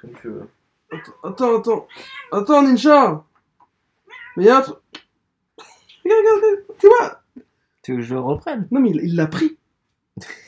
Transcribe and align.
Comme 0.00 0.12
tu 0.20 0.28
veux. 0.28 0.48
Attends, 1.22 1.58
attends, 1.58 1.86
attends. 2.32 2.62
Ninja 2.62 3.24
Mais 4.36 4.44
y'a 4.44 4.58
un 4.58 4.62
truc. 4.62 4.76
Regarde, 6.04 6.24
regarde, 6.24 6.42
regarde. 6.42 6.64
Tu 6.78 6.86
vois 6.86 7.22
Tu 7.82 7.92
veux 7.92 7.98
que 7.98 8.04
je 8.04 8.14
le 8.14 8.20
reprenne? 8.20 8.68
Non, 8.70 8.80
mais 8.80 8.90
il 8.90 9.14
l'a 9.16 9.26
pris. 9.26 9.58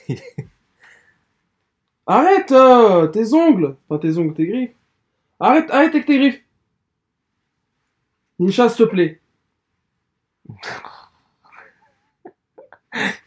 Arrête 2.07 2.51
euh, 2.53 3.07
tes 3.09 3.35
ongles. 3.35 3.77
Enfin, 3.89 3.99
tes 4.01 4.17
ongles, 4.19 4.35
tes 4.35 4.47
griffes. 4.47 4.75
Arrête, 5.39 5.71
arrête 5.71 5.95
avec 5.95 6.07
tes 6.07 6.19
griffes. 6.19 6.43
Ninja, 8.39 8.69
s'il 8.69 8.87
te 8.87 8.91
plaît. 8.91 9.21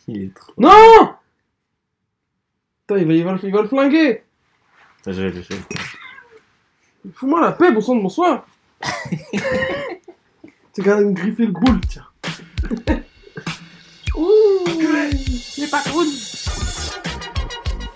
Il 0.07 0.23
est 0.23 0.33
trop. 0.35 0.53
Non 0.57 1.15
Putain, 2.81 2.97
il 2.97 3.07
va, 3.07 3.13
il 3.13 3.23
va, 3.23 3.31
le- 3.33 3.45
il 3.45 3.51
va 3.53 3.61
le 3.61 3.67
flinguer. 3.69 4.23
Je 5.05 5.11
vais 5.11 5.29
le 5.31 5.41
je 5.41 5.47
vais 5.49 5.55
le- 5.55 5.63
Fous-moi 7.11 7.41
la 7.41 7.51
paix, 7.51 7.71
bon 7.71 7.81
sang 7.81 7.95
de 7.95 8.01
bonsoir. 8.01 8.45
C'est 10.71 10.81
quand 10.83 10.97
même 10.97 11.13
griffer 11.13 11.45
le 11.45 11.51
boule, 11.51 11.81
tiens. 11.89 12.07
Ouh, 14.15 14.63
les 15.57 15.67
patrouilles. 15.67 16.17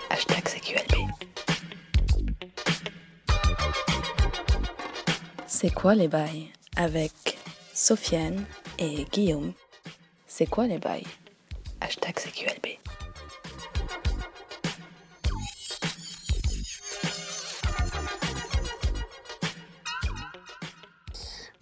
Hashtag 0.09 0.43
CQLB. 0.43 1.07
C'est 5.47 5.73
quoi 5.73 5.95
les 5.95 6.07
bails 6.07 6.51
Avec 6.75 7.37
Sofiane 7.73 8.45
et 8.77 9.05
Guillaume? 9.11 9.53
C'est 10.27 10.47
quoi 10.47 10.67
les 10.67 10.79
bails? 10.79 11.07
Hashtag 11.79 12.15
CQLB. 12.19 12.77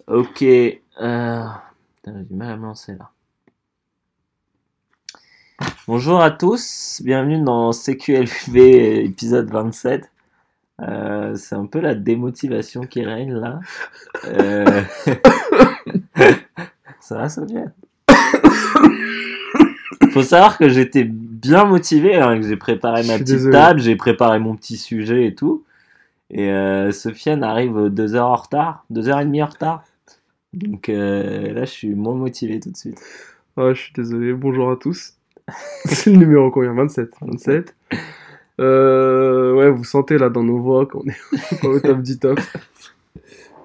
Ok. 0.06 0.42
Euh... 0.42 1.44
J'ai 2.04 2.12
du 2.12 2.34
mal 2.34 2.50
à 2.50 2.56
me 2.56 2.62
lancer 2.62 2.94
là. 2.94 3.10
Bonjour 5.88 6.20
à 6.20 6.30
tous, 6.30 7.02
bienvenue 7.04 7.42
dans 7.42 7.72
CQLV 7.72 9.04
épisode 9.04 9.50
27. 9.50 10.08
Euh, 10.82 11.34
c'est 11.34 11.56
un 11.56 11.66
peu 11.66 11.80
la 11.80 11.96
démotivation 11.96 12.82
qui 12.82 13.02
règne 13.04 13.34
là. 13.34 13.58
Euh... 14.26 14.82
Ça 17.00 17.16
va, 17.18 17.28
Sophia? 17.28 17.64
Faut 20.12 20.22
savoir 20.22 20.56
que 20.56 20.68
j'étais 20.68 21.02
bien 21.02 21.64
motivé, 21.64 22.14
hein, 22.14 22.40
que 22.40 22.46
j'ai 22.46 22.56
préparé 22.56 23.02
ma 23.02 23.14
petite 23.14 23.26
désolé. 23.26 23.52
table, 23.52 23.80
j'ai 23.80 23.96
préparé 23.96 24.38
mon 24.38 24.54
petit 24.54 24.76
sujet 24.76 25.26
et 25.26 25.34
tout. 25.34 25.64
Et 26.30 26.50
euh, 26.50 26.92
Sofiane 26.92 27.42
arrive 27.42 27.88
deux 27.88 28.14
heures 28.14 28.28
en 28.28 28.36
retard, 28.36 28.84
deux 28.90 29.08
heures 29.08 29.20
et 29.20 29.24
demie 29.24 29.42
en 29.42 29.46
retard. 29.46 29.82
Donc 30.52 30.88
euh, 30.88 31.52
là, 31.52 31.64
je 31.64 31.70
suis 31.70 31.94
moins 31.94 32.14
motivé 32.14 32.60
tout 32.60 32.70
de 32.70 32.76
suite. 32.76 33.00
Ah, 33.56 33.72
je 33.72 33.80
suis 33.80 33.92
désolé, 33.92 34.32
bonjour 34.32 34.70
à 34.70 34.76
tous. 34.76 35.14
C'est 35.84 36.10
le 36.10 36.16
numéro 36.16 36.50
combien? 36.50 36.74
27. 36.74 37.10
27. 37.20 37.74
Euh, 38.58 39.54
ouais, 39.54 39.70
vous 39.70 39.84
sentez 39.84 40.18
là 40.18 40.30
dans 40.30 40.42
nos 40.42 40.58
voix 40.58 40.86
qu'on 40.86 41.02
est 41.04 41.60
pas 41.60 41.68
au 41.68 41.80
top 41.80 41.98
du 42.02 42.18
top. 42.18 42.40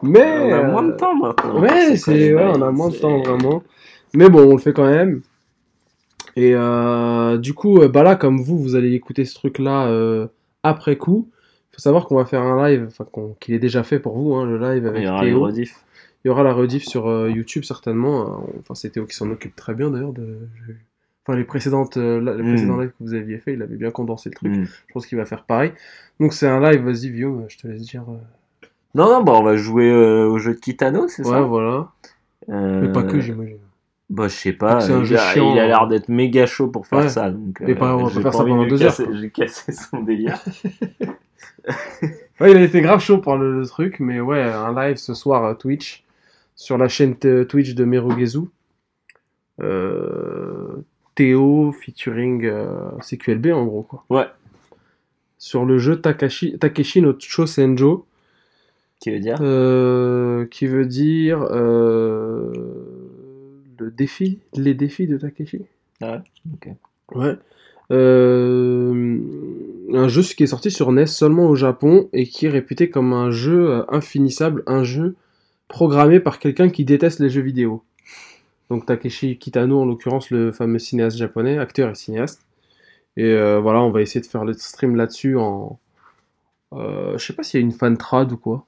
Mais. 0.03 0.21
on 0.21 0.53
a 0.53 0.57
euh, 0.57 0.71
moins 0.71 0.83
de 0.83 0.91
temps 0.91 1.15
maintenant. 1.15 1.61
Ouais, 1.61 1.95
C'est 1.95 2.33
ouais, 2.33 2.51
on 2.55 2.61
a 2.61 2.71
moins 2.71 2.89
de 2.89 2.95
temps 2.95 3.19
vraiment. 3.19 3.63
Mais 4.13 4.29
bon, 4.29 4.49
on 4.49 4.53
le 4.53 4.61
fait 4.61 4.73
quand 4.73 4.89
même. 4.89 5.21
Et 6.35 6.53
euh, 6.55 7.37
du 7.37 7.53
coup, 7.53 7.79
euh, 7.79 7.87
bah 7.87 8.03
là, 8.03 8.15
comme 8.15 8.41
vous, 8.41 8.57
vous 8.57 8.75
allez 8.75 8.93
écouter 8.93 9.25
ce 9.25 9.35
truc-là 9.35 9.87
euh, 9.87 10.27
après 10.63 10.97
coup. 10.97 11.29
Faut 11.71 11.79
savoir 11.79 12.05
qu'on 12.05 12.15
va 12.17 12.25
faire 12.25 12.41
un 12.41 12.67
live, 12.67 12.87
enfin 12.87 13.05
qu'il 13.39 13.55
est 13.55 13.59
déjà 13.59 13.83
fait 13.83 13.99
pour 13.99 14.17
vous, 14.17 14.35
hein, 14.35 14.45
le 14.45 14.57
live 14.57 14.85
avec 14.85 15.03
Il 15.03 15.05
y 15.05 15.09
aura 15.09 15.23
les 15.23 15.31
Théo. 15.31 15.73
Il 16.23 16.27
y 16.27 16.31
aura 16.31 16.43
la 16.43 16.53
rediff 16.53 16.83
sur 16.85 17.07
euh, 17.09 17.29
YouTube 17.29 17.63
certainement. 17.63 18.21
Euh, 18.21 18.51
Enfin, 18.59 18.75
c'est 18.75 18.91
Théo 18.91 19.05
qui 19.05 19.15
s'en 19.15 19.29
occupe 19.31 19.55
très 19.55 19.73
bien 19.73 19.89
d'ailleurs. 19.89 20.13
De... 20.13 20.37
Enfin, 21.25 21.37
les 21.37 21.43
précédentes, 21.43 21.97
euh, 21.97 22.19
la- 22.21 22.35
les 22.35 22.43
Mm. 22.43 22.47
précédents 22.53 22.77
lives 22.79 22.89
que 22.89 22.95
vous 23.03 23.13
aviez 23.13 23.37
fait, 23.39 23.53
il 23.53 23.61
avait 23.61 23.75
bien 23.75 23.91
condensé 23.91 24.29
le 24.29 24.35
truc. 24.35 24.51
Hmm. 24.51 24.63
Je 24.65 24.93
pense 24.93 25.05
qu'il 25.07 25.17
va 25.17 25.25
faire 25.25 25.43
pareil. 25.45 25.71
Donc 26.19 26.33
c'est 26.33 26.47
un 26.47 26.59
live. 26.59 26.81
Vas-y, 26.83 27.09
Vio, 27.09 27.45
je 27.47 27.57
te 27.57 27.67
laisse 27.67 27.81
dire. 27.81 28.03
euh. 28.09 28.65
Non, 28.95 29.05
non, 29.09 29.23
bah 29.23 29.33
on 29.35 29.43
va 29.43 29.55
jouer 29.55 29.89
euh, 29.89 30.27
au 30.27 30.37
jeu 30.37 30.53
de 30.53 30.59
Kitano, 30.59 31.07
c'est 31.07 31.23
Ouais, 31.23 31.31
ça 31.31 31.41
voilà. 31.41 31.87
Euh, 32.49 32.81
Mais 32.81 32.91
pas 32.91 33.03
que, 33.03 33.19
j'imagine. 33.19 33.57
Bah, 34.09 34.27
je 34.27 34.33
sais 34.35 34.51
pas. 34.53 34.81
C'est 34.81 34.91
un 34.91 34.99
il, 34.99 35.05
jeu 35.05 35.15
a, 35.15 35.19
chiant, 35.31 35.53
il 35.53 35.59
a 35.59 35.63
hein. 35.63 35.67
l'air 35.67 35.87
d'être 35.87 36.09
méga 36.09 36.45
chaud 36.45 36.67
pour 36.67 36.85
faire 36.85 36.99
Ouais. 36.99 37.09
ça. 37.09 37.31
Donc, 37.31 37.59
Mais 37.61 37.75
pas- 37.75 37.95
on 37.95 38.03
va 38.03 38.13
pas 38.13 38.21
faire 38.21 38.33
ça 38.33 38.43
pendant 38.43 38.67
deux 38.67 38.81
heures. 38.83 38.93
J'ai 39.13 39.29
cassé 39.29 39.71
son 39.71 40.01
délire. 40.03 40.37
Ouais, 42.39 42.51
il 42.51 42.57
a 42.57 42.61
été 42.63 42.81
grave 42.81 42.99
chaud 43.01 43.19
pour 43.19 43.37
le, 43.37 43.59
le 43.59 43.65
truc, 43.67 43.99
mais 43.99 44.19
ouais, 44.19 44.41
un 44.41 44.73
live 44.73 44.97
ce 44.97 45.13
soir 45.13 45.45
à 45.45 45.53
Twitch, 45.55 46.03
sur 46.61 46.77
la 46.77 46.87
chaîne 46.87 47.15
Twitch 47.15 47.73
de 47.73 47.83
Merugezu. 47.85 48.41
Euh, 49.61 50.83
Théo 51.15 51.71
featuring 51.71 52.45
euh, 52.45 52.91
CQLB 52.99 53.47
en 53.47 53.65
gros, 53.65 53.81
quoi. 53.81 54.05
Ouais. 54.11 54.27
Sur 55.39 55.65
le 55.65 55.79
jeu 55.79 55.99
Takashi, 55.99 56.59
Takeshi 56.59 57.01
no 57.01 57.15
Chosenjo, 57.17 58.05
Qui 58.99 59.09
veut 59.09 59.19
dire? 59.19 59.37
Euh, 59.41 60.45
qui 60.45 60.67
veut 60.67 60.85
dire 60.85 61.41
euh, 61.49 62.53
le 63.79 63.89
défi, 63.89 64.37
les 64.53 64.75
défis 64.75 65.07
de 65.07 65.17
Takeshi. 65.17 65.63
Ah 65.99 66.17
ouais, 66.17 66.21
ok. 66.53 66.75
Ouais. 67.15 67.37
Euh, 67.91 69.17
un 69.93 70.07
jeu 70.07 70.21
qui 70.21 70.43
est 70.43 70.47
sorti 70.47 70.69
sur 70.69 70.91
NES 70.91 71.07
seulement 71.07 71.47
au 71.47 71.55
Japon 71.55 72.07
et 72.13 72.27
qui 72.27 72.45
est 72.45 72.49
réputé 72.49 72.91
comme 72.91 73.13
un 73.13 73.31
jeu 73.31 73.83
infinissable, 73.89 74.61
un 74.67 74.83
jeu 74.83 75.15
programmé 75.71 76.19
par 76.19 76.37
quelqu'un 76.37 76.69
qui 76.69 76.83
déteste 76.83 77.19
les 77.21 77.29
jeux 77.29 77.41
vidéo. 77.41 77.83
Donc 78.69 78.85
Takeshi 78.85 79.37
Kitano, 79.37 79.81
en 79.81 79.85
l'occurrence 79.85 80.29
le 80.29 80.51
fameux 80.51 80.79
cinéaste 80.79 81.17
japonais, 81.17 81.57
acteur 81.57 81.89
et 81.89 81.95
cinéaste. 81.95 82.45
Et 83.15 83.23
euh, 83.23 83.59
voilà, 83.61 83.81
on 83.81 83.89
va 83.89 84.01
essayer 84.01 84.19
de 84.19 84.25
faire 84.25 84.43
le 84.43 84.53
stream 84.53 84.97
là-dessus 84.97 85.37
en... 85.37 85.79
euh, 86.73 87.17
je 87.17 87.25
sais 87.25 87.33
pas 87.33 87.43
s'il 87.43 87.59
y 87.59 87.63
a 87.63 87.65
une 87.65 87.71
fan 87.71 87.97
trad 87.97 88.31
ou 88.33 88.37
quoi, 88.37 88.65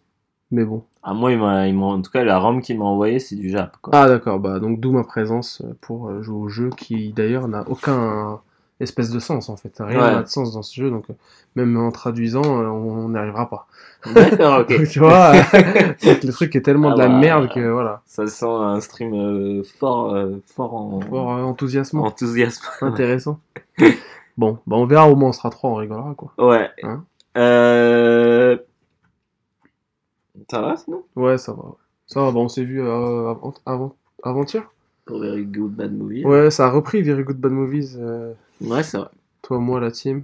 mais 0.49 0.63
bon. 0.63 0.83
Ah, 1.03 1.13
moi, 1.13 1.33
il 1.33 1.39
m'a, 1.39 1.67
il 1.67 1.75
m'a- 1.75 1.87
en 1.87 2.01
tout 2.01 2.11
cas, 2.11 2.23
la 2.23 2.39
ROM 2.39 2.61
qu'il 2.61 2.79
m'a 2.79 2.85
envoyé, 2.85 3.19
c'est 3.19 3.35
du 3.35 3.49
Jap. 3.49 3.75
Quoi. 3.81 3.93
Ah 3.93 4.07
d'accord, 4.07 4.39
bah 4.39 4.59
donc 4.59 4.79
d'où 4.79 4.93
ma 4.93 5.03
présence 5.03 5.61
pour 5.81 6.23
jouer 6.23 6.37
au 6.37 6.47
jeu 6.47 6.69
qui 6.69 7.11
d'ailleurs 7.11 7.49
n'a 7.49 7.67
aucun 7.69 8.39
espèce 8.79 9.09
de 9.09 9.19
sens 9.19 9.49
en 9.49 9.55
fait. 9.57 9.73
Rien 9.79 9.99
Ouais. 9.99 10.11
n'a 10.13 10.23
de 10.23 10.27
sens 10.27 10.53
dans 10.53 10.61
ce 10.61 10.73
jeu, 10.75 10.89
donc 10.89 11.09
euh, 11.09 11.13
même 11.55 11.77
en 11.77 11.91
traduisant, 11.91 12.43
euh, 12.43 12.67
on 12.67 13.09
n'y 13.09 13.17
arrivera 13.17 13.49
pas. 13.49 13.67
D'accord, 14.13 14.59
ok. 14.61 14.87
tu 14.91 14.99
vois, 14.99 15.33
le 15.53 16.31
truc 16.31 16.55
est 16.55 16.61
tellement 16.61 16.89
Ah 16.91 16.93
de 16.95 16.99
la 16.99 17.07
bah, 17.07 17.17
merde 17.19 17.49
que 17.53 17.69
voilà. 17.71 18.01
Ça 18.05 18.27
sent 18.27 18.45
un 18.45 18.79
stream 18.81 19.13
euh, 19.13 19.63
fort, 19.79 20.13
euh, 20.13 20.41
fort 20.55 20.73
en 20.73 20.99
Fort 21.01 21.31
euh, 21.33 21.43
enthousiasmant, 21.43 22.03
enthousiasme. 22.05 22.65
intéressant. 22.81 23.39
bon, 24.37 24.59
bah 24.67 24.75
on 24.75 24.85
verra 24.85 25.09
au 25.09 25.15
moins 25.15 25.29
on 25.29 25.33
sera 25.33 25.49
trois, 25.49 25.69
on 25.69 25.75
rigolera 25.75 26.13
quoi. 26.15 26.33
Ouais. 26.37 26.69
Hein 26.83 27.03
euh... 27.37 28.57
Ça 30.49 30.61
va 30.61 30.75
sinon? 30.75 31.03
Ouais, 31.15 31.37
ça 31.37 31.53
va. 31.53 31.63
Ça 32.07 32.21
va, 32.21 32.31
bah 32.31 32.39
on 32.39 32.49
s'est 32.49 32.63
vu 32.65 32.81
euh, 32.81 33.29
avant, 33.31 33.53
avant, 33.65 33.95
avant-hier? 34.23 34.63
Pour 35.05 35.19
Very 35.19 35.45
Good 35.45 35.71
Bad 35.75 35.93
Movie. 35.93 36.25
Ouais, 36.25 36.49
ça 36.51 36.67
a 36.67 36.69
repris 36.69 37.01
Very 37.01 37.23
Good 37.23 37.37
Bad 37.37 37.51
Movies. 37.51 37.97
euh, 37.99 38.33
Ouais, 38.61 38.83
c'est 38.83 38.97
vrai. 38.97 39.09
toi, 39.41 39.59
moi, 39.59 39.79
la 39.79 39.91
team. 39.91 40.23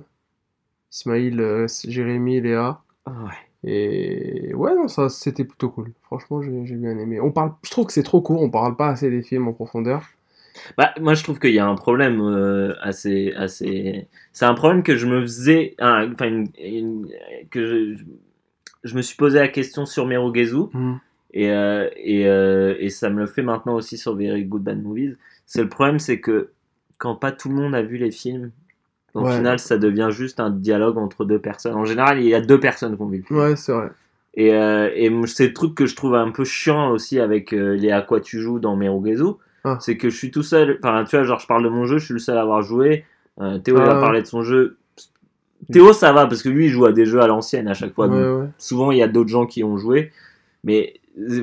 Ismaïl, 0.91 1.39
euh, 1.39 1.67
Jérémy, 1.87 2.41
Léa. 2.41 2.79
Ah 3.05 3.11
ouais. 3.25 3.69
Et 3.69 4.53
ouais, 4.55 4.73
non, 4.73 4.87
ça 4.87 5.09
c'était 5.09 5.43
plutôt 5.43 5.69
cool. 5.69 5.91
Franchement, 6.03 6.41
j'ai 6.41 6.75
bien 6.75 6.97
aimé. 6.97 7.19
On 7.19 7.31
parle, 7.31 7.51
je 7.63 7.69
trouve 7.71 7.87
que 7.87 7.93
c'est 7.93 8.03
trop 8.03 8.21
court, 8.21 8.41
on 8.41 8.49
parle 8.49 8.75
pas 8.77 8.87
assez 8.87 9.09
des 9.09 9.21
films 9.21 9.49
en 9.49 9.53
profondeur. 9.53 10.03
Bah, 10.77 10.93
moi, 10.99 11.13
je 11.13 11.23
trouve 11.23 11.39
qu'il 11.39 11.53
y 11.53 11.59
a 11.59 11.67
un 11.67 11.75
problème 11.75 12.21
euh, 12.21 12.73
assez, 12.81 13.33
assez. 13.35 14.07
C'est 14.33 14.45
un 14.45 14.53
problème 14.53 14.81
que 14.81 14.95
je 14.95 15.05
me 15.07 15.21
faisais, 15.21 15.75
enfin, 15.81 16.25
une- 16.27 16.47
une- 16.57 17.09
que 17.51 17.95
je, 17.97 18.03
je 18.83 18.95
me 18.95 19.01
suis 19.01 19.15
posé 19.17 19.39
la 19.39 19.47
question 19.49 19.85
sur 19.85 20.05
Merugezu 20.07 20.67
et 21.33 21.51
euh, 21.51 21.87
et, 21.97 22.27
euh, 22.27 22.75
et 22.79 22.89
ça 22.89 23.09
me 23.09 23.19
le 23.19 23.25
fait 23.27 23.41
maintenant 23.41 23.75
aussi 23.75 23.97
sur 23.97 24.15
Very 24.15 24.45
Good 24.45 24.63
Bad 24.63 24.81
Movies. 24.81 25.15
C'est 25.45 25.61
le 25.63 25.69
problème, 25.69 25.99
c'est 25.99 26.19
que 26.19 26.49
quand 26.97 27.15
pas 27.15 27.31
tout 27.31 27.49
le 27.49 27.55
monde 27.55 27.75
a 27.75 27.81
vu 27.81 27.97
les 27.97 28.11
films, 28.11 28.51
au 29.13 29.21
Ouais. 29.25 29.35
final, 29.35 29.57
ça 29.59 29.77
devient 29.77 30.09
juste 30.11 30.39
un 30.39 30.49
dialogue 30.49 30.97
entre 30.97 31.25
deux 31.25 31.39
personnes. 31.39 31.73
En 31.75 31.85
général, 31.85 32.19
il 32.19 32.27
y 32.27 32.35
a 32.35 32.41
deux 32.41 32.59
personnes 32.59 32.95
qui 32.95 33.01
ont 33.01 33.07
vu 33.07 33.17
le 33.19 33.23
film. 33.23 33.39
Ouais, 33.39 33.55
c'est 33.55 33.71
vrai. 33.71 33.89
Et, 34.35 34.53
euh, 34.53 34.89
et 34.93 35.11
c'est 35.27 35.47
le 35.47 35.53
truc 35.53 35.73
que 35.75 35.85
je 35.87 35.95
trouve 35.95 36.13
un 36.15 36.29
peu 36.31 36.45
chiant 36.45 36.91
aussi 36.91 37.19
avec 37.19 37.51
les 37.51 37.91
à 37.91 38.01
quoi 38.01 38.21
tu 38.21 38.39
joues 38.39 38.59
dans 38.59 38.75
Merugezu. 38.75 39.33
Ah. 39.63 39.77
C'est 39.81 39.97
que 39.97 40.09
je 40.09 40.15
suis 40.15 40.29
tout 40.31 40.43
seul. 40.43 40.77
Enfin, 40.83 41.03
tu 41.03 41.15
vois, 41.15 41.25
genre, 41.25 41.39
je 41.39 41.47
parle 41.47 41.63
de 41.63 41.69
mon 41.69 41.85
jeu, 41.85 41.97
je 41.97 42.05
suis 42.05 42.13
le 42.13 42.19
seul 42.19 42.37
à 42.37 42.41
avoir 42.41 42.61
joué. 42.61 43.05
Théo, 43.63 43.77
Ah 43.79 43.85
va 43.85 43.99
parler 43.99 44.21
de 44.21 44.27
son 44.27 44.43
jeu. 44.43 44.77
Théo, 45.71 45.91
ça 45.93 46.13
va, 46.13 46.25
parce 46.27 46.41
que 46.43 46.49
lui, 46.49 46.65
il 46.65 46.69
joue 46.69 46.85
à 46.85 46.91
des 46.93 47.05
jeux 47.05 47.21
à 47.21 47.27
l'ancienne 47.27 47.67
à 47.67 47.73
chaque 47.73 47.93
fois. 47.93 48.07
Ouais, 48.07 48.15
donc 48.15 48.41
ouais. 48.43 48.47
souvent, 48.57 48.91
il 48.91 48.97
y 48.99 49.03
a 49.03 49.07
d'autres 49.07 49.29
gens 49.29 49.45
qui 49.45 49.63
ont 49.63 49.77
joué. 49.77 50.11
Mais 50.63 50.93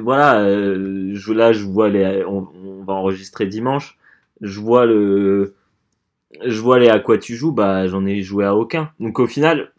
voilà, 0.03 0.41
euh, 0.41 1.11
je, 1.15 1.33
là, 1.33 1.53
je 1.53 1.65
vois 1.65 1.89
les. 1.89 2.25
On, 2.27 2.49
on 2.65 2.85
va 2.85 2.95
enregistrer 2.95 3.47
dimanche. 3.47 3.99
Je 4.41 4.61
vois 4.61 4.87
le. 4.87 5.55
Je 6.45 6.61
vois 6.61 6.79
les 6.79 6.89
à 6.89 6.99
quoi 6.99 7.19
tu 7.19 7.35
joues, 7.35 7.53
bah, 7.53 7.87
j'en 7.87 8.05
ai 8.05 8.21
joué 8.23 8.45
à 8.45 8.55
aucun. 8.55 8.91
Donc, 9.01 9.19
au 9.21 9.27
final, 9.27 9.71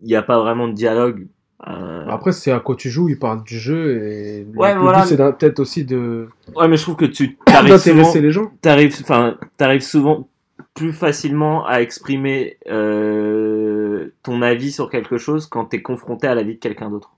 il 0.00 0.08
n'y 0.08 0.14
a 0.16 0.22
pas 0.22 0.38
vraiment 0.38 0.66
de 0.68 0.72
dialogue 0.72 1.26
Euh, 1.66 2.06
Après, 2.08 2.32
c'est 2.32 2.52
à 2.52 2.60
quoi 2.60 2.74
tu 2.74 2.88
joues, 2.88 3.10
il 3.10 3.18
parle 3.18 3.42
du 3.44 3.58
jeu 3.58 4.02
et 4.02 4.46
Ouais, 4.56 4.72
le 4.74 4.80
voilà. 4.80 5.02
but, 5.02 5.08
c'est 5.08 5.16
peut-être 5.18 5.60
aussi 5.60 5.84
de 5.84 6.28
Ouais, 6.56 6.68
mais 6.68 6.78
je 6.78 6.82
trouve 6.84 6.96
que 6.96 7.04
tu 7.04 7.36
t'arrives 7.44 7.76
souvent, 7.76 8.14
les 8.14 8.30
gens. 8.30 8.50
t'arrives, 8.62 8.96
enfin, 9.02 9.36
t'arrives 9.58 9.82
souvent 9.82 10.26
plus 10.74 10.92
facilement 10.94 11.66
à 11.66 11.82
exprimer 11.82 12.56
euh, 12.70 14.08
ton 14.22 14.40
avis 14.40 14.72
sur 14.72 14.88
quelque 14.88 15.18
chose 15.18 15.46
quand 15.46 15.66
t'es 15.66 15.82
confronté 15.82 16.26
à 16.28 16.34
l'avis 16.34 16.54
de 16.54 16.60
quelqu'un 16.60 16.88
d'autre. 16.88 17.10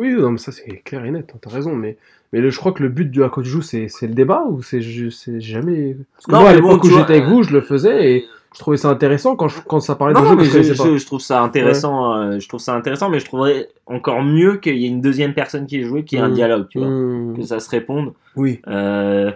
Oui, 0.00 0.14
non, 0.14 0.30
mais 0.32 0.38
ça 0.38 0.50
c'est 0.50 0.64
clair 0.82 1.04
et 1.04 1.10
net, 1.10 1.30
hein, 1.34 1.38
t'as 1.40 1.50
raison. 1.50 1.76
Mais, 1.76 1.96
mais 2.32 2.40
le- 2.40 2.48
je 2.50 2.58
crois 2.58 2.72
que 2.72 2.82
le 2.82 2.88
but 2.88 3.10
du 3.10 3.22
à 3.22 3.28
quoi 3.28 3.42
tu 3.42 3.48
joues, 3.50 3.60
c'est 3.60 3.88
c'est 3.88 4.06
le 4.06 4.14
débat 4.14 4.44
ou 4.48 4.62
c'est 4.62 4.80
ju- 4.80 5.10
c'est 5.10 5.40
jamais. 5.40 5.94
Parce 6.14 6.26
que 6.26 6.32
Non, 6.32 6.40
moi, 6.40 6.50
à 6.50 6.54
mais 6.54 6.60
bon, 6.62 6.68
l'époque 6.68 6.82
tu 6.82 6.88
où 6.88 6.90
vois, 6.92 7.00
j'étais 7.00 7.12
avec 7.18 7.24
euh, 7.26 7.28
vous, 7.28 7.42
je 7.42 7.52
le 7.52 7.60
faisais 7.60 8.12
et 8.16 8.24
je 8.54 8.58
trouvais 8.58 8.78
ça 8.78 8.88
intéressant 8.88 9.36
quand, 9.36 9.48
je- 9.48 9.60
quand 9.60 9.78
ça 9.80 9.94
parlait 9.96 10.14
Non, 10.14 10.24
jeu 10.24 10.30
mais 10.36 10.38
que 10.38 10.44
je 10.44 10.48
je, 10.48 10.52
connaissais 10.56 10.74
pas. 10.82 10.88
je- 10.90 10.96
je 10.96 11.06
trouve 11.06 11.20
ça 11.20 11.42
intéressant. 11.42 12.14
euh, 12.16 12.38
je 12.40 12.48
trouve 12.48 12.60
ça 12.60 12.74
intéressant, 12.74 13.10
mais 13.10 13.20
je 13.20 13.26
trouverais 13.26 13.68
encore 13.86 14.22
mieux 14.22 14.56
qu'il 14.56 14.76
y 14.78 14.86
ait 14.86 14.88
une 14.88 15.02
deuxième 15.02 15.34
personne 15.34 15.66
qui 15.66 15.78
est 15.80 15.84
jouée, 15.84 16.04
qu'il 16.04 16.18
y 16.18 16.20
ait 16.22 16.24
un 16.24 16.30
Mm. 16.30 16.34
dialogue, 16.34 16.66
tu 16.70 16.78
vois, 16.78 16.88
Hmm, 16.88 17.36
que 17.36 17.42
ça 17.42 17.60
se 17.60 17.68
réponde. 17.68 18.14
Oui. 18.36 18.60
Euh, 18.68 19.30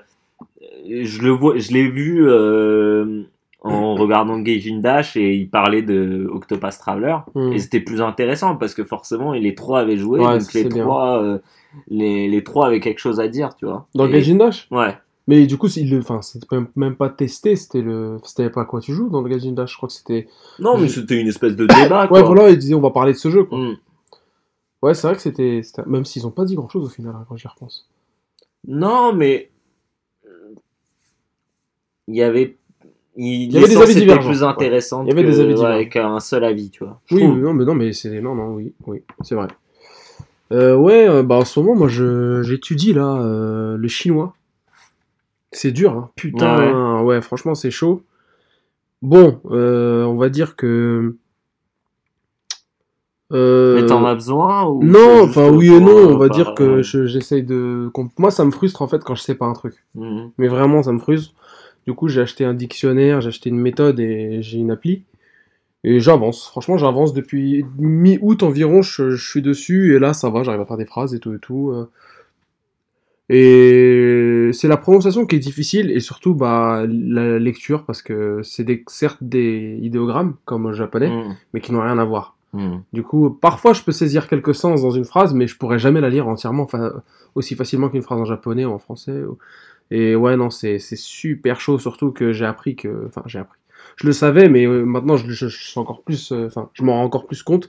je 0.89 1.21
le 1.23 1.31
vois, 1.31 1.59
je 1.59 1.73
l'ai 1.73 1.87
vu 1.89 2.27
euh, 2.27 3.23
en 3.65 3.95
regardant 3.97 4.39
Gaijin 4.39 4.79
Dash 4.81 5.17
et 5.17 5.35
il 5.35 5.49
parlait 5.51 5.83
de 5.83 6.29
Octopath 6.33 6.79
Traveler 6.79 7.17
Hmm. 7.35 7.53
et 7.53 7.59
c'était 7.59 7.81
plus 7.81 8.01
intéressant 8.01 8.57
parce 8.57 8.75
que 8.75 8.85
forcément 8.85 9.33
les 9.33 9.55
trois 9.55 9.81
avaient 9.81 9.97
joué, 9.97 10.21
Ouais, 10.21 10.39
donc 10.39 10.53
les 10.53 10.69
trois, 10.69 11.23
euh, 11.23 11.39
les, 11.89 12.29
les 12.29 12.45
trois 12.45 12.67
avaient 12.69 12.81
quelque 12.81 13.01
chose 13.01 13.19
à 13.21 13.27
dire, 13.29 13.57
tu 13.57 13.65
vois. 13.67 13.89
Dans 13.95 14.07
Et- 14.07 14.13
Gaijin 14.13 14.37
Dash? 14.37 14.69
Ouais. 14.71 14.97
Mais 15.27 15.47
du 15.47 15.57
coup, 15.57 15.69
il 15.69 15.91
le, 15.91 15.99
enfin, 16.01 16.21
c'était 16.21 16.47
même- 16.77 16.97
pas 16.97 17.09
testé, 17.09 17.57
c'était 17.57 17.81
le, 17.81 18.19
c'était 18.25 18.51
pas 18.51 18.61
à 18.61 18.65
quoi 18.67 18.81
tu 18.81 18.93
joues 18.93 19.09
dans 19.09 19.23
le 19.23 19.31
Gaijin 19.31 19.53
Dash. 19.53 19.73
Je 19.73 19.77
crois 19.79 19.87
que 19.89 19.95
c'était. 19.95 20.29
Non, 20.59 20.77
mais 20.77 20.87
c'était 20.89 21.19
une 21.19 21.29
espèce 21.29 21.57
de 21.57 21.65
débat. 21.67 22.07
quoi. 22.09 22.19
Ouais, 22.21 22.23
voilà, 22.27 22.51
ils 22.51 22.59
disaient 22.59 22.75
on 22.75 22.81
va 22.83 22.91
parler 22.91 23.15
de 23.15 23.19
ce 23.19 23.31
jeu. 23.31 23.45
Quoi. 23.45 23.57
Mm. 23.59 23.77
Ouais, 24.83 24.93
c'est 24.93 25.07
vrai 25.07 25.17
que 25.17 25.23
c'était, 25.23 25.63
c'était- 25.63 25.87
même 25.87 26.05
s'ils 26.05 26.27
ont 26.27 26.31
pas 26.31 26.45
dit 26.45 26.57
grand 26.57 26.69
chose 26.69 26.85
au 26.85 26.91
final 26.91 27.15
hein, 27.17 27.25
quand 27.27 27.37
j'y 27.39 27.49
repense. 27.49 27.89
Non, 28.69 29.15
mais 29.15 29.51
il 32.09 32.17
y 32.17 32.23
avait. 32.23 32.59
Il, 33.17 33.53
y 33.53 33.59
avait 33.59 33.69
des 33.69 33.77
avis 33.77 33.95
divergents, 33.95 34.29
plus 34.29 34.43
ouais. 34.43 34.49
Il 35.07 35.11
avis 35.39 35.39
ouais, 35.41 35.55
divergents. 35.55 35.89
qu'un 35.89 36.21
seul 36.21 36.45
avis, 36.45 36.71
tu 36.71 36.85
vois. 36.85 37.01
Oui, 37.13 37.27
non, 37.27 37.55
mais 37.55 37.65
non, 37.65 37.75
mais 37.75 37.93
c'est 37.93 38.21
non, 38.21 38.35
non, 38.35 38.55
oui, 38.55 38.73
oui, 38.87 39.03
c'est 39.23 39.37
vrai. 39.37 39.47
Euh, 40.53 40.75
ouais, 40.77 41.09
euh, 41.09 41.23
bah 41.23 41.37
en 41.37 41.45
ce 41.45 41.59
moment, 41.61 41.75
moi, 41.77 41.89
je 41.89 42.43
j'étudie 42.43 42.93
là 42.93 43.17
euh, 43.21 43.77
le 43.77 43.89
chinois. 43.89 44.35
C'est 45.53 45.71
dur, 45.71 45.93
hein. 45.93 46.11
putain. 46.17 47.01
Ouais, 47.03 47.21
franchement, 47.21 47.55
c'est 47.55 47.71
chaud. 47.71 48.03
Bon, 49.01 49.41
euh, 49.51 50.05
on 50.05 50.17
va 50.17 50.29
dire 50.29 50.57
que. 50.57 51.17
Euh, 53.33 53.81
Mais 53.81 53.87
t'en 53.87 54.05
as 54.05 54.15
besoin 54.15 54.65
ou 54.67 54.83
Non, 54.83 55.23
enfin 55.25 55.51
oui 55.51 55.73
et 55.73 55.81
non, 55.81 55.97
on 55.97 56.17
va 56.19 56.29
dire 56.29 56.55
que 56.55 56.83
je- 56.83 57.07
j'essaye 57.07 57.43
de. 57.43 57.91
Moi, 58.19 58.31
ça 58.31 58.45
me 58.45 58.51
frustre 58.51 58.83
en 58.83 58.89
fait 58.89 59.03
quand 59.03 59.15
je 59.15 59.23
sais 59.23 59.35
pas 59.35 59.47
un 59.47 59.53
truc. 59.53 59.85
Mhm. 59.95 60.31
Mais 60.39 60.49
vraiment, 60.49 60.83
ça 60.83 60.93
me 60.93 60.99
frustre. 60.99 61.35
Du 61.87 61.93
coup, 61.95 62.09
j'ai 62.09 62.21
acheté 62.23 62.45
un 62.45 62.55
dictionnaire, 62.55 63.21
j'ai 63.21 63.29
acheté 63.29 63.51
une 63.51 63.59
méthode 63.61 64.01
et 64.01 64.41
j'ai 64.43 64.59
une 64.59 64.71
appli. 64.71 65.03
Et 65.87 66.01
j'avance. 66.01 66.47
Franchement, 66.49 66.79
j'avance 66.79 67.13
depuis 67.13 67.65
mi-août 67.79 68.43
environ. 68.43 68.81
Je, 68.83 69.11
je 69.11 69.31
suis 69.31 69.43
dessus 69.43 69.95
et 69.95 69.99
là, 69.99 70.15
ça 70.15 70.31
va. 70.31 70.43
J'arrive 70.43 70.63
à 70.63 70.67
faire 70.67 70.79
des 70.79 70.87
phrases 70.87 71.15
et 71.15 71.19
tout 71.21 71.35
et 71.35 71.39
tout. 71.39 71.71
euh. 71.73 71.91
Et 73.31 74.51
c'est 74.53 74.69
la 74.69 74.77
prononciation 74.77 75.25
qui 75.27 75.37
est 75.37 75.39
difficile 75.39 75.91
et 75.91 76.01
surtout 76.01 76.35
bah, 76.35 76.85
la 76.89 77.39
lecture 77.39 77.85
parce 77.85 78.03
que 78.03 78.41
c'est 78.43 78.65
des, 78.65 78.85
certes 78.87 79.19
des 79.23 79.79
idéogrammes 79.83 80.37
comme 80.45 80.67
au 80.67 80.73
japonais, 80.75 81.09
Mhm. 81.09 81.35
mais 81.55 81.61
qui 81.61 81.73
n'ont 81.73 81.81
rien 81.81 81.99
à 81.99 82.05
voir. 82.05 82.34
Mhm. 82.55 82.83
Du 82.93 83.03
coup, 83.03 83.31
parfois 83.31 83.73
je 83.75 83.83
peux 83.83 83.93
saisir 83.93 84.29
quelques 84.29 84.55
sens 84.55 84.81
dans 84.83 84.91
une 84.93 85.05
phrase, 85.05 85.35
mais 85.35 85.47
je 85.47 85.57
pourrais 85.59 85.79
jamais 85.79 86.01
la 86.01 86.09
lire 86.09 86.27
entièrement, 86.29 86.63
enfin, 86.63 86.93
aussi 87.35 87.55
facilement 87.57 87.89
qu'une 87.91 88.03
phrase 88.03 88.21
en 88.21 88.25
japonais 88.25 88.65
ou 88.65 88.71
en 88.71 88.79
français. 88.79 89.23
ou- 89.25 89.37
Et 89.91 90.17
ouais, 90.17 90.37
non, 90.37 90.49
c'est 90.51 90.79
super 90.79 91.61
chaud, 91.61 91.79
surtout 91.79 92.11
que 92.13 92.33
j'ai 92.33 92.47
appris 92.47 92.75
que. 92.77 93.05
Enfin, 93.07 93.23
j'ai 93.27 93.39
appris. 93.41 93.59
Je 93.97 94.07
le 94.07 94.13
savais, 94.15 94.49
mais 94.49 94.67
euh, 94.67 94.85
maintenant 94.85 95.17
je, 95.19 95.31
je, 95.31 95.49
je 95.49 95.79
encore 95.79 96.03
plus. 96.03 96.33
euh, 96.33 96.47
Enfin, 96.47 96.71
je 96.73 96.83
m'en 96.85 96.95
rends 96.95 97.05
encore 97.05 97.27
plus 97.27 97.43
compte 97.43 97.69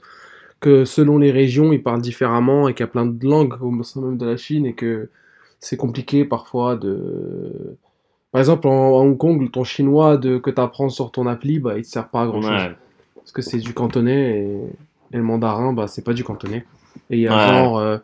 que 0.60 0.84
selon 0.86 1.18
les 1.18 1.30
régions, 1.30 1.72
ils 1.72 1.82
parlent 1.82 2.00
différemment 2.00 2.68
et 2.68 2.72
qu'il 2.74 2.80
y 2.84 2.88
a 2.88 2.90
plein 2.90 3.04
de 3.06 3.26
langues 3.26 3.54
au 3.60 3.82
sein 3.82 4.00
même 4.00 4.16
de 4.16 4.24
la 4.26 4.36
Chine 4.38 4.64
et 4.66 4.74
que 4.74 5.10
c'est 5.60 5.76
compliqué 5.76 6.24
parfois 6.24 6.76
de. 6.76 7.76
Par 8.32 8.38
exemple, 8.40 8.66
en, 8.68 8.98
à 8.98 9.02
Hong 9.02 9.16
Kong, 9.18 9.50
ton 9.50 9.64
chinois 9.64 10.16
de, 10.16 10.38
que 10.38 10.50
tu 10.50 10.60
apprends 10.60 10.88
sur 10.88 11.10
ton 11.10 11.26
appli, 11.26 11.58
bah, 11.58 11.76
il 11.76 11.82
te 11.82 11.88
sert 11.88 12.08
pas 12.08 12.22
à 12.22 12.26
grand 12.26 12.40
chose 12.42 12.50
Ouais. 12.70 12.76
Parce 13.26 13.32
que 13.34 13.42
c'est 13.42 13.58
du 13.60 13.74
cantonais 13.74 14.40
et, 14.40 14.56
et 15.14 15.18
le 15.18 15.24
mandarin 15.24 15.74
bah 15.74 15.88
c'est 15.88 16.04
pas 16.04 16.14
du 16.14 16.24
cantonais 16.24 16.66
et 17.10 17.16
il 17.18 17.20
y 17.22 17.28
a 17.28 17.36
Ouais. 17.36 17.36
genre 17.38 17.78
euh, 17.78 17.98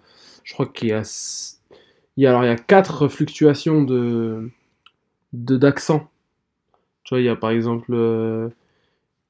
je 0.45 0.55
crois 0.55 0.67
qu'il 0.67 0.91
y 0.91 0.93
a 0.93 1.03
il 2.19 2.25
y 2.25 2.27
a 2.27 2.31
alors 2.31 2.45
il 2.45 2.49
y 2.49 2.51
a 2.51 2.57
quatre 2.57 3.09
fluctuations 3.09 3.83
de 3.85 4.51
de 5.35 5.57
d'accent 5.57 6.09
tu 7.05 7.15
vois 7.15 7.21
il 7.21 7.27
y 7.27 7.29
a 7.31 7.37
par 7.37 7.51
exemple 7.51 7.93
euh, 7.93 8.49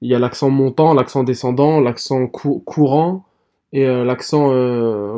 il 0.02 0.10
y 0.10 0.14
a 0.14 0.18
l'accent 0.20 0.50
montant 0.50 0.94
l'accent 0.94 1.24
descendant 1.24 1.80
l'accent 1.80 2.26
cou- 2.28 2.60
courant 2.66 3.24
et 3.72 3.86
euh, 3.86 4.04
l'accent 4.04 4.50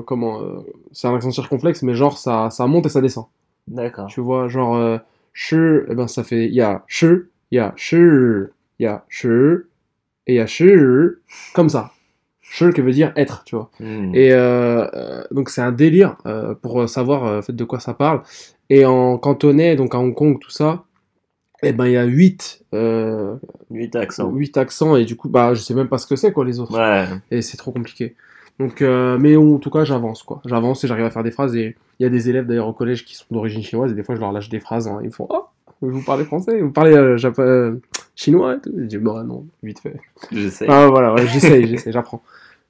comment 0.06 0.40
c'est 0.92 1.08
un 1.08 1.14
accent 1.16 1.32
circonflexe 1.32 1.82
mais 1.82 1.94
genre 1.94 2.18
ça 2.18 2.50
ça 2.50 2.66
monte 2.66 2.86
et 2.86 2.90
ça 2.90 3.00
descend 3.00 3.26
D'accord. 3.68 4.06
tu 4.06 4.20
vois, 4.20 4.48
genre, 4.48 5.00
shi, 5.32 5.56
eh 5.88 5.94
ben 5.94 6.08
ça 6.08 6.24
fait, 6.24 6.46
il 6.46 6.54
y 6.54 6.60
a 6.62 6.84
shi, 6.88 7.06
il 7.50 7.56
y 7.56 7.58
a 7.58 7.72
shi, 7.76 7.96
il 7.96 8.48
y 8.80 8.86
a 8.86 9.04
shi, 9.08 9.28
et 10.26 10.34
il 10.34 10.36
y 10.36 10.40
a 10.40 10.46
comme 11.54 11.68
ça. 11.68 11.90
Shi 12.40 12.70
qui 12.72 12.82
veut 12.82 12.92
dire 12.92 13.12
être, 13.16 13.42
tu 13.44 13.56
vois. 13.56 13.70
Mhm. 13.80 14.14
Et 14.14 14.32
euh, 14.32 14.86
euh, 14.94 15.24
donc 15.32 15.48
c'est 15.50 15.60
un 15.62 15.72
délire 15.72 16.16
euh, 16.26 16.54
pour 16.54 16.88
savoir 16.88 17.38
en 17.38 17.42
fait, 17.42 17.54
de 17.56 17.64
quoi 17.64 17.80
ça 17.80 17.94
parle. 17.94 18.22
Et 18.70 18.84
en 18.86 19.18
cantonais, 19.18 19.74
donc 19.76 19.94
à 19.94 19.98
Hong 19.98 20.14
Kong, 20.14 20.38
tout 20.40 20.50
ça, 20.50 20.84
eh 21.62 21.72
ben 21.72 21.86
il 21.86 21.92
y 21.92 21.96
a 21.96 22.04
8, 22.04 22.64
euh, 22.74 23.34
Huit 23.70 23.96
accents. 23.96 24.30
huit 24.30 24.56
accents, 24.56 24.96
et 24.96 25.04
du 25.04 25.16
coup, 25.16 25.28
bah 25.28 25.54
je 25.54 25.60
sais 25.62 25.74
même 25.74 25.88
pas 25.88 25.98
ce 25.98 26.06
que 26.06 26.16
c'est, 26.16 26.32
quoi, 26.32 26.44
les 26.44 26.60
autres 26.60 26.78
Ouais. 26.78 27.06
et 27.30 27.42
c'est 27.42 27.56
trop 27.56 27.72
compliqué. 27.72 28.14
Donc, 28.60 28.82
euh, 28.82 29.18
mais 29.18 29.36
en 29.36 29.58
tout 29.58 29.70
cas, 29.70 29.84
j'avance 29.84 30.22
quoi. 30.22 30.40
J'avance 30.44 30.84
et 30.84 30.86
j'arrive 30.86 31.06
à 31.06 31.10
faire 31.10 31.24
des 31.24 31.32
phrases. 31.32 31.56
Et 31.56 31.74
il 31.98 32.02
y 32.04 32.06
a 32.06 32.08
des 32.10 32.28
élèves 32.30 32.46
d'ailleurs 32.46 32.68
au 32.68 32.72
collège 32.72 33.04
qui 33.04 33.16
sont 33.16 33.24
d'origine 33.30 33.62
chinoise 33.62 33.90
et 33.90 33.94
des 33.94 34.04
fois 34.04 34.14
je 34.14 34.20
leur 34.20 34.30
lâche 34.32 34.48
des 34.48 34.60
phrases. 34.60 34.86
hein. 34.86 34.98
Ils 35.02 35.06
me 35.06 35.10
font 35.12 35.26
Oh, 35.30 35.44
vous 35.90 36.02
parlez 36.02 36.24
français 36.24 36.60
Vous 36.60 36.70
parlez 36.72 36.92
euh, 36.94 37.16
japo- 37.16 37.40
euh, 37.42 37.80
chinois 38.16 38.54
et 38.56 38.60
tout 38.60 38.72
Je 38.76 38.84
dis 38.84 38.98
Bah 38.98 39.22
non, 39.26 39.46
vite 39.62 39.80
fait. 39.80 40.00
Je 40.32 40.48
sais. 40.48 40.66
Ah 40.68 40.88
voilà, 40.88 41.12
ouais, 41.14 41.26
j'essaye, 41.26 41.66
j'essaye, 41.68 41.92
j'apprends. 41.92 42.22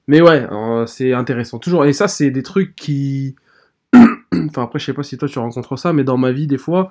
Mais 0.08 0.20
ouais, 0.20 0.46
euh, 0.52 0.86
c'est 0.86 1.12
intéressant. 1.14 1.58
Toujours. 1.58 1.84
Et 1.86 1.92
ça, 1.92 2.08
c'est 2.08 2.30
des 2.30 2.42
trucs 2.42 2.74
qui. 2.74 3.36
enfin, 3.94 4.62
après, 4.64 4.78
je 4.78 4.84
sais 4.86 4.92
pas 4.92 5.02
si 5.02 5.16
toi 5.16 5.28
tu 5.28 5.38
rencontres 5.38 5.76
ça, 5.78 5.92
mais 5.92 6.04
dans 6.04 6.16
ma 6.18 6.30
vie, 6.32 6.46
des 6.46 6.58
fois, 6.58 6.90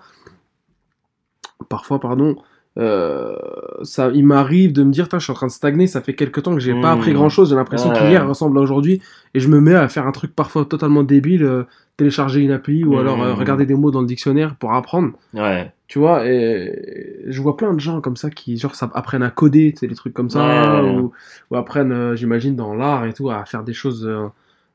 parfois, 1.70 2.00
pardon, 2.00 2.36
euh, 2.80 3.36
ça, 3.84 4.10
il 4.13 4.25
m'arrive 4.25 4.74
de 4.74 4.84
me 4.84 4.92
dire, 4.92 5.08
je 5.12 5.20
suis 5.20 5.32
en 5.32 5.36
train 5.36 5.48
de 5.48 5.51
stagner, 5.51 5.88
ça 5.88 6.01
fait 6.01 6.15
quelques 6.15 6.42
temps 6.44 6.53
que 6.56 6.60
j'ai 6.60 6.74
pas 6.74 6.96
Mmh. 6.96 7.00
appris 7.00 7.13
grand 7.13 7.30
chose, 7.30 7.50
j'ai 7.50 7.56
l'impression 7.56 7.89
Ouais. 7.89 7.98
qu'hier 8.00 8.27
ressemble 8.27 8.58
à 8.58 8.62
aujourd'hui, 8.62 9.01
et 9.34 9.39
je 9.39 9.48
me 9.48 9.60
mets 9.62 9.75
à 9.75 9.88
faire 9.89 10.08
un 10.08 10.12
truc 10.12 10.36
parfois 10.36 10.65
totalement 10.65 11.03
débile, 11.03 11.44
euh, 11.44 11.63
télécharger 11.98 12.42
une 12.42 12.51
appli, 12.51 12.84
ou 12.84 12.96
Mmh. 12.96 13.00
alors 13.00 13.22
euh, 13.24 13.34
regarder 13.36 13.65
des 13.68 13.75
mots 13.75 13.92
dans 13.92 14.01
le 14.01 14.08
dictionnaire 14.08 14.56
pour 14.56 14.74
apprendre, 14.74 15.12
Ouais. 15.34 15.72
Tu 15.94 16.00
vois, 16.00 16.26
et 16.28 17.22
je 17.28 17.40
vois 17.42 17.56
plein 17.56 17.72
de 17.74 17.80
gens 17.80 18.02
comme 18.02 18.18
ça 18.18 18.30
qui, 18.32 18.58
genre, 18.58 18.74
ça, 18.76 18.90
apprennent 18.96 19.22
à 19.24 19.30
coder, 19.30 19.74
tu 19.74 19.80
sais, 19.82 19.88
des 19.88 19.94
trucs 19.96 20.14
comme 20.14 20.32
ça, 20.32 20.42
Ouais, 20.42 20.82
ouais, 20.82 20.82
ouais. 20.82 21.04
ou, 21.06 21.12
ou 21.52 21.56
apprennent, 21.56 21.92
euh, 21.92 22.16
j'imagine, 22.16 22.56
dans 22.56 22.74
l'art 22.74 23.06
et 23.06 23.14
tout, 23.14 23.30
à 23.30 23.46
faire 23.46 23.64
des 23.64 23.74
choses, 23.74 24.06
euh, 24.08 24.28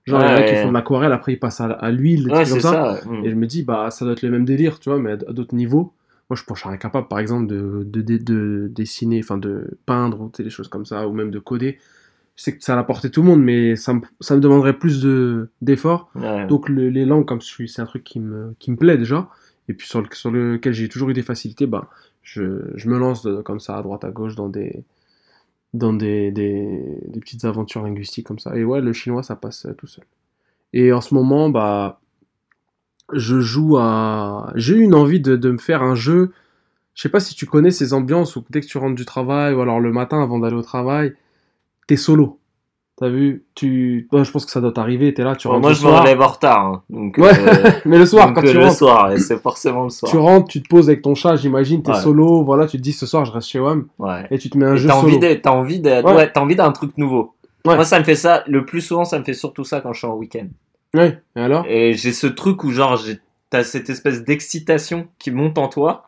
genre, 0.07 0.23
il 0.23 0.29
y 0.29 0.31
en 0.31 0.37
a 0.37 0.45
qui 0.45 0.55
Ouais. 0.55 0.57
font 0.57 0.69
de 0.69 0.75
l'aquarelle, 0.75 1.13
après 1.13 1.33
ils 1.33 1.39
passent 1.41 1.61
à, 1.61 1.67
à 1.67 1.91
l'huile, 1.91 2.23
des 2.25 2.33
Ouais, 2.33 2.35
trucs 2.35 2.49
comme 2.51 2.61
c'est 2.61 2.61
ça, 2.61 2.79
ça. 2.79 3.01
Et 3.23 3.31
je 3.31 3.35
me 3.35 3.47
dis, 3.47 3.65
bah, 3.65 3.91
ça 3.91 4.05
doit 4.05 4.13
être 4.15 4.23
le 4.23 4.31
même 4.31 4.45
délire, 4.45 4.79
tu 4.79 4.91
vois, 4.91 4.99
mais 5.01 5.13
à 5.13 5.17
d'autres 5.17 5.55
niveaux. 5.57 5.93
Moi, 6.31 6.37
je 6.37 6.45
pense 6.45 6.57
que 6.57 6.61
je 6.61 6.63
serais 6.65 6.75
incapable, 6.75 7.09
par 7.09 7.19
exemple, 7.19 7.47
de, 7.49 7.83
de, 7.85 8.01
de, 8.03 8.19
de 8.19 8.69
dessiner, 8.73 9.21
enfin, 9.21 9.39
de 9.39 9.79
peindre, 9.87 10.21
ou 10.21 10.29
tu 10.31 10.37
sais, 10.39 10.45
des 10.45 10.51
choses 10.51 10.69
comme 10.69 10.85
ça, 10.87 11.09
ou 11.09 11.13
même 11.13 11.31
de 11.31 11.39
coder. 11.41 11.79
Je 12.37 12.43
sais 12.45 12.57
que 12.57 12.63
ça 12.63 12.77
l'apporter 12.77 13.11
tout 13.11 13.23
le 13.23 13.29
monde, 13.29 13.43
mais 13.43 13.75
ça 13.77 13.95
me, 13.95 14.01
ça 14.21 14.37
me 14.37 14.41
demanderait 14.41 14.79
plus 14.79 15.01
de, 15.03 15.49
d'efforts. 15.63 16.11
Ouais. 16.15 16.49
Donc, 16.49 16.69
le- 16.69 16.89
les 16.89 17.05
langues, 17.05 17.27
comme 17.27 17.41
je 17.41 17.47
suis, 17.47 17.69
c'est 17.69 17.83
un 17.83 17.87
truc 17.87 18.05
qui 18.05 18.21
me, 18.21 18.55
qui 18.59 18.71
me 18.71 18.77
plaît 18.77 18.97
déjà. 18.99 19.29
Et 19.69 19.75
puis, 19.75 19.87
sur, 19.87 20.01
le, 20.01 20.09
sur 20.13 20.31
lequel 20.31 20.73
j'ai 20.73 20.89
toujours 20.89 21.11
eu 21.11 21.13
des 21.13 21.23
facilités, 21.23 21.67
bah, 21.67 21.89
je, 22.23 22.43
me 22.89 22.99
lance 22.99 23.27
comme 23.45 23.61
ça, 23.61 23.77
à 23.77 23.83
droite, 23.83 24.05
à 24.05 24.11
gauche, 24.11 24.35
dans 24.35 24.49
des, 24.49 24.85
dans 25.75 25.93
des, 25.93 26.31
des, 26.31 27.21
petites 27.21 27.45
aventures 27.45 27.83
linguistiques 27.83 28.27
comme 28.27 28.39
ça. 28.39 28.57
Et 28.57 28.65
ouais, 28.65 28.81
le 28.81 28.93
chinois, 28.93 29.23
ça 29.23 29.37
passe 29.37 29.67
euh, 29.67 29.75
tout 29.75 29.87
seul. 29.87 30.05
Et 30.73 30.93
en 30.93 31.01
ce 31.01 31.15
moment, 31.15 31.51
bah, 31.51 32.01
je 33.13 33.41
joue 33.41 33.77
à. 33.79 34.53
J'ai 34.55 34.77
eu 34.77 34.81
une 34.81 34.95
envie 34.95 35.21
de, 35.21 35.37
de 35.37 35.51
me 35.51 35.59
faire 35.59 35.83
un 35.83 35.95
jeu. 35.95 36.33
Je 36.95 37.03
sais 37.03 37.09
pas 37.09 37.21
si 37.21 37.35
tu 37.35 37.47
connais 37.47 37.71
ces 37.71 37.93
ambiances 37.93 38.37
où 38.37 38.45
dès 38.51 38.61
que 38.61 38.67
tu 38.67 38.77
rentres 38.79 38.97
du 38.97 39.05
travail 39.05 39.55
ou 39.55 39.61
alors 39.61 39.81
le 39.81 39.93
matin 39.93 40.23
avant 40.23 40.39
d'aller 40.39 40.57
au 40.57 40.63
travail, 40.63 41.15
t'es 41.87 41.97
solo. 41.97 42.41
T'as 43.00 43.09
vu 43.09 43.45
tu... 43.55 44.09
Je 44.12 44.31
pense 44.31 44.45
que 44.45 44.50
ça 44.50 44.61
doit 44.61 44.73
t'arriver, 44.73 45.14
t'es 45.14 45.23
là, 45.23 45.37
tu 45.37 45.47
Bon, 45.47 45.55
rentres 45.55 45.62
moi, 45.62 45.71
le 45.71 45.76
je 45.76 45.83
me 45.85 45.88
soir. 45.88 46.02
relève 46.02 46.21
en 46.21 46.26
retard. 46.26 46.67
hein. 46.67 46.83
Donc, 46.90 47.17
Ouais, 47.17 47.31
euh, 47.38 47.71
mais 47.85 47.97
le 47.97 48.07
soir, 48.07 48.26
donc, 48.26 48.35
quand 48.37 48.45
euh, 48.45 48.50
tu 48.50 48.57
le 48.59 48.64
rentres, 48.64 48.76
soir, 48.76 49.12
et 49.12 49.19
c'est 49.19 49.40
forcément 49.40 49.85
le 49.85 49.90
soir. 49.90 50.11
tu 50.11 50.19
rentres, 50.19 50.49
tu 50.49 50.61
te 50.62 50.69
poses 50.69 50.88
avec 50.88 51.02
ton 51.02 51.14
chat, 51.14 51.37
j'imagine, 51.37 51.81
t'es 51.83 51.93
Ouais. 51.93 52.00
solo, 52.00 52.43
voilà, 52.43 52.67
tu 52.67 52.76
te 52.76 52.83
dis 52.83 52.93
ce 52.93 53.07
soir 53.07 53.25
je 53.25 53.31
reste 53.31 53.49
chez 53.49 53.61
WAM 53.61 53.87
Ouais. 54.00 54.26
et 54.33 54.38
tu 54.38 54.50
te 54.50 54.59
mets 54.59 54.67
un 54.67 54.75
Et 54.75 54.78
jeu 54.78 54.88
T'as 54.88 55.00
solo. 55.00 55.17
envie 55.17 55.40
t'as 55.40 55.50
envie 55.52 55.78
de- 55.81 55.88
Ouais. 55.90 56.02
ouais, 56.14 56.33
t'as 56.33 56.40
envie 56.40 56.57
d'un 56.57 56.73
truc 56.73 56.99
nouveau. 56.99 57.35
Ouais. 57.64 57.76
Moi, 57.76 57.85
ça 57.85 57.99
me 58.00 58.05
fait 58.05 58.17
ça, 58.17 58.43
le 58.49 58.64
plus 58.64 58.81
souvent, 58.81 59.05
ça 59.05 59.19
me 59.19 59.25
fait 59.25 59.33
surtout 59.35 59.62
ça 59.64 59.81
quand 59.81 59.93
je 59.93 59.99
suis 59.99 60.07
en 60.09 60.14
week-end. 60.17 60.47
Ouais, 60.95 61.21
et 61.37 61.40
alors? 61.40 61.64
Et 61.69 61.93
j'ai 61.95 62.12
ce 62.12 62.26
truc 62.26 62.64
où, 62.64 62.71
genre, 62.73 62.97
j'ai- 62.97 63.19
t'as 63.50 63.62
cette 63.62 63.90
espèce 63.90 64.25
d'excitation 64.25 65.07
qui 65.19 65.31
monte 65.31 65.57
en 65.59 65.69
toi, 65.69 66.08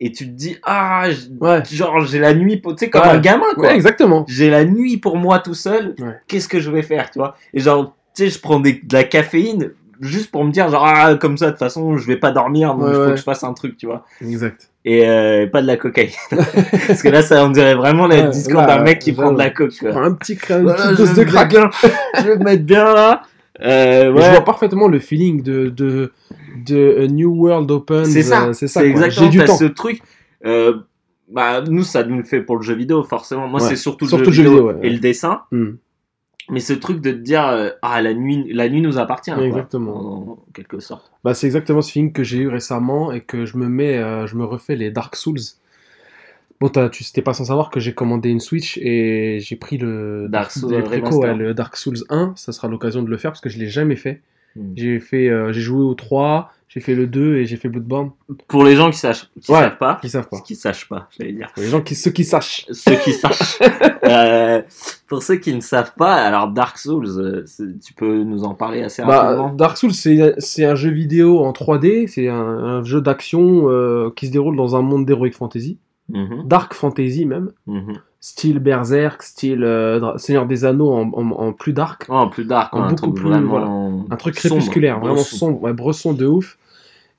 et 0.00 0.12
tu 0.12 0.26
te 0.26 0.30
dis, 0.30 0.56
ah, 0.62 1.06
Ouais. 1.40 1.62
genre, 1.70 2.04
j'ai 2.06 2.18
la 2.20 2.34
nuit, 2.34 2.56
pour- 2.58 2.74
tu 2.76 2.84
sais, 2.84 2.90
comme 2.90 3.02
Ouais. 3.02 3.08
un 3.08 3.18
gamin, 3.18 3.44
quoi. 3.54 3.64
Ouais, 3.68 3.74
exactement. 3.74 4.24
j'ai 4.28 4.48
la 4.50 4.64
nuit 4.64 4.96
pour 4.98 5.16
moi 5.16 5.38
tout 5.40 5.54
seul, 5.54 5.94
Ouais. 5.98 6.16
qu'est-ce 6.28 6.48
que 6.48 6.60
je 6.60 6.70
vais 6.70 6.82
faire, 6.82 7.10
tu 7.10 7.18
vois? 7.18 7.36
Et 7.54 7.60
genre, 7.60 7.94
tu 8.14 8.24
sais, 8.24 8.30
je 8.30 8.38
prends 8.40 8.60
des- 8.60 8.80
de 8.82 8.92
la 8.94 9.04
caféine 9.04 9.70
juste 10.00 10.30
pour 10.30 10.44
me 10.44 10.52
dire, 10.52 10.68
genre, 10.70 10.84
ah, 10.86 11.16
comme 11.16 11.36
ça, 11.36 11.46
de 11.46 11.50
toute 11.50 11.58
façon, 11.58 11.96
je 11.96 12.06
vais 12.06 12.16
pas 12.16 12.30
dormir, 12.30 12.74
donc 12.74 12.86
il 12.88 12.94
faut 12.94 13.06
que 13.10 13.16
je 13.16 13.22
fasse 13.22 13.42
un 13.42 13.52
truc, 13.52 13.76
tu 13.76 13.86
vois 13.86 14.04
Exact. 14.22 14.68
Et 14.84 15.06
euh, 15.08 15.46
pas 15.48 15.60
de 15.60 15.66
la 15.66 15.76
cocaïne. 15.76 16.10
Parce 16.86 17.02
que 17.02 17.08
là, 17.08 17.20
ça, 17.22 17.44
on 17.44 17.50
dirait 17.50 17.74
vraiment 17.74 18.06
le 18.06 18.30
discours 18.30 18.62
d'un 18.62 18.80
mec 18.82 19.00
qui 19.00 19.12
prend 19.12 19.32
de 19.32 19.38
la 19.38 19.50
coke, 19.50 19.76
quoi. 19.80 19.90
un 20.04 20.12
petit 20.14 20.34
cra- 20.36 20.58
une 20.58 20.62
Voilà, 20.62 20.84
petite 20.92 20.98
dose 20.98 21.14
de 21.14 21.24
bien- 21.24 21.70
je 22.20 22.22
vais 22.22 22.36
me 22.38 22.44
mettre 22.44 22.62
bien 22.62 22.84
là. 22.94 23.22
Euh, 23.62 24.06
Je 24.14 24.30
vois 24.30 24.40
parfaitement 24.44 24.88
le 24.88 24.98
feeling 24.98 25.42
de, 25.42 25.68
de, 25.68 27.06
New 27.06 27.30
World 27.34 27.70
Open. 27.70 28.04
C'est 28.04 28.22
ça, 28.22 28.46
euh, 28.48 28.52
c'est 28.52 28.68
ça. 28.68 28.84
Exactement 28.84 29.30
J'ai 29.30 29.38
du 29.38 29.44
temps. 29.44 29.56
ce 29.56 29.64
truc. 29.64 30.00
euh, 30.44 30.78
bah, 31.30 31.60
nous, 31.62 31.82
ça 31.82 32.04
nous 32.04 32.16
le 32.16 32.22
fait 32.22 32.40
pour 32.40 32.56
le 32.56 32.62
jeu 32.62 32.74
vidéo, 32.74 33.02
forcément. 33.02 33.48
Moi, 33.48 33.60
Ouais. 33.60 33.68
c'est 33.68 33.76
surtout, 33.76 34.06
Surtout 34.06 34.26
le 34.26 34.32
jeu 34.32 34.44
vidéo, 34.44 34.68
ouais, 34.68 34.76
et 34.82 34.90
le 34.90 34.98
dessin. 34.98 35.42
Hmm. 35.52 35.72
Mais 36.50 36.60
ce 36.60 36.72
truc 36.72 37.02
de 37.02 37.10
te 37.10 37.16
dire, 37.18 37.46
euh, 37.46 37.68
ah, 37.82 38.00
la 38.00 38.14
nuit, 38.14 38.50
la 38.54 38.70
nuit 38.70 38.80
nous 38.80 38.96
appartient. 38.98 39.30
Exactement. 39.32 39.96
en, 39.96 40.30
en 40.32 40.38
quelque 40.54 40.80
sorte. 40.80 41.12
Bah, 41.22 41.34
c'est 41.34 41.46
exactement 41.46 41.82
ce 41.82 41.92
feeling 41.92 42.12
que 42.12 42.22
j'ai 42.24 42.38
eu 42.38 42.48
récemment 42.48 43.12
et 43.12 43.20
que 43.20 43.44
je 43.44 43.58
me 43.58 43.68
mets, 43.68 43.98
euh, 43.98 44.26
je 44.26 44.36
me 44.36 44.44
refais 44.46 44.74
les 44.74 44.90
Dark 44.90 45.14
Souls. 45.16 45.36
Bon, 46.60 46.68
t'as- 46.68 46.88
tu 46.88 47.04
n'étais 47.04 47.22
pas 47.22 47.34
sans 47.34 47.44
savoir 47.44 47.70
que 47.70 47.78
j'ai 47.80 47.92
commandé 47.94 48.30
une 48.30 48.40
Switch 48.40 48.78
et 48.78 49.38
j'ai 49.40 49.56
pris 49.56 49.78
le 49.78 50.26
Dark 50.28 50.50
Souls 50.50 50.74
le 50.74 50.82
préco, 50.82 51.22
ouais, 51.22 51.34
le 51.34 51.54
Dark 51.54 51.76
Souls 51.76 51.98
1. 52.10 52.32
Ça 52.36 52.52
sera 52.52 52.66
l'occasion 52.68 53.02
de 53.02 53.08
le 53.10 53.16
faire 53.16 53.30
parce 53.30 53.40
que 53.40 53.48
je 53.48 53.58
l'ai 53.58 53.68
jamais 53.68 53.96
fait. 53.96 54.20
Hmm. 54.56 54.72
J'ai 54.76 54.98
fait, 54.98 55.28
euh, 55.28 55.52
j'ai 55.52 55.60
joué 55.60 55.84
au 55.84 55.94
3, 55.94 56.50
j'ai 56.68 56.80
fait 56.80 56.96
le 56.96 57.06
2 57.06 57.36
et 57.36 57.44
j'ai 57.46 57.56
fait 57.56 57.68
Bloodborne. 57.68 58.10
Pour 58.48 58.64
les 58.64 58.74
gens 58.74 58.90
qui, 58.90 58.98
sachent, 58.98 59.30
qui 59.40 59.52
Ouais. 59.52 59.58
savent 59.60 59.78
pas, 59.78 59.98
Qui 60.00 60.08
savent 60.08 60.28
pas. 60.28 60.40
qui 60.40 60.56
sachent 60.56 60.88
pas, 60.88 61.08
j'allais 61.16 61.32
dire. 61.32 61.48
Pour 61.54 61.62
les 61.62 61.68
gens 61.68 61.80
qui, 61.80 61.94
ceux 61.94 62.10
qui 62.10 62.24
sachent. 62.24 62.66
Ceux 62.72 62.96
qui 62.96 63.12
sachent. 63.12 63.58
Euh, 64.04 64.60
pour 65.06 65.22
ceux 65.22 65.36
qui 65.36 65.54
ne 65.54 65.60
savent 65.60 65.92
pas, 65.96 66.14
alors 66.14 66.48
Dark 66.48 66.76
Souls, 66.78 67.06
euh, 67.06 67.44
tu 67.84 67.92
peux 67.94 68.24
nous 68.24 68.42
en 68.42 68.54
parler 68.54 68.82
assez 68.82 69.02
Bah, 69.02 69.22
rapidement. 69.22 69.52
Dark 69.52 69.76
Souls, 69.76 69.92
c'est 69.92 70.34
c'est 70.38 70.64
un 70.64 70.74
jeu 70.74 70.90
vidéo 70.90 71.40
en 71.44 71.52
3D, 71.52 72.08
c'est 72.08 72.26
un, 72.28 72.34
un 72.34 72.82
jeu 72.82 73.00
d'action 73.00 73.68
euh, 73.70 74.10
qui 74.16 74.26
se 74.26 74.32
déroule 74.32 74.56
dans 74.56 74.74
un 74.74 74.82
monde 74.82 75.06
d'heroic 75.06 75.30
fantasy, 75.32 75.78
Mhm, 76.10 76.44
dark 76.46 76.72
fantasy 76.74 77.26
même, 77.26 77.50
mhm. 77.66 77.98
style 78.20 78.58
Berserk, 78.60 79.22
style 79.22 79.62
euh, 79.62 80.16
Seigneur 80.16 80.46
des 80.46 80.64
Anneaux 80.64 80.90
en, 80.90 81.10
en- 81.12 81.30
en 81.32 81.52
plus 81.52 81.72
dark, 81.74 82.06
Oh, 82.08 82.14
en 82.14 82.28
plus 82.28 82.44
dark, 82.46 82.74
En 82.74 82.82
beaucoup 82.88 82.94
truc 82.96 83.14
plus, 83.16 83.28
vraiment 83.28 84.06
un 84.10 84.16
truc 84.16 84.36
sombre, 84.38 84.54
crépusculaire, 84.56 85.00
vraiment 85.00 85.14
bresson. 85.16 85.36
sombre, 85.36 85.62
ouais, 85.62 85.72
bresson 85.74 86.12
de 86.14 86.26
ouf. 86.26 86.56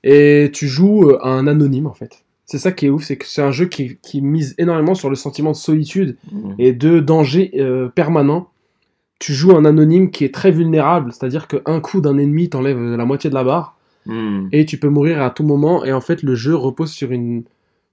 Et 0.02 0.50
tu 0.52 0.66
joues 0.66 1.10
euh, 1.10 1.18
un 1.24 1.46
anonyme 1.46 1.86
en 1.86 1.92
fait. 1.94 2.24
C'est 2.46 2.58
ça 2.58 2.72
qui 2.72 2.86
est 2.86 2.90
ouf, 2.90 3.04
c'est 3.04 3.16
que 3.16 3.26
c'est 3.26 3.42
un 3.42 3.52
jeu 3.52 3.66
qui, 3.66 3.98
qui 4.02 4.22
mise 4.22 4.56
énormément 4.58 4.94
sur 4.94 5.08
le 5.08 5.14
sentiment 5.14 5.52
de 5.52 5.56
solitude 5.56 6.16
Mhm. 6.32 6.54
et 6.58 6.72
de 6.72 6.98
danger 6.98 7.52
euh, 7.60 7.88
permanent. 7.88 8.48
Tu 9.20 9.34
joues 9.34 9.54
un 9.56 9.64
anonyme 9.66 10.10
qui 10.10 10.24
est 10.24 10.34
très 10.34 10.50
vulnérable, 10.50 11.12
c'est-à-dire 11.12 11.46
qu'un 11.46 11.80
coup 11.80 12.00
d'un 12.00 12.18
ennemi 12.18 12.48
t'enlève 12.48 12.80
la 12.80 13.04
moitié 13.04 13.30
de 13.30 13.34
la 13.36 13.44
barre. 13.44 13.76
Et 14.50 14.64
tu 14.64 14.78
peux 14.78 14.88
mourir 14.88 15.22
à 15.22 15.30
tout 15.30 15.44
moment 15.44 15.84
et 15.84 15.92
en 15.92 16.00
fait 16.00 16.22
le 16.24 16.34
jeu 16.34 16.56
repose 16.56 16.90
sur 16.90 17.12
une 17.12 17.44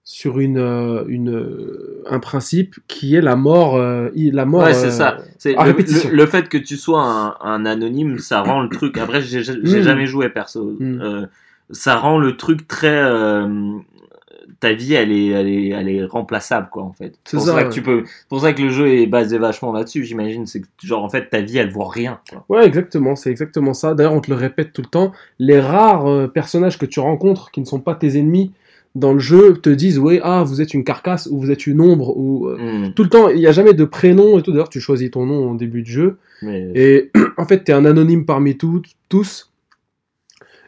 sur 0.09 0.39
une, 0.39 0.57
euh, 0.57 1.03
une 1.09 1.29
euh, 1.35 2.01
un 2.09 2.19
principe 2.19 2.75
qui 2.87 3.15
est 3.15 3.19
la 3.21 3.35
mort 3.35 3.75
euh, 3.75 4.09
la 4.15 4.45
mort 4.45 4.63
Ouais, 4.63 4.73
c'est 4.73 4.87
euh, 4.87 4.91
ça. 4.91 5.17
C'est 5.37 5.51
le, 5.51 5.59
répétition. 5.59 6.09
le- 6.09 6.15
le 6.15 6.25
fait 6.25 6.47
que 6.47 6.57
tu 6.57 6.77
sois 6.77 7.01
un, 7.03 7.35
un 7.41 7.65
anonyme, 7.65 8.17
ça 8.17 8.39
rend 8.41 8.61
le 8.61 8.69
truc. 8.69 8.97
Après, 8.97 9.19
j'ai 9.21 9.43
j'ai 9.43 9.57
Mm. 9.57 9.81
jamais 9.81 10.05
joué 10.05 10.29
perso. 10.29 10.77
Mm. 10.79 11.01
Euh, 11.01 11.25
ça 11.71 11.97
rend 11.97 12.19
le 12.19 12.37
truc 12.37 12.69
très. 12.69 13.03
ta 14.61 14.71
vie, 14.73 14.93
elle 14.93 15.11
est, 15.11 15.27
elle 15.27 15.49
est, 15.49 15.67
elle 15.69 15.89
est 15.89 16.05
remplaçable, 16.05 16.69
quoi, 16.71 16.83
en 16.83 16.93
fait. 16.93 17.13
C'est 17.25 17.35
pour 17.37 17.45
ça, 17.45 17.51
ça, 17.53 17.61
que 17.63 17.67
ouais. 17.67 17.73
tu 17.73 17.81
peux. 17.81 18.03
pour 18.29 18.39
ça 18.41 18.53
que 18.53 18.61
le 18.61 18.69
jeu 18.69 18.87
est 18.87 19.07
basé 19.07 19.37
vachement 19.37 19.73
là-dessus, 19.73 20.05
j'imagine. 20.05 20.45
C'est 20.47 20.61
que, 20.61 20.67
genre, 20.83 21.03
en 21.03 21.09
fait, 21.09 21.29
ta 21.29 21.41
vie, 21.41 21.57
elle 21.57 21.69
vaut 21.69 21.83
rien. 21.83 22.21
quoi. 22.29 22.45
ouais 22.47 22.65
exactement 22.65 23.17
c'est 23.17 23.29
exactement 23.29 23.73
ça 23.73 23.93
d'ailleurs 23.93 24.13
on 24.13 24.21
te 24.21 24.29
le 24.31 24.37
répète 24.37 24.71
tout 24.71 24.81
le 24.81 24.87
temps 24.87 25.11
les 25.37 25.59
rares 25.59 26.31
personnages 26.31 26.77
que 26.79 26.85
tu 26.85 26.99
rencontres 27.01 27.51
qui 27.51 27.59
ne 27.59 27.65
sont 27.65 27.81
pas 27.81 27.93
tes 27.93 28.17
ennemis 28.17 28.53
dans 28.97 29.13
le 29.13 29.19
jeu 29.19 29.53
te 29.57 29.69
disent 29.69 29.99
ouais 29.99 30.19
ah 30.23 30.43
vous 30.43 30.61
êtes 30.61 30.73
une 30.73 30.83
carcasse 30.83 31.27
ou 31.31 31.39
vous 31.39 31.51
êtes 31.51 31.67
une 31.67 31.79
ombre 31.81 32.17
ou 32.17 32.47
euh, 32.47 32.57
Mm. 32.89 32.93
tout 32.93 33.03
le 33.03 33.09
temps 33.09 33.29
il 33.29 33.37
n'y 33.39 33.47
a 33.47 33.51
jamais 33.51 33.73
de 33.73 33.85
prénom 33.85 34.37
et 34.37 34.41
tout 34.41 34.51
d'ailleurs 34.51 34.69
tu 34.69 34.79
choisis 34.79 35.09
ton 35.11 35.25
nom 35.25 35.51
au 35.51 35.55
début 35.55 35.81
du 35.83 35.91
jeu 35.91 36.17
Mais- 36.41 36.71
Et 36.75 37.11
en 37.37 37.45
fait, 37.45 37.63
tu 37.63 37.71
es 37.71 37.73
un 37.73 37.85
anonyme 37.85 38.25
parmi 38.25 38.57
tout- 38.57 38.81
tous. 39.09 39.51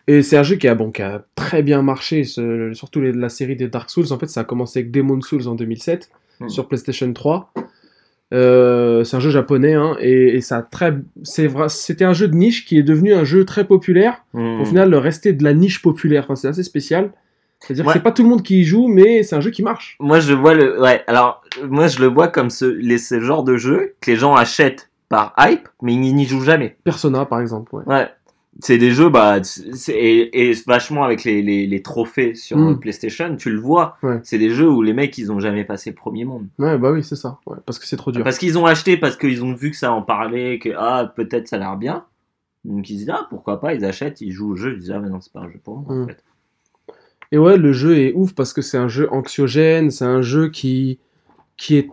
Et 0.08 0.24
c'est 0.24 0.38
un 0.38 0.44
jeu 0.44 0.56
qui 0.56 0.68
a, 0.68 0.74
bon, 0.74 0.90
qui 0.92 1.04
a 1.04 1.24
très 1.36 1.62
bien 1.62 1.84
marché, 1.84 2.24
ce- 2.24 2.72
surtout 2.74 3.02
les- 3.02 3.12
la 3.12 3.30
série 3.30 3.56
des 3.56 3.68
Dark 3.68 3.90
Souls. 3.92 4.12
En 4.12 4.18
fait, 4.18 4.26
ça 4.28 4.42
a 4.42 4.44
commencé 4.44 4.80
avec 4.80 4.90
Demon 4.92 5.22
Souls 5.22 5.48
en 5.48 5.54
2007 5.56 6.10
Hmm. 6.40 6.50
sur 6.50 6.68
PlayStation 6.68 7.12
3. 7.14 7.54
Euh, 8.34 9.04
c'est 9.04 9.18
un 9.18 9.20
jeu 9.20 9.30
japonais, 9.32 9.74
hein, 9.74 9.96
et, 10.00 10.36
et 10.38 10.42
ça 10.42 10.58
a 10.58 10.62
très, 10.62 10.96
c'est 11.24 11.48
vrai, 11.48 11.68
c'était 11.70 12.06
un 12.06 12.14
jeu 12.14 12.28
de 12.28 12.36
niche 12.36 12.66
qui 12.66 12.78
est 12.78 12.84
devenu 12.84 13.14
un 13.14 13.24
jeu 13.24 13.44
très 13.44 13.66
populaire. 13.66 14.24
Mm. 14.34 14.62
Au 14.62 14.66
final, 14.66 14.90
le 14.90 14.98
resté 15.00 15.34
de 15.34 15.44
la 15.44 15.54
niche 15.54 15.82
populaire, 15.82 16.24
enfin, 16.26 16.36
c'est 16.36 16.48
assez 16.48 16.64
spécial. 16.64 17.12
C'est-à-dire 17.60 17.86
Ouais. 17.86 17.94
que 17.94 18.00
c'est 18.00 18.04
pas 18.04 18.12
tout 18.12 18.24
le 18.24 18.30
monde 18.30 18.42
qui 18.44 18.62
y 18.62 18.64
joue, 18.64 18.88
mais 18.88 19.22
c'est 19.24 19.36
un 19.36 19.42
jeu 19.42 19.52
qui 19.52 19.64
marche. 19.64 19.98
Moi, 20.00 20.20
je 20.20 20.34
vois 20.34 20.54
le. 20.54 20.82
Ouais, 20.82 21.04
alors, 21.08 21.42
moi, 21.68 21.88
je 21.88 22.00
le 22.00 22.08
vois 22.08 22.28
comme 22.30 22.50
ce, 22.50 22.66
les, 22.66 22.98
ce 22.98 23.20
genre 23.20 23.44
de 23.44 23.58
jeu 23.58 23.96
que 24.02 24.10
les 24.12 24.18
gens 24.18 24.34
achètent 24.36 24.90
par 25.10 25.34
hype, 25.38 25.68
mais 25.82 25.94
ils 25.94 26.16
n'y 26.16 26.26
jouent 26.26 26.42
jamais. 26.44 26.78
Persona, 26.84 27.26
par 27.26 27.42
exemple. 27.42 27.76
Ouais. 27.76 27.84
Ouais. 27.86 28.08
C'est 28.62 28.78
des 28.78 28.92
jeux, 28.92 29.10
bah, 29.10 29.38
et, 29.90 30.50
et 30.50 30.54
vachement 30.68 31.04
avec 31.04 31.24
les, 31.24 31.42
les, 31.42 31.66
les 31.68 31.82
trophées 31.82 32.36
sur 32.36 32.58
Mm. 32.58 32.68
euh, 32.72 32.76
PlayStation, 32.76 33.36
tu 33.38 33.50
le 33.52 33.60
vois. 33.60 33.98
Ouais. 34.04 34.20
C'est 34.24 34.38
des 34.38 34.50
jeux 34.50 34.70
où 34.70 34.82
les 34.82 34.94
mecs, 34.94 35.18
ils 35.18 35.32
ont 35.32 35.40
jamais 35.40 35.64
passé 35.64 35.92
premier 35.94 36.26
monde. 36.26 36.48
Ouais, 36.60 36.78
bah 36.78 36.92
oui, 36.92 37.04
c'est 37.04 37.16
ça. 37.16 37.40
Ouais, 37.46 37.58
parce 37.66 37.80
que 37.80 37.86
c'est 37.86 37.96
trop 37.98 38.12
dur. 38.12 38.24
Parce 38.24 38.38
qu'ils 38.38 38.58
ont 38.58 38.66
acheté, 38.66 38.98
parce 38.98 39.16
qu'ils 39.18 39.44
ont 39.44 39.54
vu 39.54 39.72
que 39.72 39.78
ça 39.78 39.92
en 39.94 40.02
parlait, 40.02 40.60
que, 40.60 40.70
ah, 40.78 41.12
peut-être 41.16 41.48
ça 41.48 41.56
a 41.56 41.60
l'air 41.60 41.78
bien. 41.78 42.04
Donc 42.66 42.90
ils 42.90 42.94
se 42.94 42.98
disent, 43.00 43.12
ah, 43.12 43.28
pourquoi 43.30 43.62
pas, 43.62 43.74
ils 43.74 43.86
achètent, 43.86 44.20
ils 44.20 44.32
jouent 44.32 44.52
au 44.52 44.56
jeu, 44.58 44.74
ils 44.74 44.80
disent, 44.80 44.92
ah, 44.92 45.00
mais 45.00 45.10
non, 45.10 45.22
c'est 45.22 45.32
pas 45.32 45.40
un 45.42 45.50
jeu 45.50 45.60
pour 45.64 45.78
moi, 45.78 45.94
en 45.96 46.04
Mm. 46.04 46.08
fait. 46.08 46.24
Et 47.32 47.38
ouais, 47.38 47.58
le 47.58 47.72
jeu 47.74 47.98
est 48.00 48.14
ouf 48.14 48.34
parce 48.34 48.54
que 48.54 48.62
c'est 48.62 48.78
un 48.78 48.88
jeu 48.88 49.08
anxiogène, 49.12 49.92
c'est 49.92 50.06
un 50.06 50.22
jeu 50.22 50.50
qui, 50.50 51.00
qui 51.58 51.78
est 51.78 51.90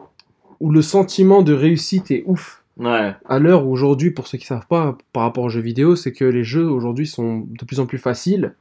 où 0.60 0.70
le 0.70 0.80
sentiment 0.82 1.42
de 1.42 1.52
réussite 1.52 2.10
est 2.10 2.22
ouf. 2.26 2.62
Ouais. 2.78 3.14
À 3.26 3.38
l'heure 3.38 3.66
où 3.66 3.70
aujourd'hui, 3.72 4.10
pour 4.10 4.26
ceux 4.26 4.38
qui 4.38 4.46
savent 4.46 4.66
pas, 4.66 4.96
par 5.12 5.22
rapport 5.24 5.44
aux 5.44 5.48
jeux 5.50 5.60
vidéo, 5.60 5.96
c'est 5.96 6.12
que 6.12 6.24
les 6.24 6.44
jeux 6.44 6.66
aujourd'hui 6.68 7.06
sont 7.06 7.38
de 7.48 7.64
plus 7.66 7.80
en 7.80 7.86
plus 7.86 7.98
faciles, 7.98 8.54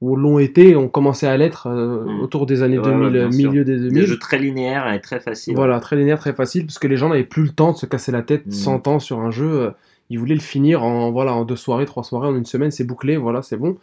ou 0.00 0.14
l'ont 0.14 0.38
été, 0.38 0.76
ont 0.76 0.88
commencé 0.88 1.26
à 1.26 1.36
l'être 1.36 1.68
euh, 1.68 2.04
Mm. 2.04 2.20
autour 2.20 2.46
des 2.46 2.62
années 2.62 2.78
Ouais, 2.78 2.86
ouais, 2.86 2.92
2000, 3.10 3.12
bien 3.12 3.30
sûr. 3.32 3.50
milieu 3.50 3.64
des 3.64 3.76
Des 3.78 3.88
2000. 3.88 4.06
jeux 4.06 4.18
très 4.18 4.38
linéaires 4.38 4.92
et 4.92 5.00
très 5.00 5.20
faciles. 5.20 5.54
Voilà, 5.56 5.80
très 5.80 5.96
linéaire, 5.96 6.18
très 6.18 6.34
facile, 6.34 6.66
parce 6.66 6.78
que 6.78 6.86
les 6.86 6.96
gens 6.96 7.08
n'avaient 7.08 7.24
plus 7.24 7.42
le 7.44 7.48
temps 7.50 7.72
de 7.72 7.76
se 7.78 7.86
casser 7.86 8.12
la 8.12 8.22
tête 8.22 8.46
Mm. 8.46 8.50
100 8.52 8.86
ans 8.88 8.98
sur 9.00 9.20
un 9.20 9.30
jeu. 9.30 9.50
euh, 9.50 9.70
Ils 10.10 10.18
voulaient 10.20 10.34
le 10.34 10.40
finir 10.40 10.84
en, 10.84 11.10
voilà, 11.10 11.34
en 11.34 11.44
deux 11.44 11.56
soirées, 11.56 11.84
trois 11.86 12.04
soirées, 12.04 12.28
en 12.28 12.36
une 12.36 12.44
semaine, 12.44 12.70
c'est 12.70 12.84
bouclé, 12.84 13.16
voilà, 13.16 13.42
c'est 13.42 13.56
bon. 13.56 13.76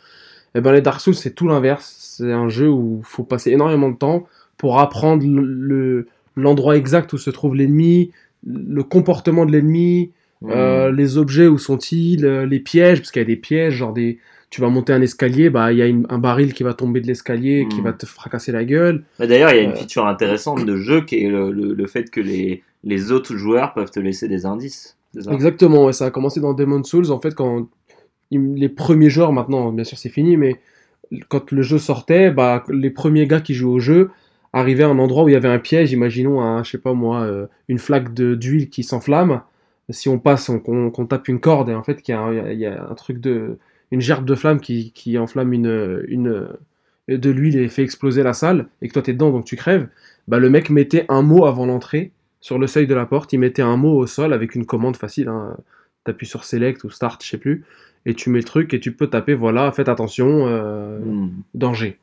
Et 0.55 0.61
ben 0.61 0.71
les 0.71 0.81
Dark 0.81 1.01
Souls, 1.01 1.15
c'est 1.15 1.31
tout 1.35 1.47
l'inverse. 1.47 1.95
C'est 2.17 2.31
un 2.31 2.49
jeu 2.49 2.69
où 2.69 2.97
il 3.01 3.05
faut 3.05 3.23
passer 3.23 3.51
énormément 3.51 3.89
de 3.89 3.95
temps 3.97 4.27
pour 4.57 4.79
apprendre 4.79 5.25
le- 5.25 5.41
le- 5.41 6.07
l'endroit 6.35 6.77
exact 6.77 7.11
où 7.13 7.17
se 7.17 7.29
trouve 7.29 7.55
l'ennemi, 7.55 8.11
le 8.45 8.83
comportement 8.83 9.45
de 9.45 9.51
l'ennemi, 9.51 10.11
euh, 10.49 10.91
les 10.91 11.17
objets 11.17 11.47
où 11.47 11.57
sont-ils, 11.57 12.25
euh, 12.25 12.45
les 12.45 12.59
pièges, 12.59 12.99
parce 12.99 13.11
qu'il 13.11 13.21
y 13.21 13.25
a 13.25 13.27
des 13.27 13.35
pièges, 13.35 13.75
genre 13.75 13.93
des... 13.93 14.19
Tu 14.49 14.61
vas 14.61 14.69
monter 14.69 14.93
un 14.93 15.01
escalier, 15.01 15.49
bah 15.49 15.71
il 15.71 15.79
y 15.79 15.81
a 15.81 15.87
une- 15.87 16.05
un 16.09 16.19
baril 16.19 16.53
qui 16.53 16.61
va 16.61 16.75
tomber 16.75 17.01
de 17.01 17.07
l'escalier, 17.07 17.65
qui 17.71 17.81
Mm. 17.81 17.83
va 17.85 17.93
te 17.93 18.05
fracasser 18.05 18.51
la 18.51 18.63
gueule. 18.65 19.03
Mais 19.19 19.25
D'ailleurs, 19.25 19.49
il 19.51 19.55
y 19.55 19.59
a 19.59 19.63
une 19.63 19.71
Euh. 19.71 19.75
feature 19.75 20.05
intéressante 20.05 20.63
de 20.63 20.75
jeu 20.75 21.01
qui 21.01 21.23
est 21.23 21.29
le, 21.29 21.51
le- 21.51 21.73
le 21.73 21.87
fait 21.87 22.11
que 22.11 22.19
les, 22.21 22.61
les 22.83 23.11
autres 23.11 23.35
joueurs 23.35 23.73
peuvent 23.73 23.89
te 23.89 23.99
laisser 23.99 24.27
des 24.27 24.45
indices. 24.45 24.95
Exactement, 25.31 25.85
ouais, 25.85 25.93
ça 25.93 26.05
a 26.05 26.11
commencé 26.11 26.39
dans 26.39 26.53
Demon's 26.53 26.87
Souls, 26.87 27.09
en 27.11 27.19
fait, 27.19 27.33
quand 27.33 27.67
les 28.39 28.69
premiers 28.69 29.09
joueurs, 29.09 29.33
maintenant, 29.33 29.71
bien 29.71 29.83
sûr, 29.83 29.97
c'est 29.97 30.09
fini, 30.09 30.37
mais 30.37 30.59
quand 31.29 31.51
le 31.51 31.61
jeu 31.61 31.77
sortait, 31.77 32.31
bah, 32.31 32.63
les 32.69 32.89
premiers 32.89 33.27
gars 33.27 33.41
qui 33.41 33.53
jouaient 33.53 33.73
au 33.73 33.79
jeu 33.79 34.09
arrivaient 34.53 34.83
à 34.83 34.89
un 34.89 34.99
endroit 34.99 35.23
où 35.23 35.29
il 35.29 35.33
y 35.33 35.35
avait 35.35 35.49
un 35.49 35.59
piège, 35.59 35.91
imaginons, 35.91 36.41
un, 36.41 36.63
je 36.63 36.71
sais 36.71 36.77
pas 36.77 36.93
moi, 36.93 37.21
euh, 37.21 37.47
une 37.67 37.79
flaque 37.79 38.13
d'huile 38.13 38.69
qui 38.69 38.83
s'enflamme. 38.83 39.41
Si 39.89 40.09
on 40.09 40.19
passe, 40.19 40.49
on, 40.49 41.05
tape 41.05 41.27
une 41.27 41.39
corde, 41.39 41.69
et 41.69 41.73
en 41.75 41.83
fait, 41.83 42.07
il 42.07 42.11
y 42.11 42.65
a 42.65 42.87
un 42.89 42.95
truc 42.95 43.19
de. 43.19 43.57
une 43.91 44.01
gerbe 44.01 44.25
de 44.25 44.35
flamme 44.35 44.61
qui, 44.61 44.91
qui 44.93 45.17
enflamme 45.17 45.51
une, 45.53 46.05
une, 46.07 46.47
de 47.09 47.29
l'huile 47.29 47.57
et 47.57 47.67
fait 47.67 47.83
exploser 47.83 48.23
la 48.23 48.33
salle, 48.33 48.67
et 48.81 48.87
que 48.87 48.93
toi 48.93 49.01
t'es 49.01 49.13
dedans, 49.13 49.31
donc 49.31 49.45
tu 49.45 49.55
crèves, 49.55 49.87
bah, 50.27 50.39
le 50.39 50.49
mec 50.49 50.69
mettait 50.69 51.05
un 51.09 51.21
mot 51.21 51.45
avant 51.45 51.65
l'entrée, 51.65 52.11
sur 52.39 52.59
le 52.59 52.67
seuil 52.67 52.87
de 52.87 52.95
la 52.95 53.05
porte, 53.05 53.31
il 53.33 53.39
mettait 53.39 53.61
un 53.61 53.77
mot 53.77 53.97
au 53.97 54.05
sol 54.05 54.33
avec 54.33 54.53
une 54.53 54.65
commande 54.65 54.97
facile. 54.97 55.29
Hein. 55.29 55.55
T'appuies 56.03 56.27
sur 56.27 56.43
Select 56.43 56.83
ou 56.83 56.89
Start, 56.89 57.23
je 57.23 57.29
sais 57.29 57.37
plus, 57.37 57.63
et 58.05 58.13
tu 58.13 58.29
mets 58.29 58.39
le 58.39 58.43
truc 58.43 58.73
et 58.73 58.79
tu 58.79 58.91
peux 58.91 59.07
taper, 59.07 59.33
voilà, 59.33 59.71
faites 59.71 59.89
attention, 59.89 60.45
euh, 60.47 60.99
Mm. 60.99 61.29
danger. 61.55 61.97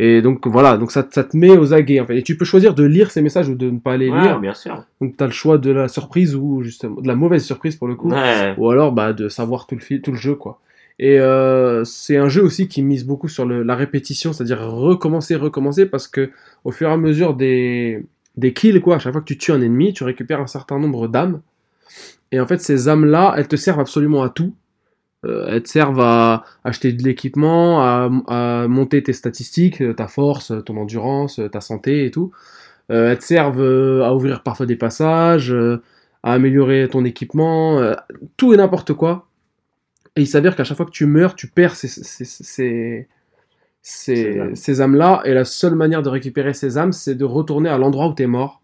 Et 0.00 0.22
donc 0.22 0.46
voilà, 0.46 0.76
donc 0.76 0.92
ça, 0.92 1.04
ça 1.10 1.24
te 1.24 1.36
met 1.36 1.56
aux 1.58 1.74
aguets 1.74 1.98
en 2.00 2.06
fait. 2.06 2.16
Et 2.18 2.22
tu 2.22 2.36
peux 2.36 2.44
choisir 2.44 2.72
de 2.74 2.84
lire 2.84 3.10
ces 3.10 3.20
messages 3.20 3.48
ou 3.48 3.56
de 3.56 3.68
ne 3.68 3.78
pas 3.80 3.96
les 3.96 4.10
Ouais, 4.10 4.20
lire. 4.20 4.38
bien 4.38 4.54
sûr. 4.54 4.84
Donc 5.00 5.16
tu 5.16 5.24
as 5.24 5.26
le 5.26 5.32
choix 5.32 5.58
de 5.58 5.70
la 5.72 5.88
surprise 5.88 6.36
ou 6.36 6.62
justement 6.62 7.00
de 7.00 7.08
la 7.08 7.16
mauvaise 7.16 7.44
surprise 7.44 7.74
pour 7.74 7.88
le 7.88 7.96
coup. 7.96 8.10
Ouais. 8.12 8.54
Ou 8.58 8.70
alors 8.70 8.92
bah, 8.92 9.12
de 9.12 9.28
savoir 9.28 9.66
tout 9.66 9.74
le, 9.74 9.80
fil- 9.80 10.00
tout 10.00 10.12
le 10.12 10.16
jeu 10.16 10.36
quoi. 10.36 10.60
Et 11.00 11.18
euh, 11.18 11.82
c'est 11.84 12.16
un 12.16 12.28
jeu 12.28 12.42
aussi 12.42 12.68
qui 12.68 12.82
mise 12.82 13.04
beaucoup 13.06 13.28
sur 13.28 13.44
le- 13.46 13.62
la 13.64 13.74
répétition, 13.74 14.32
c'est-à-dire 14.32 14.60
recommencer, 14.68 15.34
recommencer, 15.36 15.86
parce 15.86 16.06
que 16.08 16.30
au 16.64 16.70
fur 16.72 16.88
et 16.88 16.92
à 16.92 16.96
mesure 16.96 17.34
des, 17.34 18.04
des 18.36 18.52
kills, 18.52 18.80
quoi, 18.80 18.96
à 18.96 18.98
chaque 19.00 19.12
fois 19.12 19.20
que 19.20 19.26
tu 19.26 19.38
tues 19.38 19.52
un 19.52 19.60
ennemi, 19.62 19.92
tu 19.92 20.02
récupères 20.04 20.40
un 20.40 20.46
certain 20.48 20.78
nombre 20.78 21.06
d'âmes. 21.08 21.40
Et 22.32 22.38
en 22.40 22.46
fait, 22.46 22.60
ces 22.60 22.88
âmes-là, 22.88 23.34
elles 23.36 23.48
te 23.48 23.56
servent 23.56 23.80
absolument 23.80 24.22
à 24.22 24.28
tout. 24.28 24.54
Euh, 25.28 25.46
elles 25.48 25.62
te 25.62 25.68
servent 25.68 26.00
à 26.00 26.44
acheter 26.64 26.92
de 26.92 27.02
l'équipement, 27.04 27.82
à, 27.82 28.10
à 28.28 28.68
monter 28.68 29.02
tes 29.02 29.12
statistiques, 29.12 29.82
euh, 29.82 29.94
ta 29.94 30.08
force, 30.08 30.52
ton 30.66 30.76
endurance, 30.78 31.38
euh, 31.40 31.48
ta 31.48 31.60
santé 31.60 32.04
et 32.06 32.10
tout. 32.10 32.32
Euh, 32.90 33.10
elles 33.12 33.18
te 33.18 33.24
servent 33.24 33.60
euh, 33.62 34.04
à 34.04 34.14
ouvrir 34.14 34.42
parfois 34.42 34.66
des 34.66 34.76
passages, 34.76 35.52
euh, 35.52 35.82
à 36.22 36.32
améliorer 36.34 36.88
ton 36.90 37.04
équipement, 37.04 37.78
euh, 37.80 37.94
tout 38.36 38.54
et 38.54 38.56
n'importe 38.56 38.92
quoi. 38.94 39.28
Et 40.16 40.22
il 40.22 40.26
s'avère 40.26 40.56
qu'à 40.56 40.64
chaque 40.64 40.76
fois 40.76 40.86
que 40.86 40.90
tu 40.90 41.06
meurs, 41.06 41.34
tu 41.36 41.48
perds 41.48 41.76
ces, 41.76 41.88
ces, 41.88 42.24
ces, 42.24 42.24
ces, 42.24 43.08
Ces 43.82 44.38
âmes. 44.40 44.56
ces 44.56 44.80
âmes-là. 44.80 45.22
Et 45.24 45.34
la 45.34 45.44
seule 45.44 45.74
manière 45.74 46.02
de 46.02 46.08
récupérer 46.08 46.54
ces 46.54 46.78
âmes, 46.78 46.92
c'est 46.92 47.14
de 47.14 47.24
retourner 47.24 47.68
à 47.70 47.78
l'endroit 47.78 48.08
où 48.08 48.14
tu 48.14 48.22
es 48.24 48.26
mort. 48.26 48.62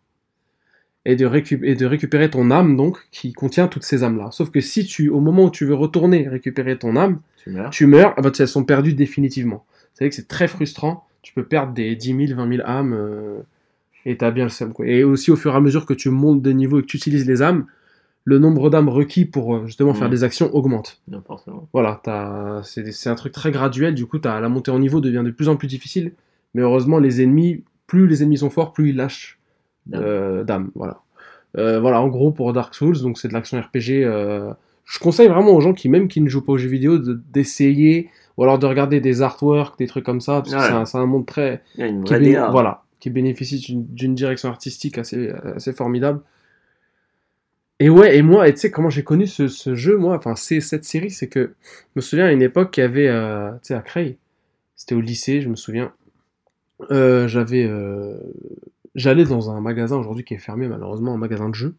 Et 1.06 1.16
de, 1.16 1.26
récu- 1.26 1.60
et 1.64 1.74
de 1.74 1.84
récupérer 1.86 2.30
ton 2.30 2.50
âme, 2.50 2.76
donc, 2.76 2.96
qui 3.10 3.32
contient 3.34 3.68
toutes 3.68 3.82
ces 3.82 4.04
âmes-là. 4.04 4.30
Sauf 4.30 4.50
que 4.50 4.60
si 4.60 4.86
tu, 4.86 5.10
au 5.10 5.20
moment 5.20 5.44
où 5.44 5.50
tu 5.50 5.66
veux 5.66 5.74
retourner 5.74 6.26
récupérer 6.28 6.78
ton 6.78 6.96
âme, 6.96 7.20
Tu 7.42 7.50
meurs. 7.50 7.70
tu 7.70 7.86
meurs, 7.86 8.14
ah 8.16 8.22
bah, 8.22 8.30
elles 8.38 8.48
sont 8.48 8.64
perdues 8.64 8.94
définitivement. 8.94 9.66
Vous 9.68 9.98
savez 9.98 10.08
que 10.08 10.16
c'est 10.16 10.28
très 10.28 10.48
frustrant. 10.48 11.06
Tu 11.20 11.34
peux 11.34 11.44
perdre 11.44 11.74
des 11.74 11.94
10 11.94 12.26
000, 12.28 12.38
20 12.40 12.56
000 12.56 12.66
âmes 12.66 12.94
euh, 12.94 13.40
et 14.06 14.16
t'as 14.16 14.30
bien 14.30 14.44
le 14.44 14.50
seum. 14.50 14.72
Quoi. 14.72 14.86
Et 14.86 15.04
aussi, 15.04 15.30
au 15.30 15.36
fur 15.36 15.52
et 15.52 15.56
à 15.56 15.60
mesure 15.60 15.84
que 15.84 15.92
tu 15.94 16.08
montes 16.08 16.40
de 16.42 16.52
niveau 16.52 16.78
et 16.78 16.82
que 16.82 16.86
tu 16.86 16.96
utilises 16.96 17.26
les 17.26 17.42
âmes, 17.42 17.66
le 18.24 18.38
nombre 18.38 18.70
d'âmes 18.70 18.88
requis 18.88 19.26
pour 19.26 19.54
euh, 19.56 19.66
justement 19.66 19.92
faire 19.92 20.06
Mhm. 20.08 20.14
des 20.14 20.24
actions 20.24 20.54
augmente. 20.54 21.02
Non. 21.08 21.22
Voilà, 21.74 22.00
c'est 22.64 22.90
c'est 22.92 23.10
un 23.10 23.14
truc 23.14 23.32
très 23.34 23.50
graduel. 23.50 23.94
Du 23.94 24.06
coup, 24.06 24.18
as, 24.24 24.40
la 24.40 24.48
montée 24.48 24.70
en 24.70 24.78
niveau 24.78 25.02
devient 25.02 25.22
de 25.22 25.30
plus 25.30 25.50
en 25.50 25.56
plus 25.56 25.68
difficile. 25.68 26.12
Mais 26.54 26.62
heureusement, 26.62 26.98
les 26.98 27.22
ennemis, 27.22 27.62
plus 27.86 28.06
les 28.06 28.22
ennemis 28.22 28.38
sont 28.38 28.48
forts, 28.50 28.72
plus 28.72 28.88
ils 28.90 28.96
lâchent. 28.96 29.38
Euh, 29.92 30.44
d'âme. 30.44 30.70
Voilà. 30.74 31.00
Euh, 31.56 31.78
voilà, 31.80 32.00
en 32.00 32.08
gros, 32.08 32.32
pour 32.32 32.52
Dark 32.52 32.74
Souls, 32.74 33.00
donc 33.00 33.18
c'est 33.18 33.28
de 33.28 33.32
l'action 33.32 33.60
RPG. 33.60 34.02
euh, 34.04 34.52
je 34.84 34.98
conseille 34.98 35.28
vraiment 35.28 35.52
aux 35.52 35.60
gens 35.60 35.72
qui, 35.72 35.88
même 35.88 36.08
qui 36.08 36.20
ne 36.20 36.28
jouent 36.28 36.44
pas 36.44 36.52
aux 36.52 36.58
jeux 36.58 36.68
vidéo, 36.68 36.98
de- 36.98 37.20
d'essayer 37.32 38.10
ou 38.36 38.42
alors 38.42 38.58
de 38.58 38.66
regarder 38.66 39.00
des 39.00 39.22
artworks, 39.22 39.78
des 39.78 39.86
trucs 39.86 40.04
comme 40.04 40.20
ça, 40.20 40.42
parce 40.42 40.50
que 40.50 40.84
c'est 40.86 40.98
un, 40.98 41.06
monde 41.06 41.24
très. 41.26 41.62
Il 41.76 41.80
y 41.80 41.84
a 41.84 41.86
une 41.86 42.02
Qui, 42.04 42.50
voilà, 42.50 42.82
qui 43.00 43.08
bénéficie 43.10 43.60
d'une- 43.76 44.14
direction 44.14 44.48
artistique 44.48 44.98
assez, 44.98 45.30
assez 45.54 45.72
formidable. 45.72 46.20
Et 47.80 47.88
ouais, 47.88 48.16
et 48.16 48.22
moi, 48.22 48.48
et 48.48 48.54
tu 48.54 48.60
sais 48.60 48.70
comment 48.70 48.90
j'ai 48.90 49.04
connu 49.04 49.26
ce, 49.26 49.46
ce 49.48 49.74
jeu, 49.74 49.96
moi, 49.96 50.16
enfin, 50.16 50.34
cette 50.36 50.84
série, 50.84 51.10
c'est 51.10 51.28
que 51.28 51.54
je 51.62 51.90
me 51.96 52.00
souviens 52.00 52.26
à 52.26 52.32
une 52.32 52.42
époque 52.42 52.70
qu'il 52.72 52.82
y 52.82 52.84
avait, 52.84 53.08
euh, 53.08 53.50
tu 53.54 53.58
sais, 53.68 53.74
à 53.74 53.80
Creil, 53.80 54.16
c'était 54.76 54.94
au 54.94 55.00
lycée, 55.00 55.40
je 55.40 55.48
me 55.48 55.56
souviens, 55.56 55.92
j'avais, 56.90 57.68
j'allais 58.94 59.24
dans 59.24 59.50
un 59.50 59.60
magasin 59.60 59.96
aujourd'hui 59.96 60.24
qui 60.24 60.34
est 60.34 60.38
fermé, 60.38 60.68
malheureusement, 60.68 61.14
un 61.14 61.18
magasin 61.18 61.48
de 61.48 61.54
jeux. 61.54 61.74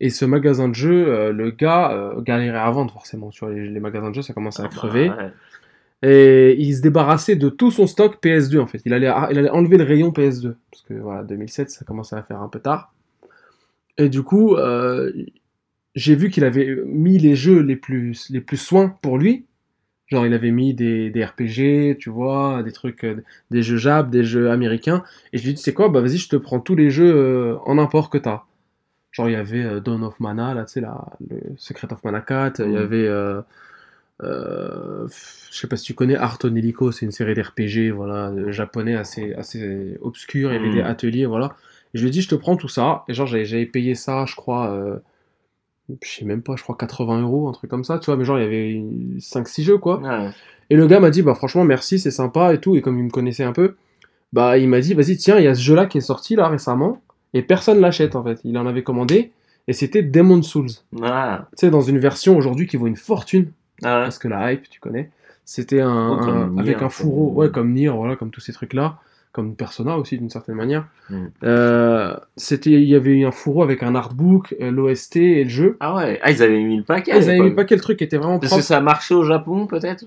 Et 0.00 0.08
ce 0.10 0.24
magasin 0.24 0.68
de 0.68 0.74
jeux, 0.74 1.08
euh, 1.08 1.32
le 1.32 1.50
gars 1.50 1.92
euh, 1.92 2.20
galérait 2.22 2.58
à 2.58 2.70
vendre, 2.70 2.92
forcément, 2.92 3.28
tu 3.30 3.44
vois, 3.44 3.52
les, 3.52 3.68
les 3.68 3.80
magasins 3.80 4.10
de 4.10 4.14
jeux, 4.14 4.22
ça 4.22 4.32
commençait 4.32 4.62
à 4.62 4.66
Ah 4.66 4.68
bah, 4.68 4.74
crever. 4.74 5.10
ouais. 5.10 5.30
Et 6.02 6.56
il 6.58 6.74
se 6.74 6.80
débarrassait 6.80 7.36
de 7.36 7.50
tout 7.50 7.70
son 7.70 7.86
stock 7.86 8.22
PS2 8.22 8.58
en 8.58 8.66
fait. 8.66 8.80
Il 8.86 8.94
allait, 8.94 9.12
il 9.30 9.38
allait 9.38 9.50
enlever 9.50 9.76
le 9.76 9.84
rayon 9.84 10.08
PS2. 10.10 10.54
Parce 10.70 10.82
que 10.84 10.94
voilà, 10.94 11.22
2007, 11.24 11.70
ça 11.70 11.84
commençait 11.84 12.16
à 12.16 12.22
faire 12.22 12.40
un 12.40 12.48
peu 12.48 12.58
tard. 12.58 12.94
Et 13.98 14.08
du 14.08 14.22
coup, 14.22 14.56
euh, 14.56 15.12
j'ai 15.94 16.14
vu 16.14 16.30
qu'il 16.30 16.44
avait 16.44 16.74
mis 16.86 17.18
les 17.18 17.36
jeux 17.36 17.60
les 17.60 17.76
plus, 17.76 18.30
les 18.30 18.40
plus 18.40 18.56
soins 18.56 18.96
pour 19.02 19.18
lui. 19.18 19.44
Genre, 20.10 20.26
il 20.26 20.34
avait 20.34 20.50
mis 20.50 20.74
des, 20.74 21.10
des 21.10 21.24
RPG, 21.24 21.96
tu 21.98 22.10
vois, 22.10 22.62
des 22.64 22.72
trucs, 22.72 23.04
euh, 23.04 23.22
des 23.50 23.62
jeux 23.62 23.76
Jap, 23.76 24.10
des 24.10 24.24
jeux 24.24 24.50
américains. 24.50 25.04
Et 25.32 25.38
je 25.38 25.44
lui 25.44 25.50
ai 25.50 25.54
dit, 25.54 25.62
c'est 25.62 25.74
quoi 25.74 25.88
Bah 25.88 26.00
vas-y, 26.00 26.18
je 26.18 26.28
te 26.28 26.36
prends 26.36 26.60
tous 26.60 26.74
les 26.76 26.90
jeux 26.90 27.14
euh, 27.14 27.56
en 27.64 27.78
import 27.78 28.10
que 28.10 28.18
t'as. 28.18 28.44
Genre, 29.12 29.28
il 29.28 29.32
y 29.32 29.36
avait 29.36 29.64
euh, 29.64 29.80
Dawn 29.80 30.04
of 30.04 30.20
Mana, 30.20 30.54
là, 30.54 30.64
tu 30.64 30.74
sais, 30.74 30.80
là, 30.82 31.06
le 31.28 31.38
Secret 31.58 31.92
of 31.92 32.04
Mana 32.04 32.20
4. 32.22 32.60
Il 32.66 32.72
y 32.72 32.76
avait. 32.78 33.06
euh, 33.08 33.42
euh, 34.22 35.06
je 35.50 35.56
sais 35.58 35.66
pas 35.66 35.76
si 35.76 35.84
tu 35.84 35.94
connais 35.94 36.16
Art 36.16 36.38
Onelico, 36.44 36.92
c'est 36.92 37.06
une 37.06 37.12
série 37.12 37.34
d'RPG 37.34 37.90
voilà, 37.90 38.32
japonais 38.52 38.94
assez, 38.94 39.32
assez 39.34 39.96
obscure. 40.02 40.50
Il 40.50 40.54
y 40.54 40.56
avait 40.58 40.70
des 40.70 40.82
ateliers, 40.82 41.26
voilà. 41.26 41.56
Et 41.94 41.98
je 41.98 42.02
lui 42.02 42.08
ai 42.08 42.12
dit, 42.12 42.22
je 42.22 42.28
te 42.28 42.34
prends 42.34 42.56
tout 42.56 42.68
ça. 42.68 43.04
Et 43.08 43.14
genre, 43.14 43.26
j'avais 43.26 43.44
j'avais 43.46 43.66
payé 43.66 43.94
ça, 43.94 44.26
je 44.26 44.34
crois, 44.36 44.70
euh, 44.72 44.98
je 46.02 46.08
sais 46.10 46.24
même 46.24 46.42
pas, 46.42 46.56
je 46.56 46.62
crois 46.62 46.76
80 46.76 47.20
euros, 47.22 47.48
un 47.48 47.52
truc 47.52 47.70
comme 47.70 47.84
ça, 47.84 47.98
tu 47.98 48.06
vois. 48.06 48.16
Mais 48.16 48.24
genre, 48.24 48.38
il 48.38 48.42
y 48.42 48.46
avait 48.46 48.84
5-6 49.18 49.62
jeux, 49.64 49.78
quoi. 49.78 50.00
Ouais. 50.00 50.30
Et 50.70 50.76
le 50.76 50.86
gars 50.86 51.00
m'a 51.00 51.10
dit, 51.10 51.22
bah 51.22 51.34
franchement, 51.34 51.64
merci, 51.64 51.98
c'est 51.98 52.10
sympa 52.10 52.54
et 52.54 52.58
tout. 52.60 52.76
Et 52.76 52.82
comme 52.82 52.98
il 52.98 53.04
me 53.04 53.10
connaissait 53.10 53.44
un 53.44 53.52
peu, 53.52 53.74
bah 54.32 54.58
il 54.58 54.68
m'a 54.68 54.80
dit, 54.80 54.94
vas-y, 54.94 55.16
tiens, 55.16 55.38
il 55.38 55.44
y 55.44 55.48
a 55.48 55.54
ce 55.54 55.60
jeu-là 55.62 55.86
qui 55.86 55.98
est 55.98 56.02
sorti 56.02 56.36
là 56.36 56.48
récemment. 56.48 57.00
Et 57.34 57.42
personne 57.42 57.80
l'achète 57.80 58.16
en 58.16 58.22
fait. 58.24 58.40
Il 58.44 58.56
en 58.58 58.66
avait 58.66 58.82
commandé. 58.82 59.32
Et 59.68 59.72
c'était 59.72 60.02
Demon 60.02 60.42
Souls. 60.42 60.66
Tu 60.68 61.02
Ah. 61.04 61.46
sais, 61.54 61.70
dans 61.70 61.80
une 61.80 61.98
version 61.98 62.36
aujourd'hui 62.36 62.66
qui 62.66 62.76
vaut 62.76 62.86
une 62.88 62.96
fortune 62.96 63.52
Ah 63.82 64.00
parce 64.02 64.18
que 64.18 64.26
la 64.28 64.52
hype, 64.52 64.68
tu 64.68 64.80
connais, 64.80 65.10
c'était 65.44 65.80
un, 65.80 66.18
Oh, 66.48 66.50
Nier, 66.52 66.60
avec 66.60 66.82
un 66.82 66.88
fourreau, 66.88 67.28
comme- 67.28 67.36
ouais, 67.36 67.50
comme 67.50 67.72
Nier, 67.72 67.88
voilà, 67.88 68.16
comme 68.16 68.30
tous 68.30 68.40
ces 68.40 68.52
trucs-là, 68.52 68.98
comme 69.32 69.54
Persona 69.54 69.96
aussi 69.96 70.18
d'une 70.18 70.30
certaine 70.30 70.56
manière. 70.56 70.86
Mm. 71.08 71.26
Euh, 71.44 72.16
c'était, 72.36 72.70
il 72.72 72.82
y 72.88 72.94
avait 72.96 73.12
eu 73.12 73.24
un 73.24 73.30
fourreau 73.30 73.62
avec 73.62 73.82
un 73.82 73.94
artbook, 73.94 74.56
euh, 74.60 74.70
l'OST 74.70 75.16
et 75.16 75.44
le 75.44 75.50
jeu. 75.50 75.76
Ah 75.80 75.94
ouais. 75.94 76.18
Ah, 76.22 76.30
ils 76.32 76.42
avaient 76.42 76.60
mis 76.62 76.76
le 76.76 76.82
paquet. 76.82 77.12
Ah, 77.14 77.18
ils 77.18 77.30
avaient 77.30 77.38
mis 77.40 77.50
pas 77.52 77.64
quel 77.64 77.80
truc 77.80 78.02
était 78.02 78.16
vraiment 78.16 78.38
Parce 78.38 78.50
propre. 78.50 78.62
que 78.62 78.66
ça 78.66 78.78
a 78.78 78.80
marché 78.80 79.14
au 79.14 79.22
Japon, 79.22 79.66
peut-être 79.66 80.04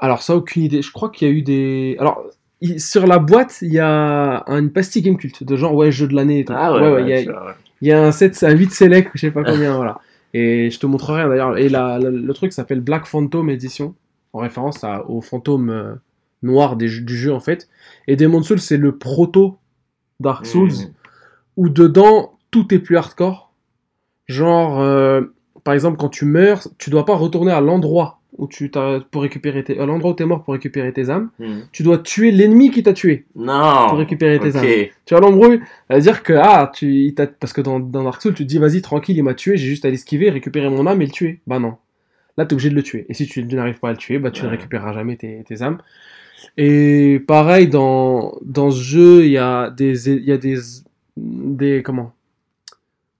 Alors 0.00 0.22
ça, 0.22 0.34
aucune 0.36 0.62
idée. 0.62 0.80
Je 0.82 0.90
crois 0.92 1.10
qu'il 1.10 1.28
y 1.28 1.30
a 1.30 1.34
eu 1.34 1.42
des, 1.42 1.96
alors 1.98 2.24
il- 2.62 2.80
sur 2.80 3.06
la 3.06 3.18
boîte, 3.18 3.58
il 3.62 3.72
y 3.72 3.78
a 3.78 4.42
une 4.48 4.70
pastille 4.70 5.02
Game 5.02 5.16
Cult 5.16 5.44
de 5.44 5.56
genre 5.56 5.74
ouais 5.74 5.92
jeu 5.92 6.08
de 6.08 6.14
l'année. 6.14 6.44
Ah 6.48 6.72
ouais, 6.72 6.80
ouais, 6.80 6.92
ouais, 6.92 7.02
il 7.02 7.08
y 7.08 7.28
a-. 7.28 7.56
Il 7.82 7.88
y 7.88 7.92
un 7.92 8.12
7 8.12 8.42
à 8.44 8.52
8 8.52 8.70
select, 8.70 9.10
je 9.14 9.20
sais 9.22 9.30
pas 9.32 9.42
combien, 9.42 9.74
voilà. 9.76 9.98
Et 10.34 10.70
je 10.70 10.78
te 10.78 10.86
montrerai 10.86 11.28
d'ailleurs. 11.28 11.58
Et 11.58 11.68
la- 11.68 11.98
la- 11.98 12.10
le 12.10 12.32
truc 12.32 12.52
s'appelle 12.52 12.80
Black 12.80 13.04
Phantom 13.06 13.50
Edition, 13.50 13.94
en 14.32 14.38
référence 14.38 14.82
à- 14.84 15.04
au 15.10 15.20
fantôme 15.20 15.68
euh, 15.68 15.94
noir 16.42 16.76
des 16.76 16.88
du 17.00 17.16
jeu 17.16 17.32
en 17.32 17.40
fait. 17.40 17.68
Et 18.08 18.16
Demon 18.16 18.42
Souls, 18.42 18.60
c'est 18.60 18.76
le 18.76 18.96
proto 18.96 19.58
Dark 20.20 20.46
Souls, 20.46 20.68
Mhm. 20.70 20.92
où 21.56 21.68
dedans 21.68 22.34
tout 22.50 22.72
est 22.74 22.78
plus 22.78 22.96
hardcore. 22.96 23.52
Genre, 24.26 24.80
euh, 24.80 25.22
par 25.64 25.74
exemple, 25.74 25.96
quand 25.98 26.08
tu 26.08 26.24
meurs, 26.24 26.68
tu 26.78 26.90
dois 26.90 27.04
pas 27.04 27.14
retourner 27.14 27.52
à 27.52 27.60
l'endroit 27.60 28.20
où 28.38 28.46
tu 28.46 28.70
t'as 28.70 29.00
pour 29.00 29.22
récupérer 29.22 29.62
tes, 29.62 29.78
à 29.78 29.84
l'endroit 29.84 30.12
où 30.12 30.14
t'es 30.14 30.24
mort 30.24 30.42
pour 30.42 30.54
récupérer 30.54 30.92
tes 30.92 31.10
âmes. 31.10 31.28
Mhm. 31.38 31.64
Tu 31.70 31.82
dois 31.82 31.98
tuer 31.98 32.30
l'ennemi 32.30 32.70
qui 32.70 32.82
t'a 32.82 32.94
tué 32.94 33.26
Non. 33.36 33.88
pour 33.88 33.98
récupérer 33.98 34.38
tes 34.40 34.56
âmes. 34.56 34.64
Tu 35.04 35.14
vois 35.14 35.20
l'embrouille 35.20 35.60
C'est-à-dire 35.90 36.22
que, 36.22 36.32
ah, 36.32 36.70
tu, 36.74 36.86
il 37.06 37.14
parce 37.14 37.52
que 37.52 37.60
dans, 37.60 37.78
dans 37.78 38.04
Dark 38.04 38.22
Souls, 38.22 38.32
tu 38.34 38.44
te 38.44 38.48
dis, 38.48 38.58
vas-y, 38.58 38.80
tranquille, 38.80 39.16
il 39.18 39.22
m'a 39.22 39.34
tué, 39.34 39.56
j'ai 39.58 39.66
juste 39.66 39.84
à 39.84 39.90
l'esquiver, 39.90 40.30
récupérer 40.30 40.70
mon 40.70 40.86
âme 40.86 41.02
et 41.02 41.06
le 41.06 41.10
tuer. 41.12 41.40
Bah 41.46 41.58
non. 41.58 41.74
Là, 42.38 42.46
t'es 42.46 42.54
obligé 42.54 42.70
de 42.70 42.74
le 42.74 42.82
tuer. 42.82 43.04
Et 43.10 43.14
si 43.14 43.26
tu 43.26 43.44
n'arrives 43.44 43.78
pas 43.80 43.88
à 43.88 43.92
le 43.92 43.98
tuer, 43.98 44.18
bah 44.18 44.30
tu 44.30 44.44
ne 44.44 44.48
récupéreras 44.48 44.94
jamais 44.94 45.16
tes, 45.16 45.44
tes 45.46 45.60
âmes. 45.62 45.78
Et 46.56 47.22
pareil, 47.26 47.68
dans, 47.68 48.34
dans 48.42 48.70
ce 48.70 48.80
jeu, 48.82 49.24
il 49.24 49.32
y 49.32 49.38
a 49.38 49.70
des, 49.70 50.10
il 50.10 50.24
y 50.24 50.32
a 50.32 50.36
des, 50.36 50.58
des, 51.16 51.82
comment? 51.82 52.12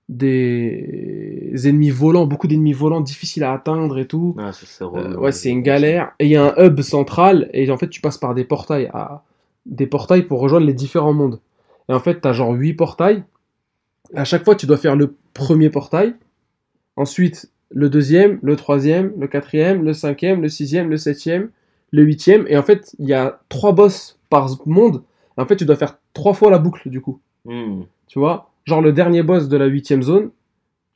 Des 0.08 1.52
ennemis 1.64 1.90
volants, 1.90 2.26
beaucoup 2.26 2.48
d'ennemis 2.48 2.72
volants 2.72 3.00
difficiles 3.00 3.44
à 3.44 3.52
atteindre 3.52 3.98
et 3.98 4.06
tout. 4.06 4.36
Ah, 4.38 4.52
c'est 4.52 4.66
Euh, 4.84 5.16
ouais, 5.16 5.32
c'est 5.32 5.50
une 5.50 5.62
galère. 5.62 6.12
Et 6.18 6.26
il 6.26 6.30
y 6.30 6.36
a 6.36 6.54
un 6.54 6.66
hub 6.66 6.80
central, 6.82 7.48
et 7.52 7.70
en 7.70 7.78
fait, 7.78 7.88
tu 7.88 8.00
passes 8.00 8.18
par 8.18 8.34
des 8.34 8.44
portails, 8.44 8.90
à... 8.92 9.22
des 9.64 9.86
portails 9.86 10.22
pour 10.22 10.40
rejoindre 10.40 10.66
les 10.66 10.74
différents 10.74 11.14
mondes. 11.14 11.40
Et 11.88 11.92
en 11.92 12.00
fait, 12.00 12.20
tu 12.20 12.28
as 12.28 12.32
genre 12.32 12.52
8 12.52 12.74
portails. 12.74 13.24
À 14.14 14.24
chaque 14.24 14.44
fois, 14.44 14.54
tu 14.54 14.66
dois 14.66 14.76
faire 14.76 14.96
le 14.96 15.14
premier 15.32 15.70
portail, 15.70 16.14
ensuite 16.96 17.50
le 17.70 17.88
deuxième, 17.88 18.38
le 18.42 18.56
troisième, 18.56 19.12
le 19.18 19.26
quatrième, 19.26 19.82
le 19.82 19.94
cinquième, 19.94 20.42
le 20.42 20.48
sixième, 20.48 20.90
le 20.90 20.98
septième, 20.98 21.50
le 21.92 22.02
huitième. 22.02 22.44
Et 22.48 22.56
en 22.56 22.62
fait, 22.62 22.94
il 22.98 23.06
y 23.08 23.12
a 23.14 23.38
trois 23.48 23.72
boss 23.72 24.18
par 24.30 24.48
monde. 24.66 25.02
Et 25.38 25.40
en 25.40 25.46
fait, 25.46 25.56
tu 25.56 25.64
dois 25.64 25.76
faire 25.76 25.98
trois 26.14 26.34
fois 26.34 26.50
la 26.50 26.58
boucle, 26.58 26.88
du 26.90 27.00
coup. 27.00 27.20
Mhm. 27.44 27.84
Tu 28.08 28.18
vois? 28.18 28.50
Genre, 28.64 28.80
le 28.82 28.92
dernier 28.92 29.22
boss 29.22 29.48
de 29.48 29.56
la 29.56 29.66
huitième 29.66 30.02
zone, 30.02 30.30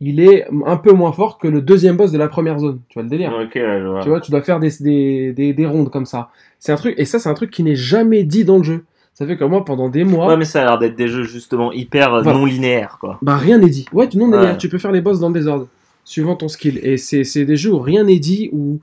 il 0.00 0.20
est 0.20 0.46
un 0.66 0.76
peu 0.76 0.92
moins 0.92 1.12
fort 1.12 1.38
que 1.38 1.48
le 1.48 1.62
deuxième 1.62 1.96
boss 1.96 2.12
de 2.12 2.18
la 2.18 2.28
première 2.28 2.58
zone. 2.58 2.80
Tu 2.88 2.94
vois 2.94 3.02
le 3.02 3.08
délire? 3.08 3.30
Vois. 3.30 4.00
tu 4.02 4.08
vois, 4.08 4.20
tu 4.20 4.30
dois 4.30 4.42
faire 4.42 4.60
des, 4.60 4.70
des, 4.80 5.32
des, 5.32 5.52
des 5.54 5.66
rondes 5.66 5.90
comme 5.90 6.04
ça. 6.06 6.28
C'est 6.58 6.72
un 6.72 6.76
truc, 6.76 6.94
et 6.98 7.04
ça, 7.06 7.18
c'est 7.18 7.28
un 7.30 7.34
truc 7.34 7.50
qui 7.50 7.62
n'est 7.62 7.74
jamais 7.76 8.22
dit 8.24 8.44
dans 8.44 8.58
le 8.58 8.62
jeu. 8.64 8.84
Ça 9.14 9.26
fait 9.26 9.38
que 9.38 9.44
moi, 9.44 9.64
pendant 9.64 9.88
des 9.88 10.04
mois, 10.04 10.26
Ouais, 10.28 10.36
mais 10.36 10.44
ça 10.44 10.60
a 10.60 10.64
l'air 10.66 10.78
d'être 10.78 10.94
des 10.96 11.08
jeux 11.08 11.22
justement 11.24 11.72
hyper 11.72 12.12
euh, 12.12 12.22
non 12.22 12.44
linéaires, 12.44 12.98
quoi. 13.00 13.18
bah 13.22 13.36
rien 13.36 13.56
n'est 13.56 13.70
dit. 13.70 13.86
Ouais, 13.94 14.06
tu, 14.08 14.18
non, 14.18 14.28
Ouais. 14.30 14.58
tu 14.58 14.68
peux 14.68 14.76
faire 14.76 14.92
les 14.92 15.00
boss 15.00 15.18
dans 15.20 15.28
le 15.28 15.34
désordre, 15.34 15.66
suivant 16.04 16.36
ton 16.36 16.48
skill. 16.48 16.78
Et 16.82 16.98
c'est 16.98 17.24
c'est 17.24 17.46
des 17.46 17.56
jeux 17.56 17.72
où 17.72 17.78
rien 17.78 18.04
n'est 18.04 18.18
dit, 18.18 18.50
où 18.52 18.80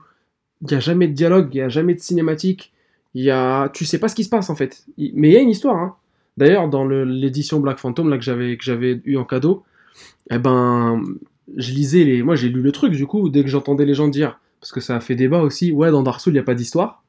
il 0.64 0.70
n'y 0.70 0.76
a 0.76 0.80
jamais 0.80 1.08
de 1.08 1.12
dialogue, 1.12 1.48
il 1.52 1.58
n'y 1.58 1.62
a 1.62 1.68
jamais 1.68 1.94
de 1.94 2.00
cinématique, 2.00 2.72
Il 3.14 3.22
y 3.22 3.30
a, 3.30 3.68
tu 3.68 3.84
sais 3.84 3.98
pas 3.98 4.08
ce 4.08 4.14
qui 4.14 4.24
se 4.24 4.30
passe 4.30 4.50
en 4.50 4.56
fait. 4.56 4.84
Mais 4.98 5.28
il 5.28 5.32
y 5.32 5.36
a 5.36 5.40
une 5.40 5.50
histoire. 5.50 5.76
Hein. 5.76 5.94
D'ailleurs, 6.36 6.68
dans 6.68 6.84
l'édition 6.86 7.60
Black 7.60 7.78
Phantom 7.78 8.08
là 8.08 8.18
que 8.18 8.24
j'avais 8.24 9.00
eu 9.04 9.16
en 9.16 9.24
cadeau, 9.24 9.62
eh 10.30 10.38
ben, 10.38 11.02
je 11.56 11.72
lisais 11.72 12.04
les. 12.04 12.22
Moi, 12.22 12.34
j'ai 12.34 12.48
lu 12.48 12.62
le 12.62 12.72
truc 12.72 12.92
du 12.92 13.06
coup 13.06 13.28
dès 13.28 13.42
que 13.42 13.48
j'entendais 13.48 13.84
les 13.84 13.94
gens 13.94 14.08
dire, 14.08 14.40
parce 14.60 14.72
que 14.72 14.80
ça 14.80 14.96
a 14.96 15.00
fait 15.00 15.14
débat 15.14 15.40
aussi. 15.42 15.70
Ouais, 15.70 15.90
dans 15.90 16.02
Dark 16.02 16.20
Souls, 16.20 16.32
il 16.32 16.36
y 16.36 16.40
a 16.40 16.44
pas 16.44 16.54
d'histoire. 16.54 17.04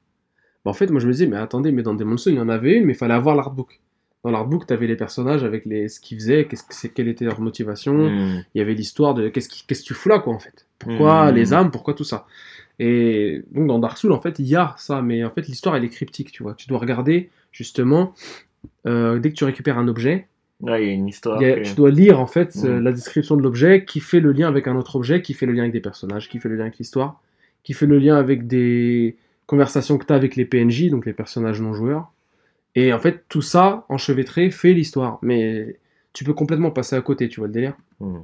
Bah, 0.64 0.72
en 0.72 0.74
fait, 0.74 0.92
moi, 0.92 1.00
je 1.00 1.08
me 1.08 1.12
disais, 1.12 1.28
mais 1.28 1.38
attendez, 1.38 1.72
mais 1.72 1.82
dans 1.82 1.94
Demon's 1.94 2.22
Souls, 2.22 2.34
il 2.34 2.38
y 2.38 2.42
en 2.42 2.50
avait 2.50 2.78
une, 2.78 2.86
mais 2.86 2.94
il 2.94 2.98
fallait 2.98 3.14
avoir 3.14 3.36
l'artbook. 3.36 3.80
Dans 4.24 4.32
l'artbook, 4.32 4.68
tu 4.68 4.74
avais 4.74 4.88
les 4.88 4.96
personnages 4.96 5.44
avec 5.44 5.66
les, 5.66 5.88
ce 5.88 6.00
qu'ils 6.00 6.18
faisaient, 6.18 6.46
que 6.46 6.56
c'est, 6.70 6.90
quelle 6.90 7.08
était 7.08 7.26
leur 7.26 7.40
motivation. 7.40 7.94
Hmm. 7.94 8.44
Il 8.54 8.58
y 8.58 8.62
avait 8.62 8.74
l'histoire 8.74 9.14
de 9.14 9.30
qu'est-ce, 9.30 9.48
que 9.50 9.84
tu 9.84 9.94
fous 9.94 10.10
là, 10.10 10.20
quoi, 10.20 10.34
en 10.34 10.40
fait. 10.40 10.66
Pourquoi 10.80 11.30
Mhm. 11.30 11.36
les 11.36 11.54
âmes, 11.54 11.72
pourquoi 11.72 11.94
tout 11.94 12.04
ça. 12.04 12.26
Et 12.80 13.42
donc, 13.52 13.68
dans 13.68 13.80
Dark 13.80 13.98
Souls, 13.98 14.12
en 14.12 14.20
fait, 14.20 14.40
il 14.40 14.46
y 14.48 14.56
a 14.56 14.76
ça, 14.78 15.02
mais 15.02 15.24
en 15.24 15.30
fait, 15.32 15.48
l'histoire, 15.48 15.76
elle 15.76 15.84
est 15.86 15.90
cryptique, 15.90 16.32
tu 16.32 16.44
vois. 16.44 16.54
Tu 16.56 16.68
dois 16.68 16.80
regarder, 16.80 17.30
justement, 17.52 18.14
euh, 18.86 19.20
dès 19.20 19.30
que 19.30 19.36
tu 19.36 19.44
récupères 19.46 19.78
un 19.78 19.88
objet, 19.88 20.28
Ouais, 20.62 20.84
il 20.84 20.88
y 20.88 20.92
a 20.92 20.94
une 20.94 21.08
histoire. 21.08 21.40
a- 21.40 21.54
que- 21.56 21.64
tu 21.64 21.76
dois 21.76 21.92
lire, 21.92 22.20
en 22.20 22.28
fait, 22.28 22.56
euh, 22.64 22.78
Mhm. 22.78 22.84
la 22.84 22.92
description 22.92 23.38
de 23.38 23.42
l'objet, 23.42 23.86
qui 23.86 24.00
fait 24.00 24.20
le 24.20 24.32
lien 24.32 24.48
avec 24.48 24.68
un 24.68 24.76
autre 24.76 24.96
objet, 24.96 25.22
qui 25.22 25.34
fait 25.34 25.46
le 25.46 25.54
lien 25.54 25.62
avec 25.62 25.74
des 25.74 25.80
personnages, 25.82 26.30
qui 26.30 26.40
fait 26.40 26.50
le 26.50 26.56
lien 26.56 26.64
avec 26.64 26.78
l'histoire, 26.78 27.22
qui 27.64 27.74
fait 27.74 27.86
le 27.86 27.98
lien 27.98 28.18
avec 28.18 28.48
des 28.48 29.16
conversations 29.48 29.98
que 29.98 30.06
tu 30.06 30.14
as 30.14 30.16
avec 30.16 30.36
les 30.36 30.46
PNJ, 30.46 30.90
donc 30.90 31.06
les 31.06 31.14
personnages 31.14 31.62
non 31.62 31.74
joueurs. 31.74 32.12
Et 32.76 32.92
en 32.94 33.00
fait, 33.00 33.24
tout 33.30 33.42
ça, 33.42 33.86
enchevêtré, 33.90 34.52
fait 34.52 34.74
l'histoire. 34.74 35.20
Mais 35.22 35.78
tu 36.14 36.24
peux 36.24 36.34
complètement 36.34 36.72
passer 36.72 36.96
à 36.96 37.02
côté, 37.02 37.30
tu 37.30 37.40
vois 37.40 37.48
le 37.48 37.54
délire. 37.54 37.76
Mhm. 38.02 38.24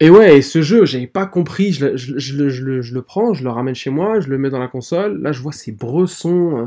Et 0.00 0.10
ouais, 0.10 0.38
et 0.38 0.42
ce 0.42 0.60
jeu, 0.60 0.84
j'avais 0.84 1.06
pas 1.06 1.24
compris. 1.26 1.72
Je, 1.72 1.86
le- 1.86 1.96
je, 1.96 2.18
je 2.18 2.36
le- 2.36 2.48
je 2.50 2.64
le- 2.64 2.82
je 2.82 2.94
le 2.94 3.02
prends, 3.02 3.32
je 3.32 3.42
le 3.44 3.50
ramène 3.50 3.74
chez 3.74 3.88
moi, 3.90 4.20
je 4.20 4.28
le 4.28 4.36
mets 4.36 4.50
dans 4.50 4.58
la 4.58 4.68
console. 4.68 5.20
Là, 5.22 5.32
je 5.32 5.40
vois 5.40 5.52
ces 5.52 5.72
bressons. 5.72 6.58
euh, 6.58 6.64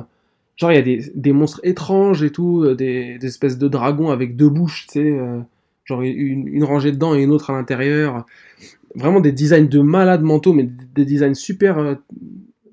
genre, 0.56 0.72
il 0.72 0.76
y 0.76 0.80
a 0.80 0.82
des, 0.82 1.12
des 1.14 1.32
monstres 1.32 1.60
étranges 1.64 2.24
et 2.24 2.32
tout, 2.32 2.64
euh, 2.64 2.76
des, 2.76 3.18
des 3.20 3.28
espèces 3.28 3.58
de 3.60 3.68
dragons 3.68 4.10
avec 4.10 4.36
deux 4.36 4.50
bouches, 4.50 4.88
tu 4.88 4.94
sais. 5.00 5.12
euh, 5.20 5.40
genre, 5.86 6.02
une, 6.02 6.48
une 6.48 6.64
rangée 6.64 6.92
dedans 6.92 7.14
et 7.16 7.22
une 7.22 7.32
autre 7.32 7.52
à 7.52 7.54
l'intérieur. 7.54 8.26
Vraiment 8.96 9.20
des 9.20 9.32
designs 9.32 9.70
de 9.70 9.80
malades 9.80 10.24
mentaux, 10.24 10.54
mais 10.54 10.64
des, 10.64 10.74
des 10.96 11.06
designs 11.06 11.36
super 11.36 11.98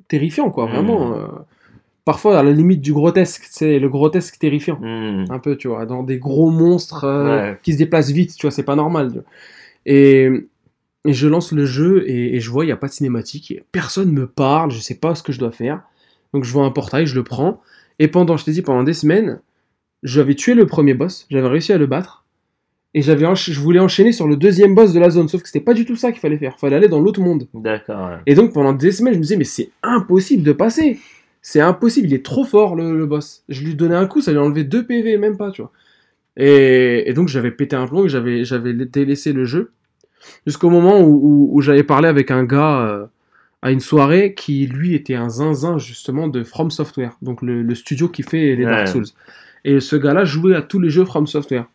terrifiants, 0.09 0.51
quoi. 0.51 0.65
Vraiment. 0.67 1.13
Euh, 1.15 1.27
parfois, 2.07 2.39
à 2.39 2.43
la 2.43 2.53
limite 2.53 2.81
du 2.81 2.95
grotesque, 2.95 3.43
tu 3.43 3.53
sais, 3.53 3.79
le 3.79 3.89
grotesque 3.91 4.39
terrifiant 4.39 4.79
Hmm. 4.81 5.27
un 5.29 5.39
peu, 5.39 5.57
tu 5.57 5.69
vois, 5.69 5.85
dans 5.85 6.03
des 6.03 6.19
gros 6.19 6.51
monstres 6.51 7.05
Ouais. 7.05 7.59
qui 7.63 7.75
se 7.75 7.79
déplacent 7.79 8.11
vite, 8.11 8.35
tu 8.37 8.47
vois, 8.47 8.51
c'est 8.51 8.63
pas 8.63 8.77
normal. 8.77 9.09
tu 9.09 9.15
vois. 9.19 9.25
Et, 9.87 10.29
et 11.07 11.13
je 11.15 11.29
lance 11.29 11.53
le 11.53 11.65
jeu 11.65 12.05
et, 12.07 12.37
et 12.37 12.41
je 12.41 12.51
vois, 12.51 12.65
il 12.65 12.69
n'y 12.69 12.73
a 12.73 12.77
pas 12.77 12.89
de 12.89 12.93
cinématique, 12.93 13.53
et 13.53 13.65
personne 13.73 14.13
me 14.13 14.27
parle, 14.27 14.73
je 14.73 14.81
sais 14.81 14.97
pas 14.97 15.15
ce 15.15 15.23
que 15.23 15.33
je 15.33 15.39
dois 15.39 15.53
faire. 15.53 15.83
Donc 16.35 16.45
je 16.45 16.53
vois 16.53 16.65
un 16.65 16.71
portail, 16.71 17.07
je 17.07 17.15
le 17.15 17.23
prends, 17.23 17.63
et 17.99 18.09
pendant, 18.09 18.37
je 18.37 18.45
t'ai 18.45 18.51
dit, 18.51 18.63
pendant 18.63 18.83
des 18.83 18.93
semaines, 18.93 19.41
j'avais 20.03 20.35
tué 20.35 20.55
le 20.55 20.67
premier 20.67 20.93
boss, 20.93 21.27
j'avais 21.31 21.49
réussi 21.49 21.73
à 21.73 21.79
le 21.79 21.87
battre, 21.87 22.27
et 22.93 23.03
j'avais 23.03 23.27
je 23.35 23.61
voulais 23.61 23.79
enchaîner 23.79 24.13
sur 24.13 24.27
le 24.27 24.37
deuxième 24.37 24.75
boss 24.75 24.93
de 24.93 25.01
la 25.01 25.11
zone, 25.11 25.29
sauf 25.29 25.43
que 25.43 25.49
c'était 25.49 25.65
pas 25.65 25.75
du 25.75 25.85
tout 25.85 25.97
ça 25.97 26.11
qu'il 26.11 26.21
fallait 26.21 26.39
faire, 26.39 26.59
fallait 26.59 26.77
aller 26.77 26.89
dans 26.89 27.01
l'autre 27.01 27.21
monde. 27.21 27.47
D'accord. 27.55 28.09
ouais. 28.09 28.17
Et 28.27 28.35
donc 28.35 28.53
pendant 28.53 28.73
des 28.73 28.91
semaines, 28.91 29.15
je 29.15 29.19
me 29.19 29.23
disais, 29.23 29.37
mais 29.37 29.45
c'est 29.45 29.71
impossible 29.83 30.43
de 30.43 30.53
passer. 30.53 30.99
C'est 31.43 31.61
impossible, 31.61 32.09
il 32.09 32.15
est 32.15 32.25
trop 32.25 32.45
fort 32.45 32.75
le, 32.75 32.99
le 32.99 33.07
boss. 33.07 33.45
Je 33.49 33.63
lui 33.63 33.77
donnais 33.77 33.95
un 33.95 34.07
coup, 34.07 34.21
ça 34.21 34.33
lui 34.33 34.39
a 34.39 34.43
enlevé 34.43 34.65
2 34.65 34.85
PV, 34.85 35.17
même 35.17 35.37
pas, 35.37 35.53
tu 35.53 35.63
vois. 35.63 35.71
Et, 36.37 37.09
et 37.09 37.13
donc 37.15 37.29
j'avais 37.29 37.51
pété 37.51 37.77
un 37.77 37.87
plomb 37.87 38.09
j'avais 38.09 38.43
délaissé 38.75 39.33
le 39.33 39.45
jeu. 39.45 39.73
Jusqu'au 40.47 40.71
moment 40.71 41.01
où, 41.01 41.11
où- 41.13 41.49
où 41.53 41.61
j'avais 41.61 41.83
parlé 41.83 42.09
avec 42.09 42.31
un 42.31 42.45
gars 42.45 42.81
euh, 42.87 43.07
à 43.63 43.71
une 43.73 43.81
soirée 43.81 44.35
qui, 44.35 44.67
lui, 44.67 44.95
était 44.95 45.15
un 45.15 45.29
zinzin 45.29 45.79
justement 45.79 46.29
de 46.29 46.45
From 46.45 46.71
Software, 46.71 47.17
donc 47.23 47.43
le, 47.43 47.63
le 47.63 47.75
studio 47.75 48.09
qui 48.09 48.23
fait 48.23 48.55
les 48.57 48.65
Dark 48.65 48.87
Ouais. 48.87 48.87
Souls. 48.87 49.07
Et 49.65 49.81
ce 49.81 49.97
gars-là 49.97 50.25
jouait 50.25 50.55
à 50.55 50.63
tous 50.63 50.79
les 50.79 50.91
jeux 50.91 51.05
From 51.05 51.27
Software. 51.27 51.67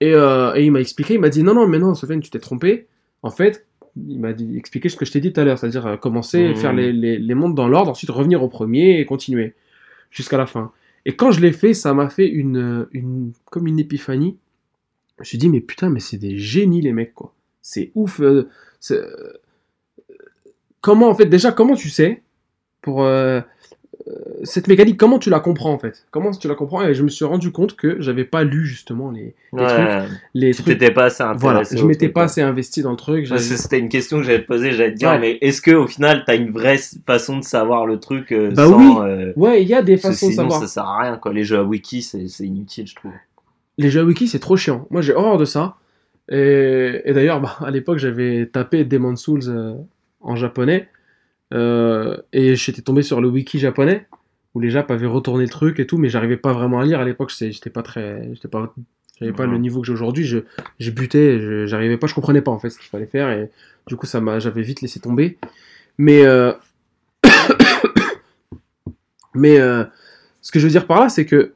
Et, 0.00 0.12
euh, 0.14 0.54
et 0.54 0.64
il 0.64 0.72
m'a 0.72 0.80
expliqué, 0.80 1.14
il 1.14 1.20
m'a 1.20 1.28
dit 1.28 1.42
non, 1.42 1.54
non, 1.54 1.66
mais 1.68 1.78
non, 1.78 1.94
Sofiane, 1.94 2.20
tu 2.20 2.30
t'es 2.30 2.40
trompé. 2.40 2.86
En 3.22 3.30
fait, 3.30 3.66
il 4.08 4.18
m'a 4.18 4.32
dit, 4.32 4.56
expliqué 4.56 4.88
ce 4.88 4.96
que 4.96 5.04
je 5.04 5.12
t'ai 5.12 5.20
dit 5.20 5.32
tout 5.32 5.40
à 5.40 5.44
l'heure, 5.44 5.58
c'est-à-dire 5.58 5.86
euh, 5.86 5.96
commencer, 5.96 6.48
Mhm. 6.48 6.56
faire 6.56 6.72
les, 6.72 6.92
les, 6.92 7.18
les 7.18 7.34
mondes 7.34 7.54
dans 7.54 7.68
l'ordre, 7.68 7.90
ensuite 7.92 8.10
revenir 8.10 8.42
au 8.42 8.48
premier 8.48 8.98
et 9.00 9.06
continuer 9.06 9.54
jusqu'à 10.10 10.36
la 10.38 10.46
fin. 10.46 10.72
Et 11.06 11.14
quand 11.16 11.30
je 11.30 11.40
l'ai 11.40 11.52
fait, 11.52 11.72
ça 11.74 11.94
m'a 11.94 12.08
fait 12.08 12.28
une, 12.28 12.86
une, 12.92 13.32
comme 13.50 13.66
une 13.66 13.78
épiphanie. 13.78 14.36
Je 15.18 15.22
me 15.22 15.24
suis 15.24 15.38
dit, 15.38 15.48
mais 15.48 15.60
putain, 15.60 15.88
mais 15.90 16.00
c'est 16.00 16.16
des 16.18 16.36
génies 16.38 16.80
les 16.82 16.92
mecs, 16.92 17.14
quoi. 17.14 17.32
C'est 17.60 17.92
ouf. 17.94 18.20
euh, 18.20 18.48
euh, 18.90 19.32
comment, 20.80 21.08
en 21.08 21.14
fait, 21.14 21.26
déjà, 21.26 21.52
comment 21.52 21.74
tu 21.74 21.88
sais, 21.90 22.22
pour 22.80 23.04
euh, 23.04 23.40
cette 24.42 24.66
mécanique, 24.66 24.96
comment 24.96 25.18
tu 25.20 25.30
la 25.30 25.38
comprends, 25.38 25.72
en 25.72 25.78
fait? 25.78 26.04
Comment 26.10 26.32
tu 26.32 26.48
la 26.48 26.54
comprends? 26.56 26.82
Et 26.84 26.94
je 26.94 27.04
me 27.04 27.08
suis 27.08 27.24
rendu 27.24 27.52
compte 27.52 27.76
que 27.76 28.00
j'avais 28.00 28.24
pas 28.24 28.42
lu, 28.42 28.66
justement, 28.66 29.10
les, 29.12 29.34
les 29.52 29.64
trucs. 29.66 30.10
Les 30.34 30.50
Tu 30.54 30.62
trucs. 30.64 30.94
pas 30.94 31.04
assez 31.04 31.22
intéressé. 31.22 31.40
Voilà, 31.40 31.62
je 31.62 31.86
m'étais 31.86 32.08
pas 32.08 32.24
assez 32.24 32.42
investi 32.42 32.82
dans 32.82 32.90
le 32.90 32.96
truc. 32.96 33.26
J'avais- 33.26 33.40
C'était 33.40 33.78
une 33.78 33.88
question 33.88 34.16
que 34.16 34.24
j'allais 34.24 34.42
te 34.42 34.46
poser, 34.48 34.72
j'allais 34.72 34.92
te 34.92 34.98
dire, 34.98 35.10
Ouais. 35.10 35.18
mais 35.20 35.38
est-ce 35.40 35.62
que 35.62 35.70
au 35.70 35.86
final 35.86 36.24
t'as 36.26 36.34
une 36.34 36.50
vraie 36.50 36.78
façon 37.06 37.38
de 37.38 37.44
savoir 37.44 37.86
le 37.86 38.00
truc 38.00 38.34
Bah 38.34 38.66
sans, 38.66 39.04
oui. 39.04 39.32
Ouais, 39.36 39.62
il 39.62 39.68
y 39.68 39.74
a 39.74 39.82
des 39.82 39.96
façons 39.98 40.26
de 40.26 40.32
sinon 40.32 40.44
savoir. 40.50 40.60
ça 40.60 40.66
sert 40.66 40.84
à 40.84 41.02
rien 41.02 41.16
quoi. 41.18 41.32
Les 41.32 41.44
jeux 41.44 41.58
à 41.58 41.62
wiki 41.62 42.02
c'est 42.02 42.26
c'est 42.26 42.44
inutile 42.46 42.86
je 42.88 42.96
trouve. 42.96 43.12
Les 43.82 43.90
jeux 43.90 44.00
à 44.00 44.04
wiki, 44.04 44.28
c'est 44.28 44.38
trop 44.38 44.56
chiant. 44.56 44.86
Moi, 44.90 45.02
j'ai 45.02 45.14
horreur 45.14 45.38
de 45.38 45.44
ça. 45.44 45.76
Et, 46.30 47.02
et 47.04 47.12
d'ailleurs, 47.12 47.40
bah, 47.40 47.56
à 47.60 47.70
l'époque, 47.70 47.98
j'avais 47.98 48.46
tapé 48.46 48.84
Demon 48.84 49.16
Souls 49.16 49.40
euh, 49.48 49.74
en 50.20 50.36
japonais. 50.36 50.88
Euh, 51.52 52.16
et 52.32 52.54
j'étais 52.56 52.82
tombé 52.82 53.02
sur 53.02 53.20
le 53.20 53.28
wiki 53.28 53.58
japonais, 53.58 54.06
où 54.54 54.60
les 54.60 54.70
Japs 54.70 54.90
avaient 54.90 55.06
retourné 55.06 55.44
le 55.44 55.50
truc 55.50 55.80
et 55.80 55.86
tout, 55.86 55.98
mais 55.98 56.08
j'arrivais 56.08 56.36
pas 56.36 56.52
vraiment 56.52 56.80
à 56.80 56.84
lire. 56.84 57.00
À 57.00 57.04
l'époque, 57.04 57.32
j'étais 57.36 57.70
pas 57.70 57.82
très. 57.82 58.30
J'étais 58.34 58.48
pas. 58.48 58.72
J'avais 59.18 59.32
pas 59.32 59.46
le 59.46 59.58
niveau 59.58 59.80
que 59.80 59.86
j'ai 59.86 59.92
aujourd'hui. 59.92 60.24
Je, 60.24 60.38
je 60.80 60.90
butais, 60.90 61.38
je- 61.38 61.66
j'arrivais 61.66 61.98
pas, 61.98 62.06
je 62.06 62.14
comprenais 62.14 62.40
pas 62.40 62.50
en 62.50 62.58
fait 62.58 62.70
ce 62.70 62.78
qu'il 62.78 62.88
fallait 62.88 63.06
faire. 63.06 63.30
Et 63.30 63.50
du 63.86 63.96
coup, 63.96 64.06
ça 64.06 64.20
m'a, 64.20 64.38
j'avais 64.38 64.62
vite 64.62 64.80
laissé 64.80 65.00
tomber. 65.00 65.38
Mais. 65.98 66.24
euh, 66.24 66.52
mais. 69.34 69.58
ce 70.40 70.50
que 70.52 70.58
je 70.58 70.64
veux 70.66 70.70
dire 70.70 70.86
par 70.86 71.00
là, 71.00 71.08
c'est 71.08 71.26
que. 71.26 71.52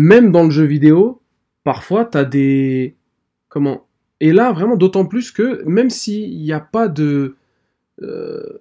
Même 0.00 0.30
dans 0.30 0.44
le 0.44 0.50
jeu 0.50 0.62
vidéo, 0.64 1.20
parfois, 1.64 2.04
tu 2.04 2.16
as 2.18 2.24
des. 2.24 2.94
Comment? 3.48 3.84
Et 4.20 4.32
là, 4.32 4.52
vraiment, 4.52 4.76
d'autant 4.76 5.04
plus 5.06 5.32
que 5.32 5.64
même 5.64 5.90
s'il 5.90 6.40
n'y 6.40 6.52
a 6.52 6.60
pas 6.60 6.86
de. 6.86 7.34
euh, 8.02 8.60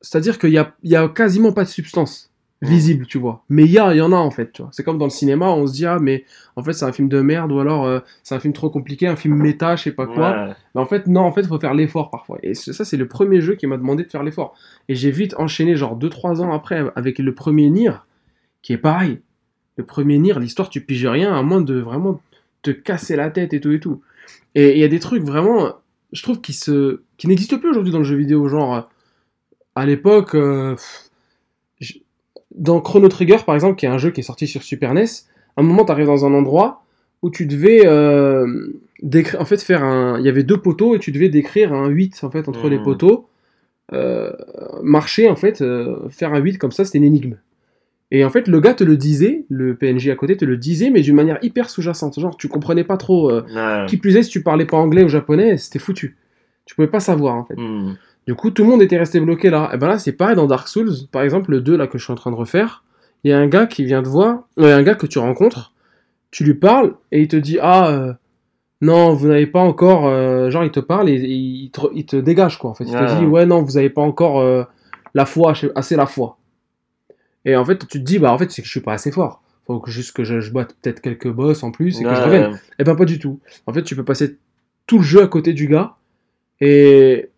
C'est-à-dire 0.00 0.38
qu'il 0.38 0.48
n'y 0.50 0.56
a, 0.58 0.74
y 0.82 0.96
a 0.96 1.08
quasiment 1.08 1.52
pas 1.52 1.64
de 1.64 1.68
substance 1.68 2.30
visible, 2.62 3.06
tu 3.06 3.18
vois. 3.18 3.44
Mais 3.48 3.64
il 3.64 3.70
y, 3.72 3.78
a- 3.78 3.92
il 3.92 3.98
y 3.98 4.00
en 4.00 4.12
a, 4.12 4.16
en 4.16 4.30
fait, 4.30 4.52
tu 4.52 4.62
vois. 4.62 4.70
C'est 4.72 4.84
comme 4.84 4.96
dans 4.96 5.04
le 5.06 5.10
cinéma, 5.10 5.50
on 5.50 5.66
se 5.66 5.72
dit, 5.72 5.84
ah, 5.84 5.98
mais 6.00 6.24
en 6.56 6.62
fait, 6.62 6.72
c'est 6.72 6.84
un 6.84 6.92
film 6.92 7.08
de 7.08 7.20
merde, 7.20 7.50
ou 7.52 7.58
alors 7.58 7.84
euh, 7.86 7.98
c'est 8.22 8.34
un 8.36 8.40
film 8.40 8.54
trop 8.54 8.70
compliqué, 8.70 9.06
un 9.08 9.16
film 9.16 9.34
méta, 9.34 9.74
je 9.76 9.82
sais 9.82 9.92
pas 9.92 10.06
quoi. 10.06 10.30
Ouais. 10.46 10.52
Mais 10.74 10.80
en 10.80 10.86
fait, 10.86 11.06
non, 11.08 11.22
en 11.22 11.32
fait, 11.32 11.40
il 11.42 11.48
faut 11.48 11.58
faire 11.58 11.74
l'effort 11.74 12.08
parfois. 12.10 12.38
Et 12.44 12.54
ça, 12.54 12.84
c'est 12.84 12.96
le 12.96 13.08
premier 13.08 13.40
jeu 13.40 13.56
qui 13.56 13.66
m'a 13.66 13.76
demandé 13.76 14.04
de 14.04 14.10
faire 14.10 14.22
l'effort. 14.22 14.54
Et 14.88 14.94
j'ai 14.94 15.10
vite 15.10 15.34
enchaîné, 15.38 15.74
genre 15.76 15.98
2-3 15.98 16.40
ans 16.40 16.52
après, 16.52 16.84
avec 16.96 17.18
le 17.18 17.34
premier 17.34 17.68
Nier, 17.68 17.92
qui 18.62 18.72
est 18.74 18.78
pareil. 18.78 19.20
Le 19.76 19.84
premier 19.84 20.18
Nier, 20.18 20.34
l'histoire, 20.38 20.68
tu 20.68 20.80
piges 20.82 21.06
rien, 21.06 21.34
à 21.34 21.42
moins 21.42 21.60
de 21.60 21.78
vraiment 21.78 22.20
te 22.62 22.70
casser 22.70 23.16
la 23.16 23.30
tête 23.30 23.52
et 23.54 23.60
tout 23.60 23.72
et 23.72 23.80
tout. 23.80 24.02
Et 24.54 24.72
il 24.72 24.78
y 24.78 24.84
a 24.84 24.88
des 24.88 25.00
trucs 25.00 25.22
vraiment, 25.22 25.74
je 26.12 26.22
trouve, 26.22 26.40
qui, 26.40 26.52
se... 26.52 27.00
qui 27.16 27.26
n'existent 27.26 27.58
plus 27.58 27.70
aujourd'hui 27.70 27.92
dans 27.92 27.98
le 27.98 28.04
jeu 28.04 28.16
vidéo. 28.16 28.46
Genre, 28.48 28.74
euh, 28.74 28.80
à 29.74 29.86
l'époque, 29.86 30.34
euh, 30.34 30.76
dans 32.54 32.80
Chrono 32.80 33.08
Trigger, 33.08 33.38
par 33.46 33.54
exemple, 33.54 33.76
qui 33.76 33.86
est 33.86 33.88
un 33.88 33.98
jeu 33.98 34.10
qui 34.10 34.20
est 34.20 34.24
sorti 34.24 34.46
sur 34.46 34.62
Super 34.62 34.92
NES, 34.94 35.04
à 35.56 35.60
un 35.60 35.62
moment, 35.62 35.84
tu 35.84 35.92
arrives 35.92 36.06
dans 36.06 36.26
un 36.26 36.34
endroit 36.34 36.84
où 37.22 37.30
tu 37.30 37.46
devais 37.46 37.86
euh, 37.86 38.46
décrire, 39.02 39.40
en 39.40 39.44
fait, 39.44 39.62
faire 39.62 39.82
un. 39.84 40.18
Il 40.18 40.26
y 40.26 40.28
avait 40.28 40.42
deux 40.42 40.58
poteaux 40.60 40.94
et 40.94 40.98
tu 40.98 41.12
devais 41.12 41.28
décrire 41.28 41.72
un 41.72 41.88
8 41.88 42.20
en 42.24 42.30
fait 42.30 42.48
entre 42.48 42.68
les 42.68 42.78
Mhm. 42.78 42.84
poteaux. 42.84 43.28
Euh, 43.92 44.32
marcher 44.82 45.28
en 45.28 45.36
fait, 45.36 45.62
faire 46.10 46.32
un 46.34 46.38
8 46.38 46.58
comme 46.58 46.72
ça, 46.72 46.84
c'était 46.84 46.98
une 46.98 47.04
énigme. 47.04 47.36
Et 48.14 48.24
en 48.26 48.30
fait, 48.30 48.46
le 48.46 48.60
gars 48.60 48.74
te 48.74 48.84
le 48.84 48.96
disait, 48.98 49.46
le 49.48 49.74
PNJ 49.74 50.08
à 50.10 50.14
côté 50.16 50.36
te 50.36 50.44
le 50.44 50.58
disait, 50.58 50.90
mais 50.90 51.00
d'une 51.00 51.14
manière 51.16 51.38
hyper 51.40 51.70
sous-jacente. 51.70 52.20
Genre, 52.20 52.36
tu 52.36 52.46
comprenais 52.46 52.84
pas 52.84 52.98
trop. 52.98 53.30
euh, 53.30 53.42
Ouais. 53.54 53.86
Qui 53.86 53.96
plus 53.96 54.14
est, 54.16 54.22
si 54.22 54.28
tu 54.30 54.42
parlais 54.42 54.66
pas 54.66 54.76
anglais 54.76 55.02
ou 55.02 55.08
japonais, 55.08 55.56
c'était 55.56 55.78
foutu. 55.78 56.18
Tu 56.66 56.74
pouvais 56.74 56.88
pas 56.88 57.00
savoir 57.00 57.34
en 57.36 57.44
fait. 57.44 57.54
Hmm. 57.56 57.94
Du 58.26 58.34
coup, 58.34 58.50
tout 58.50 58.62
le 58.64 58.68
monde 58.68 58.82
était 58.82 58.98
resté 58.98 59.18
bloqué 59.18 59.48
là. 59.50 59.70
Et 59.72 59.78
ben 59.78 59.88
là, 59.88 59.98
c'est 59.98 60.12
pareil 60.12 60.36
dans 60.36 60.46
Dark 60.46 60.68
Souls. 60.68 60.92
Par 61.10 61.22
exemple, 61.22 61.50
le 61.52 61.60
2 61.62 61.74
là 61.76 61.86
que 61.86 61.96
je 61.98 62.04
suis 62.04 62.12
en 62.12 62.16
train 62.16 62.30
de 62.30 62.36
refaire, 62.36 62.84
il 63.24 63.30
y 63.30 63.34
a 63.34 63.38
un 63.38 63.46
gars 63.48 63.66
qui 63.66 63.82
vient 63.84 64.02
te 64.02 64.08
voir, 64.08 64.42
il 64.58 64.64
y 64.64 64.70
a 64.70 64.76
un 64.76 64.82
gars 64.82 64.94
que 64.94 65.06
tu 65.06 65.18
rencontres, 65.18 65.72
tu 66.30 66.44
lui 66.44 66.54
parles 66.54 66.92
et 67.12 67.22
il 67.22 67.28
te 67.28 67.36
dit 67.36 67.58
ah 67.62 67.88
euh, 67.90 68.12
non, 68.82 69.14
vous 69.14 69.28
n'avez 69.28 69.46
pas 69.46 69.60
encore, 69.60 70.06
euh, 70.06 70.50
genre 70.50 70.64
il 70.64 70.70
te 70.70 70.80
parle 70.80 71.08
et, 71.08 71.14
et 71.14 71.30
il, 71.32 71.70
te, 71.70 71.80
il 71.94 72.04
te 72.04 72.16
dégage 72.16 72.58
quoi. 72.58 72.70
En 72.70 72.74
fait, 72.74 72.84
il 72.84 72.92
te 72.92 73.18
dit 73.18 73.24
ouais 73.26 73.46
non, 73.46 73.62
vous 73.62 73.72
n'avez 73.72 73.90
pas 73.90 74.02
encore 74.02 74.40
euh, 74.40 74.64
la 75.14 75.24
foi, 75.24 75.54
assez 75.74 75.96
la 75.96 76.06
foi. 76.06 76.36
Et 77.44 77.56
en 77.56 77.64
fait, 77.64 77.78
tu 77.88 77.98
te 77.98 78.04
dis 78.04 78.18
bah 78.18 78.32
en 78.32 78.38
fait 78.38 78.50
c'est 78.50 78.62
que 78.62 78.66
je 78.66 78.72
suis 78.72 78.80
pas 78.80 78.92
assez 78.94 79.10
fort. 79.10 79.42
Faut 79.66 79.78
que 79.80 79.90
juste 79.90 80.12
que 80.16 80.24
je, 80.24 80.40
je 80.40 80.50
batte 80.52 80.74
peut-être 80.82 81.00
quelques 81.00 81.28
boss 81.30 81.62
en 81.62 81.70
plus 81.70 82.00
et 82.00 82.04
que 82.04 82.10
je 82.10 82.14
Ouais. 82.20 82.24
revienne. 82.24 82.60
Eh 82.78 82.84
ben 82.84 82.94
pas 82.96 83.04
du 83.04 83.18
tout. 83.18 83.38
En 83.66 83.72
fait, 83.72 83.82
tu 83.82 83.94
peux 83.96 84.04
passer 84.04 84.36
tout 84.86 84.98
le 84.98 85.04
jeu 85.04 85.22
à 85.22 85.26
côté 85.28 85.52
du 85.52 85.68
gars 85.68 85.94
et 86.60 87.30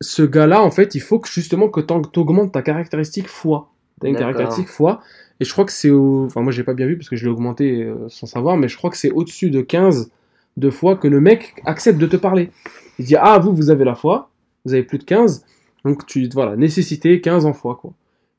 ce 0.00 0.22
gars-là, 0.22 0.62
en 0.62 0.70
fait, 0.70 0.94
il 0.96 1.00
faut 1.00 1.18
que 1.20 1.28
justement 1.28 1.68
que 1.68 1.80
tu 1.80 2.18
augmentes 2.18 2.52
ta 2.52 2.62
caractéristique 2.62 3.28
fois. 3.28 3.70
T'as 4.00 4.08
une 4.08 4.16
caractéristique 4.16 4.68
fois. 4.68 5.00
Et 5.38 5.44
je 5.44 5.52
crois 5.52 5.64
que 5.64 5.70
c'est 5.72 5.90
au. 5.90 6.24
Enfin, 6.26 6.40
moi, 6.42 6.50
j'ai 6.52 6.64
pas 6.64 6.74
bien 6.74 6.86
vu 6.86 6.96
parce 6.96 7.08
que 7.08 7.14
je 7.16 7.24
l'ai 7.24 7.30
augmenté 7.30 7.82
euh, 7.84 8.08
sans 8.08 8.26
savoir, 8.26 8.56
mais 8.56 8.66
je 8.68 8.76
crois 8.76 8.90
que 8.90 8.96
c'est 8.96 9.10
au-dessus 9.10 9.50
de 9.50 9.60
15 9.60 10.10
de 10.56 10.70
fois 10.70 10.96
que 10.96 11.06
le 11.08 11.20
mec 11.20 11.54
accepte 11.64 11.98
de 11.98 12.06
te 12.06 12.16
parler. 12.16 12.50
Il 12.98 13.04
dit 13.04 13.16
Ah, 13.16 13.38
vous, 13.38 13.54
vous 13.54 13.70
avez 13.70 13.84
la 13.84 13.94
foi, 13.94 14.30
vous 14.64 14.74
avez 14.74 14.82
plus 14.82 14.98
de 14.98 15.04
15, 15.04 15.44
donc 15.84 16.04
tu. 16.06 16.28
Voilà, 16.32 16.56
nécessité 16.56 17.20
15 17.20 17.46
en 17.46 17.52
foi, 17.52 17.76
quoi. 17.80 17.92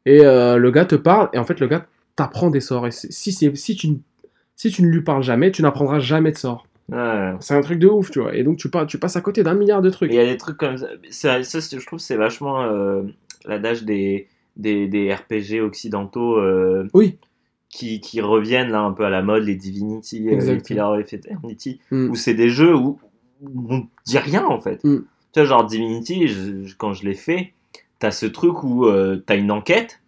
Et 0.06 0.22
euh, 0.26 0.58
le 0.58 0.72
gars 0.72 0.86
te 0.86 0.96
parle, 0.96 1.30
et 1.34 1.38
en 1.38 1.46
fait, 1.46 1.60
le 1.60 1.68
gars 1.68 1.86
t'apprend 2.16 2.50
des 2.50 2.60
sorts. 2.60 2.88
Et 2.88 2.92
si, 2.92 3.34
tu, 3.76 3.90
ne- 3.90 3.96
si 4.56 4.70
tu 4.72 4.82
ne 4.84 4.88
lui 4.88 5.02
parles 5.02 5.24
jamais, 5.24 5.52
tu 5.52 5.62
n'apprendras 5.62 6.00
jamais 6.00 6.32
de 6.32 6.38
sorts. 6.38 6.68
C'est 7.40 7.56
un 7.56 7.62
truc 7.62 7.80
de 7.80 7.88
ouf, 7.88 8.12
tu 8.12 8.20
vois. 8.20 8.36
Et 8.36 8.44
donc, 8.44 8.58
tu, 8.58 8.70
pas- 8.70 8.86
tu 8.86 8.98
passes 9.00 9.16
à 9.16 9.22
côté 9.22 9.42
d'un 9.44 9.54
milliard 9.56 9.82
de 9.82 9.90
Et 9.90 9.92
trucs. 9.92 10.12
Il 10.12 10.16
y 10.16 10.20
a 10.20 10.26
des 10.26 10.38
trucs 10.38 10.58
comme 10.58 10.78
ça. 10.78 10.88
Ça, 11.10 11.42
je 11.42 11.86
trouve 11.86 12.00
c'est 12.00 12.18
vachement 12.18 12.62
euh, 12.64 13.04
l'adage 13.46 13.84
des, 13.84 14.28
des, 14.58 14.88
des 14.88 15.14
RPG 15.14 15.62
occidentaux 15.62 16.38
euh, 16.38 16.88
Oui. 16.94 17.18
qui, 17.70 18.02
qui 18.02 18.20
reviennent 18.22 18.70
là 18.70 18.82
un 18.82 18.92
peu 18.92 19.06
à 19.06 19.10
la 19.10 19.22
mode, 19.22 19.44
les 19.44 19.56
Divinity, 19.56 20.20
les. 20.20 20.58
Pillar 20.58 20.92
of 20.92 21.14
Eternity, 21.14 21.80
Mm. 21.90 22.10
où 22.10 22.16
c'est 22.16 22.34
des 22.36 22.50
jeux 22.50 22.76
où 22.76 23.00
on 23.70 23.88
dit 24.06 24.18
rien 24.20 24.46
en 24.46 24.60
fait. 24.60 24.84
Mm. 24.84 24.98
Tu 25.32 25.40
vois, 25.40 25.46
genre 25.46 25.66
Divinity, 25.66 26.28
je- 26.28 26.64
je- 26.66 26.76
quand 26.76 26.94
je 26.94 27.06
l'ai 27.06 27.16
fait, 27.16 27.54
t'as 28.04 28.12
ce 28.12 28.26
truc 28.26 28.64
où 28.66 28.86
euh, 28.86 29.24
t'as 29.26 29.38
une 29.38 29.50
enquête. 29.50 30.02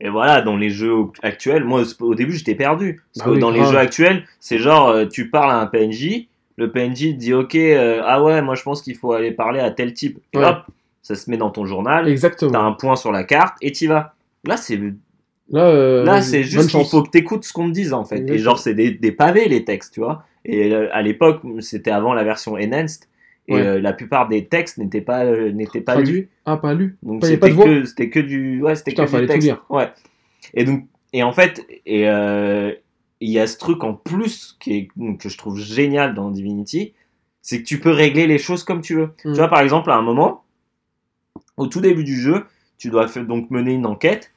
Et 0.00 0.10
voilà, 0.10 0.42
dans 0.42 0.58
les 0.58 0.68
jeux 0.68 0.94
actuels, 1.22 1.64
moi 1.64 1.82
au 2.00 2.14
début 2.14 2.34
j'étais 2.34 2.54
perdu. 2.54 3.00
Parce 3.14 3.18
Bah 3.20 3.24
que 3.24 3.30
oui, 3.36 3.38
dans 3.40 3.50
les 3.50 3.64
jeux 3.64 3.78
actuels, 3.78 4.24
c'est 4.38 4.58
genre 4.58 4.88
euh, 4.88 5.06
tu 5.06 5.30
parles 5.30 5.50
à 5.50 5.56
un 5.58 5.66
PNJ, 5.66 6.26
le 6.56 6.70
PNJ 6.70 7.12
te 7.12 7.16
dit 7.16 7.32
ok, 7.32 7.54
euh, 7.54 8.02
ah 8.04 8.22
ouais, 8.22 8.42
moi 8.42 8.54
je 8.54 8.62
pense 8.62 8.82
qu'il 8.82 8.96
faut 8.96 9.12
aller 9.14 9.30
parler 9.30 9.60
à 9.60 9.70
tel 9.70 9.94
type. 9.94 10.18
Et 10.34 10.38
Ouais. 10.38 10.44
hop, 10.44 10.64
ça 11.00 11.14
se 11.14 11.30
met 11.30 11.38
dans 11.38 11.48
ton 11.48 11.64
journal, 11.64 12.06
Exactement. 12.06 12.52
t'as 12.52 12.60
un 12.60 12.72
point 12.72 12.96
sur 12.96 13.12
la 13.12 13.24
carte 13.24 13.56
et 13.62 13.72
t'y 13.72 13.86
vas. 13.86 14.14
Là, 14.44 14.58
c'est 14.58 14.78
Là, 15.48 15.64
euh, 15.68 16.04
Là, 16.04 16.20
c'est 16.20 16.42
juste 16.44 16.70
qu'il 16.70 16.84
faut 16.84 17.02
que 17.02 17.08
t'écoutes 17.10 17.44
ce 17.44 17.52
qu'on 17.54 17.68
te 17.68 17.72
dise 17.72 17.94
en 17.94 18.04
fait. 18.04 18.28
Et 18.28 18.36
genre, 18.36 18.58
c'est 18.58 18.74
des, 18.74 18.90
des 18.90 19.10
pavés 19.10 19.48
les 19.48 19.64
textes, 19.64 19.94
tu 19.94 20.00
vois. 20.00 20.24
Et 20.44 20.74
à 20.74 21.00
l'époque, 21.00 21.40
c'était 21.60 21.90
avant 21.90 22.12
la 22.12 22.24
version 22.24 22.52
enhanced. 22.56 23.06
Et 23.48 23.54
Ouais. 23.54 23.66
euh, 23.66 23.80
la 23.80 23.92
plupart 23.92 24.28
des 24.28 24.46
textes 24.46 24.78
n'étaient 24.78 25.00
pas, 25.00 25.24
euh, 25.24 25.50
n'étaient 25.50 25.80
pas 25.80 25.96
lus. 26.00 26.28
Ah, 26.46 26.56
pas 26.56 26.72
lu. 26.74 26.96
Donc 27.02 27.24
c'était 27.24 27.52
que, 27.52 27.84
c'était 27.84 28.10
que 28.10 28.20
du, 28.20 28.62
ouais, 28.62 28.76
c'était 28.76 28.92
Putain, 28.92 29.04
que 29.04 29.08
du 29.08 29.12
fallait 29.12 29.26
tout 29.26 29.32
texte. 29.32 29.46
lire. 29.48 29.64
Ouais. 29.70 29.88
Et 30.54 30.64
donc, 30.64 30.86
et 31.12 31.22
en 31.22 31.32
fait, 31.32 31.66
et 31.86 32.08
euh, 32.08 32.72
il 33.20 33.30
y 33.30 33.38
a 33.40 33.46
ce 33.46 33.58
truc 33.58 33.82
en 33.82 33.94
plus 33.94 34.56
qui 34.60 34.76
est, 34.76 34.88
que 35.18 35.28
je 35.28 35.36
trouve 35.36 35.58
génial 35.58 36.14
dans 36.14 36.30
Divinity, 36.30 36.94
c'est 37.42 37.58
que 37.60 37.66
tu 37.66 37.80
peux 37.80 37.90
régler 37.90 38.26
les 38.28 38.38
choses 38.38 38.62
comme 38.62 38.82
tu 38.82 38.94
veux. 38.94 39.06
Mm. 39.24 39.32
Tu 39.32 39.38
vois, 39.38 39.48
par 39.48 39.60
exemple, 39.60 39.90
à 39.90 39.96
un 39.96 40.02
moment, 40.02 40.44
au 41.56 41.66
tout 41.66 41.80
début 41.80 42.04
du 42.04 42.14
jeu, 42.20 42.44
tu 42.78 42.88
dois 42.90 43.06
donc 43.06 43.50
mener 43.50 43.72
une 43.72 43.86
enquête 43.86 44.30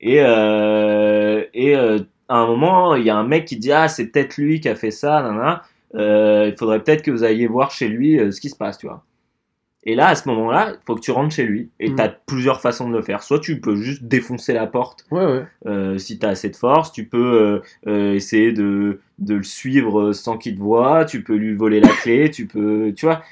et, 0.00 0.20
euh, 0.20 1.44
et 1.52 1.76
euh, 1.76 1.98
à 2.28 2.36
un 2.36 2.46
moment, 2.46 2.94
il 2.94 3.04
y 3.04 3.10
a 3.10 3.16
un 3.16 3.26
mec 3.26 3.44
qui 3.46 3.56
dit 3.56 3.72
ah 3.72 3.88
c'est 3.88 4.06
peut-être 4.06 4.36
lui 4.38 4.60
qui 4.60 4.68
a 4.68 4.76
fait 4.76 4.90
ça, 4.92 5.20
nanana. 5.22 5.62
Euh, 5.94 6.48
il 6.48 6.56
faudrait 6.56 6.82
peut-être 6.82 7.02
que 7.02 7.10
vous 7.10 7.24
alliez 7.24 7.46
voir 7.46 7.70
chez 7.70 7.88
lui 7.88 8.18
euh, 8.18 8.30
ce 8.30 8.40
qui 8.40 8.48
se 8.48 8.56
passe, 8.56 8.78
tu 8.78 8.86
vois. 8.86 9.04
Et 9.84 9.94
là, 9.94 10.08
à 10.08 10.14
ce 10.14 10.28
moment-là, 10.28 10.72
il 10.74 10.78
faut 10.86 10.94
que 10.94 11.00
tu 11.00 11.10
rentres 11.10 11.34
chez 11.34 11.44
lui. 11.44 11.70
Et 11.80 11.88
Mm. 11.88 11.96
tu 11.96 12.02
as 12.02 12.08
plusieurs 12.10 12.60
façons 12.60 12.88
de 12.90 12.94
le 12.94 13.02
faire. 13.02 13.22
Soit 13.22 13.38
tu 13.40 13.60
peux 13.60 13.76
juste 13.76 14.04
défoncer 14.04 14.52
la 14.52 14.66
porte 14.66 15.06
Ouais, 15.10 15.24
ouais. 15.24 15.42
euh, 15.66 15.96
si 15.96 16.18
tu 16.18 16.26
as 16.26 16.28
assez 16.28 16.50
de 16.50 16.56
force. 16.56 16.92
Tu 16.92 17.06
peux 17.06 17.62
euh, 17.86 18.12
essayer 18.14 18.52
de, 18.52 19.00
de 19.18 19.34
le 19.36 19.42
suivre 19.42 20.12
sans 20.12 20.36
qu'il 20.36 20.56
te 20.56 20.60
voie. 20.60 21.06
Tu 21.06 21.22
peux 21.22 21.34
lui 21.34 21.54
voler 21.54 21.80
la 21.80 21.88
clé. 21.88 22.30
Tu 22.30 22.46
peux. 22.46 22.92
Tu 22.94 23.06
vois 23.06 23.22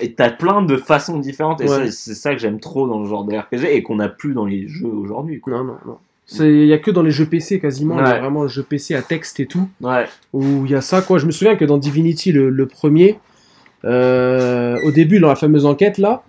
tu 0.00 0.22
as 0.22 0.30
plein 0.30 0.62
de 0.62 0.76
façons 0.78 1.18
différentes. 1.18 1.60
Et 1.60 1.68
Ouais. 1.68 1.90
c'est 1.92 2.14
ça 2.14 2.32
que 2.32 2.40
j'aime 2.40 2.58
trop 2.60 2.88
dans 2.88 2.98
le 3.00 3.06
genre 3.06 3.24
de 3.24 3.36
RPG 3.36 3.66
et 3.76 3.82
qu'on 3.82 3.96
n'a 3.96 4.08
plus 4.08 4.32
dans 4.34 4.46
les 4.46 4.66
jeux 4.68 4.88
aujourd'hui. 4.88 5.40
Non, 5.46 5.62
non, 5.64 5.76
non. 5.86 5.98
Il 6.40 6.66
y 6.66 6.72
a 6.72 6.78
que 6.78 6.90
dans 6.90 7.02
les 7.02 7.10
jeux 7.12 7.26
PC 7.26 7.60
quasiment, 7.60 7.98
il 8.00 8.06
y 8.06 8.10
a 8.10 8.18
vraiment 8.18 8.42
le 8.42 8.48
jeu 8.48 8.62
PC 8.64 8.94
à 8.94 9.02
texte 9.02 9.38
et 9.40 9.46
tout, 9.46 9.68
Ouais. 9.80 10.06
où 10.32 10.64
il 10.64 10.70
y 10.72 10.74
a 10.74 10.80
ça 10.80 11.00
quoi. 11.02 11.18
Je 11.18 11.26
me 11.26 11.30
souviens 11.30 11.54
que 11.56 11.64
dans 11.64 11.78
Divinity, 11.78 12.32
le, 12.32 12.50
le 12.50 12.66
premier, 12.66 13.18
euh, 13.84 14.78
au 14.84 14.90
début, 14.90 15.20
dans 15.20 15.28
la 15.28 15.36
fameuse 15.36 15.66
enquête 15.66 15.98
là, 15.98 16.22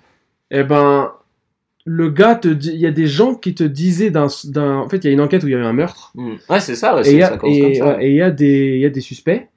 eh 0.51 0.63
ben, 0.63 1.11
le 1.85 2.09
gars 2.09 2.35
te 2.35 2.47
dit, 2.47 2.71
il 2.73 2.79
y 2.79 2.85
a 2.85 2.91
des 2.91 3.07
gens 3.07 3.33
qui 3.33 3.55
te 3.55 3.63
disaient 3.63 4.09
d'un, 4.11 4.27
en 4.57 4.89
fait, 4.89 4.97
il 4.97 5.05
y 5.05 5.07
a 5.07 5.11
une 5.13 5.21
enquête 5.21 5.43
où 5.43 5.47
il 5.47 5.51
y 5.51 5.55
a 5.55 5.59
eu 5.59 5.63
un 5.63 5.73
meurtre, 5.73 6.11
Mm. 6.15 6.31
Ouais, 6.49 6.59
c'est 6.59 6.75
ça. 6.75 6.93
ouais, 6.95 7.01
et 7.01 7.03
c'est- 7.05 7.11
il 7.13 7.17
y 7.19 7.23
a- 7.23 7.97
ouais, 7.97 8.11
y 8.13 8.33
des, 8.35 8.77
y 8.79 8.85
a 8.85 8.89
des 8.89 9.01
suspects, 9.01 9.47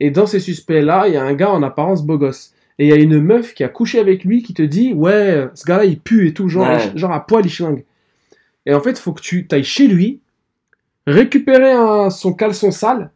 et 0.00 0.10
dans 0.10 0.26
ces 0.26 0.38
suspects 0.40 0.80
là, 0.82 1.08
il 1.08 1.14
y 1.14 1.16
a 1.16 1.24
un 1.24 1.34
gars 1.34 1.50
en 1.50 1.62
apparence 1.62 2.04
beau 2.04 2.18
gosse. 2.18 2.52
Et 2.80 2.84
il 2.86 2.90
y 2.90 2.92
a 2.92 2.96
une 2.96 3.20
meuf 3.20 3.54
qui 3.54 3.64
a 3.64 3.68
couché 3.68 3.98
avec 3.98 4.22
lui 4.22 4.44
qui 4.44 4.54
te 4.54 4.62
dit 4.62 4.92
Ouais, 4.94 5.48
ce 5.54 5.64
gars-là 5.64 5.84
il 5.84 5.98
pue 5.98 6.28
et 6.28 6.32
tout, 6.32 6.48
genre, 6.48 6.68
Ouais. 6.68 6.92
genre 6.94 7.10
à 7.10 7.26
poil 7.26 7.44
il 7.44 7.50
schlingue. 7.50 7.84
Et 8.68 8.74
en 8.74 8.80
fait, 8.80 8.90
il 8.90 8.98
faut 8.98 9.12
que 9.12 9.20
tu 9.22 9.48
ailles 9.50 9.64
chez 9.64 9.88
lui, 9.88 10.20
récupérer 11.06 11.72
un- 11.72 12.10
son 12.10 12.32
caleçon 12.32 12.70
sale, 12.70 13.10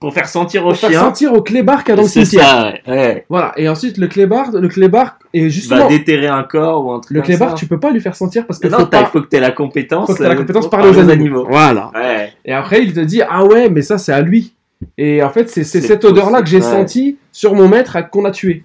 Pour 0.00 0.14
faire 0.14 0.26
sentir 0.26 0.64
au 0.64 0.70
pour 0.70 0.78
faire 0.78 0.98
sentir 0.98 1.34
au 1.34 1.42
clébard 1.42 1.84
qu'il 1.84 1.90
y 1.90 1.92
a 1.92 1.96
dans 1.96 2.02
le 2.04 2.08
C'est 2.08 2.24
cimetière. 2.24 2.48
ça, 2.48 2.72
ouais. 2.90 2.96
ouais. 2.96 3.26
Voilà, 3.28 3.52
et 3.58 3.68
ensuite 3.68 3.98
le 3.98 4.06
clébard, 4.06 4.50
le 4.52 4.66
clébard, 4.68 5.18
Va 5.34 5.48
justement, 5.50 5.88
déterrer 5.88 6.28
un 6.28 6.42
corps 6.44 6.86
ou 6.86 6.92
un 6.92 7.00
truc 7.00 7.14
le 7.14 7.20
comme 7.20 7.26
clébard, 7.26 7.50
ça. 7.50 7.54
tu 7.56 7.66
peux 7.66 7.78
pas 7.78 7.90
lui 7.90 8.00
faire 8.00 8.16
sentir 8.16 8.46
parce 8.46 8.58
que 8.58 8.68
non, 8.68 8.78
faut, 8.78 8.88
il 8.90 9.06
faut 9.08 9.20
que 9.20 9.28
tu 9.28 9.36
aies 9.36 9.40
la 9.40 9.50
compétence. 9.50 10.06
faut 10.06 10.14
que 10.14 10.18
t'aies 10.22 10.28
la 10.28 10.34
euh, 10.34 10.38
compétence 10.38 10.70
parler 10.70 10.88
aux 10.88 11.10
animaux. 11.10 11.46
Voilà. 11.50 11.90
Ouais. 11.94 12.32
Et 12.46 12.52
après, 12.54 12.82
il 12.82 12.94
te 12.94 13.00
dit 13.00 13.20
Ah 13.28 13.44
ouais, 13.44 13.68
mais 13.68 13.82
ça 13.82 13.98
c'est 13.98 14.12
à 14.12 14.22
lui. 14.22 14.54
Et 14.96 15.22
en 15.22 15.28
fait, 15.28 15.50
c'est 15.50 15.64
cette 15.64 16.06
odeur-là 16.06 16.40
que 16.40 16.48
j'ai 16.48 16.62
sentie 16.62 17.18
sur 17.30 17.54
mon 17.54 17.68
maître 17.68 17.98
qu'on 18.08 18.24
a 18.24 18.30
tué. 18.30 18.64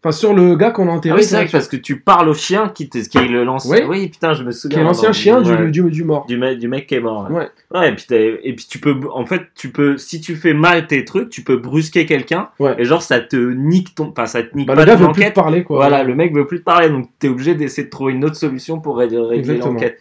Enfin, 0.00 0.12
sur 0.12 0.32
le 0.32 0.54
gars 0.54 0.70
qu'on 0.70 0.86
a 0.88 0.92
Ah 0.92 0.94
enterré. 0.94 1.16
oui, 1.18 1.24
c'est 1.24 1.34
vrai 1.34 1.46
que 1.46 1.50
parce 1.50 1.66
que 1.66 1.76
tu 1.76 1.98
parles 2.00 2.28
au 2.28 2.34
chien 2.34 2.68
qui, 2.68 2.88
te, 2.88 2.98
qui 2.98 3.18
est 3.18 3.26
le 3.26 3.42
lance. 3.42 3.66
Oui. 3.68 3.78
Oui, 3.88 4.08
putain, 4.08 4.32
je 4.32 4.44
me 4.44 4.52
souviens. 4.52 4.76
qui 4.76 4.80
est 4.80 4.84
l'ancien 4.84 5.12
chien 5.12 5.40
du, 5.42 5.50
ouais. 5.50 5.70
du, 5.72 5.82
du 5.90 6.04
mort. 6.04 6.24
du 6.26 6.36
mec, 6.38 6.58
du 6.60 6.68
mec 6.68 6.86
qui 6.86 6.94
est 6.94 7.00
mort. 7.00 7.28
Ouais. 7.30 7.36
Ouais. 7.72 7.78
Ouais, 7.80 7.88
et 7.88 7.94
puis, 7.96 8.04
t'as- 8.08 8.16
et 8.16 8.52
puis 8.54 8.66
tu 8.70 8.78
peux, 8.78 8.94
en 9.12 9.26
fait, 9.26 9.42
tu 9.56 9.70
peux, 9.70 9.96
si 9.98 10.20
tu 10.20 10.36
fais 10.36 10.54
mal 10.54 10.86
tes 10.86 11.04
trucs, 11.04 11.30
tu 11.30 11.42
peux 11.42 11.56
brusquer 11.56 12.06
quelqu'un. 12.06 12.48
Ouais. 12.60 12.76
Et 12.78 12.84
genre, 12.84 13.02
ça 13.02 13.18
te 13.20 13.34
nique 13.36 13.96
ton, 13.96 14.10
enfin, 14.10 14.26
ça 14.26 14.42
te 14.44 14.56
nique 14.56 14.68
Bah, 14.68 14.74
pas 14.76 14.82
le 14.82 14.86
gars 14.86 14.94
veut 14.94 15.10
plus 15.10 15.24
te 15.24 15.30
parler, 15.32 15.64
quoi. 15.64 15.78
Voilà, 15.78 16.04
le 16.04 16.14
mec 16.14 16.32
veut 16.32 16.46
plus 16.46 16.60
te 16.60 16.64
parler, 16.64 16.90
donc 16.90 17.08
t'es 17.18 17.26
obligé 17.28 17.56
d'essayer 17.56 17.82
de 17.84 17.90
trouver 17.90 18.12
une 18.12 18.24
autre 18.24 18.36
solution 18.36 18.78
pour 18.80 18.98
ré- 18.98 19.08
régler 19.10 19.56
l'enquête. 19.58 19.98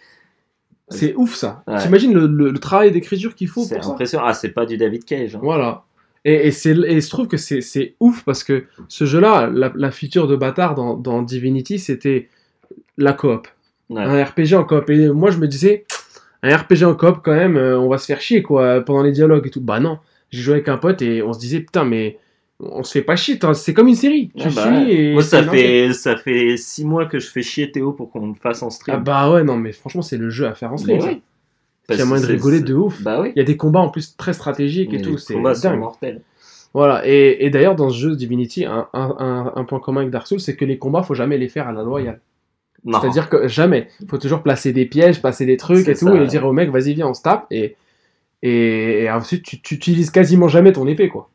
C'est 0.89 1.15
ouf 1.15 1.33
ça. 1.35 1.63
T'imagines 1.81 2.13
le, 2.13 2.27
le- 2.27 2.51
le 2.51 2.59
travail 2.59 2.91
d'écriture 2.91 3.35
qu'il 3.35 3.47
faut 3.49 3.63
C'est 3.63 3.75
pour 3.75 3.83
ça 3.83 3.91
impressionnant. 3.91 4.23
Ah, 4.27 4.33
c'est 4.33 4.49
pas 4.49 4.65
du 4.65 4.77
David 4.77 5.03
Cage. 5.03 5.35
hein. 5.35 5.39
Voilà. 5.41 5.83
Et, 6.29 6.47
et, 6.47 6.69
et 6.69 7.01
se 7.01 7.09
trouve 7.09 7.27
que 7.29 7.37
c'est, 7.37 7.95
ouf 8.01 8.23
parce 8.25 8.43
que 8.43 8.65
ce 8.89 9.05
jeu-là, 9.05 9.49
la, 9.51 9.71
la 9.75 9.91
feature 9.91 10.27
de 10.27 10.35
bâtard 10.35 10.75
dans, 10.75 10.95
dans 10.97 11.21
Divinity, 11.21 11.79
c'était 11.79 12.27
la 12.97 13.13
coop. 13.13 13.47
Ouais. 13.89 14.01
Un 14.01 14.23
RPG 14.25 14.53
en 14.55 14.65
coop. 14.65 14.89
Et 14.89 15.07
moi, 15.09 15.31
je 15.31 15.37
me 15.37 15.47
disais, 15.47 15.85
un 16.43 16.55
RPG 16.57 16.83
en 16.83 16.95
coop, 16.95 17.19
quand 17.23 17.33
même, 17.33 17.55
euh, 17.55 17.79
on 17.79 17.87
va 17.87 17.97
se 17.97 18.05
faire 18.07 18.19
chier, 18.19 18.41
quoi, 18.43 18.81
pendant 18.81 19.03
les 19.03 19.13
dialogues 19.13 19.47
et 19.47 19.49
tout. 19.49 19.61
Bah 19.61 19.79
non. 19.79 19.99
J'ai 20.29 20.41
joué 20.41 20.55
avec 20.55 20.67
un 20.67 20.77
pote 20.77 21.01
et 21.01 21.23
on 21.23 21.31
se 21.31 21.39
disait, 21.39 21.61
putain, 21.61 21.85
mais 21.85 22.17
on 22.59 22.83
se 22.83 22.91
fait 22.91 23.01
pas 23.03 23.15
chier. 23.15 23.39
t'as- 23.39 23.53
C'est 23.53 23.73
comme 23.73 23.87
une 23.87 23.95
série. 23.95 24.29
Ah 24.37 24.43
bah 24.43 24.49
suis 24.49 24.61
ouais. 24.85 24.93
et. 24.93 25.13
Moi, 25.13 25.21
ça 25.23 25.41
fait, 25.43 25.93
ça 25.93 26.17
fait 26.17 26.57
six 26.57 26.83
mois 26.83 27.05
que 27.05 27.19
je 27.19 27.27
fais 27.29 27.41
chier 27.43 27.71
Théo 27.71 27.93
pour 27.93 28.11
qu'on 28.11 28.27
le 28.27 28.33
fasse 28.33 28.61
en 28.63 28.67
Ah 28.67 28.71
stream. 28.71 29.03
bah 29.03 29.31
ouais, 29.31 29.43
non, 29.45 29.55
mais 29.55 29.71
franchement, 29.71 30.01
c'est 30.01 30.17
le 30.17 30.29
jeu 30.29 30.45
à 30.45 30.53
faire 30.55 30.73
en 30.73 30.77
stream. 30.77 30.99
Il 31.95 31.99
y 31.99 32.01
a 32.01 32.05
moyen 32.05 32.21
de 32.23 32.27
rigoler 32.27 32.59
de 32.61 32.73
ouf. 32.73 33.01
Bah 33.01 33.21
oui. 33.21 33.31
Il 33.35 33.39
y 33.39 33.41
a 33.41 33.45
des 33.45 33.57
combats 33.57 33.79
en 33.79 33.89
plus 33.89 34.15
très 34.17 34.33
stratégiques 34.33 34.93
et 34.93 35.01
tout. 35.01 35.17
C'est 35.17 35.35
dingue. 35.69 35.79
mortels. 35.79 36.21
Voilà, 36.73 37.01
et, 37.07 37.45
et 37.45 37.49
d'ailleurs 37.49 37.75
dans 37.75 37.89
ce 37.89 37.97
jeu 37.97 38.15
Divinity, 38.15 38.65
un, 38.65 38.87
un- 38.93 39.15
un- 39.19 39.53
un 39.55 39.63
point 39.63 39.79
commun 39.79 40.01
avec 40.01 40.11
Dark 40.11 40.27
Souls, 40.27 40.39
c'est 40.39 40.55
que 40.55 40.65
les 40.65 40.77
combats, 40.77 41.01
faut 41.01 41.15
jamais 41.15 41.37
les 41.37 41.47
faire 41.47 41.67
à 41.67 41.71
la 41.71 41.81
loyale. 41.81 42.19
C'est-à-dire 43.01 43.29
que 43.29 43.47
jamais. 43.47 43.87
faut 44.09 44.17
toujours 44.17 44.43
placer 44.43 44.73
des 44.73 44.85
pièges, 44.85 45.21
passer 45.21 45.45
des 45.45 45.57
trucs 45.57 45.87
et 45.87 45.95
tout, 45.95 46.05
et 46.15 46.27
dire 46.27 46.45
au 46.45 46.53
mec, 46.53 46.69
vas-y, 46.69 46.93
viens, 46.93 47.07
on 47.07 47.13
se 47.13 47.21
tape, 47.23 47.47
et, 47.51 47.75
et, 48.43 49.03
et 49.03 49.11
ensuite 49.11 49.43
tu, 49.43 49.61
tu 49.61 49.75
utilises 49.75 50.11
quasiment 50.11 50.47
jamais 50.47 50.71
ton 50.73 50.85
épée, 50.87 51.09
quoi. 51.09 51.29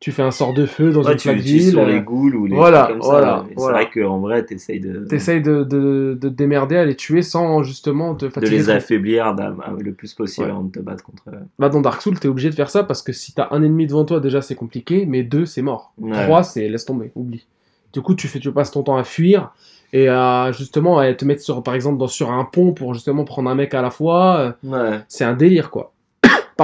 Tu 0.00 0.12
fais 0.12 0.22
un 0.22 0.30
sort 0.30 0.54
de 0.54 0.64
feu 0.64 0.92
dans 0.92 1.02
Ouais, 1.02 1.12
une 1.12 1.18
tu 1.18 1.30
l'utilises 1.30 1.64
ville, 1.64 1.72
sur 1.74 1.84
les 1.86 1.98
euh, 1.98 2.00
ghouls 2.00 2.34
ou 2.34 2.46
les 2.46 2.56
voilà, 2.56 2.84
trucs 2.84 2.98
comme 3.00 3.06
voilà, 3.06 3.26
ça. 3.26 3.44
voilà. 3.54 3.78
C'est 3.78 3.86
vrai 3.92 4.02
qu'en 4.02 4.18
vrai, 4.18 4.44
t'essayes 4.46 4.80
de, 4.80 5.04
t'essayes 5.04 5.42
de, 5.42 5.62
de, 5.62 6.16
de 6.18 6.28
te 6.30 6.34
démerder 6.34 6.76
à 6.78 6.86
les 6.86 6.96
tuer 6.96 7.20
sans 7.20 7.62
justement 7.62 8.14
te 8.14 8.24
de 8.24 8.30
fatiguer. 8.30 8.56
les 8.56 8.62
trop. 8.64 8.72
affaiblir 8.72 9.36
le 9.78 9.92
plus 9.92 10.14
possible 10.14 10.46
Ouais. 10.46 10.52
avant 10.52 10.62
de 10.62 10.72
te 10.72 10.78
battre 10.78 11.04
contre 11.04 11.24
eux. 11.28 11.32
Là, 11.58 11.68
dans 11.68 11.82
Dark 11.82 12.00
Souls, 12.00 12.18
t'es 12.18 12.28
obligé 12.28 12.48
de 12.48 12.54
faire 12.54 12.70
ça 12.70 12.82
parce 12.82 13.02
que 13.02 13.12
si 13.12 13.34
t'as 13.34 13.48
un 13.50 13.62
ennemi 13.62 13.86
devant 13.86 14.06
toi, 14.06 14.20
déjà 14.20 14.40
c'est 14.40 14.54
compliqué, 14.54 15.04
mais 15.04 15.22
deux, 15.22 15.44
c'est 15.44 15.60
mort. 15.60 15.92
Ouais. 16.00 16.24
Trois, 16.24 16.44
c'est 16.44 16.66
laisse 16.70 16.86
tomber, 16.86 17.12
oublie. 17.14 17.46
Du 17.92 18.00
coup, 18.00 18.14
tu, 18.14 18.26
fais, 18.26 18.38
tu 18.38 18.50
passes 18.52 18.70
ton 18.70 18.82
temps 18.82 18.96
à 18.96 19.04
fuir 19.04 19.52
et 19.92 20.08
à 20.08 20.50
justement 20.52 20.96
à 20.98 21.12
te 21.12 21.26
mettre 21.26 21.42
sur, 21.42 21.62
par 21.62 21.74
exemple 21.74 21.98
dans, 21.98 22.06
sur 22.06 22.30
un 22.30 22.44
pont 22.44 22.72
pour 22.72 22.94
justement 22.94 23.24
prendre 23.24 23.50
un 23.50 23.54
mec 23.54 23.74
à 23.74 23.82
la 23.82 23.90
fois. 23.90 24.54
euh, 24.64 24.68
Ouais. 24.92 25.00
C'est 25.08 25.24
un 25.24 25.34
délire 25.34 25.70
quoi. 25.70 25.92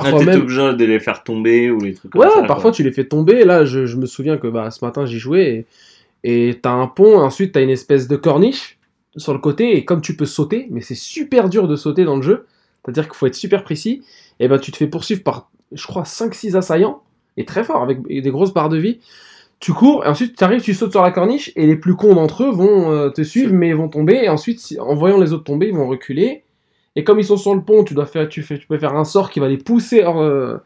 Parfois 0.02 0.20
t'es 0.20 0.26
même. 0.26 0.40
obligé 0.42 0.74
de 0.74 0.84
les 0.84 1.00
faire 1.00 1.22
tomber 1.22 1.70
ou 1.70 1.80
les 1.80 1.94
trucs 1.94 2.14
Ouais, 2.14 2.26
comme 2.26 2.42
ça. 2.42 2.42
parfois 2.46 2.70
quoi. 2.70 2.72
tu 2.72 2.82
les 2.82 2.92
fais 2.92 3.04
tomber. 3.04 3.44
Là, 3.44 3.64
je, 3.64 3.86
je 3.86 3.96
me 3.96 4.06
souviens 4.06 4.36
que 4.38 4.46
bah, 4.48 4.70
ce 4.70 4.84
matin 4.84 5.06
j'y 5.06 5.18
jouais 5.18 5.50
et 5.50 5.66
et 6.24 6.58
t'as 6.60 6.72
un 6.72 6.86
pont, 6.88 7.18
ensuite 7.20 7.52
t'as 7.52 7.62
une 7.62 7.70
espèce 7.70 8.08
de 8.08 8.16
corniche 8.16 8.78
sur 9.16 9.32
le 9.32 9.38
côté 9.38 9.76
et 9.76 9.84
comme 9.84 10.00
tu 10.00 10.16
peux 10.16 10.26
sauter, 10.26 10.66
mais 10.70 10.80
c'est 10.80 10.96
super 10.96 11.48
dur 11.48 11.68
de 11.68 11.76
sauter 11.76 12.04
dans 12.04 12.16
le 12.16 12.22
jeu, 12.22 12.46
c'est-à-dire 12.84 13.04
qu'il 13.04 13.14
faut 13.14 13.26
être 13.26 13.34
super 13.36 13.62
précis, 13.62 14.02
et 14.40 14.48
ben 14.48 14.58
tu 14.58 14.72
te 14.72 14.76
fais 14.76 14.88
poursuivre 14.88 15.22
par, 15.22 15.50
je 15.72 15.86
crois, 15.86 16.02
5-6 16.02 16.56
assaillants, 16.56 17.00
et 17.36 17.44
très 17.44 17.62
fort, 17.64 17.80
avec 17.82 18.02
des 18.08 18.30
grosses 18.30 18.52
barres 18.52 18.70
de 18.70 18.76
vie. 18.78 18.98
tu 19.60 19.72
cours, 19.72 20.04
et 20.04 20.08
ensuite 20.08 20.36
tu 20.36 20.42
arrives, 20.42 20.62
tu 20.62 20.74
sautes 20.74 20.90
sur 20.92 21.02
la 21.02 21.12
corniche, 21.12 21.52
et 21.54 21.66
les 21.66 21.76
plus 21.76 21.94
cons 21.94 22.14
d'entre 22.14 22.42
eux 22.44 22.50
vont 22.50 22.90
euh, 22.90 23.10
te 23.10 23.22
suivre, 23.22 23.52
mais 23.52 23.68
ils 23.68 23.76
vont 23.76 23.88
tomber, 23.88 24.14
et 24.24 24.28
ensuite, 24.28 24.74
en 24.80 24.94
voyant 24.96 25.18
les 25.20 25.32
autres 25.32 25.44
tomber, 25.44 25.68
ils 25.68 25.74
vont 25.76 25.86
reculer. 25.86 26.42
Et 26.96 27.04
comme 27.04 27.18
ils 27.20 27.24
sont 27.24 27.36
sur 27.36 27.54
le 27.54 27.60
pont, 27.62 27.84
tu, 27.84 27.94
dois 27.94 28.06
faire, 28.06 28.28
tu, 28.28 28.42
fais, 28.42 28.58
tu 28.58 28.66
peux 28.66 28.78
faire 28.78 28.94
un 28.96 29.04
sort 29.04 29.30
qui 29.30 29.38
va 29.38 29.48
les 29.48 29.58
pousser 29.58 30.02
hors, 30.02 30.20
euh, 30.20 30.56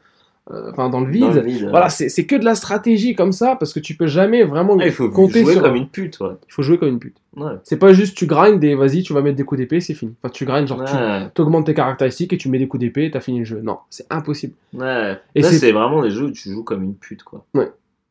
euh, 0.52 0.70
enfin, 0.70 0.88
dans 0.88 1.00
le 1.00 1.10
vide. 1.10 1.22
Dans 1.22 1.32
le 1.34 1.40
vide. 1.42 1.68
Voilà, 1.70 1.88
c'est 1.90 2.08
c'est 2.08 2.24
que 2.24 2.34
de 2.36 2.44
la 2.44 2.54
stratégie 2.54 3.14
comme 3.14 3.32
ça, 3.32 3.56
parce 3.56 3.72
que 3.72 3.80
tu 3.80 3.94
peux 3.96 4.06
jamais 4.06 4.42
vraiment 4.44 4.76
Ah, 4.80 4.86
il 4.86 4.92
faut 4.92 5.10
compter 5.10 5.42
jouer 5.42 5.54
sur. 5.54 5.62
comme 5.62 5.76
une 5.76 5.88
pute, 5.88 6.18
ouais. 6.20 6.30
Il 6.48 6.52
faut 6.52 6.62
jouer 6.62 6.78
comme 6.78 6.88
une 6.88 6.98
pute. 6.98 7.16
Ouais. 7.36 7.52
C'est 7.64 7.78
pas 7.78 7.92
juste 7.92 8.16
tu 8.16 8.26
grindes 8.26 8.62
et 8.64 8.74
vas-y, 8.74 9.02
tu 9.02 9.12
vas 9.12 9.22
mettre 9.22 9.36
des 9.36 9.44
coups 9.44 9.58
d'épée, 9.60 9.80
c'est 9.80 9.94
fini. 9.94 10.14
Enfin, 10.22 10.30
tu 10.32 10.44
grindes, 10.44 10.66
genre 10.68 10.80
Ouais. 10.80 11.28
tu 11.34 11.42
augmentes 11.42 11.66
tes 11.66 11.74
caractéristiques 11.74 12.32
et 12.32 12.36
tu 12.38 12.48
mets 12.48 12.58
des 12.58 12.68
coups 12.68 12.80
d'épée 12.80 13.04
et 13.06 13.10
t'as 13.10 13.20
fini 13.20 13.40
le 13.40 13.44
jeu. 13.44 13.60
Non, 13.62 13.78
c'est 13.90 14.06
impossible. 14.10 14.54
Ouais. 14.72 15.18
Et 15.34 15.42
c'est- 15.42 15.72
vraiment 15.72 16.02
des 16.02 16.10
jeux 16.10 16.26
où 16.26 16.30
tu 16.32 16.50
joues 16.50 16.64
comme 16.64 16.82
une 16.84 16.94
pute, 16.94 17.22
quoi. 17.22 17.44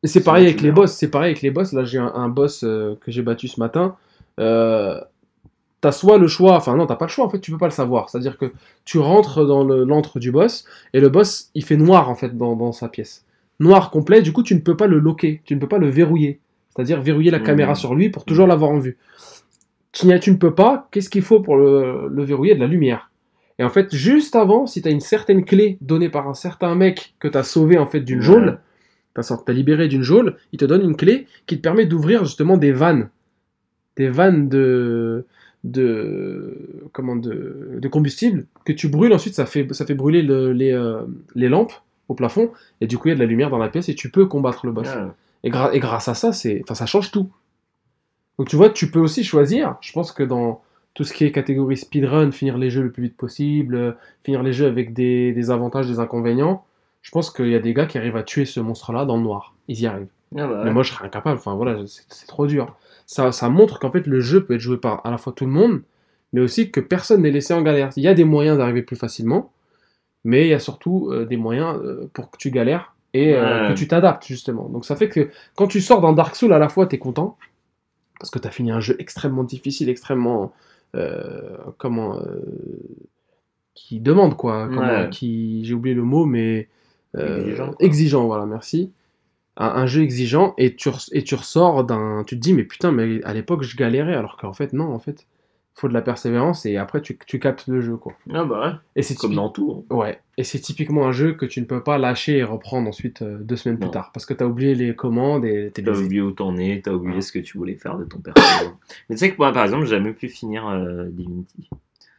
Et 0.02 0.06
c'est 0.08 0.22
pareil 0.22 0.46
avec 0.46 0.60
les 0.62 0.72
boss. 0.72 0.92
C'est 0.92 1.10
pareil 1.10 1.30
avec 1.32 1.42
les 1.42 1.50
boss. 1.50 1.72
Là, 1.74 1.84
j'ai 1.84 1.98
un, 1.98 2.12
un 2.14 2.28
boss 2.30 2.62
euh, 2.64 2.94
que 3.04 3.10
j'ai 3.10 3.20
battu 3.22 3.48
ce 3.48 3.60
matin. 3.60 3.96
Euh, 4.38 4.98
t'as 5.80 5.92
soit 5.92 6.18
le 6.18 6.28
choix, 6.28 6.56
enfin 6.56 6.76
non, 6.76 6.86
t'as 6.86 6.96
pas 6.96 7.06
le 7.06 7.10
choix 7.10 7.24
en 7.24 7.30
fait, 7.30 7.40
tu 7.40 7.50
peux 7.50 7.58
pas 7.58 7.66
le 7.66 7.72
savoir. 7.72 8.08
C'est-à-dire 8.08 8.36
que 8.36 8.52
tu 8.84 8.98
rentres 8.98 9.46
dans 9.46 9.64
l'antre 9.64 10.18
du 10.18 10.30
boss 10.30 10.64
et 10.92 11.00
le 11.00 11.08
boss 11.08 11.50
il 11.54 11.64
fait 11.64 11.76
noir 11.76 12.10
en 12.10 12.14
fait 12.14 12.36
dans, 12.36 12.56
dans 12.56 12.72
sa 12.72 12.88
pièce. 12.88 13.24
Noir 13.60 13.90
complet, 13.90 14.22
du 14.22 14.32
coup 14.32 14.42
tu 14.42 14.54
ne 14.54 14.60
peux 14.60 14.76
pas 14.76 14.86
le 14.86 14.98
loquer, 14.98 15.42
tu 15.44 15.54
ne 15.54 15.60
peux 15.60 15.68
pas 15.68 15.78
le 15.78 15.88
verrouiller. 15.88 16.40
C'est-à-dire 16.74 17.00
verrouiller 17.00 17.30
la 17.30 17.38
Mhm. 17.38 17.44
caméra 17.44 17.74
sur 17.74 17.94
lui 17.94 18.10
pour 18.10 18.24
toujours 18.24 18.46
l'avoir 18.46 18.70
en 18.70 18.78
vue. 18.78 18.96
Tu, 19.92 20.06
ne 20.06 20.36
peux 20.36 20.54
pas, 20.54 20.88
qu'est-ce 20.92 21.10
qu'il 21.10 21.22
faut 21.22 21.40
pour 21.40 21.56
le, 21.56 22.08
le 22.08 22.22
verrouiller? 22.22 22.54
De 22.54 22.60
la 22.60 22.68
lumière. 22.68 23.10
Et 23.58 23.64
en 23.64 23.68
fait, 23.68 23.94
juste 23.94 24.36
avant, 24.36 24.66
si 24.66 24.80
tu 24.80 24.88
as 24.88 24.90
une 24.92 25.00
certaine 25.00 25.44
clé 25.44 25.76
donnée 25.80 26.08
par 26.08 26.28
un 26.28 26.34
certain 26.34 26.74
mec 26.74 27.14
que 27.18 27.28
tu 27.28 27.36
as 27.36 27.42
sauvé 27.42 27.76
en 27.76 27.86
fait 27.86 28.00
d'une 28.00 28.20
geôle, 28.22 28.60
t'as 29.14 29.22
t'as 29.22 29.52
libéré 29.52 29.88
d'une 29.88 30.02
geôle, 30.02 30.36
il 30.52 30.58
te 30.58 30.64
donne 30.64 30.82
une 30.82 30.96
clé 30.96 31.26
qui 31.46 31.56
te 31.56 31.60
permet 31.62 31.86
d'ouvrir 31.86 32.24
justement 32.24 32.56
des 32.56 32.72
vannes. 32.72 33.10
Des 33.96 34.08
vannes 34.08 34.48
de, 34.48 35.26
de, 35.64 36.56
comment, 36.92 37.16
de, 37.16 37.78
de 37.80 37.88
combustible 37.88 38.46
que 38.64 38.72
tu 38.72 38.88
brûles, 38.88 39.12
ensuite 39.12 39.34
ça 39.34 39.46
fait, 39.46 39.66
ça 39.74 39.84
fait 39.86 39.94
brûler 39.94 40.22
le- 40.22 40.52
les, 40.52 40.72
euh, 40.72 41.02
les 41.34 41.48
lampes 41.48 41.72
au 42.08 42.14
plafond, 42.14 42.50
et 42.80 42.86
du 42.86 42.98
coup 42.98 43.08
il 43.08 43.10
y 43.10 43.12
a 43.12 43.14
de 43.14 43.20
la 43.20 43.26
lumière 43.26 43.50
dans 43.50 43.58
la 43.58 43.68
pièce 43.68 43.88
et 43.88 43.94
tu 43.94 44.10
peux 44.10 44.26
combattre 44.26 44.66
le 44.66 44.72
boss. 44.72 44.88
Ouais. 44.88 45.10
Et, 45.44 45.50
gra- 45.50 45.70
et 45.72 45.78
grâce 45.80 46.08
à 46.08 46.14
ça, 46.14 46.32
c'est, 46.32 46.60
enfin, 46.64 46.74
ça 46.74 46.86
change 46.86 47.10
tout. 47.10 47.30
Donc 48.38 48.48
tu 48.48 48.56
vois, 48.56 48.70
tu 48.70 48.90
peux 48.90 48.98
aussi 49.00 49.22
choisir. 49.24 49.76
Je 49.80 49.92
pense 49.92 50.12
que 50.12 50.22
dans 50.22 50.62
tout 50.94 51.04
ce 51.04 51.12
qui 51.12 51.24
est 51.24 51.32
catégorie 51.32 51.76
speedrun, 51.76 52.30
finir 52.32 52.58
les 52.58 52.70
jeux 52.70 52.82
le 52.82 52.90
plus 52.90 53.04
vite 53.04 53.16
possible, 53.16 53.74
euh, 53.74 53.92
finir 54.24 54.42
les 54.42 54.52
jeux 54.52 54.66
avec 54.66 54.92
des, 54.92 55.32
des 55.32 55.50
avantages, 55.50 55.86
des 55.86 55.98
inconvénients, 56.00 56.64
je 57.02 57.10
pense 57.10 57.30
qu'il 57.30 57.48
y 57.48 57.54
a 57.54 57.60
des 57.60 57.74
gars 57.74 57.86
qui 57.86 57.96
arrivent 57.98 58.16
à 58.16 58.22
tuer 58.22 58.44
ce 58.44 58.60
monstre-là 58.60 59.04
dans 59.04 59.16
le 59.16 59.22
noir. 59.22 59.54
Ils 59.68 59.80
y 59.80 59.86
arrivent. 59.86 60.08
Ah 60.36 60.46
bah 60.46 60.58
ouais. 60.58 60.64
Mais 60.64 60.72
moi, 60.72 60.82
je 60.82 60.92
serais 60.92 61.04
incapable. 61.06 61.38
Enfin 61.38 61.54
voilà, 61.54 61.78
c'est 61.86 62.26
trop 62.26 62.46
dur. 62.46 62.76
Ça, 63.12 63.32
ça 63.32 63.48
montre 63.48 63.80
qu'en 63.80 63.90
fait, 63.90 64.06
le 64.06 64.20
jeu 64.20 64.44
peut 64.44 64.54
être 64.54 64.60
joué 64.60 64.76
par 64.76 65.04
à 65.04 65.10
la 65.10 65.18
fois 65.18 65.32
tout 65.32 65.44
le 65.44 65.50
monde, 65.50 65.82
mais 66.32 66.40
aussi 66.40 66.70
que 66.70 66.78
personne 66.78 67.22
n'est 67.22 67.32
laissé 67.32 67.52
en 67.52 67.60
galère. 67.62 67.90
Il 67.96 68.04
y 68.04 68.08
a 68.08 68.14
des 68.14 68.22
moyens 68.22 68.56
d'arriver 68.58 68.82
plus 68.82 68.94
facilement, 68.94 69.50
mais 70.22 70.46
il 70.46 70.50
y 70.50 70.54
a 70.54 70.60
surtout 70.60 71.08
euh, 71.10 71.24
des 71.26 71.36
moyens 71.36 71.76
euh, 71.82 72.08
pour 72.12 72.30
que 72.30 72.36
tu 72.38 72.52
galères 72.52 72.94
et 73.12 73.34
euh, 73.34 73.62
Ouais. 73.62 73.68
que 73.74 73.78
tu 73.78 73.88
t'adaptes 73.88 74.24
justement. 74.26 74.68
Donc 74.68 74.84
ça 74.84 74.94
fait 74.94 75.08
que 75.08 75.28
quand 75.56 75.66
tu 75.66 75.80
sors 75.80 76.00
dans 76.00 76.12
Dark 76.12 76.36
Souls, 76.36 76.52
à 76.52 76.60
la 76.60 76.68
fois, 76.68 76.86
tu 76.86 76.94
es 76.94 76.98
content, 77.00 77.36
parce 78.20 78.30
que 78.30 78.38
tu 78.38 78.46
as 78.46 78.52
fini 78.52 78.70
un 78.70 78.78
jeu 78.80 78.94
extrêmement 79.00 79.42
difficile, 79.42 79.88
extrêmement... 79.88 80.52
comment... 81.78 82.20
qui 83.74 83.98
demande 83.98 84.36
quoi. 84.36 84.68
comment- 84.68 84.82
Ouais. 84.82 85.08
qui 85.10 85.64
J'ai 85.64 85.74
oublié 85.74 85.96
le 85.96 86.04
mot, 86.04 86.26
mais... 86.26 86.68
Exigeant, 87.18 87.66
quoi. 87.72 87.76
exigeant, 87.80 88.26
voilà, 88.26 88.46
merci. 88.46 88.92
Un, 89.56 89.84
jeu 89.86 90.02
exigeant, 90.02 90.54
et 90.56 90.74
tu, 90.74 90.88
et 91.12 91.22
tu 91.22 91.34
ressors 91.34 91.84
d'un... 91.84 92.24
Tu 92.26 92.36
te 92.36 92.40
dis, 92.40 92.54
mais 92.54 92.64
putain, 92.64 92.92
mais 92.92 93.22
à 93.24 93.34
l'époque, 93.34 93.62
je 93.62 93.76
galérais, 93.76 94.14
alors 94.14 94.36
qu'en 94.38 94.54
fait, 94.54 94.72
non, 94.72 94.94
en 94.94 94.98
fait, 94.98 95.26
faut 95.74 95.86
de 95.88 95.92
la 95.92 96.00
persévérance, 96.00 96.64
et 96.64 96.78
après, 96.78 97.02
tu, 97.02 97.18
tu 97.26 97.38
captes 97.38 97.66
le 97.66 97.80
jeu, 97.82 97.96
quoi. 97.96 98.14
Ah 98.32 98.44
bah 98.44 98.60
ouais. 98.66 98.72
Et 98.96 99.02
c'est 99.02 99.16
Comme 99.16 99.34
dans 99.34 99.50
tout. 99.50 99.84
hein. 99.90 99.94
Ouais, 99.94 100.20
et 100.38 100.44
c'est 100.44 100.60
typiquement 100.60 101.06
un 101.06 101.12
jeu 101.12 101.32
que 101.34 101.44
tu 101.44 101.60
ne 101.60 101.66
peux 101.66 101.82
pas 101.82 101.98
lâcher 101.98 102.38
et 102.38 102.44
reprendre 102.44 102.88
ensuite 102.88 103.20
euh, 103.20 103.38
deux 103.40 103.56
semaines 103.56 103.78
Non. 103.78 103.86
plus 103.88 103.90
tard, 103.90 104.10
parce 104.14 104.24
que 104.24 104.32
t'as 104.32 104.46
oublié 104.46 104.74
les 104.74 104.94
commandes 104.94 105.44
et 105.44 105.70
T'as 105.74 105.92
oublié 105.92 106.22
où 106.22 106.30
t'en 106.32 106.56
es, 106.56 106.80
t'as 106.82 106.92
oublié 106.92 107.20
ce 107.20 107.32
que 107.32 107.38
tu 107.38 107.58
voulais 107.58 107.76
faire 107.76 107.98
de 107.98 108.04
ton 108.04 108.18
personnage. 108.18 108.72
Mais 109.10 109.16
tu 109.16 109.18
sais 109.18 109.30
que 109.30 109.36
moi, 109.36 109.52
par 109.52 109.64
exemple, 109.64 109.84
j'ai 109.84 109.96
jamais 109.96 110.12
pu 110.14 110.28
finir 110.28 110.66
euh, 110.68 111.04
Divinity. 111.10 111.68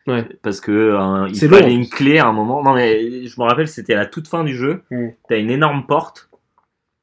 Ouais. 0.07 0.27
Parce 0.41 0.59
que 0.61 0.71
euh, 0.71 1.27
il 1.29 1.35
fallait 1.39 1.69
long. 1.69 1.75
une 1.75 1.87
clé 1.89 2.17
à 2.19 2.27
un 2.27 2.33
moment. 2.33 2.63
Non 2.63 2.73
mais 2.73 3.25
je 3.27 3.39
me 3.39 3.45
rappelle, 3.45 3.67
c'était 3.67 3.93
à 3.93 3.97
la 3.97 4.05
toute 4.07 4.27
fin 4.27 4.43
du 4.43 4.55
jeu. 4.55 4.81
Mm. 4.89 5.07
T'as 5.29 5.37
une 5.37 5.51
énorme 5.51 5.85
porte, 5.85 6.27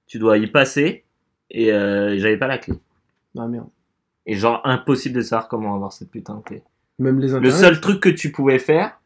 tu 0.08 0.18
dois 0.18 0.36
y 0.38 0.48
passer 0.48 1.04
et 1.50 1.72
euh, 1.72 2.18
j'avais 2.18 2.36
pas 2.36 2.48
la 2.48 2.58
clé. 2.58 2.74
Ah 3.38 3.46
merde. 3.46 3.68
Et 4.26 4.34
genre 4.34 4.60
impossible 4.64 5.14
de 5.16 5.22
savoir 5.22 5.48
comment 5.48 5.74
avoir 5.74 5.92
cette 5.92 6.10
putain 6.10 6.34
de 6.34 6.42
clé. 6.42 6.62
Même 6.98 7.20
les 7.20 7.28
Le 7.38 7.50
seul 7.52 7.80
truc 7.80 8.00
que 8.00 8.08
tu 8.08 8.32
pouvais 8.32 8.58
faire, 8.58 8.98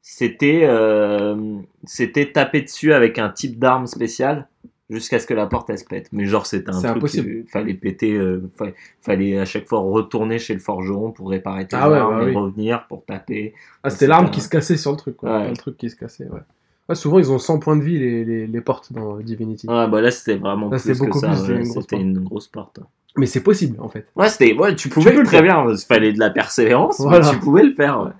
c'était 0.00 0.62
euh, 0.64 1.58
c'était 1.84 2.32
taper 2.32 2.62
dessus 2.62 2.92
avec 2.94 3.18
un 3.18 3.28
type 3.28 3.58
d'arme 3.58 3.86
spéciale 3.86 4.48
jusqu'à 4.88 5.18
ce 5.18 5.26
que 5.26 5.34
la 5.34 5.46
porte 5.46 5.68
elle 5.68 5.78
se 5.78 5.84
pète. 5.84 6.08
Mais 6.12 6.24
genre 6.24 6.46
c'était 6.46 6.70
un 6.70 6.72
C'est 6.80 6.86
truc 6.86 6.96
impossible. 6.96 7.28
qu'il 7.42 7.46
fallait 7.48 7.74
péter, 7.74 8.14
euh, 8.14 8.48
fa- 8.56 8.72
fallait 9.02 9.38
à 9.38 9.44
chaque 9.44 9.66
fois 9.68 9.80
retourner 9.80 10.38
chez 10.38 10.54
le 10.54 10.60
forgeron 10.60 11.12
pour 11.12 11.28
réparer 11.28 11.66
tes 11.68 11.76
Ah 11.76 11.90
ouais, 11.90 11.98
bah 11.98 12.22
et 12.22 12.26
oui. 12.30 12.34
revenir 12.34 12.86
pour 12.86 13.04
taper. 13.04 13.54
Ah, 13.82 13.90
c'était 13.90 14.06
l'arme 14.06 14.30
qui 14.30 14.40
se 14.40 14.48
cassait 14.48 14.78
sur 14.78 14.92
le 14.92 14.96
truc, 14.96 15.16
quoi. 15.18 15.40
Ouais. 15.40 15.52
Truc 15.52 15.76
qui 15.76 15.90
se 15.90 15.96
cassait, 15.96 16.26
ouais. 16.28 16.40
Ouais, 16.88 16.94
souvent, 16.94 17.18
ils 17.18 17.30
ont 17.30 17.38
100 17.38 17.58
points 17.58 17.76
de 17.76 17.82
vie, 17.82 17.98
les, 17.98 18.24
les, 18.24 18.46
les 18.46 18.60
portes 18.60 18.92
dans 18.92 19.18
Divinity. 19.18 19.66
Ouais 19.68 19.86
bah 19.88 20.00
là 20.00 20.10
c'était 20.10 20.36
vraiment 20.36 20.70
Là, 20.70 20.78
plus 20.78 20.80
c'était 20.94 20.98
beaucoup 20.98 21.20
que 21.20 21.26
ça. 21.26 21.32
plus, 21.32 21.36
c'était 21.38 21.52
ouais, 21.52 21.58
une 21.60 21.68
grosse 21.68 21.74
C'était 21.84 21.96
porte. 21.96 22.02
une 22.02 22.24
grosse 22.24 22.48
porte. 22.48 22.80
Mais 23.16 23.26
c'est 23.26 23.42
possible, 23.42 23.76
en 23.80 23.88
fait. 23.88 24.06
Ouais 24.16 24.28
c'était 24.28 24.54
ouais 24.54 24.74
tu 24.74 24.88
pouvais 24.88 25.12
peux 25.12 25.20
le 25.20 25.26
très 25.26 25.42
bien. 25.42 25.66
Il 25.70 25.76
fallait 25.78 26.12
de 26.12 26.18
la 26.18 26.30
persévérance, 26.30 27.00
Voilà. 27.00 27.26
mais 27.26 27.32
tu 27.32 27.38
pouvais 27.40 27.62
le 27.62 27.74
faire. 27.74 28.00
ouais. 28.02 28.10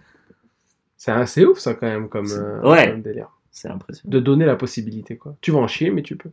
C'est 0.97 1.13
assez 1.13 1.45
ouf, 1.47 1.59
ça, 1.59 1.75
quand 1.75 1.87
même, 1.87 2.09
comme, 2.09 2.27
euh, 2.31 2.61
Ouais. 2.69 2.91
comme 2.91 3.03
délire. 3.03 3.31
C'est 3.51 3.69
impressionnant. 3.69 4.11
De 4.13 4.21
donner 4.21 4.45
la 4.45 4.57
possibilité, 4.57 5.17
quoi. 5.17 5.35
Tu 5.41 5.51
vas 5.53 5.59
en 5.61 5.69
chier, 5.69 5.91
mais 5.91 6.03
tu 6.03 6.17
peux. 6.17 6.31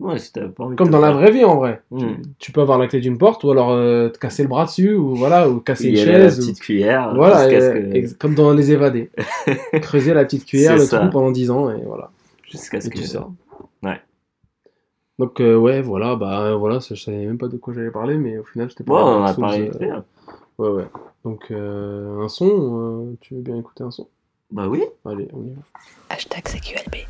Ouais 0.00 0.18
si 0.18 0.32
t'avais 0.32 0.48
pas 0.48 0.64
envie 0.64 0.74
de 0.74 0.78
Comme 0.78 0.90
dans 0.90 0.98
la 0.98 1.08
faire- 1.08 1.16
vraie 1.18 1.30
vie, 1.30 1.44
en 1.44 1.56
vrai. 1.56 1.82
Mm. 1.90 1.98
Tu, 1.98 2.06
tu 2.38 2.52
peux 2.52 2.62
avoir 2.62 2.78
la 2.78 2.86
clé 2.88 3.00
d'une 3.00 3.18
porte, 3.18 3.44
ou 3.44 3.50
alors 3.50 3.70
euh, 3.72 4.08
te 4.08 4.18
casser 4.18 4.42
le 4.42 4.48
bras 4.48 4.64
dessus, 4.64 4.94
ou 4.94 5.14
voilà, 5.14 5.48
ou 5.48 5.60
casser 5.60 5.88
Il 5.88 5.90
une 5.90 6.06
la 6.06 6.20
chaise. 6.22 6.38
ou- 6.38 6.42
petite 6.42 6.60
cuillère. 6.60 7.14
Voilà, 7.14 7.46
que- 7.48 8.14
comme 8.14 8.34
dans 8.34 8.52
Les 8.54 8.72
Évadés. 8.72 9.10
Creuser 9.82 10.14
la 10.14 10.24
petite 10.24 10.46
cuillère, 10.46 10.74
le 10.76 10.84
ça. 10.86 10.98
trou 11.00 11.10
pendant 11.10 11.30
10 11.30 11.50
ans, 11.50 11.70
et 11.70 11.82
voilà. 11.84 12.10
Jusqu'à 12.50 12.80
ce 12.80 12.86
Et 12.88 12.90
que 12.90 12.96
tu 12.98 13.04
sors. 13.04 13.30
Ouais. 13.82 14.00
Donc, 15.18 15.38
euh, 15.40 15.54
ouais, 15.56 15.82
voilà, 15.82 16.16
bah 16.16 16.54
voilà, 16.56 16.80
ça, 16.80 16.94
je 16.94 17.02
savais 17.04 17.18
même 17.26 17.36
pas 17.36 17.48
de 17.48 17.58
quoi 17.58 17.74
j'allais 17.74 17.90
parler, 17.90 18.16
mais 18.16 18.38
au 18.38 18.44
final, 18.44 18.70
c'était 18.70 18.84
Bon, 18.84 18.94
pas 18.94 19.04
on 19.04 19.20
Dark 19.20 19.38
a 19.38 19.40
parlé 19.40 19.70
euh. 19.82 20.00
Ouais, 20.58 20.68
ouais. 20.70 20.86
Donc, 21.24 21.44
euh, 21.50 22.22
un 22.22 22.28
son, 22.28 22.48
euh, 23.10 23.16
tu 23.20 23.34
veux 23.34 23.42
bien 23.42 23.56
écouter 23.56 23.84
un 23.84 23.90
son? 23.90 24.08
Bah 24.50 24.66
oui. 24.66 24.82
Allez, 25.04 25.28
on 25.34 25.44
y 25.44 25.50
va. 25.50 25.60
Hashtag 26.08 26.48
CQLB. 26.48 27.06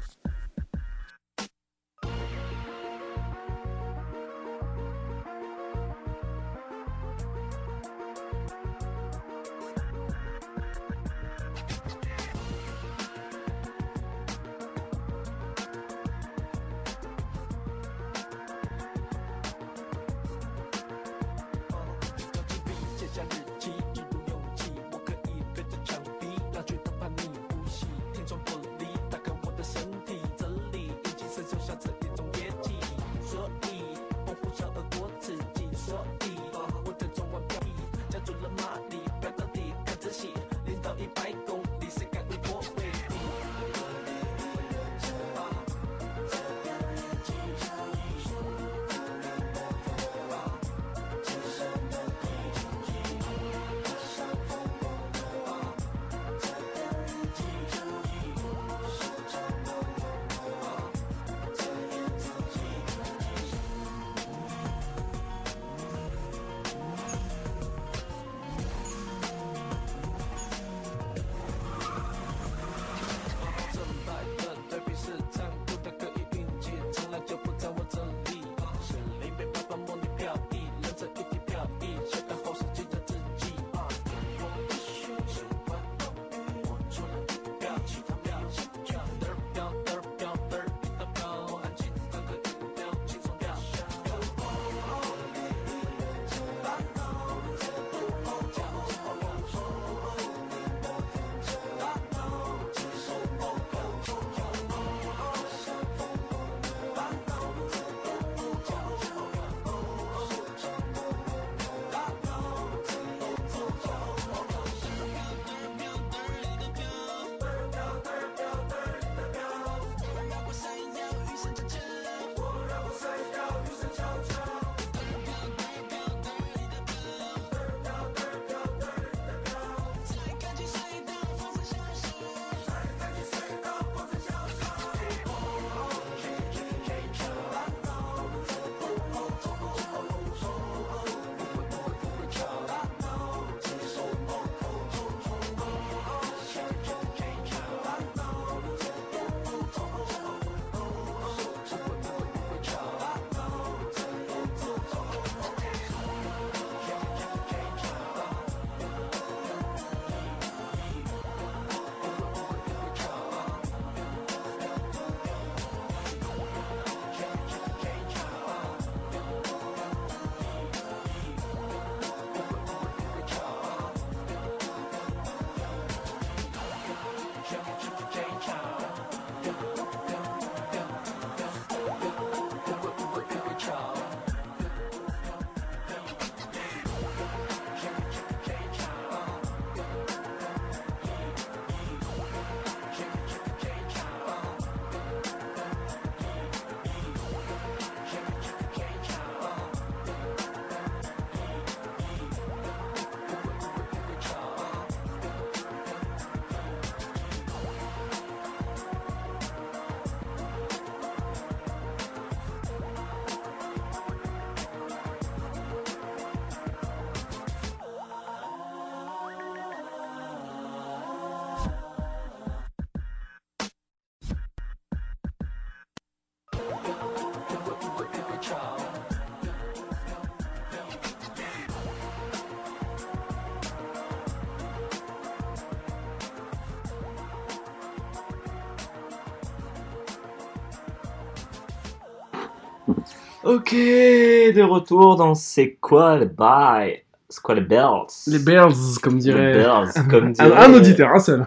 Ok, 243.43 243.73
de 243.73 244.63
retour 244.63 245.17
dans 245.17 245.35
C'est 245.35 245.79
quoi 245.81 246.19
le 246.19 246.27
bail? 246.27 247.03
C'est 247.29 247.41
quoi 247.41 247.55
les 247.55 247.63
bells? 247.63 248.07
Les 248.27 248.38
Bears, 248.38 248.75
comme 249.03 249.15
Les 249.15 249.21
dirait 249.21 249.53
bells, 249.55 249.88
comme 250.11 250.33
dirait... 250.33 250.53
un 250.53 250.75
auditeur, 250.75 251.15
un 251.15 251.19
seul. 251.21 251.47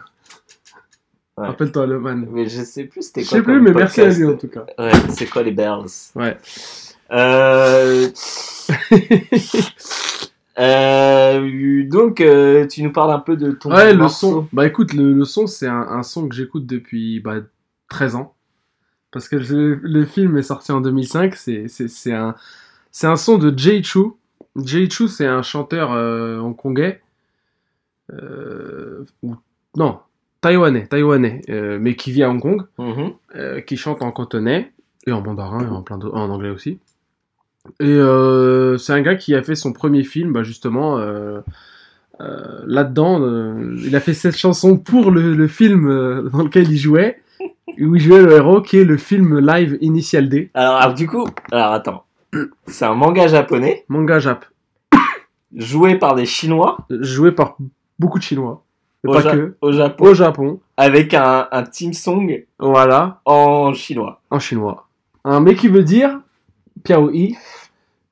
Ouais. 1.38 1.48
Rappelle-toi 1.48 1.86
le 1.86 2.00
man. 2.00 2.28
Mais 2.32 2.48
je 2.48 2.64
sais 2.64 2.86
plus 2.86 3.04
c'était 3.04 3.22
Je 3.24 3.30
quoi 3.30 3.38
sais 3.38 3.44
plus, 3.44 3.62
mais 3.62 3.72
merci 3.72 4.02
à 4.02 4.10
lui 4.10 4.26
en 4.26 4.38
tout 4.38 4.48
cas. 4.48 4.66
Ouais, 4.80 4.92
c'est 5.10 5.28
quoi 5.28 5.44
les 5.44 5.52
bells? 5.52 5.86
Ouais. 6.16 6.38
Euh... 7.12 8.08
euh, 10.60 11.84
donc, 11.90 12.22
euh, 12.22 12.66
tu 12.66 12.82
nous 12.82 12.92
parles 12.92 13.12
un 13.12 13.20
peu 13.20 13.36
de 13.36 13.52
ton 13.52 13.72
Ouais, 13.72 13.94
le 13.94 14.08
son. 14.08 14.48
Bah 14.52 14.66
écoute, 14.66 14.94
le, 14.94 15.14
le 15.14 15.26
son, 15.26 15.46
c'est 15.48 15.68
un, 15.68 15.82
un 15.90 16.02
son 16.04 16.28
que 16.28 16.36
j'écoute 16.36 16.66
depuis 16.66 17.20
bah, 17.20 17.36
13 17.90 18.16
ans. 18.16 18.34
Parce 19.14 19.30
que 19.30 19.36
le, 19.36 19.76
le 19.76 20.06
film 20.06 20.38
est 20.38 20.44
sorti 20.44 20.72
en 20.72 20.82
2005. 20.82 21.36
C'est 21.36 22.12
un, 22.12 22.36
son 23.16 23.38
de 23.38 23.58
Jay 23.58 23.82
Chu. 23.84 24.00
Jay 24.58 24.90
Chu, 24.90 25.08
c'est 25.08 25.28
un 25.28 25.44
chanteur 25.44 25.94
euh, 25.94 26.40
hongkongais. 26.40 27.00
Euh, 28.12 29.06
ou, 29.22 29.36
non, 29.78 30.00
taïwanais, 30.42 30.88
taïwanais, 30.88 31.42
euh, 31.50 31.78
mais 31.80 31.96
qui 31.96 32.12
vit 32.12 32.24
à 32.24 32.30
Hong 32.30 32.42
Kong. 32.42 32.64
Mhm. 32.78 33.14
euh, 33.36 33.62
qui 33.62 33.78
chante 33.78 34.02
en 34.02 34.12
cantonais 34.12 34.74
et 35.08 35.12
en 35.12 35.22
mandarin 35.22 35.62
et 35.62 35.68
en, 35.68 35.82
plein 35.82 36.00
en 36.00 36.30
anglais 36.30 36.50
aussi. 36.50 36.80
Et 37.80 37.98
c'est 38.78 38.94
un 38.94 39.02
gars 39.02 39.16
qui 39.16 39.36
a 39.36 39.42
fait 39.44 39.56
son 39.56 39.72
premier 39.72 40.04
film, 40.04 40.34
bah, 40.34 40.44
justement, 40.44 40.98
là-dedans. 42.20 43.58
il 43.78 43.96
a 43.96 44.00
fait 44.02 44.14
cette 44.14 44.36
chanson 44.36 44.78
pour 44.78 45.12
le, 45.12 45.34
le 45.34 45.48
film 45.48 46.30
dans 46.30 46.44
lequel 46.44 46.70
il 46.70 46.78
jouait, 46.78 47.23
où 47.80 47.96
il 47.96 48.02
jouait 48.02 48.22
le 48.22 48.32
héros, 48.34 48.62
qui 48.62 48.78
est 48.78 48.84
le 48.84 48.98
film 48.98 49.40
live 49.40 49.78
Initial 49.82 50.30
D, 50.30 50.50
Alors, 50.54 50.76
alors, 50.76 50.94
du 50.94 51.08
coup, 51.08 51.26
alors 51.52 51.72
attends. 51.74 52.06
C'est 52.68 52.86
un 52.86 52.96
manga 52.96 53.28
japonais 53.28 53.86
manga 53.90 54.20
jap, 54.20 54.46
joué 55.56 55.96
par 55.96 56.16
des 56.16 56.26
Chinois 56.26 56.78
joué 56.90 57.32
par 57.32 57.58
beaucoup 58.00 58.18
de 58.18 58.24
Chinois, 58.24 58.64
et 59.04 59.08
au, 59.08 59.14
pas 59.14 59.22
Ja- 59.22 59.32
que, 59.36 59.56
au 59.62 59.72
Japon 59.72 60.06
au 60.06 60.14
Japon, 60.14 60.60
avec 60.78 61.14
un, 61.14 61.48
un 61.52 61.64
team 61.64 61.94
song 61.94 62.44
voilà, 62.60 63.22
en 63.26 63.74
chinois. 63.74 64.22
en 64.30 64.40
chinois. 64.40 64.88
Un 65.24 65.40
mec 65.40 65.58
qui 65.60 65.68
veut 65.68 65.84
dire 65.84 66.20
Piao 66.84 67.12
Yi, 67.12 67.38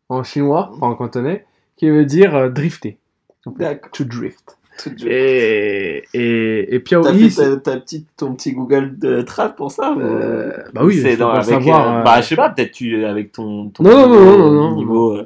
en 0.10 0.24
chinois, 0.24 0.70
enfin 0.74 0.88
en 0.88 0.96
cantonais, 0.96 1.46
qui 1.78 1.90
veut 1.90 2.06
dire 2.06 2.36
euh, 2.36 2.50
drifter. 2.50 2.98
D'accord. 3.46 3.90
To 3.92 4.04
drift. 4.04 4.58
T'as 4.78 4.92
Et, 5.06 6.04
et, 6.14 6.31
et 6.74 6.80
Piao 6.80 7.04
fait 7.04 7.14
Yi, 7.14 7.36
ta, 7.36 7.56
ta 7.58 7.78
petite, 7.78 8.08
ton 8.18 8.34
petit 8.34 8.54
Google 8.54 8.98
de 8.98 9.22
trad 9.22 9.56
pour 9.56 9.72
ça 9.72 9.94
euh, 10.00 10.52
bah 10.74 10.82
oui, 10.84 10.98
c'est 10.98 11.18
dans, 11.18 11.30
avec, 11.32 11.46
savoir. 11.46 11.98
euh, 11.98 12.00
euh, 12.00 12.04
Bah, 12.04 12.22
je 12.22 12.28
sais 12.28 12.36
pas, 12.36 12.50
peut-être 12.50 12.72
tu 12.72 13.04
avec 13.06 13.32
ton, 13.34 13.70
ton 13.70 13.84
Non, 13.84 13.92
non, 13.92 14.08
non, 14.08 14.08
niveau, 14.08 14.38
non, 14.38 14.52
non, 14.52 14.70
non. 14.72 14.76
niveau, 14.78 15.18
euh, 15.18 15.26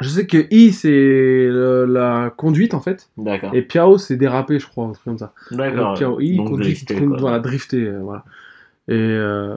Je 0.00 0.08
sais 0.08 0.26
que 0.26 0.46
I 0.50 0.72
c'est 0.72 1.48
la 1.86 2.32
conduite 2.36 2.74
en 2.74 2.80
fait, 2.80 3.08
D'accord. 3.16 3.54
et 3.54 3.62
Piao 3.62 3.98
c'est 3.98 4.16
déraper, 4.16 4.58
je 4.58 4.66
crois, 4.66 4.86
un 4.86 4.92
truc 4.92 5.04
comme 5.04 5.18
ça. 5.18 5.32
D'accord. 5.50 5.94
Piao 5.94 6.18
I, 6.20 6.36
Donc, 6.38 6.48
conduite, 6.48 6.66
drifter, 6.68 6.94
conduite, 6.94 7.10
quoi. 7.10 7.20
voilà, 7.20 7.38
drifter, 7.38 7.90
voilà. 8.02 8.24
Et, 8.88 8.94
euh, 8.94 9.54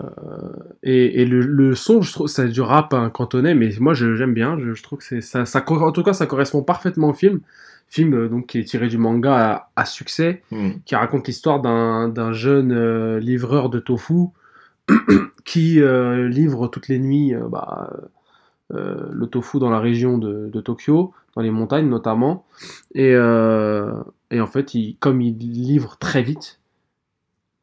et, 0.83 1.21
et 1.21 1.25
le, 1.25 1.39
le 1.41 1.73
son, 1.73 2.01
je 2.03 2.11
trouve, 2.13 2.27
c'est 2.27 2.47
du 2.47 2.61
rap 2.61 2.93
un 2.93 3.09
cantonais, 3.09 3.55
mais 3.55 3.71
moi 3.79 3.95
je- 3.95 4.13
j'aime 4.15 4.33
bien. 4.35 4.59
Je, 4.59 4.73
je 4.75 4.83
trouve 4.83 4.99
que 4.99 5.03
c'est 5.05 5.21
ça, 5.21 5.45
ça, 5.45 5.65
en 5.67 5.91
tout 5.91 6.03
cas, 6.03 6.13
ça 6.13 6.27
correspond 6.27 6.61
parfaitement 6.61 7.09
au 7.09 7.13
film. 7.13 7.39
Film 7.87 8.13
euh, 8.13 8.27
donc 8.29 8.47
qui 8.47 8.59
est 8.59 8.63
tiré 8.63 8.87
du 8.87 8.97
manga 8.97 9.35
à, 9.75 9.81
à 9.81 9.85
succès, 9.85 10.41
Hmm. 10.51 10.71
qui 10.85 10.95
raconte 10.95 11.27
l'histoire 11.27 11.61
d'un 11.61 12.33
jeune 12.33 12.71
euh, 12.71 13.19
livreur 13.19 13.69
de 13.69 13.79
tofu 13.79 14.27
qui 15.45 15.79
euh, 15.81 16.27
livre 16.27 16.67
toutes 16.67 16.87
les 16.87 16.99
nuits 16.99 17.33
bah, 17.49 17.89
le 18.71 19.25
tofu 19.27 19.59
dans 19.59 19.69
la 19.69 19.79
région 19.79 20.17
de, 20.17 20.49
de 20.51 20.61
Tokyo, 20.61 21.13
dans 21.35 21.41
les 21.41 21.51
montagnes 21.51 21.87
notamment. 21.87 22.45
Et, 22.93 23.11
et 23.11 24.41
en 24.41 24.47
fait, 24.47 24.73
il, 24.73 24.97
comme 24.99 25.21
il 25.21 25.37
livre 25.37 25.97
très 25.97 26.23
vite, 26.23 26.59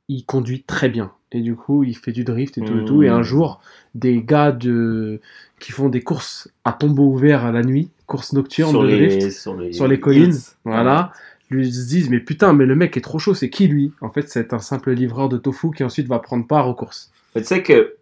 il 0.09 0.25
conduit 0.25 0.63
très 0.63 0.89
bien. 0.89 1.13
Et 1.33 1.41
du 1.41 1.55
coup, 1.57 1.83
il 1.85 1.97
fait 1.97 2.13
du 2.13 2.25
drift 2.25 2.59
et 2.59 2.63
tout 2.63 2.79
et 2.79 2.85
tout. 2.85 3.03
Et 3.03 3.09
un 3.09 3.19
Mhm. 3.19 3.23
jour, 3.25 3.61
des 3.95 4.23
gars 4.23 4.53
de... 4.53 5.21
qui 5.59 5.73
font 5.73 5.89
des 5.89 6.03
courses 6.03 6.51
à 6.65 6.73
tombeau 6.73 7.07
ouvert 7.09 7.45
à 7.45 7.53
la 7.53 7.63
nuit, 7.63 7.91
courses 8.13 8.33
nocturnes 8.33 8.71
sur 8.71 8.83
de 8.83 8.87
les, 8.89 9.09
drift, 9.19 9.31
sur 9.33 9.55
les, 9.57 9.73
sur 9.73 9.89
les 9.89 9.99
collines, 10.01 10.35
voilà, 10.65 11.13
lui 11.51 11.73
se 11.73 11.87
disent 11.89 12.09
mais 12.11 12.21
putain 12.21 12.53
mais 12.53 12.67
le 12.67 12.75
mec 12.77 12.97
est 12.97 13.01
trop 13.01 13.19
chaud, 13.19 13.35
c'est 13.35 13.51
qui 13.51 13.67
lui? 13.67 13.93
En 14.01 14.11
fait 14.11 14.29
c'est 14.29 14.53
un 14.53 14.59
simple 14.59 14.93
livreur 14.93 15.29
de 15.29 15.37
tofu 15.39 15.71
qui 15.73 15.83
ensuite 15.85 16.07
va 16.09 16.19
prendre 16.19 16.47
part 16.47 16.69
aux 16.69 16.75
courses. 16.75 17.11
Tu 17.37 17.43
sais 17.45 17.63
que 17.63 17.97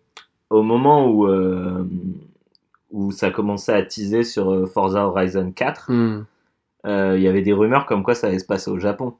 au 0.50 0.62
moment 0.62 1.08
où 1.08 1.26
euh, 1.26 1.84
où 2.90 3.12
ça 3.12 3.30
commençait 3.30 3.72
à 3.72 3.82
teaser 3.82 4.24
sur 4.24 4.50
euh, 4.52 4.66
Forza 4.66 5.06
Horizon 5.06 5.52
4, 5.52 5.90
Hmm. 5.92 6.24
euh, 6.86 7.14
il 7.16 7.22
y 7.22 7.28
avait 7.28 7.42
des 7.42 7.52
rumeurs 7.52 7.86
comme 7.86 8.02
quoi 8.02 8.14
ça 8.14 8.26
allait 8.26 8.38
se 8.40 8.44
passer 8.46 8.70
au 8.70 8.78
Japon. 8.78 9.14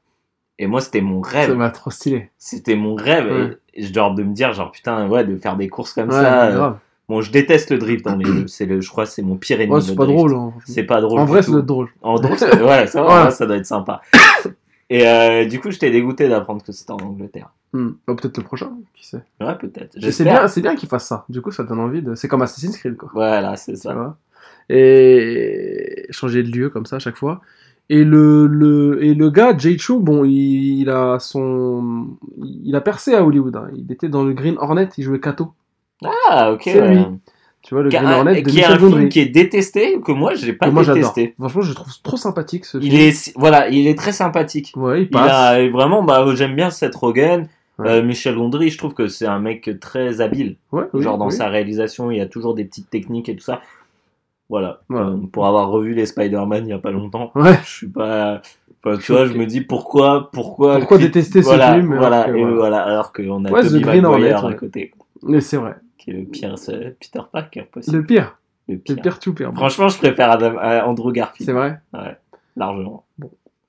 Et 0.59 0.67
moi, 0.67 0.81
c'était 0.81 1.01
mon 1.01 1.23
Ça 1.23 1.29
rêve. 1.31 1.51
va 1.53 1.71
trop 1.71 1.89
stylé. 1.89 2.29
C'était 2.37 2.75
mon 2.75 2.93
rêve. 2.95 3.31
Ouais. 3.31 3.57
Et, 3.73 3.81
genre 3.83 4.13
de 4.13 4.21
me 4.23 4.33
dire, 4.33 4.53
genre 4.53 4.71
putain, 4.71 5.07
ouais, 5.09 5.23
de 5.23 5.35
faire 5.37 5.55
des 5.57 5.69
courses 5.69 5.93
comme 5.93 6.09
Ouais, 6.09 6.15
ça. 6.21 6.51
grave. 6.51 6.77
Bon, 7.11 7.19
je 7.19 7.29
déteste 7.29 7.71
le 7.71 7.77
drift 7.77 8.05
dans 8.05 8.15
les 8.15 8.23
jeux. 8.23 8.47
C'est 8.47 8.65
le, 8.65 8.79
je 8.79 8.89
crois, 8.89 9.03
que 9.03 9.09
c'est 9.11 9.21
mon 9.21 9.35
pire 9.35 9.59
ennemi. 9.59 9.75
Ouais, 9.75 9.81
c'est 9.81 9.95
pas 9.95 10.05
drift. 10.05 10.17
drôle. 10.17 10.33
hein. 10.33 10.53
C'est 10.65 10.83
pas 10.83 11.01
drôle. 11.01 11.19
En 11.19 11.25
vrai, 11.25 11.41
ça 11.41 11.51
doit 11.51 11.59
être 11.59 11.65
drôle. 11.65 11.89
En 12.01 12.15
drôle, 12.17 12.37
ça, 12.37 12.55
doit 12.55 13.57
être 13.57 13.65
sympa. 13.65 13.99
Et 14.89 15.05
euh, 15.05 15.43
du 15.45 15.59
coup, 15.59 15.71
j'étais 15.71 15.91
dégoûté 15.91 16.29
d'apprendre 16.29 16.63
que 16.63 16.71
c'était 16.71 16.91
en 16.93 16.97
Angleterre. 16.99 17.49
Hmm. 17.73 17.89
Bah, 18.07 18.15
Peut-être 18.15 18.37
le 18.37 18.43
prochain, 18.45 18.71
qui 18.93 19.05
sait. 19.05 19.23
Ouais, 19.41 19.55
peut-être. 19.59 19.97
C'est 20.11 20.23
bien, 20.23 20.47
c'est 20.47 20.61
bien 20.61 20.75
qu'il 20.75 20.87
fasse 20.87 21.05
ça. 21.05 21.25
Du 21.27 21.41
coup, 21.41 21.51
ça 21.51 21.63
donne 21.63 21.79
envie 21.79 22.01
de. 22.01 22.15
C'est 22.15 22.29
comme 22.29 22.41
Assassin's 22.43 22.77
Creed, 22.77 22.95
quoi. 22.95 23.09
Voilà, 23.13 23.57
c'est 23.57 23.75
ça. 23.75 24.15
et 24.69 26.07
changer 26.11 26.43
de 26.43 26.51
lieu 26.51 26.69
comme 26.69 26.85
ça 26.85 26.95
à 26.97 26.99
chaque 26.99 27.17
fois. 27.17 27.41
Et 27.89 28.05
le, 28.05 28.47
le, 28.47 29.03
et 29.03 29.13
le 29.15 29.29
gars, 29.29 29.57
Jay 29.57 29.77
Chu, 29.77 29.99
bon, 29.99 30.23
il, 30.23 30.79
il 30.81 30.89
a 30.89 31.19
son. 31.19 32.07
Il 32.37 32.73
a 32.75 32.81
percé 32.81 33.13
à 33.15 33.25
Hollywood. 33.25 33.55
hein. 33.57 33.67
Il 33.75 33.91
était 33.91 34.07
dans 34.07 34.23
le 34.23 34.31
Green 34.33 34.55
Hornet, 34.59 34.87
il 34.97 35.03
jouait 35.03 35.19
Kato. 35.19 35.51
Ah, 36.03 36.51
ok. 36.53 36.61
C'est 36.65 36.81
ouais. 36.81 36.95
lui. 36.95 37.05
Tu 37.61 37.75
vois, 37.75 37.83
le 37.83 37.89
Green 37.89 38.05
Hornet 38.05 38.41
de 38.41 38.49
qui 38.49 38.59
est 38.59 38.65
un 38.65 38.77
film 38.79 39.07
qui 39.09 39.19
est 39.19 39.27
détesté, 39.27 39.99
que 40.03 40.11
moi, 40.11 40.33
j'ai 40.33 40.53
pas 40.53 40.65
que 40.65 40.71
moi 40.71 40.81
j'adore. 40.81 41.01
détesté. 41.13 41.35
Franchement, 41.37 41.61
je 41.61 41.69
le 41.69 41.75
trouve 41.75 41.93
trop 42.01 42.17
sympathique 42.17 42.65
ce 42.65 42.77
Il 42.79 42.89
film. 42.91 42.95
est, 43.03 43.33
voilà, 43.37 43.69
il 43.69 43.87
est 43.87 43.95
très 43.97 44.11
sympathique. 44.11 44.73
Ouais, 44.75 45.01
il 45.01 45.03
Il 45.03 45.09
passe. 45.09 45.31
a 45.31 45.69
vraiment, 45.69 46.01
bah, 46.03 46.25
j'aime 46.33 46.55
bien 46.55 46.71
Seth 46.71 46.95
Rogen. 46.95 47.47
Ouais. 47.77 47.89
Euh, 47.89 48.03
Michel 48.03 48.35
Gondry, 48.35 48.69
je 48.69 48.77
trouve 48.77 48.93
que 48.95 49.07
c'est 49.07 49.27
un 49.27 49.39
mec 49.39 49.69
très 49.79 50.21
habile. 50.21 50.55
Ouais, 50.71 50.83
oui, 50.93 51.01
Genre 51.03 51.17
dans 51.19 51.27
oui. 51.27 51.31
sa 51.33 51.49
réalisation, 51.49 52.09
il 52.11 52.17
y 52.17 52.21
a 52.21 52.25
toujours 52.25 52.55
des 52.55 52.65
petites 52.65 52.89
techniques 52.89 53.29
et 53.29 53.35
tout 53.35 53.43
ça. 53.43 53.61
Voilà. 54.49 54.81
Euh, 54.91 55.15
pour 55.31 55.47
avoir 55.47 55.69
revu 55.69 55.93
les 55.93 56.05
Spider-Man 56.05 56.65
il 56.65 56.69
y 56.71 56.73
a 56.73 56.79
pas 56.79 56.91
longtemps, 56.91 57.31
je 57.35 57.69
suis 57.69 57.87
pas. 57.87 58.41
enfin, 58.83 58.97
tu 58.97 59.11
vois, 59.13 59.25
je 59.25 59.33
me 59.33 59.45
dis 59.45 59.61
pourquoi, 59.61 60.29
pourquoi. 60.33 60.79
Détester 60.97 61.41
ce 61.41 61.47
voilà, 61.47 61.75
film, 61.75 61.93
alors 61.93 62.01
Voilà, 62.09 62.23
que, 62.25 62.29
et 62.35 62.41
voilà. 62.43 62.55
voilà, 62.55 62.81
alors 62.83 63.13
qu'on 63.13 63.45
a 63.45 63.49
Green 63.51 64.01
Maguire 64.01 64.45
à 64.45 64.53
côté, 64.53 64.91
Mais 65.23 65.39
c'est 65.41 65.57
vrai. 65.57 65.75
Qui 66.01 66.09
est 66.11 66.13
le 66.13 66.25
pire, 66.25 66.57
c'est 66.57 66.97
Peter 66.99 67.21
Parker 67.31 67.63
possible. 67.71 67.97
Le 67.97 68.03
pire. 68.05 68.37
Le 68.67 68.75
Le 68.75 68.95
pire. 68.95 69.19
tout 69.19 69.33
pire. 69.33 69.51
Franchement, 69.53 69.87
je 69.89 69.97
préfère 69.97 70.31
Adam- 70.31 70.57
euh, 70.57 70.81
Andrew 70.81 71.11
Garfield. 71.11 71.45
C'est 71.45 71.53
vrai. 71.53 71.79
Largement. 72.55 73.05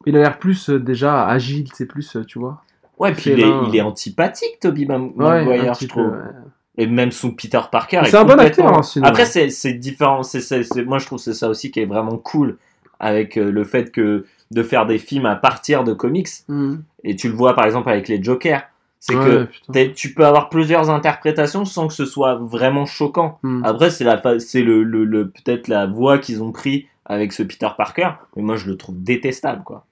Il 0.06 0.16
a 0.16 0.20
l'air 0.20 0.38
plus 0.38 0.70
euh, 0.70 0.78
déjà 0.80 1.26
agile, 1.28 1.68
c'est 1.72 1.86
plus, 1.86 2.16
euh, 2.16 2.24
tu 2.24 2.38
vois. 2.38 2.62
Ouais, 2.98 3.12
puis 3.12 3.30
il 3.30 3.40
est, 3.40 3.50
il 3.68 3.76
est 3.76 3.80
antipathique, 3.80 4.58
Toby 4.60 4.86
Ouais, 4.86 4.98
Maguire, 5.44 5.72
petit 5.72 5.84
je 5.84 5.94
peu, 5.94 6.00
trouve. 6.00 6.12
ouais. 6.12 6.18
Et 6.78 6.86
même 6.86 7.12
son 7.12 7.30
Peter 7.32 7.60
Parker. 7.70 7.98
Est 7.98 8.06
c'est 8.10 8.16
un 8.16 8.24
bon 8.24 8.38
acteur, 8.38 8.76
hein, 8.78 8.82
sinon. 8.82 9.06
Après, 9.06 9.26
c'est 9.26 9.72
différent. 9.74 10.22
c'est- 10.22 10.40
c'est- 10.40 10.84
moi, 10.84 10.98
je 10.98 11.06
trouve 11.06 11.18
que 11.18 11.24
c'est 11.24 11.34
ça 11.34 11.48
aussi 11.48 11.70
qui 11.70 11.80
est 11.80 11.86
vraiment 11.86 12.16
cool 12.16 12.56
avec 12.98 13.36
le 13.36 13.64
fait 13.64 13.90
que 13.92 14.24
de 14.50 14.62
faire 14.62 14.86
des 14.86 14.98
films 14.98 15.26
à 15.26 15.36
partir 15.36 15.84
de 15.84 15.92
comics. 15.92 16.28
Hmm. 16.48 16.76
Et 17.04 17.14
tu 17.16 17.28
le 17.28 17.34
vois 17.34 17.54
par 17.54 17.64
exemple 17.66 17.88
avec 17.90 18.08
les 18.08 18.22
Jokers. 18.22 18.62
C'est 19.04 19.16
Ouais, 19.16 19.48
que 19.72 19.86
tu 19.88 20.14
peux 20.14 20.24
avoir 20.24 20.48
plusieurs 20.48 20.88
interprétations 20.88 21.64
sans 21.64 21.88
que 21.88 21.92
ce 21.92 22.04
soit 22.04 22.36
vraiment 22.36 22.86
choquant. 22.86 23.40
Hmm. 23.42 23.64
Après, 23.64 23.90
c'est 23.90 24.04
la 24.04 24.22
c'est 24.38 24.62
le, 24.62 24.84
le, 24.84 25.04
le- 25.04 25.28
peut-être 25.28 25.66
la 25.66 25.86
voie 25.86 26.18
qu'ils 26.18 26.40
ont 26.40 26.52
pris 26.52 26.86
avec 27.04 27.32
ce 27.32 27.42
Peter 27.42 27.66
Parker, 27.76 28.10
mais 28.36 28.44
moi 28.44 28.54
je 28.54 28.70
le 28.70 28.76
trouve 28.76 29.02
détestable 29.02 29.64
quoi. 29.64 29.86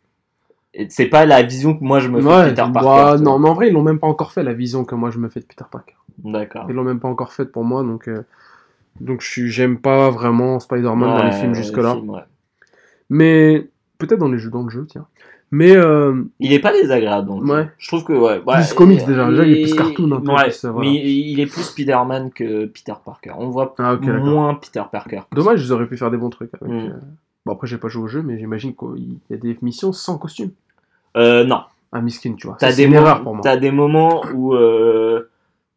C'est 0.91 1.07
pas 1.07 1.27
la 1.27 1.43
vision 1.43 1.77
que 1.77 1.83
moi 1.83 1.99
je 1.99 2.07
me 2.09 2.21
fais 2.21 2.29
Ouais, 2.29 2.45
de 2.45 2.51
Peter 2.51 2.63
bah, 2.73 2.81
Parker. 2.85 3.23
non, 3.25 3.41
mais 3.41 3.49
en 3.49 3.55
vrai, 3.55 3.67
ils 3.67 3.73
l'ont 3.73 3.83
même 3.83 3.99
pas 3.99 4.07
encore 4.07 4.31
fait 4.31 4.45
la 4.45 4.53
vision 4.53 4.85
que 4.85 4.95
moi 4.95 5.11
je 5.11 5.19
me 5.19 5.29
fais 5.29 5.41
de 5.41 5.45
Peter 5.45 5.65
Parker. 5.69 5.97
D'accord. 6.23 6.67
Ils 6.69 6.77
l'ont 6.77 6.85
même 6.85 7.01
pas 7.01 7.09
encore 7.09 7.33
faite 7.33 7.51
pour 7.51 7.65
moi, 7.65 7.83
donc 7.83 8.07
euh, 8.07 8.23
donc 9.01 9.23
j'aime 9.23 9.79
pas 9.81 10.11
vraiment 10.11 10.61
Spider-Man 10.61 11.17
dans 11.17 11.25
les 11.25 11.33
films 11.33 11.55
jusque-là. 11.55 11.95
films. 11.95 12.23
Mais 13.09 13.67
peut-être 13.99 14.21
dans 14.21 14.29
les 14.29 14.39
jeux, 14.39 14.51
dans 14.51 14.63
le 14.63 14.71
jeu, 14.71 14.87
tiens. 14.89 15.07
Mais 15.53 15.75
euh, 15.75 16.23
Il 16.39 16.53
est 16.53 16.61
pas 16.61 16.73
désagréable 16.73 17.27
donc. 17.29 17.45
Ouais. 17.45 17.69
Je 17.79 17.89
trouve 17.89 18.05
que 18.05 18.13
ouais. 18.13 18.41
ouais, 18.47 18.55
Plus 18.57 18.73
comics, 18.73 19.05
déjà. 19.05 19.29
Déjà, 19.29 19.45
il 19.45 19.59
est 19.59 19.63
plus 19.63 19.75
cartoon, 19.75 20.13
un 20.13 20.21
peu, 20.21 20.31
Ouais, 20.33 20.45
plus, 20.45 20.65
euh, 20.65 20.71
voilà. 20.71 20.89
mais 20.91 20.97
il 20.97 21.41
est 21.41 21.47
plus 21.47 21.63
Spider-Man 21.63 22.31
que 22.33 22.67
Peter 22.67 22.93
Parker. 23.05 23.33
On 23.37 23.49
voit 23.51 23.75
ah 23.79 23.97
moins 23.97 24.55
Peter 24.55 24.83
Parker. 24.91 25.23
Dommage, 25.33 25.63
ils 25.65 25.73
auraient 25.73 25.87
pu 25.89 25.97
faire 25.97 26.11
des 26.11 26.17
bons 26.19 26.31
trucs. 26.31 26.51
Avec, 26.61 26.73
Mm. 26.73 26.77
euh, 26.79 26.91
Bon 27.47 27.53
après, 27.55 27.67
j'ai 27.67 27.79
pas 27.79 27.89
joué 27.89 28.05
au 28.05 28.07
jeu, 28.09 28.23
mais 28.23 28.39
j'imagine 28.39 28.75
qu'il 28.77 29.17
y 29.31 29.35
a 29.35 29.37
des 29.39 29.57
missions 29.63 29.93
sans 29.93 30.19
costume. 30.19 30.51
Euh, 31.17 31.43
non. 31.45 31.63
Un 31.93 32.03
miskin, 32.03 32.35
tu 32.35 32.47
vois. 32.47 32.57
T'as 32.61 32.73
des, 32.73 32.83
erreur 32.85 33.23
pour 33.23 33.33
moi. 33.35 33.41
t'as 33.43 33.57
des 33.57 33.73
moments 33.73 34.23
où, 34.35 34.55
euh, 34.55 35.29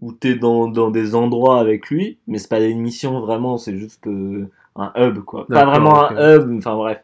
où 0.02 0.12
t'es 0.12 0.36
dans, 0.36 0.68
dans 0.68 0.92
des 0.92 1.16
endroits 1.16 1.60
avec 1.60 1.90
lui, 1.90 2.18
mais 2.28 2.38
c'est 2.38 2.50
pas 2.50 2.60
des 2.60 2.76
missions 2.76 3.20
vraiment, 3.22 3.58
c'est 3.58 3.76
juste 3.78 4.06
euh, 4.06 4.48
un 4.76 4.92
hub, 4.98 5.20
quoi. 5.22 5.48
Pas 5.48 5.66
vraiment 5.66 6.12
un 6.12 6.36
hub, 6.36 6.58
enfin 6.58 6.76
bref. 6.76 7.00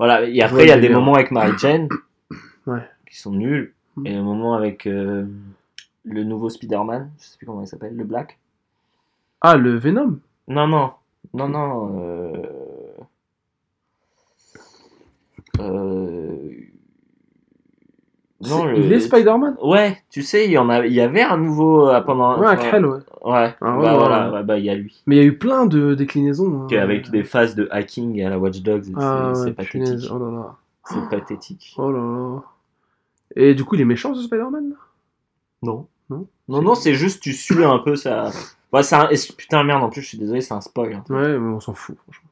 Voilà, 0.00 0.24
et 0.24 0.40
après, 0.40 0.64
il 0.64 0.68
y 0.68 0.72
a 0.72 0.80
des 0.80 0.88
moments 0.88 1.12
avec 1.12 1.30
Mary 1.30 1.52
Jane 1.58 1.86
Ouais. 2.66 2.80
qui 3.06 3.18
sont 3.18 3.32
nuls, 3.32 3.74
Mm. 3.96 4.06
et 4.06 4.14
un 4.14 4.22
moment 4.22 4.54
avec 4.54 4.86
euh, 4.86 5.26
le 6.04 6.24
nouveau 6.24 6.48
Spider-Man, 6.48 7.10
je 7.18 7.24
sais 7.24 7.36
plus 7.36 7.44
comment 7.46 7.60
il 7.60 7.66
s'appelle, 7.66 7.94
le 7.94 8.04
Black. 8.04 8.38
Ah, 9.42 9.56
le 9.56 9.76
Venom? 9.76 10.18
Non, 10.48 10.66
non, 10.66 10.92
non, 11.34 11.48
non. 11.48 12.00
Euh... 12.00 12.42
Euh... 15.60 16.50
Non, 18.48 18.64
le- 18.64 18.78
Il 18.78 18.92
est 18.92 19.00
Spider-Man 19.00 19.56
Ouais, 19.62 20.02
tu 20.10 20.22
sais, 20.22 20.46
il 20.46 20.50
y 20.52 20.58
en 20.58 20.68
a, 20.70 20.86
il 20.86 20.92
y 20.94 21.00
avait 21.00 21.20
un 21.22 21.36
nouveau 21.36 21.88
euh, 21.88 22.00
pendant. 22.00 22.38
Ouais, 22.40 22.46
enfin, 22.46 22.82
ouais. 22.82 22.88
Ouais, 22.90 23.00
Ah, 23.22 23.32
ouais, 23.32 23.52
bah 23.60 23.92
ouais, 23.92 23.98
voilà, 23.98 24.28
ouais. 24.30 24.34
ouais, 24.38 24.42
bah 24.44 24.58
il 24.58 24.64
y 24.64 24.70
a 24.70 24.74
lui. 24.74 25.02
Mais 25.06 25.16
il 25.16 25.18
y 25.18 25.22
a 25.22 25.24
eu 25.26 25.36
plein 25.36 25.66
de 25.66 25.94
déclinaisons. 25.94 26.62
hein. 26.72 26.76
Avec 26.78 27.10
des 27.10 27.22
phases 27.22 27.54
de 27.54 27.68
hacking 27.70 28.22
à 28.22 28.30
la 28.30 28.38
Watch 28.38 28.62
Dogs, 28.62 28.84
Ah, 28.96 29.32
c'est 29.34 29.44
c'est 29.44 29.52
pathétique. 29.52 30.10
Oh 30.12 30.18
là 30.18 30.30
là. 30.30 30.54
C'est 30.86 31.08
pathétique. 31.10 31.74
Oh 31.76 31.92
là 31.92 31.98
là. 31.98 32.42
Et 33.36 33.54
du 33.54 33.64
coup, 33.64 33.74
il 33.74 33.82
est 33.82 33.84
méchant 33.84 34.14
ce 34.14 34.22
Spider-Man 34.22 34.72
Non. 35.62 35.86
Non? 36.08 36.26
Non, 36.48 36.62
non, 36.62 36.74
c'est 36.74 36.94
juste 36.94 37.22
tu 37.22 37.32
suis 37.34 37.62
un 37.62 37.78
peu 37.78 37.94
ça. 37.94 38.30
C'est 38.82 38.94
un... 38.96 39.08
Putain, 39.36 39.62
merde, 39.64 39.82
en 39.84 39.90
plus, 39.90 40.00
je 40.00 40.06
suis 40.08 40.18
désolé, 40.18 40.40
c'est 40.40 40.54
un 40.54 40.60
spoil. 40.62 40.94
hein. 40.94 41.04
Ouais, 41.10 41.38
mais 41.38 41.52
on 41.54 41.60
s'en 41.60 41.74
fout, 41.74 41.96
franchement. 42.04 42.29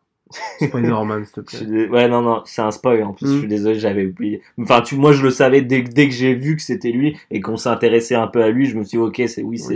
Spider-Man, 0.61 1.25
s'il 1.25 1.35
te 1.35 1.41
plaît. 1.41 1.65
dé- 1.65 1.89
Ouais, 1.89 2.09
non, 2.09 2.21
non, 2.23 2.43
c'est 2.45 2.61
un 2.63 2.71
spoil 2.71 3.03
en 3.03 3.13
plus. 3.13 3.27
Mm. 3.27 3.33
Je 3.33 3.39
suis 3.39 3.49
désolé, 3.49 3.79
j'avais 3.79 4.07
oublié. 4.07 4.43
Enfin, 4.61 4.83
tu, 4.83 4.97
moi, 4.97 5.13
je 5.13 5.23
le 5.23 5.31
savais 5.31 5.63
dès, 5.63 5.85
que- 5.85 5.91
dès 5.91 6.09
que 6.09 6.15
j'ai 6.15 6.35
vu 6.35 6.57
que 6.57 6.63
c'était 6.63 6.91
lui 6.93 7.17
et 7.31 7.41
qu'on 7.41 7.57
s'intéressait 7.57 8.15
un 8.15 8.27
peu 8.27 8.43
à 8.43 8.51
lui. 8.51 8.67
Je 8.67 8.77
me 8.77 8.85
suis 8.85 8.99
dit, 8.99 9.03
ok, 9.05 9.23
c'est 9.29 9.43
oui, 9.43 9.59
c'est 9.59 9.75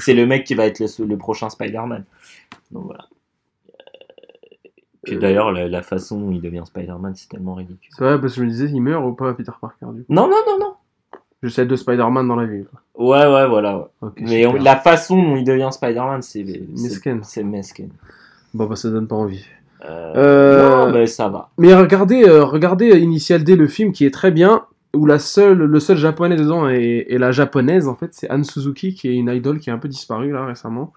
c'est 0.00 0.14
le 0.14 0.26
mec 0.26 0.44
qui 0.44 0.54
va 0.54 0.66
être 0.66 0.80
le, 0.80 1.04
le 1.06 1.16
prochain 1.18 1.48
Spider-Man. 1.50 2.04
Donc 2.70 2.84
voilà. 2.84 3.06
Euh, 5.08 5.18
d'ailleurs, 5.18 5.50
la, 5.52 5.68
la 5.68 5.82
façon 5.82 6.22
où 6.22 6.32
il 6.32 6.40
devient 6.40 6.62
Spider-Man, 6.64 7.14
c'est 7.16 7.28
tellement 7.28 7.54
ridicule. 7.54 7.90
C'est 7.96 8.04
vrai, 8.04 8.20
parce 8.20 8.34
que 8.34 8.40
je 8.40 8.44
me 8.44 8.50
disais, 8.50 8.66
il 8.66 8.80
meurt 8.80 9.04
ou 9.04 9.12
pas, 9.12 9.34
Peter 9.34 9.50
Parker, 9.60 9.86
du 9.94 10.04
coup? 10.04 10.12
Non, 10.12 10.28
non, 10.28 10.36
non, 10.46 10.58
non. 10.60 10.74
Je 11.42 11.48
sais 11.48 11.66
deux 11.66 11.76
Spider-Man 11.76 12.28
dans 12.28 12.36
la 12.36 12.46
vie. 12.46 12.64
quoi. 12.64 12.80
Ouais, 13.04 13.26
ouais, 13.34 13.48
voilà. 13.48 13.88
ouais. 14.00 14.08
Mais 14.20 14.46
on- 14.46 14.52
la 14.52 14.76
façon 14.76 15.20
dont 15.20 15.34
il 15.36 15.42
devient 15.44 15.70
Spider-Man, 15.72 16.22
c'est 16.22 16.44
Mesquine. 16.44 17.20
C'est 17.24 17.42
mesquine. 17.42 17.90
Bon, 18.54 18.66
bah, 18.66 18.76
ça 18.76 18.90
donne 18.90 19.08
pas 19.08 19.16
envie. 19.16 19.44
Euh, 19.84 20.86
Non, 20.86 20.92
mais 20.92 21.06
ça 21.06 21.28
va. 21.28 21.50
Mais 21.58 21.74
regardez, 21.74 22.24
euh, 22.24 22.44
regardez 22.44 22.98
Initial 22.98 23.44
D, 23.44 23.56
le 23.56 23.66
film 23.66 23.92
qui 23.92 24.04
est 24.04 24.10
très 24.10 24.30
bien, 24.30 24.64
où 24.94 25.06
la 25.06 25.18
seule, 25.18 25.58
le 25.58 25.80
seul 25.80 25.96
japonais 25.96 26.36
dedans 26.36 26.68
est, 26.68 27.06
est 27.08 27.18
la 27.18 27.32
japonaise, 27.32 27.88
en 27.88 27.94
fait, 27.94 28.10
c'est 28.12 28.28
Anne 28.30 28.44
Suzuki, 28.44 28.94
qui 28.94 29.08
est 29.08 29.14
une 29.14 29.30
idole 29.30 29.58
qui 29.58 29.70
est 29.70 29.72
un 29.72 29.78
peu 29.78 29.88
disparue 29.88 30.32
là 30.32 30.44
récemment. 30.46 30.92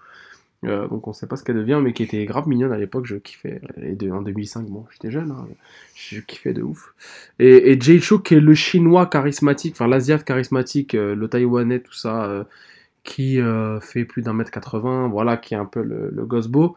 Euh, 0.64 0.88
donc 0.88 1.06
on 1.06 1.12
sait 1.12 1.26
pas 1.26 1.36
ce 1.36 1.44
qu'elle 1.44 1.56
devient, 1.56 1.80
mais 1.82 1.92
qui 1.92 2.02
était 2.02 2.24
grave 2.24 2.48
mignonne 2.48 2.72
à 2.72 2.78
l'époque, 2.78 3.06
je 3.06 3.16
kiffais. 3.16 3.60
Et 3.82 3.94
de, 3.94 4.10
en 4.10 4.22
2005, 4.22 4.66
bon, 4.68 4.84
j'étais 4.90 5.10
jeune, 5.10 5.30
hein, 5.30 5.46
je 5.94 6.20
kiffais 6.20 6.52
de 6.52 6.62
ouf. 6.62 6.94
Et, 7.38 7.72
et 7.72 7.80
Jay 7.80 8.00
Chou, 8.00 8.18
qui 8.18 8.34
est 8.34 8.40
le 8.40 8.54
chinois 8.54 9.06
charismatique, 9.06 9.74
enfin 9.74 9.86
l'asiate 9.86 10.24
charismatique, 10.24 10.94
euh, 10.94 11.14
le 11.14 11.28
taïwanais, 11.28 11.80
tout 11.80 11.92
ça, 11.92 12.24
euh, 12.24 12.44
qui 13.04 13.38
fait 13.82 14.04
plus 14.04 14.22
d'un 14.22 14.32
mètre 14.32 14.50
80, 14.50 15.06
voilà, 15.08 15.36
qui 15.36 15.54
est 15.54 15.56
un 15.56 15.64
peu 15.64 15.80
le, 15.80 16.10
le 16.12 16.26
gosse 16.26 16.48
beau, 16.48 16.76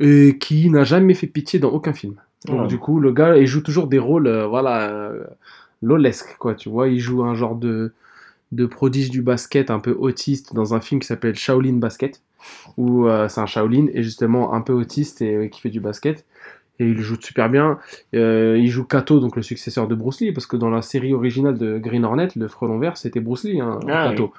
et 0.00 0.36
qui 0.38 0.68
n'a 0.70 0.82
jamais 0.84 1.14
fait 1.14 1.26
pitié 1.28 1.58
dans 1.60 1.70
aucun 1.70 1.92
film. 1.92 2.14
Donc 2.46 2.62
Ouais. 2.62 2.66
du 2.66 2.78
coup, 2.78 2.98
le 3.00 3.12
gars, 3.12 3.36
il 3.36 3.46
joue 3.46 3.60
toujours 3.62 3.86
des 3.86 3.98
rôles, 3.98 4.26
euh, 4.26 4.46
voilà, 4.46 4.88
euh, 4.90 5.24
lolesques, 5.82 6.36
quoi, 6.38 6.54
tu 6.54 6.68
vois. 6.70 6.88
Il 6.88 6.98
joue 6.98 7.22
un 7.22 7.34
genre 7.34 7.54
de, 7.54 7.92
de 8.52 8.66
prodige 8.66 9.10
du 9.10 9.20
basket 9.22 9.70
un 9.70 9.78
peu 9.78 9.92
autiste 9.98 10.54
dans 10.54 10.74
un 10.74 10.80
film 10.80 11.00
qui 11.00 11.06
s'appelle 11.06 11.34
Shaolin 11.36 11.74
Basket, 11.74 12.22
où 12.78 13.06
euh, 13.06 13.28
c'est 13.28 13.40
un 13.42 13.46
Shaolin, 13.46 13.86
et 13.92 14.02
justement 14.02 14.54
un 14.54 14.62
peu 14.62 14.72
autiste 14.72 15.20
et 15.22 15.34
euh, 15.36 15.46
qui 15.48 15.60
fait 15.60 15.68
du 15.70 15.80
basket. 15.80 16.24
Et 16.78 16.86
il 16.86 16.98
joue 16.98 17.20
super 17.20 17.50
bien. 17.50 17.78
Il 18.14 18.66
joue 18.68 18.84
Kato, 18.84 19.20
donc 19.20 19.36
le 19.36 19.42
successeur 19.42 19.86
de 19.86 19.94
Bruce 19.94 20.22
Lee, 20.22 20.32
parce 20.32 20.46
que 20.46 20.56
dans 20.56 20.70
la 20.70 20.80
série 20.80 21.12
originale 21.12 21.58
de 21.58 21.76
Green 21.76 22.06
Hornet, 22.06 22.28
le 22.36 22.48
frelon 22.48 22.78
vert, 22.78 22.96
c'était 22.96 23.20
Bruce 23.20 23.44
Lee, 23.44 23.60
hein, 23.60 23.80
Ah, 23.86 24.08
Kato. 24.08 24.32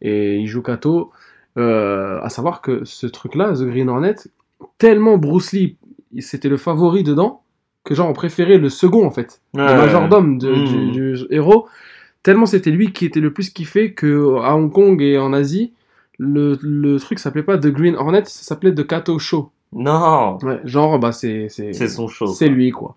Et 0.00 0.36
il 0.36 0.46
joue 0.46 0.62
Kato. 0.62 1.10
Euh, 1.56 2.20
à 2.22 2.28
savoir 2.28 2.60
que 2.62 2.84
ce 2.84 3.08
truc-là, 3.08 3.52
The 3.52 3.62
Green 3.64 3.88
Hornet, 3.88 4.14
tellement 4.78 5.16
Bruce 5.18 5.52
Lee, 5.52 5.76
c'était 6.20 6.48
le 6.48 6.56
favori 6.56 7.02
dedans, 7.02 7.42
que 7.84 7.94
genre 7.94 8.08
on 8.08 8.12
préférait 8.12 8.58
le 8.58 8.68
second 8.68 9.04
en 9.06 9.10
fait, 9.10 9.40
le 9.54 9.62
majordome 9.62 10.38
de- 10.38 10.52
Mm. 10.52 10.64
du, 10.66 10.90
du 11.16 11.16
héros. 11.30 11.66
Tellement 12.22 12.46
c'était 12.46 12.70
lui 12.70 12.92
qui 12.92 13.06
était 13.06 13.20
le 13.20 13.32
plus 13.32 13.50
kiffé 13.50 13.92
que 13.94 14.36
à 14.42 14.54
Hong 14.56 14.70
Kong 14.72 15.00
et 15.00 15.18
en 15.18 15.32
Asie, 15.32 15.72
le, 16.18 16.58
le 16.62 16.98
truc 16.98 17.18
s'appelait 17.18 17.44
pas 17.44 17.56
The 17.58 17.68
Green 17.68 17.94
Hornet, 17.94 18.24
ça 18.24 18.42
s'appelait 18.42 18.74
The 18.74 18.86
Kato 18.86 19.18
Show. 19.18 19.50
Non, 19.72 20.38
Ouais, 20.42 20.60
genre 20.64 20.98
bah 20.98 21.12
c'est 21.12 21.48
son 21.50 22.08
show. 22.08 22.26
c'est 22.26 22.48
lui 22.48 22.70
quoi. 22.70 22.96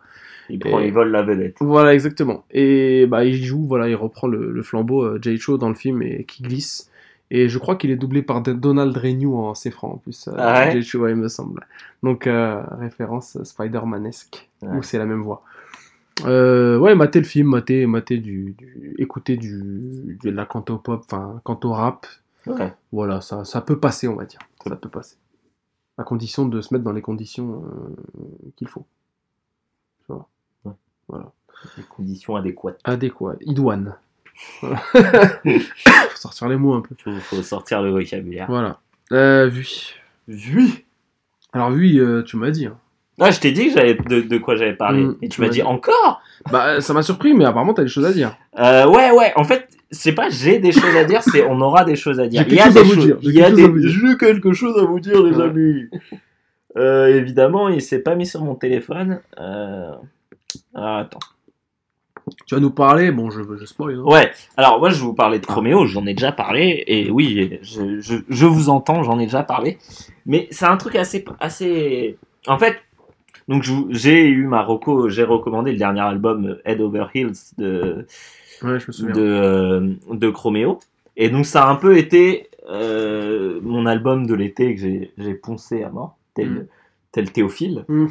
Il, 0.49 0.59
prend, 0.59 0.80
Et- 0.80 0.88
il 0.88 0.91
vole 0.93 1.12
la 1.12 1.22
vedette. 1.22 1.55
Voilà, 1.62 1.93
exactement. 1.93 2.43
Et 2.51 3.05
bah, 3.07 3.24
il 3.24 3.36
joue, 3.41 3.66
voilà, 3.68 3.88
il 3.88 3.95
reprend 3.95 4.28
le, 4.28 4.51
le 4.51 4.64
flambeau 4.64 5.03
euh, 5.03 5.20
Jay 5.22 5.38
Cho 5.38 5.57
dans 5.57 5.70
le 5.70 5.76
film 5.76 6.01
et 6.01 6.26
qui 6.26 6.43
glisse. 6.43 6.89
Et 7.34 7.47
je 7.47 7.57
crois 7.57 7.75
qu'il 7.77 7.89
est 7.91 7.95
doublé 7.95 8.21
par 8.21 8.41
Donald 8.41 8.95
Renew 8.95 9.34
en 9.38 9.53
C 9.53 9.71
franc 9.71 9.93
en 9.93 9.97
plus. 9.97 10.27
euh, 10.27 10.34
Ah 10.38 10.65
ouais 10.69 10.79
il 10.82 11.15
me 11.15 11.29
semble. 11.29 11.65
Donc, 12.03 12.27
euh, 12.27 12.61
référence 12.71 13.41
Spider-Manesque, 13.41 14.49
Ouais. 14.61 14.77
où 14.77 14.84
c'est 14.84 14.97
la 14.97 15.05
même 15.05 15.21
voix. 15.23 15.41
Euh, 16.25 16.77
ouais, 16.77 16.93
mater 16.93 17.19
le 17.19 17.25
film, 17.25 17.47
mater, 17.47 17.86
mater 17.88 18.17
du, 18.17 18.53
du- 18.57 18.95
écouter 18.99 19.38
du, 19.38 20.19
de 20.21 20.29
la 20.29 20.45
canto 20.45 20.77
pop, 20.77 21.01
enfin, 21.05 21.39
canto 21.45 21.71
rap. 21.71 22.05
Ouais. 22.47 22.73
Voilà, 22.91 23.21
ça, 23.21 23.45
ça 23.45 23.61
peut 23.61 23.79
passer, 23.79 24.07
on 24.09 24.15
va 24.15 24.25
dire. 24.25 24.39
Ça 24.67 24.75
peut 24.75 24.89
passer. 24.89 25.15
À 25.97 26.03
condition 26.03 26.45
de 26.47 26.59
se 26.61 26.73
mettre 26.73 26.84
dans 26.84 26.91
les 26.91 27.01
conditions 27.01 27.63
euh, 27.65 27.95
qu'il 28.57 28.67
faut. 28.67 28.86
Vois 30.09 30.27
Ouais. 30.65 30.71
Voilà 31.07 31.32
Les 31.77 31.84
conditions 31.84 32.36
adéquates. 32.36 32.79
adéquat, 32.84 33.36
idoine. 33.41 33.95
Voilà. 34.61 34.82
Faut 35.43 36.17
sortir 36.17 36.47
les 36.49 36.57
mots 36.57 36.73
un 36.73 36.82
peu. 36.82 36.95
Il 37.07 37.19
faut 37.19 37.41
sortir 37.41 37.82
le 37.82 37.91
vocabulaire. 37.91 38.45
Voilà. 38.47 38.79
Euh, 39.11 39.47
vu. 39.47 39.67
Oui. 40.27 40.86
Alors, 41.53 41.71
vu, 41.71 41.97
euh, 41.99 42.23
tu 42.23 42.38
m'as 42.38 42.49
dit. 42.51 42.65
hein. 42.67 42.77
Ah, 43.19 43.29
je 43.29 43.39
t'ai 43.39 43.51
dit 43.51 43.67
que 43.67 43.73
j'avais 43.75 43.93
de, 43.95 44.21
de 44.21 44.38
quoi 44.38 44.55
j'avais 44.55 44.73
parlé. 44.73 45.03
Mm, 45.03 45.15
Et 45.21 45.29
tu 45.29 45.41
m'as 45.41 45.49
dit 45.49 45.61
encore? 45.61 46.21
Bah, 46.51 46.82
ça 46.82 46.93
m'a 46.93 47.03
surpris, 47.03 47.34
mais 47.34 47.45
apparemment, 47.45 47.73
t'as 47.73 47.84
des 47.84 47.89
choses 47.89 48.05
à 48.05 48.13
dire. 48.13 48.36
Euh, 48.57 48.88
ouais, 48.88 49.11
ouais, 49.11 49.32
en 49.36 49.43
fait, 49.43 49.67
c'est 49.91 50.13
pas 50.13 50.29
j'ai 50.29 50.59
des 50.59 50.71
choses 50.71 50.95
à 50.95 51.03
dire, 51.03 51.21
c'est 51.21 51.45
on 51.45 51.59
aura 51.61 51.84
des 51.84 51.95
choses 51.95 52.19
à 52.19 52.27
dire. 52.27 52.43
J'ai 52.47 52.47
Il 52.47 52.53
y 52.53 52.57
quelque 52.57 52.63
a 52.63 52.71
chose 52.71 52.77
à 52.77 52.82
des 52.82 52.88
vous 52.88 52.95
choses- 52.95 53.05
dire, 53.05 53.17
j'ai 53.21 53.29
Il 53.29 53.36
y 53.36 53.41
a 53.41 53.45
quelque 53.47 53.55
des... 53.57 53.61
chose 53.61 53.69
à 53.69 53.71
vous 53.73 53.79
dire. 53.79 53.89
J'ai 54.11 54.17
quelque 54.17 54.53
chose 54.53 54.77
à 54.82 54.86
vous 54.86 54.99
dire, 54.99 55.23
les 55.23 55.36
Ouais. 55.36 55.43
amis. 55.43 55.86
Euh, 56.77 57.07
évidemment, 57.07 57.67
il 57.69 57.82
s'est 57.82 57.99
pas 57.99 58.15
mis 58.15 58.25
sur 58.25 58.43
mon 58.43 58.55
téléphone. 58.55 59.19
Euh... 59.39 59.91
Ah, 60.73 60.99
attends. 60.99 61.19
Tu 62.45 62.55
vas 62.55 62.61
nous 62.61 62.69
parler, 62.72 63.11
bon, 63.11 63.30
je, 63.32 63.41
je 63.59 63.65
spoil. 63.65 63.95
hein. 63.95 64.03
Ouais, 64.03 64.32
alors 64.57 64.80
moi 64.80 64.89
je 64.89 64.95
vais 64.95 65.01
vous 65.05 65.13
parler 65.13 65.39
de 65.39 65.45
Chroméo, 65.45 65.86
j'en 65.86 66.05
ai 66.05 66.13
déjà 66.13 66.32
parlé, 66.32 66.84
et 66.88 67.09
oui, 67.11 67.59
je, 67.61 67.99
je, 67.99 68.15
je 68.30 68.45
vous 68.45 68.69
entends, 68.69 69.03
j'en 69.03 69.19
ai 69.19 69.26
déjà 69.26 69.43
parlé, 69.43 69.78
mais 70.26 70.47
c'est 70.51 70.65
un 70.65 70.78
truc 70.78 70.95
assez... 70.95 71.26
assez... 71.39 72.17
En 72.47 72.57
fait, 72.57 72.78
donc 73.47 73.63
j'ai 73.89 74.28
eu 74.28 74.45
ma 74.47 74.61
reco, 74.63 75.09
j'ai 75.09 75.24
recommandé 75.24 75.72
le 75.72 75.78
dernier 75.78 76.01
album 76.01 76.45
euh, 76.47 76.61
Head 76.65 76.80
Over 76.82 77.05
Heels 77.13 77.34
de, 77.57 78.05
Ouais, 78.63 78.80
je 78.80 78.88
me 78.88 78.91
souviens. 78.91 79.15
de, 79.15 79.22
euh, 79.22 79.93
de 80.11 80.30
Chroméo, 80.30 80.80
et 81.17 81.30
donc 81.30 81.45
ça 81.45 81.63
a 81.65 81.69
un 81.72 81.76
peu 81.76 81.97
été 81.97 82.47
euh, 82.69 83.59
mon 83.63 83.86
album 83.88 84.28
de 84.28 84.36
l'été 84.36 84.76
que 84.76 84.82
j'ai 84.82 85.11
j'ai 85.17 85.34
poncé 85.34 85.84
à 85.84 85.89
mort, 85.89 86.15
tel, 86.36 86.49
Mm. 86.49 86.65
tel 87.11 87.32
Théophile. 87.32 87.84
Mm. 87.88 88.07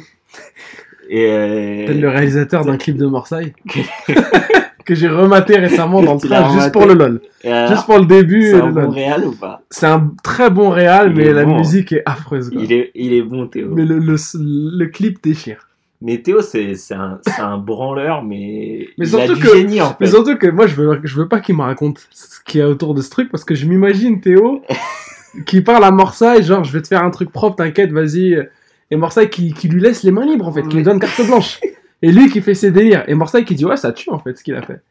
Et, 1.13 1.25
euh, 1.29 1.93
le 1.93 2.07
réalisateur 2.09 2.63
d'un 2.65 2.77
clip 2.77 2.95
de 2.97 3.05
Marseille. 3.05 3.53
que 4.85 4.95
j'ai 4.95 5.07
rematé 5.09 5.57
récemment 5.57 6.01
dans 6.01 6.15
le 6.15 6.19
train, 6.19 6.53
juste 6.53 6.71
pour 6.71 6.85
le 6.87 6.93
lol. 6.95 7.21
alors, 7.43 7.67
Juste 7.69 7.85
pour 7.85 7.99
le 7.99 8.05
début. 8.05 8.49
c'est 8.49 8.55
un 8.61 8.69
bon 8.71 8.89
réal 8.89 9.25
ou 9.27 9.31
pas? 9.33 9.61
C'est 9.69 9.85
un 9.85 10.11
très 10.23 10.49
bon 10.49 10.69
réal, 10.69 11.11
Il 11.11 11.17
mais 11.17 11.31
la 11.33 11.45
bon. 11.45 11.57
musique 11.59 11.91
est 11.91 12.01
affreuse. 12.05 12.49
Quoi. 12.49 12.61
il 12.63 12.73
est, 12.73 12.91
il 12.95 13.13
est 13.13 13.21
bon 13.21 13.45
Théo. 13.47 13.69
Mais 13.75 13.85
le, 13.85 13.99
le, 13.99 14.15
le 14.35 14.85
clip 14.87 15.21
déchire. 15.21 15.67
Mais 16.01 16.17
Théo, 16.17 16.41
c'est 16.41 16.73
un, 16.93 17.19
c'est 17.27 17.41
un 17.41 17.57
branleur, 17.59 18.23
mais, 18.23 18.87
Mais 18.97 19.05
il 19.07 19.15
a 19.15 19.19
surtout 19.19 19.35
du 19.35 19.41
que- 19.41 19.55
génie 19.55 19.81
en 19.81 19.89
fait. 19.89 19.95
Mais 19.99 20.07
surtout 20.07 20.35
que 20.35 20.47
moi, 20.47 20.65
je 20.65 20.73
veux, 20.75 20.99
je 21.03 21.15
veux 21.15 21.27
pas 21.27 21.41
qu'il 21.41 21.55
me 21.55 21.61
raconte 21.61 21.99
ce 22.09 22.39
qu'il 22.43 22.59
y 22.59 22.63
a 22.63 22.67
autour 22.67 22.95
de 22.95 23.01
ce 23.01 23.11
truc 23.11 23.29
parce 23.29 23.43
que 23.43 23.53
je 23.53 23.67
m'imagine 23.67 24.19
Théo 24.19 24.63
qui 25.45 25.61
parle 25.61 25.83
à 25.83 25.91
Marseille, 25.91 26.41
genre 26.41 26.63
je 26.63 26.71
vais 26.73 26.81
te 26.81 26.87
faire 26.87 27.03
un 27.03 27.11
truc 27.11 27.31
propre, 27.31 27.57
t'inquiète, 27.57 27.91
vas-y. 27.91 28.35
Et 28.91 28.97
Marseille 28.97 29.29
qui, 29.29 29.53
qui 29.53 29.67
lui 29.69 29.81
laisse 29.81 30.03
les 30.03 30.11
mains 30.11 30.25
libres 30.25 30.47
en 30.47 30.51
fait, 30.51 30.67
qui 30.67 30.75
lui 30.77 30.83
donne 30.83 30.99
carte 30.99 31.25
blanche. 31.25 31.59
Et 32.03 32.11
lui 32.11 32.29
qui 32.29 32.41
fait 32.41 32.53
ses 32.55 32.71
délires. 32.71 33.03
Et 33.07 33.15
Marseille 33.15 33.45
qui 33.45 33.55
dit 33.55 33.65
ouais, 33.65 33.77
ça 33.77 33.91
tue 33.93 34.09
en 34.09 34.19
fait 34.19 34.37
ce 34.37 34.43
qu'il 34.43 34.55
a 34.55 34.61
fait. 34.61 34.81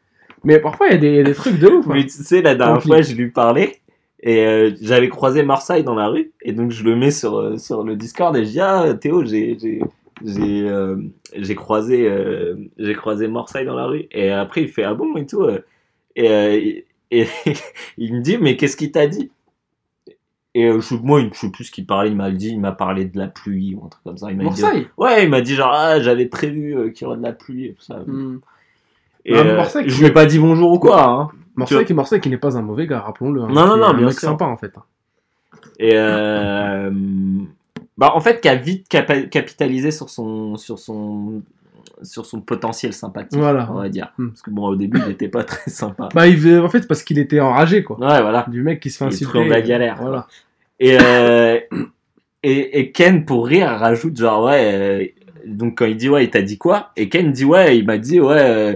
Mais 0.43 0.59
parfois 0.59 0.87
il 0.87 0.93
y 0.93 0.95
a 0.95 0.97
des, 0.97 1.07
il 1.09 1.15
y 1.15 1.19
a 1.19 1.23
des 1.23 1.33
trucs 1.33 1.59
de 1.59 1.67
ouf. 1.67 1.85
hein. 1.87 1.91
Mais 1.93 2.03
tu 2.03 2.09
sais, 2.09 2.41
la 2.41 2.55
dernière 2.55 2.81
fois, 2.81 3.01
je 3.01 3.13
lui 3.15 3.29
parlais 3.29 3.77
et 4.23 4.45
euh, 4.45 4.71
j'avais 4.81 5.09
croisé 5.09 5.43
Marseille 5.43 5.83
dans 5.83 5.95
la 5.95 6.07
rue 6.07 6.31
et 6.41 6.51
donc 6.53 6.71
je 6.71 6.83
le 6.83 6.95
mets 6.95 7.11
sur, 7.11 7.37
euh, 7.37 7.57
sur 7.57 7.83
le 7.83 7.95
Discord 7.95 8.35
et 8.37 8.45
je 8.45 8.49
dis 8.51 8.59
Ah, 8.59 8.93
Théo, 8.99 9.23
j'ai. 9.25 9.57
j'ai 9.59 9.79
j'ai 10.23 10.69
euh, 10.69 10.97
j'ai 11.35 11.55
croisé 11.55 12.07
euh, 12.07 12.53
j'ai 12.77 12.93
croisé 12.93 13.27
Marseille 13.27 13.65
dans 13.65 13.73
la 13.75 13.87
rue 13.87 14.05
et 14.11 14.29
après 14.29 14.61
il 14.61 14.67
fait 14.67 14.83
ah 14.83 14.93
bon 14.93 15.15
et 15.15 15.25
tout 15.25 15.47
et, 16.15 16.25
et, 16.27 16.85
et 17.09 17.25
il 17.97 18.13
me 18.13 18.21
dit 18.21 18.37
mais 18.39 18.55
qu'est-ce 18.55 18.77
qu'il 18.77 18.91
t'a 18.91 19.07
dit? 19.07 19.31
Et 20.53 20.65
euh, 20.67 20.81
je, 20.81 20.95
moi, 20.95 21.21
je 21.31 21.37
sais 21.39 21.49
plus 21.49 21.63
ce 21.65 21.71
qu'il 21.71 21.85
parlait, 21.85 22.09
il 22.09 22.15
m'a 22.15 22.29
dit, 22.31 22.49
il 22.49 22.59
m'a 22.59 22.73
parlé 22.73 23.05
de 23.05 23.17
la 23.17 23.27
pluie 23.27 23.73
ou 23.75 23.85
un 23.85 23.89
truc 23.89 24.03
comme 24.03 24.17
ça. 24.17 24.29
Il 24.31 24.37
m'a 24.37 24.43
dit, 24.43 24.61
Marseille 24.61 24.87
ouais, 24.97 25.23
il 25.23 25.29
m'a 25.29 25.41
dit 25.41 25.55
genre, 25.55 25.71
ah, 25.73 26.01
j'avais 26.01 26.25
prévu 26.25 26.75
euh, 26.77 26.89
qu'il 26.89 27.05
y 27.05 27.07
aurait 27.07 27.17
de 27.17 27.23
la 27.23 27.31
pluie 27.31 27.67
et 27.67 27.73
tout 27.73 27.83
ça. 27.83 27.99
Hmm. 28.05 28.39
Et 29.25 29.33
Ah, 29.35 29.39
euh, 29.39 29.55
Marseille, 29.55 29.85
je 29.87 29.99
lui 29.99 30.07
ai 30.07 30.11
pas 30.11 30.25
dit 30.25 30.39
bonjour 30.39 30.71
ou 30.73 30.79
quoi. 30.79 31.03
Hein. 31.03 31.29
Marseille, 31.55 31.85
qui, 31.85 31.93
Marseille 31.93 32.19
qui 32.19 32.29
n'est 32.29 32.37
pas 32.37 32.57
un 32.57 32.61
mauvais 32.61 32.87
gars, 32.87 32.99
rappelons-le. 33.01 33.41
hein, 33.43 33.47
Non, 33.49 33.65
non, 33.65 33.73
qui 33.73 33.77
est 33.77 33.81
non, 33.81 33.87
un 33.87 33.93
bien 33.93 34.05
mec 34.07 34.13
sûr. 34.19 34.27
sympa 34.29 34.45
en 34.45 34.57
fait. 34.57 34.73
Et 35.79 35.91
euh, 35.95 36.91
bah, 37.97 38.11
en 38.15 38.19
fait, 38.19 38.41
qui 38.41 38.49
a 38.49 38.55
vite 38.55 38.87
capa- 38.89 39.27
capitalisé 39.29 39.91
sur 39.91 40.09
son, 40.09 40.57
sur 40.57 40.79
son, 40.79 41.43
sur 42.03 42.25
son 42.25 42.41
potentiel 42.41 42.93
sympathique, 42.93 43.39
Voilà. 43.39 43.67
on 43.71 43.75
va 43.75 43.89
dire. 43.89 44.11
Hmm. 44.17 44.29
Parce 44.29 44.41
que 44.41 44.49
bon, 44.51 44.67
au 44.67 44.75
début, 44.75 44.99
il 45.05 45.11
était 45.11 45.27
pas 45.27 45.43
très 45.45 45.69
sympa. 45.71 46.09
Bah, 46.13 46.27
il 46.27 46.59
en 46.59 46.69
fait, 46.69 46.87
parce 46.87 47.03
qu'il 47.03 47.19
était 47.19 47.39
enragé 47.39 47.83
quoi. 47.83 47.97
Ouais, 47.99 48.21
voilà. 48.21 48.45
Du 48.49 48.61
mec 48.63 48.79
qui 48.79 48.89
se 48.89 48.97
fait 48.97 49.05
Il 49.05 49.07
est 49.07 49.13
insulter. 49.13 49.31
toujours 49.33 49.47
dans 49.47 49.53
la 49.55 49.61
galère. 49.61 49.97
Voilà. 50.01 50.27
Et, 50.79 50.97
euh, 50.99 51.59
et, 52.43 52.79
et 52.79 52.91
Ken, 52.91 53.25
pour 53.25 53.45
rire, 53.47 53.67
rajoute 53.69 54.17
genre, 54.17 54.45
ouais, 54.45 54.71
euh, 54.73 55.05
donc 55.45 55.77
quand 55.77 55.85
il 55.85 55.95
dit, 55.97 56.09
ouais, 56.09 56.23
il 56.25 56.29
t'a 56.29 56.41
dit 56.41 56.57
quoi? 56.57 56.89
Et 56.97 57.07
Ken 57.09 57.31
dit, 57.31 57.45
ouais, 57.45 57.77
il 57.77 57.85
m'a 57.85 57.97
dit, 57.99 58.19
ouais, 58.19 58.35
euh, 58.39 58.75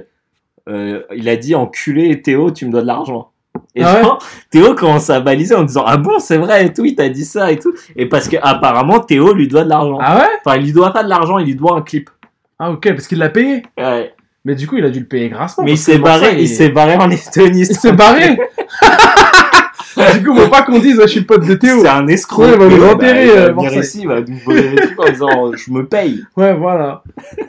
euh, 0.70 1.02
il 1.16 1.28
a 1.30 1.36
dit, 1.36 1.56
enculé, 1.56 2.22
Théo, 2.22 2.52
tu 2.52 2.66
me 2.68 2.72
dois 2.72 2.82
de 2.82 2.88
l'argent. 2.88 3.32
Et 3.74 3.82
Ah 3.84 3.96
ouais? 3.96 4.02
genre, 4.04 4.20
Théo 4.52 4.76
commence 4.76 5.10
à 5.10 5.20
baliser 5.22 5.56
en 5.56 5.64
disant, 5.64 5.84
ah 5.88 5.98
bon, 5.98 6.20
c'est 6.20 6.38
vrai 6.38 6.66
et 6.68 6.74
tout, 6.74 6.86
il 6.86 6.96
t'a 6.96 7.10
dit 7.10 7.26
ça 7.26 7.52
et 7.52 7.58
tout. 7.58 7.74
Et 7.96 8.08
parce 8.08 8.28
que 8.28 8.36
apparemment 8.42 9.00
Théo 9.00 9.34
lui 9.34 9.48
doit 9.48 9.64
de 9.64 9.70
l'argent. 9.70 9.98
Ah 10.02 10.18
ouais? 10.20 10.28
Enfin, 10.46 10.58
il 10.58 10.66
lui 10.66 10.74
doit 10.74 10.92
pas 10.92 11.04
de 11.04 11.10
l'argent, 11.10 11.40
il 11.40 11.46
lui 11.48 11.56
doit 11.56 11.76
un 11.76 11.82
clip. 11.82 12.10
Ah 12.60 12.72
ok, 12.72 12.90
parce 12.90 13.08
qu'il 13.08 13.18
l'a 13.20 13.30
payé. 13.30 13.64
Ouais. 13.78 14.14
Mais 14.46 14.56
du 14.56 14.68
coup, 14.68 14.78
il 14.78 14.86
a 14.86 14.90
dû 14.90 15.00
le 15.00 15.06
payer 15.08 15.30
grassement. 15.30 15.64
Mais 15.64 15.72
il 15.72 15.78
s'est 15.78 15.98
barré, 15.98 16.40
il 16.42 16.48
s'est 16.48 16.70
barré 16.70 16.96
en 16.96 17.10
Estonie. 17.10 17.62
Il 17.62 17.76
s'est 17.76 17.92
barré 17.94 18.38
Du 20.20 20.26
coup, 20.26 20.36
faut 20.36 20.50
pas 20.50 20.64
qu'on 20.64 20.80
dise, 20.80 21.00
je 21.02 21.08
suis 21.08 21.20
le 21.22 21.26
pote 21.26 21.46
de 21.48 21.54
Théo. 21.56 21.80
C'est 21.82 21.88
un 21.88 22.08
escroc. 22.08 22.44
Ouais, 22.44 22.52
il 22.54 22.58
va 22.60 22.68
nous 22.68 22.78
Bah, 22.82 22.94
enterrer, 22.94 23.26
il 23.26 23.32
va 23.32 23.36
euh, 23.38 23.52
venir 23.52 23.56
Marseille. 23.64 23.80
ici, 23.80 24.00
il 24.02 24.08
va 24.08 24.22
nous 24.22 24.38
voler 24.46 24.76
trucs 24.76 25.00
en 25.00 25.10
disant, 25.10 25.52
je 25.56 25.72
me 25.72 25.86
paye. 25.88 26.24
Ouais, 26.36 26.54
voilà. 26.54 27.02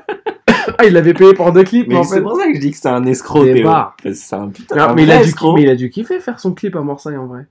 ah, 0.78 0.84
il 0.86 0.92
l'avait 0.92 1.12
payé 1.12 1.34
pour 1.34 1.50
deux 1.52 1.64
clips, 1.64 1.88
mais, 1.88 1.96
en 1.96 2.04
c'est 2.04 2.16
fait. 2.16 2.22
pour 2.22 2.36
ça 2.36 2.46
que 2.46 2.54
je 2.54 2.60
dis 2.60 2.70
que 2.70 2.76
c'est 2.76 2.88
un 2.88 3.04
escroc, 3.04 3.44
Théo. 3.46 3.68
C'est 4.14 4.36
un 4.36 4.48
putain 4.48 4.76
Non, 4.76 4.82
un 4.84 4.94
mais, 4.94 5.02
il 5.02 5.10
a 5.10 5.18
dû, 5.18 5.24
escroc. 5.24 5.54
mais 5.56 5.62
il 5.62 5.68
a 5.70 5.74
dû 5.74 5.90
kiffer 5.90 6.20
faire 6.20 6.38
son 6.38 6.54
clip 6.54 6.76
à 6.76 6.82
Marseille 6.82 7.16
en 7.16 7.26
vrai. 7.26 7.46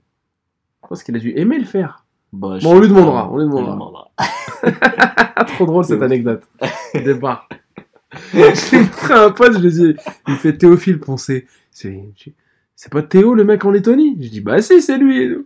Je 0.82 0.88
pense 0.88 1.02
qu'il 1.02 1.14
a 1.14 1.18
dû 1.18 1.32
aimer 1.36 1.58
le 1.58 1.66
faire. 1.66 2.04
Bah, 2.32 2.58
Bon, 2.62 2.76
on 2.76 2.80
lui 2.80 2.88
demandera, 2.88 3.30
on 3.32 3.38
lui 3.38 3.44
demandera. 3.44 4.10
Trop 5.46 5.66
drôle 5.66 5.84
cette 5.84 6.02
anecdote. 6.02 6.42
Départ. 6.94 7.48
je 8.32 8.72
l'ai 8.76 8.80
montré 8.82 9.14
à 9.14 9.24
un 9.24 9.30
pote, 9.30 9.54
je 9.54 9.58
lui 9.58 9.68
ai 9.68 9.70
dit, 9.70 9.96
il 10.28 10.32
me 10.34 10.38
fait 10.38 10.56
Théophile 10.56 10.98
Poncé. 10.98 11.46
C'est, 11.70 12.90
pas 12.90 13.02
Théo 13.02 13.34
le 13.34 13.44
mec 13.44 13.64
en 13.64 13.70
Lettonie? 13.70 14.16
Je 14.20 14.28
dis, 14.28 14.40
bah 14.40 14.60
si, 14.60 14.80
c'est 14.82 14.98
lui. 14.98 15.22
et 15.22 15.36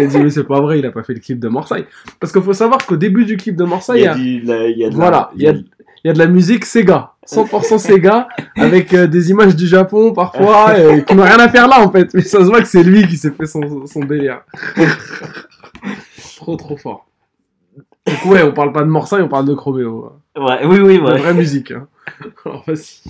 il 0.00 0.08
dit, 0.08 0.18
mais 0.18 0.30
c'est 0.30 0.44
pas 0.44 0.60
vrai, 0.60 0.78
il 0.78 0.86
a 0.86 0.90
pas 0.92 1.02
fait 1.02 1.14
le 1.14 1.20
clip 1.20 1.38
de 1.40 1.48
Marseille. 1.48 1.84
Parce 2.20 2.32
qu'il 2.32 2.42
faut 2.42 2.52
savoir 2.52 2.84
qu'au 2.86 2.96
début 2.96 3.24
du 3.24 3.36
clip 3.36 3.56
de 3.56 3.64
Marseille, 3.64 4.00
Il 4.16 4.44
y 4.46 4.52
a, 4.52 4.66
il 4.68 4.78
y 4.78 4.84
de 4.84 4.90
la- 4.90 4.96
voilà, 4.96 5.30
il 5.36 5.42
y 5.42 5.48
a, 5.48 5.52
il 5.52 5.64
y 6.04 6.10
a 6.10 6.12
de 6.12 6.18
la 6.18 6.26
musique 6.26 6.64
Sega. 6.64 7.12
100% 7.26 7.78
Sega, 7.78 8.28
avec 8.56 8.94
euh, 8.94 9.08
des 9.08 9.30
images 9.30 9.56
du 9.56 9.66
Japon 9.66 10.12
parfois, 10.12 10.70
euh, 10.70 11.00
qui 11.00 11.14
n'ont 11.16 11.24
rien 11.24 11.38
à 11.40 11.48
faire 11.48 11.66
là 11.66 11.80
en 11.84 11.90
fait. 11.90 12.14
Mais 12.14 12.22
ça 12.22 12.38
se 12.38 12.44
voit 12.44 12.60
que 12.62 12.68
c'est 12.68 12.84
lui 12.84 13.06
qui 13.08 13.16
s'est 13.16 13.32
fait 13.32 13.46
son, 13.46 13.84
son 13.86 14.00
délire. 14.04 14.42
Trop 16.36 16.56
trop 16.56 16.76
fort. 16.76 17.06
Donc 18.06 18.24
ouais, 18.26 18.42
on 18.42 18.52
parle 18.52 18.72
pas 18.72 18.82
de 18.82 18.88
Marseille, 18.88 19.20
on 19.22 19.28
parle 19.28 19.46
de 19.46 19.54
Chromeo. 19.54 20.12
Ouais, 20.36 20.64
oui, 20.64 20.78
oui, 20.80 20.98
De 20.98 21.02
ouais. 21.04 21.18
vraie 21.18 21.34
musique. 21.34 21.72
Hein. 21.72 21.88
Alors 22.44 22.64
vas-y. 22.66 23.02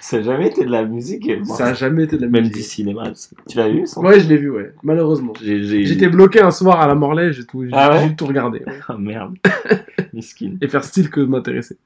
Ça 0.00 0.18
a 0.18 0.22
jamais 0.22 0.46
été 0.48 0.64
de 0.64 0.70
la 0.70 0.84
musique. 0.84 1.30
Ça 1.44 1.66
a 1.66 1.74
jamais 1.74 2.04
été 2.04 2.16
de 2.16 2.22
la 2.22 2.28
Même 2.28 2.42
musique. 2.44 2.56
du 2.56 2.62
cinéma. 2.62 3.12
Tu 3.48 3.56
l'as 3.58 3.68
vu 3.68 3.86
ça? 3.86 4.00
Ouais, 4.00 4.18
je 4.20 4.28
l'ai 4.28 4.36
vu, 4.38 4.50
ouais. 4.50 4.72
Malheureusement. 4.82 5.32
J'ai- 5.42 5.64
j'ai- 5.64 5.84
J'étais 5.84 6.08
bloqué 6.08 6.40
un 6.40 6.50
soir 6.50 6.80
à 6.80 6.86
la 6.86 6.94
Morlaix, 6.94 7.32
j'ai 7.32 7.44
tout, 7.44 7.64
j'ai 7.64 7.70
Ah 7.74 7.90
ouais? 7.90 8.08
j'ai 8.08 8.16
tout 8.16 8.26
regardé. 8.26 8.60
ouais. 8.66 8.78
Ah 8.88 8.96
merde. 8.98 9.34
Miskin. 10.14 10.54
Et 10.62 10.68
faire 10.68 10.84
style 10.84 11.10
que 11.10 11.20
de 11.20 11.26
m'intéresser. 11.26 11.76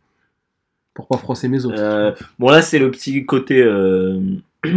Pour 0.95 1.09
pas 1.09 1.17
froisser 1.17 1.49
mes 1.49 1.65
os. 1.67 1.73
Euh, 1.77 2.13
bon, 2.39 2.51
là, 2.51 2.63
c'est 2.63 2.79
le 2.79 2.91
petit 2.91 3.25
côté. 3.27 3.63
euh, 3.63 4.21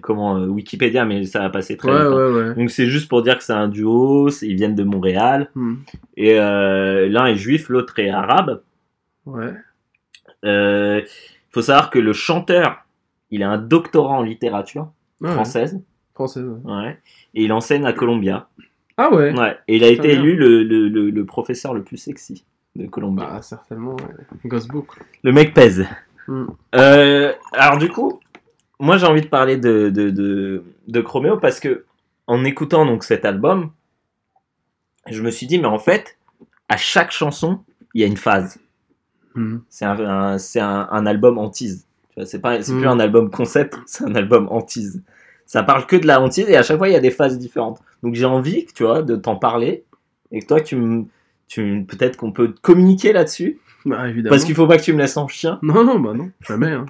comment 0.00 0.36
euh, 0.38 0.46
Wikipédia, 0.46 1.04
mais 1.04 1.24
ça 1.24 1.40
va 1.40 1.50
passer 1.50 1.76
très 1.76 1.90
ouais, 1.90 1.96
hein. 2.00 2.10
ouais, 2.14 2.30
ouais. 2.48 2.54
Donc, 2.54 2.70
c'est 2.70 2.86
juste 2.86 3.08
pour 3.08 3.22
dire 3.22 3.36
que 3.38 3.44
c'est 3.44 3.52
un 3.52 3.68
duo. 3.68 4.28
Ils 4.42 4.54
viennent 4.56 4.74
de 4.74 4.84
Montréal. 4.84 5.50
Hmm. 5.54 5.74
Et 6.16 6.38
euh, 6.40 7.08
l'un 7.08 7.26
est 7.26 7.36
juif, 7.36 7.68
l'autre 7.68 7.98
est 7.98 8.10
arabe. 8.10 8.62
Ouais. 9.26 9.52
Euh, 10.44 11.00
faut 11.50 11.62
savoir 11.62 11.90
que 11.90 11.98
le 11.98 12.12
chanteur, 12.12 12.84
il 13.30 13.42
a 13.42 13.50
un 13.50 13.58
doctorat 13.58 14.14
en 14.18 14.22
littérature 14.22 14.90
Ah 15.24 15.32
française. 15.32 15.80
Française. 16.14 16.46
ouais. 16.64 16.98
Et 17.34 17.44
il 17.44 17.52
enseigne 17.52 17.84
à 17.86 17.92
Columbia. 17.92 18.48
Ah 18.96 19.12
ouais. 19.14 19.32
Ouais. 19.38 19.56
Et 19.68 19.76
il 19.76 19.84
a 19.84 19.88
été 19.88 20.08
bien. 20.08 20.20
élu 20.20 20.36
le, 20.36 20.62
le, 20.64 20.88
le, 20.88 21.10
le 21.10 21.24
professeur 21.24 21.72
le 21.74 21.82
plus 21.82 21.96
sexy 21.96 22.44
de 22.76 22.86
Columbia. 22.86 23.26
Bah, 23.26 23.42
certainement. 23.42 23.94
ouais. 23.96 24.26
Ghostbook. 24.46 24.88
Le 25.22 25.32
mec 25.32 25.54
pèse. 25.54 25.86
Hmm. 26.28 26.44
Euh, 26.74 27.32
alors 27.52 27.78
du 27.78 27.88
coup, 27.88 28.20
moi 28.82 28.98
j'ai 28.98 29.06
envie 29.06 29.22
de 29.22 29.26
parler 29.28 29.56
de, 29.56 29.88
de, 29.90 30.10
de, 30.10 30.62
de 30.88 31.00
Chromeo 31.00 31.36
parce 31.38 31.58
que 31.60 31.84
en 32.26 32.44
écoutant 32.44 32.84
donc 32.86 33.04
cet 33.04 33.24
album, 33.24 33.70
je 35.10 35.22
me 35.22 35.30
suis 35.30 35.46
dit 35.46 35.58
mais 35.58 35.66
en 35.66 35.78
fait, 35.78 36.18
à 36.68 36.76
chaque 36.76 37.10
chanson, 37.10 37.60
il 37.94 38.00
y 38.00 38.04
a 38.04 38.06
une 38.06 38.16
phase. 38.16 38.58
Hmm. 39.34 39.58
C'est 39.68 39.84
un, 39.84 39.98
un- 39.98 40.36
un, 40.36 40.88
un 40.90 41.06
album 41.06 41.38
hantise. 41.38 41.86
C'est 42.16 42.26
c'est 42.26 42.40
plus 42.40 42.72
Mm. 42.74 42.86
un 42.88 43.00
album 43.00 43.30
concept, 43.30 43.78
c'est 43.86 44.04
un 44.04 44.14
album 44.14 44.46
hantise. 44.50 45.02
Ça 45.46 45.62
parle 45.62 45.86
que 45.86 45.96
de 45.96 46.06
la 46.06 46.20
hantise 46.20 46.48
et 46.48 46.56
à 46.56 46.62
chaque 46.62 46.76
fois 46.78 46.88
il 46.88 46.92
y 46.92 46.96
a 46.96 47.00
des 47.00 47.10
phases 47.10 47.38
différentes. 47.38 47.80
Donc 48.02 48.14
j'ai 48.14 48.26
envie, 48.26 48.66
tu 48.74 48.82
vois, 48.84 49.02
de 49.02 49.16
t'en 49.16 49.36
parler 49.36 49.84
et 50.30 50.40
que 50.40 50.46
toi 50.46 50.60
tu 50.60 50.76
me, 50.76 51.04
tu 51.48 51.84
peut-être 51.88 52.16
qu'on 52.18 52.30
peut 52.32 52.54
communiquer 52.62 53.12
là-dessus 53.14 53.58
Bah, 53.86 54.08
évidemment. 54.08 54.30
parce 54.34 54.44
qu'il 54.44 54.54
faut 54.54 54.66
pas 54.66 54.76
que 54.76 54.82
tu 54.82 54.92
me 54.92 54.98
laisses 54.98 55.16
en 55.16 55.26
chien. 55.28 55.58
Non, 55.62 55.84
non, 55.84 55.98
bah 55.98 56.12
non. 56.14 56.30
Jamais, 56.40 56.70
hein. 56.72 56.84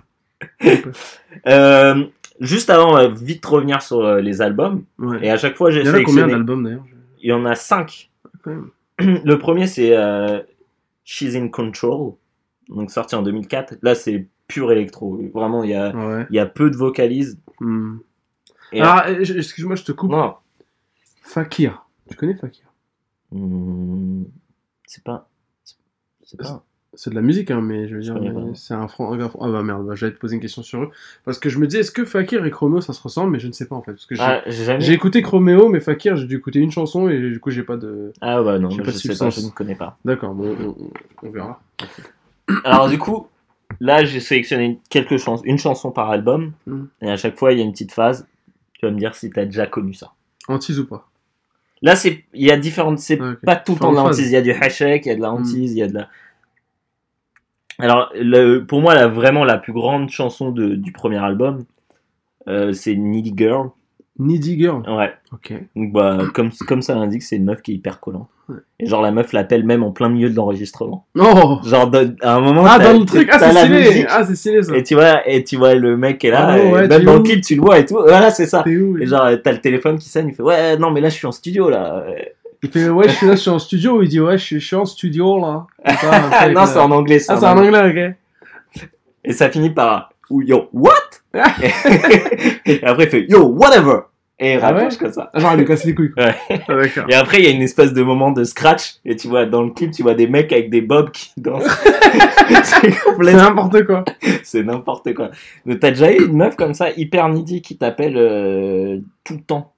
Euh, 1.46 2.04
juste 2.40 2.70
avant, 2.70 2.96
euh, 2.96 3.08
vite 3.08 3.44
revenir 3.46 3.82
sur 3.82 4.00
euh, 4.04 4.20
les 4.20 4.42
albums. 4.42 4.84
Ouais. 4.98 5.18
Et 5.26 5.30
à 5.30 5.36
chaque 5.36 5.56
fois, 5.56 5.70
j'ai 5.70 5.80
Il 5.80 5.86
y 5.86 5.90
en 5.90 5.94
a 5.94 6.02
combien 6.02 6.26
d'albums 6.28 6.62
d'ailleurs 6.64 6.84
Il 7.20 7.28
y 7.30 7.32
en 7.32 7.44
a 7.46 7.54
cinq. 7.54 8.10
Quand 8.42 8.50
même. 8.50 8.70
Le 9.24 9.38
premier, 9.38 9.66
c'est 9.66 9.96
euh, 9.96 10.40
She's 11.04 11.34
in 11.34 11.48
Control, 11.48 12.12
donc 12.68 12.90
sorti 12.90 13.14
en 13.14 13.22
2004. 13.22 13.76
Là, 13.82 13.94
c'est 13.94 14.28
pur 14.46 14.70
électro. 14.70 15.20
Vraiment, 15.34 15.64
il 15.64 15.70
y 15.70 15.74
a, 15.74 15.94
Ouais. 15.94 16.26
il 16.30 16.36
y 16.36 16.38
a 16.38 16.46
peu 16.46 16.70
de 16.70 16.76
vocalises. 16.76 17.38
Hmm. 17.60 17.98
Ah, 18.80 19.06
excuse-moi, 19.10 19.76
je 19.76 19.84
te 19.84 19.92
coupe. 19.92 20.10
Non, 20.10 20.34
Fakir. 21.22 21.86
Tu 22.10 22.16
connais 22.16 22.34
Fakir? 22.34 22.66
Hmm, 23.30 24.24
c'est 24.86 25.02
pas. 25.04 25.28
C'est 26.22 26.38
pas. 26.38 26.64
C'est 26.94 27.08
de 27.08 27.14
la 27.14 27.22
musique, 27.22 27.50
hein, 27.50 27.62
mais 27.62 27.88
je 27.88 27.94
veux 27.96 28.02
dire, 28.02 28.14
c'est 28.54 28.74
un 28.74 28.86
franc. 28.86 29.12
Ah 29.14 29.48
bah 29.48 29.62
merde, 29.62 29.86
bah, 29.86 29.94
j'allais 29.94 30.12
te 30.12 30.18
poser 30.18 30.34
une 30.34 30.42
question 30.42 30.62
sur 30.62 30.82
eux. 30.82 30.90
Parce 31.24 31.38
que 31.38 31.48
je 31.48 31.58
me 31.58 31.66
dis, 31.66 31.78
est-ce 31.78 31.90
que 31.90 32.04
Fakir 32.04 32.44
et 32.44 32.50
Chromeo 32.50 32.82
ça 32.82 32.92
se 32.92 33.00
ressemble? 33.02 33.30
Mais 33.32 33.38
je 33.38 33.46
ne 33.46 33.52
sais 33.52 33.66
pas 33.66 33.74
en 33.76 33.80
fait. 33.82 33.92
Parce 33.92 34.04
que 34.04 34.14
j'ai 34.14 34.22
Ah, 34.22 34.42
j'ai 34.46 34.64
jamais. 34.64 34.90
écouté 34.90 35.22
Chromeo, 35.22 35.70
mais 35.70 35.80
Fakir, 35.80 36.16
j'ai 36.16 36.26
dû 36.26 36.36
écouter 36.36 36.58
une 36.58 36.70
chanson 36.70 37.08
et 37.08 37.18
du 37.18 37.40
coup, 37.40 37.50
j'ai 37.50 37.62
pas 37.62 37.78
de. 37.78 38.12
Ah 38.20 38.42
bah 38.42 38.58
non, 38.58 38.68
je, 38.68 38.90
sais 38.90 39.16
pas, 39.16 39.30
je 39.30 39.40
ne 39.40 39.50
connais 39.50 39.74
pas. 39.74 39.96
D'accord, 40.04 40.34
bon, 40.34 40.76
on, 41.22 41.30
verra. 41.30 41.62
Alors 42.64 42.88
du 42.90 42.98
coup, 42.98 43.26
là 43.80 44.04
j'ai 44.04 44.20
sélectionné 44.20 44.78
quelques 44.90 45.16
chansons, 45.16 45.42
une 45.44 45.58
chanson 45.58 45.90
par 45.92 46.10
album, 46.10 46.52
Mm. 46.66 46.82
et 47.02 47.10
à 47.10 47.16
chaque 47.16 47.38
fois 47.38 47.52
il 47.52 47.58
y 47.58 47.62
a 47.62 47.64
une 47.64 47.72
petite 47.72 47.92
phase. 47.92 48.26
Tu 48.74 48.84
vas 48.86 48.92
me 48.92 48.98
dire 48.98 49.14
si 49.14 49.30
t'as 49.30 49.44
déjà 49.46 49.66
connu 49.66 49.94
ça. 49.94 50.12
Antise 50.48 50.78
ou 50.80 50.86
pas? 50.86 51.08
Là 51.80 51.94
il 52.04 52.22
y 52.34 52.50
a 52.50 52.56
différentes, 52.58 52.98
c'est 52.98 53.18
Ah, 53.20 53.32
pas 53.44 53.56
tout 53.56 53.72
le 53.74 53.78
temps 53.78 53.90
de 53.92 53.96
la 53.96 54.02
Différentes 54.02 54.12
hantise. 54.12 54.18
phases. 54.24 54.30
Il 54.30 54.34
y 54.34 54.36
a 54.36 54.42
du 54.42 54.50
hashek, 54.52 55.06
il 55.06 55.08
y 55.08 55.12
a 55.12 55.16
de 55.16 55.20
la 55.22 55.30
Mm. 55.30 55.34
hantise, 55.34 55.72
il 55.72 55.78
y 55.78 55.82
a 55.82 55.88
de 55.88 55.94
la. 55.94 56.08
Alors 57.82 58.10
le, 58.14 58.60
pour 58.60 58.80
moi 58.80 58.94
la 58.94 59.08
vraiment 59.08 59.44
la 59.44 59.58
plus 59.58 59.72
grande 59.72 60.08
chanson 60.08 60.50
de- 60.50 60.74
du 60.76 60.92
premier 60.92 61.18
album, 61.18 61.64
euh, 62.48 62.72
c'est 62.72 62.94
Needy 62.94 63.34
Girl. 63.36 63.70
Needy 64.18 64.58
Girl. 64.58 64.82
Ouais. 64.88 65.12
Ok. 65.32 65.52
Donc 65.74 65.92
bah 65.92 66.18
comme 66.34 66.50
comme 66.68 66.82
ça 66.82 66.94
l'indique, 66.94 67.22
c'est 67.22 67.36
une 67.36 67.44
meuf 67.44 67.60
qui 67.62 67.72
est 67.72 67.74
hyper 67.74 67.98
collante. 67.98 68.28
Ouais. 68.48 68.56
Et 68.78 68.86
genre 68.86 69.00
la 69.02 69.10
meuf 69.10 69.32
l'appelle 69.32 69.64
même 69.64 69.82
en 69.82 69.90
plein 69.90 70.08
milieu 70.10 70.28
de 70.30 70.34
l'enregistrement. 70.36 71.06
Oh 71.18 71.58
Genre 71.64 71.88
de- 71.90 72.14
à 72.20 72.34
un 72.36 72.40
moment. 72.40 72.64
Ah, 72.68 72.78
dans 72.78 72.98
le 72.98 73.04
truc 73.06 73.28
Ah, 73.32 73.38
c'est 73.38 73.50
stylé 73.52 74.06
Ah, 74.08 74.24
c'est 74.24 74.34
stylé 74.36 74.62
ça 74.62 74.76
Et 74.76 74.82
tu 74.82 74.94
vois, 74.94 75.26
et 75.28 75.42
tu 75.42 75.56
vois 75.56 75.74
le 75.74 75.96
mec 75.96 76.24
est 76.24 76.30
là, 76.30 76.48
Ah, 76.50 76.58
et 76.58 76.88
même 76.88 77.04
dans 77.04 77.14
le 77.14 77.20
clip 77.20 77.40
tu 77.42 77.54
le 77.56 77.62
vois 77.62 77.78
et 77.78 77.86
tout. 77.86 77.98
Voilà, 78.00 78.30
c'est 78.30 78.46
ça. 78.46 78.62
Où 78.66 78.98
Et 78.98 79.06
genre 79.06 79.26
t'as 79.42 79.52
le 79.52 79.60
téléphone 79.60 79.98
qui 79.98 80.08
sonne, 80.08 80.28
il 80.28 80.34
fait 80.34 80.42
ouais 80.42 80.76
non 80.76 80.90
mais 80.90 81.00
là 81.00 81.08
je 81.08 81.14
suis 81.14 81.26
en 81.26 81.32
studio 81.32 81.68
là. 81.70 82.04
Il 82.64 82.70
fait, 82.70 82.88
ouais, 82.88 83.08
je 83.08 83.14
suis 83.14 83.26
là, 83.26 83.34
je 83.34 83.40
suis 83.40 83.50
en 83.50 83.58
studio. 83.58 84.02
Il 84.02 84.08
dit, 84.08 84.20
ouais, 84.20 84.38
je 84.38 84.44
suis, 84.44 84.60
je 84.60 84.66
suis 84.66 84.76
en 84.76 84.84
studio 84.84 85.38
là. 85.40 85.66
Truc 85.84 85.98
avec 86.32 86.56
non 86.56 86.66
c'est 86.66 86.78
en 86.78 86.90
anglais 86.92 87.18
ça. 87.18 87.34
Ah, 87.34 87.36
c'est 87.40 87.46
en 87.46 87.58
anglais, 87.58 88.14
ok. 88.78 88.82
Et 89.24 89.32
ça 89.32 89.50
finit 89.50 89.70
par 89.70 90.10
yo 90.30 90.68
what? 90.72 90.92
Et 92.66 92.82
après 92.84 93.04
il 93.04 93.10
fait 93.10 93.26
yo 93.28 93.44
whatever 93.48 94.00
et 94.38 94.54
il 94.54 94.60
Ah 94.62 94.74
ouais? 94.74 94.88
comme 94.98 95.12
ça. 95.12 95.30
Ah, 95.32 95.38
genre, 95.38 95.52
il 95.52 95.58
lui 95.58 95.64
casse 95.66 95.84
les 95.84 95.94
couilles. 95.94 96.12
Ouais. 96.16 96.34
Ah. 96.50 97.04
Et 97.08 97.14
après 97.14 97.38
il 97.38 97.44
y 97.44 97.46
a 97.46 97.50
une 97.50 97.62
espèce 97.62 97.92
de 97.92 98.02
moment 98.02 98.32
de 98.32 98.42
scratch 98.44 98.94
et 99.04 99.14
tu 99.14 99.28
vois 99.28 99.46
dans 99.46 99.62
le 99.62 99.70
clip 99.70 99.92
tu 99.92 100.02
vois 100.02 100.14
des 100.14 100.26
mecs 100.26 100.52
avec 100.52 100.68
des 100.70 100.80
bobs 100.80 101.10
qui 101.12 101.32
dansent. 101.36 101.64
c'est 102.44 102.64
C'est 102.64 102.98
complètement 103.04 103.42
n'importe 103.42 103.84
quoi. 103.84 104.04
c'est 104.42 104.62
n'importe 104.64 105.14
quoi. 105.14 105.30
Mais 105.64 105.78
t'as 105.78 105.90
déjà 105.90 106.12
eu 106.12 106.26
une 106.26 106.36
meuf 106.36 106.56
comme 106.56 106.74
ça 106.74 106.90
hyper 106.96 107.28
needy 107.28 107.62
qui 107.62 107.76
t'appelle 107.76 108.16
euh, 108.16 108.98
tout 109.24 109.34
le 109.34 109.42
temps? 109.42 109.71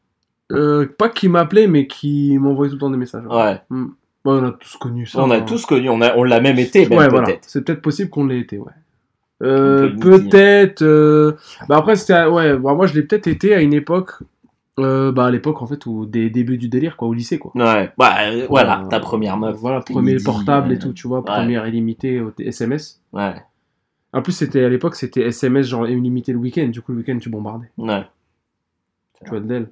Euh, 0.52 0.86
pas 0.98 1.08
qui 1.08 1.28
m'appelait, 1.28 1.66
mais 1.66 1.86
qui 1.86 2.36
m'envoyait 2.38 2.70
tout 2.70 2.76
le 2.76 2.80
temps 2.80 2.90
des 2.90 2.96
messages. 2.98 3.24
Ouais. 3.26 3.60
Ouais. 3.70 3.78
Ouais, 4.26 4.38
on 4.40 4.44
a 4.44 4.52
tous 4.52 4.76
connu 4.76 5.06
ça. 5.06 5.22
On 5.22 5.30
a 5.30 5.36
hein. 5.38 5.42
tous 5.42 5.66
connu, 5.66 5.88
on, 5.90 6.00
a, 6.00 6.16
on 6.16 6.22
l'a 6.24 6.40
même 6.40 6.58
été, 6.58 6.88
même 6.88 6.98
Ouais, 6.98 7.08
peut-être. 7.08 7.10
voilà. 7.24 7.38
C'est 7.42 7.62
peut-être 7.64 7.82
possible 7.82 8.08
qu'on 8.10 8.26
l'ait 8.26 8.40
été, 8.40 8.58
ouais. 8.58 8.72
Euh, 9.42 9.90
peut-être. 10.00 10.80
euh, 10.82 11.32
Bah 11.68 11.76
après, 11.78 11.96
c'était. 11.96 12.24
Ouais, 12.24 12.56
bah, 12.56 12.72
moi 12.74 12.86
je 12.86 12.94
l'ai 12.94 13.02
peut-être 13.02 13.26
été 13.26 13.54
à 13.54 13.60
une 13.60 13.74
époque. 13.74 14.12
euh, 14.78 15.12
bah 15.12 15.26
à 15.26 15.30
l'époque 15.30 15.60
en 15.60 15.66
fait, 15.66 15.84
où 15.86 16.06
des 16.06 16.30
débuts 16.30 16.56
du 16.56 16.68
délire, 16.68 16.96
quoi, 16.96 17.08
au 17.08 17.12
lycée, 17.14 17.38
quoi. 17.38 17.52
Ouais, 17.54 17.92
bah, 17.98 18.14
voilà, 18.48 18.86
ta 18.88 19.00
première 19.00 19.36
meuf. 19.36 19.56
Voilà, 19.56 19.80
premier 19.80 20.12
midi, 20.12 20.24
portable 20.24 20.72
et 20.72 20.78
tout, 20.78 20.92
tu 20.94 21.06
vois, 21.08 21.24
première 21.24 21.66
illimitée 21.66 22.22
SMS. 22.38 23.02
Ouais, 23.12 23.34
En 24.14 24.22
plus, 24.22 24.32
c'était 24.32 24.64
à 24.64 24.68
l'époque, 24.70 24.94
c'était 24.94 25.22
SMS 25.26 25.66
genre 25.66 25.86
illimité 25.86 26.32
le 26.32 26.38
week-end. 26.38 26.68
Du 26.68 26.80
coup, 26.80 26.92
le 26.92 26.98
week-end, 26.98 27.18
tu 27.18 27.28
bombardais. 27.28 27.70
ouais. 27.76 28.04
Tu 29.22 29.30
vois 29.30 29.40
le 29.40 29.46
del. 29.46 29.68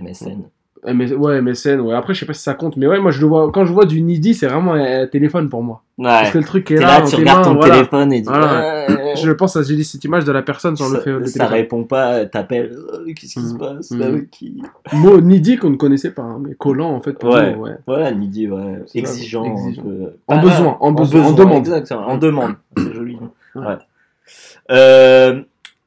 MSN. 0.00 0.42
MS... 0.84 1.12
Ouais, 1.14 1.40
MSN, 1.40 1.78
ouais. 1.80 1.94
Après, 1.94 2.12
je 2.12 2.18
sais 2.18 2.26
pas 2.26 2.32
si 2.32 2.42
ça 2.42 2.54
compte, 2.54 2.76
mais 2.76 2.88
ouais, 2.88 2.98
moi, 2.98 3.12
je 3.12 3.20
le 3.20 3.28
vois. 3.28 3.52
Quand 3.52 3.64
je 3.64 3.72
vois 3.72 3.84
du 3.84 4.00
Nidi, 4.02 4.34
c'est 4.34 4.48
vraiment 4.48 4.72
un, 4.74 5.06
téléphone 5.06 5.48
pour 5.48 5.62
moi. 5.62 5.82
Ouais. 5.96 6.06
Parce 6.06 6.30
que 6.32 6.38
le 6.38 6.44
truc 6.44 6.68
est 6.72 6.76
là, 6.76 6.98
là, 6.98 7.06
tu 7.06 7.14
regardes 7.14 7.38
mains, 7.38 7.44
ton 7.44 7.54
voilà. 7.54 7.74
téléphone 7.76 8.12
et 8.12 8.20
tu 8.22 8.28
Voilà. 8.28 9.14
Je 9.14 9.30
pense 9.30 9.54
à 9.54 9.62
j'ai 9.62 9.80
cette 9.84 10.02
image 10.02 10.24
de 10.24 10.32
la 10.32 10.42
personne 10.42 10.74
sur 10.76 10.88
le, 10.88 10.98
fait, 10.98 11.12
ça, 11.12 11.18
le 11.18 11.26
ça 11.26 11.32
téléphone. 11.34 11.54
répond 11.54 11.84
pas, 11.84 12.24
t'appelles, 12.26 12.72
euh, 12.72 13.04
qu'est-ce 13.14 13.34
qui 13.34 13.40
se 13.46 13.52
Mhm. 13.52 13.58
passe? 13.58 13.90
Mhm. 13.92 13.98
Là, 14.00 14.06
avec 14.06 14.30
qui 14.32 14.60
Mot 14.94 15.20
Nidi 15.20 15.56
qu'on 15.56 15.70
ne 15.70 15.76
connaissait 15.76 16.10
pas, 16.10 16.22
hein, 16.22 16.40
mais 16.44 16.54
collant 16.56 16.90
en 16.90 17.00
fait 17.00 17.12
pour 17.12 17.30
Ouais. 17.32 17.54
nous, 17.54 17.60
ouais. 17.62 17.76
Voilà, 17.86 18.10
Nidi, 18.10 18.48
ouais. 18.48 18.82
Exigeant. 18.92 19.44
exigeant. 19.44 19.82
un 19.82 19.84
peu. 19.84 20.12
En 20.26 20.36
Ah, 20.38 20.42
besoin, 20.42 20.76
en 20.80 20.90
besoin, 20.90 21.22
en 21.26 21.32
demande. 21.32 21.58
Exactement, 21.58 22.08
en 22.08 22.18
demande. 22.18 22.54
C'est 22.76 22.92
joli. 22.92 23.16
Ouais. 23.54 23.64
Ouais. 23.66 23.76
Euh, 24.72 25.42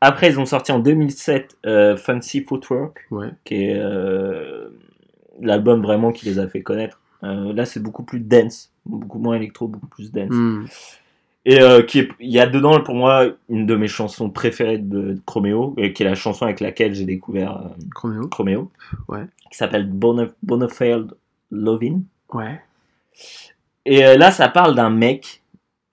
après, 0.06 0.30
ils 0.30 0.40
ont 0.40 0.46
sorti 0.46 0.72
en 0.72 0.80
2007 0.80 1.58
euh, 1.66 1.98
Fancy 1.98 2.42
Footwork, 2.42 3.06
Ouais. 3.12 3.30
qui 3.44 3.56
est 3.66 3.76
euh, 3.78 4.70
l'album 5.42 5.82
vraiment 5.82 6.12
qui 6.12 6.26
les 6.26 6.40
a 6.40 6.48
fait 6.48 6.62
connaître. 6.62 7.00
Euh, 7.24 7.54
là, 7.54 7.66
c'est 7.66 7.80
beaucoup 7.82 8.04
plus 8.04 8.20
dense, 8.20 8.72
beaucoup 8.86 9.20
moins 9.20 9.36
électro, 9.36 9.68
beaucoup 9.68 9.88
plus 9.88 10.12
dense. 10.12 10.30
Hmm. 10.32 10.66
Et 11.48 11.60
qui 11.88 12.00
est, 12.00 12.10
il 12.20 12.32
y 12.32 12.40
a 12.40 12.48
dedans 12.48 12.82
pour 12.82 12.96
moi 12.96 13.28
une 13.50 13.68
de 13.68 13.76
mes 13.76 13.88
chansons 13.88 14.32
préférées 14.32 14.80
de, 14.80 15.14
de 15.14 15.22
Chromeo, 15.28 15.76
et 15.78 15.94
qui 15.94 16.02
est 16.02 16.06
la 16.08 16.16
chanson 16.16 16.46
avec 16.46 16.60
laquelle 16.60 16.96
j'ai 16.96 17.06
découvert 17.06 17.70
Chroméo. 17.94 18.28
Chromeo, 18.30 18.72
Ouais. 19.08 19.26
qui 19.52 19.58
s'appelle 19.58 19.88
Bonaf- 19.88 20.34
Bonafide 20.42 21.12
Lovin'. 21.52 22.02
Ouais. 22.34 22.60
Et 23.86 24.02
là, 24.18 24.32
ça 24.32 24.50
parle 24.50 24.74
d'un 24.74 24.90
mec. 24.90 25.44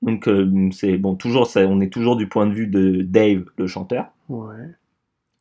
Donc, 0.02 0.26
euh, 0.28 0.68
c'est 0.72 0.98
bon, 0.98 1.14
toujours, 1.14 1.46
ça, 1.46 1.60
on 1.60 1.80
est 1.80 1.92
toujours 1.92 2.16
du 2.16 2.28
point 2.28 2.46
de 2.46 2.52
vue 2.52 2.66
de 2.66 3.02
Dave, 3.02 3.44
le 3.56 3.66
chanteur, 3.66 4.06
Ouais. 4.28 4.68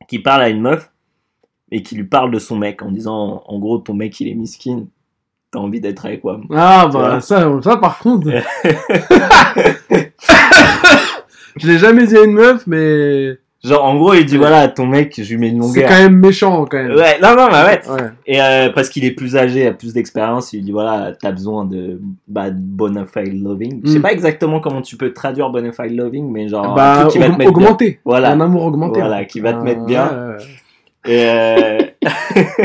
qui 0.08 0.20
parle 0.20 0.42
à 0.44 0.50
une 0.50 0.62
meuf 0.62 0.92
et 1.72 1.82
qui 1.84 1.96
lui 1.96 2.04
parle 2.04 2.32
de 2.32 2.40
son 2.40 2.58
mec 2.58 2.82
en 2.84 2.92
disant, 2.92 3.44
en 3.48 3.60
gros, 3.60 3.78
ton 3.80 3.94
mec 3.94 4.20
il 4.20 4.28
est 4.28 4.36
miskin, 4.36 4.86
t'as 5.52 5.60
envie 5.60 5.82
d'être 5.82 6.06
avec 6.06 6.24
moi. 6.24 6.40
Ah 6.52 6.88
Tu 6.92 6.98
bah 6.98 7.22
ça, 7.22 7.50
ça 7.62 7.78
par 7.78 8.00
contre. 8.00 8.28
je 11.58 11.68
l'ai 11.68 11.78
jamais 11.78 12.06
dit 12.08 12.18
à 12.18 12.24
une 12.24 12.34
meuf, 12.34 12.66
mais 12.68 13.38
Genre, 13.64 13.86
en 13.86 13.96
gros, 13.96 14.16
il 14.16 14.26
dit 14.26 14.38
voilà, 14.38 14.68
ton 14.70 14.88
mec, 14.88 15.14
je 15.22 15.30
lui 15.30 15.38
mets 15.38 15.50
une 15.50 15.62
c'est 15.62 15.82
longueur. 15.82 15.90
quand 15.90 16.04
même 16.04 16.16
méchant 16.18 16.66
quand 16.66 16.78
même. 16.78 16.96
Ouais, 16.96 17.20
non, 17.22 17.30
non, 17.36 17.48
bah 17.48 17.66
ouais. 17.68 17.82
Ouais. 17.92 18.10
Et 18.26 18.42
euh, 18.42 18.70
parce 18.74 18.90
qu'il 18.90 19.06
est 19.06 19.12
plus 19.12 19.36
âgé, 19.38 19.68
a 19.68 19.72
plus 19.74 19.94
d'expérience, 19.94 20.52
il 20.54 20.58
lui 20.58 20.64
dit 20.66 20.72
voilà, 20.72 21.12
t'as 21.22 21.32
besoin 21.32 21.66
de 21.66 22.02
bah, 22.28 22.50
de 22.50 22.58
bona 22.60 23.06
fide 23.06 23.40
loving. 23.44 23.82
Je 23.86 23.92
sais 23.92 24.00
Mm. 24.00 24.02
pas 24.02 24.12
exactement 24.14 24.60
comment 24.62 24.82
tu 24.82 24.98
peux 24.98 25.14
traduire 25.14 25.52
bona 25.52 25.72
fide 25.72 25.96
loving, 25.96 26.32
mais 26.32 26.48
genre 26.48 26.72
un 26.72 26.76
bah 26.76 26.98
truc 27.02 27.12
qui 27.12 27.18
va 27.20 27.28
te 27.28 27.32
aug- 27.34 27.38
mettre 27.38 27.52
bien. 27.54 27.62
augmenter. 27.68 28.00
Voilà. 28.04 28.32
Un 28.32 28.42
amour 28.42 28.66
augmenté. 28.66 29.00
Voilà, 29.00 29.26
qui 29.26 29.40
va 29.42 29.54
te 29.54 29.60
Ah, 29.60 29.64
mettre 29.64 29.86
bien. 29.86 30.06
ouais. 30.08 30.44
Et, 31.14 31.26
euh, 31.30 31.78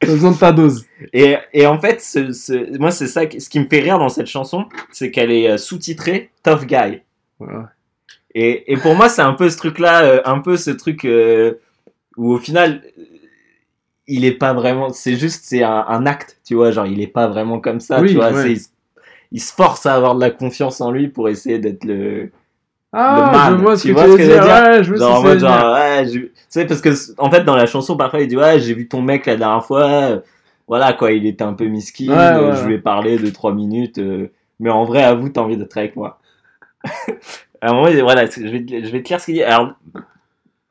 T'as 0.00 0.06
besoin 0.12 0.32
de 0.32 0.36
ta 0.36 0.52
dose. 0.52 0.84
et, 1.14 1.36
et 1.54 1.66
en 1.66 1.78
fait, 1.80 2.02
ce, 2.02 2.32
ce- 2.32 2.78
moi, 2.78 2.90
c'est 2.90 3.06
ça, 3.06 3.22
ce 3.22 3.48
qui 3.48 3.58
me 3.58 3.64
fait 3.66 3.80
rire 3.80 3.98
dans 3.98 4.10
cette 4.10 4.26
chanson, 4.26 4.66
c'est 4.92 5.10
qu'elle 5.10 5.30
est 5.30 5.48
euh, 5.48 5.56
sous-titrée 5.56 6.28
Tough 6.42 6.66
Guy. 6.66 7.00
Ouais. 7.40 7.48
Et, 8.36 8.72
et 8.72 8.78
pour 8.78 8.96
moi, 8.96 9.08
c'est 9.10 9.22
un 9.22 9.34
peu 9.34 9.50
ce 9.50 9.58
truc-là, 9.58 10.04
euh, 10.04 10.22
un 10.26 10.40
peu 10.40 10.58
ce 10.58 10.70
truc 10.70 11.06
euh, 11.06 11.54
où 12.16 12.32
au 12.34 12.38
final, 12.38 12.82
il 14.06 14.24
est 14.24 14.32
pas 14.32 14.52
vraiment. 14.54 14.90
C'est 14.90 15.16
juste, 15.16 15.44
c'est 15.44 15.62
un, 15.62 15.84
un 15.88 16.06
acte, 16.06 16.38
tu 16.44 16.54
vois. 16.54 16.70
Genre, 16.70 16.86
il 16.86 17.00
est 17.00 17.06
pas 17.06 17.26
vraiment 17.28 17.60
comme 17.60 17.80
ça, 17.80 18.02
Oui, 18.02 18.04
tu 18.04 18.16
vois. 18.18 18.30
ouais. 18.30 18.52
il, 18.52 18.60
se- 18.60 18.68
il 19.32 19.40
se 19.42 19.52
force 19.54 19.86
à 19.86 19.94
avoir 19.96 20.14
de 20.16 20.20
la 20.20 20.30
confiance 20.30 20.80
en 20.80 20.92
lui 20.92 21.08
pour 21.08 21.28
essayer 21.28 21.58
d'être 21.58 21.84
le. 21.84 22.30
Ah, 22.92 23.30
man, 23.30 23.52
je 23.56 23.62
vois 23.62 23.76
ce 23.76 23.84
tu 23.84 23.92
que 23.92 23.92
vois 23.92 24.08
tu 24.08 24.08
veux 24.08 24.18
veux 24.24 24.40
dire. 24.40 24.40
dire? 24.40 24.62
Ouais, 24.68 24.82
je 24.84 24.92
vois 24.94 24.98
Genre, 24.98 25.18
en 25.18 25.22
mode, 25.22 25.38
veux 25.38 25.40
genre, 25.40 25.74
ouais, 25.74 26.06
je- 26.06 26.18
tu 26.20 26.32
sais, 26.48 26.66
parce 26.66 26.80
que, 26.80 26.90
en 27.20 27.30
fait, 27.30 27.44
dans 27.44 27.56
la 27.56 27.66
chanson, 27.66 27.96
parfois, 27.96 28.20
il 28.20 28.28
dit, 28.28 28.36
ouais, 28.36 28.60
j'ai 28.60 28.74
vu 28.74 28.88
ton 28.88 29.02
mec 29.02 29.26
la 29.26 29.36
dernière 29.36 29.64
fois, 29.64 30.22
voilà, 30.68 30.92
quoi, 30.94 31.12
il 31.12 31.26
était 31.26 31.44
un 31.44 31.54
peu 31.54 31.66
miskin, 31.66 32.04
Ouais, 32.06 32.14
euh, 32.36 32.52
je 32.54 32.66
lui 32.66 32.74
ai 32.74 32.78
parlé 32.78 33.18
de 33.18 33.30
trois 33.30 33.52
minutes, 33.54 33.98
euh, 33.98 34.28
mais 34.60 34.70
en 34.70 34.84
vrai, 34.84 35.02
avoue, 35.04 35.28
t'as 35.30 35.42
envie 35.42 35.56
d'être 35.58 35.76
avec 35.78 35.96
moi. 35.96 36.20
à 37.60 37.70
un 37.70 37.74
moment, 37.74 37.88
il 37.88 37.94
dit, 37.96 38.00
voilà, 38.02 38.26
je 38.26 38.40
vais, 38.40 38.64
te- 38.64 38.84
je 38.84 38.90
vais 38.90 39.02
te 39.02 39.08
lire 39.08 39.20
ce 39.20 39.26
qu'il 39.26 39.34
dit. 39.34 39.42
Alors, 39.42 39.72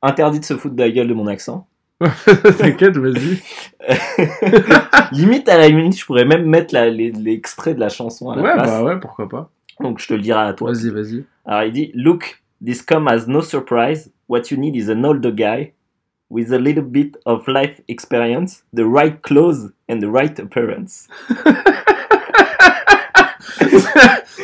interdit 0.02 0.40
de 0.40 0.46
se 0.46 0.56
foutre 0.56 0.76
de 0.76 0.84
la 0.84 0.90
gueule 0.90 1.08
de 1.08 1.14
mon 1.14 1.28
accent. 1.28 1.68
T'inquiète, 2.60 2.98
vas-y. 2.98 3.40
limite, 5.14 5.48
à 5.50 5.58
la 5.58 5.68
limite, 5.70 5.98
je 5.98 6.06
pourrais 6.06 6.26
même 6.26 6.46
mettre 6.46 6.74
la- 6.74 6.90
les- 6.90 7.12
l'extrait 7.12 7.74
de 7.74 7.80
la 7.80 7.90
chanson 7.90 8.30
à 8.32 8.36
la 8.36 8.42
Ouais, 8.42 8.54
place. 8.54 8.70
bah 8.70 8.84
ouais, 8.84 9.00
pourquoi 9.00 9.30
pas. 9.30 9.50
Donc, 9.80 10.00
je 10.00 10.08
te 10.08 10.14
le 10.14 10.20
dirai 10.22 10.42
à 10.42 10.54
toi. 10.54 10.72
Vas-y, 10.72 10.90
vas-y. 10.90 11.24
Alors 11.46 11.64
il 11.64 11.72
dit 11.72 11.92
Look, 11.94 12.42
this 12.64 12.82
come 12.82 13.08
as 13.08 13.28
no 13.28 13.42
surprise. 13.42 14.12
What 14.28 14.44
you 14.52 14.58
need 14.58 14.76
is 14.76 14.90
an 14.90 15.04
older 15.06 15.32
guy 15.32 15.74
with 16.30 16.52
a 16.52 16.58
little 16.58 16.84
bit 16.84 17.18
of 17.26 17.48
life 17.48 17.82
experience, 17.88 18.64
the 18.74 18.84
right 18.86 19.22
clothes 19.22 19.72
and 19.90 20.00
the 20.00 20.08
right 20.10 20.38
appearance. 20.40 21.08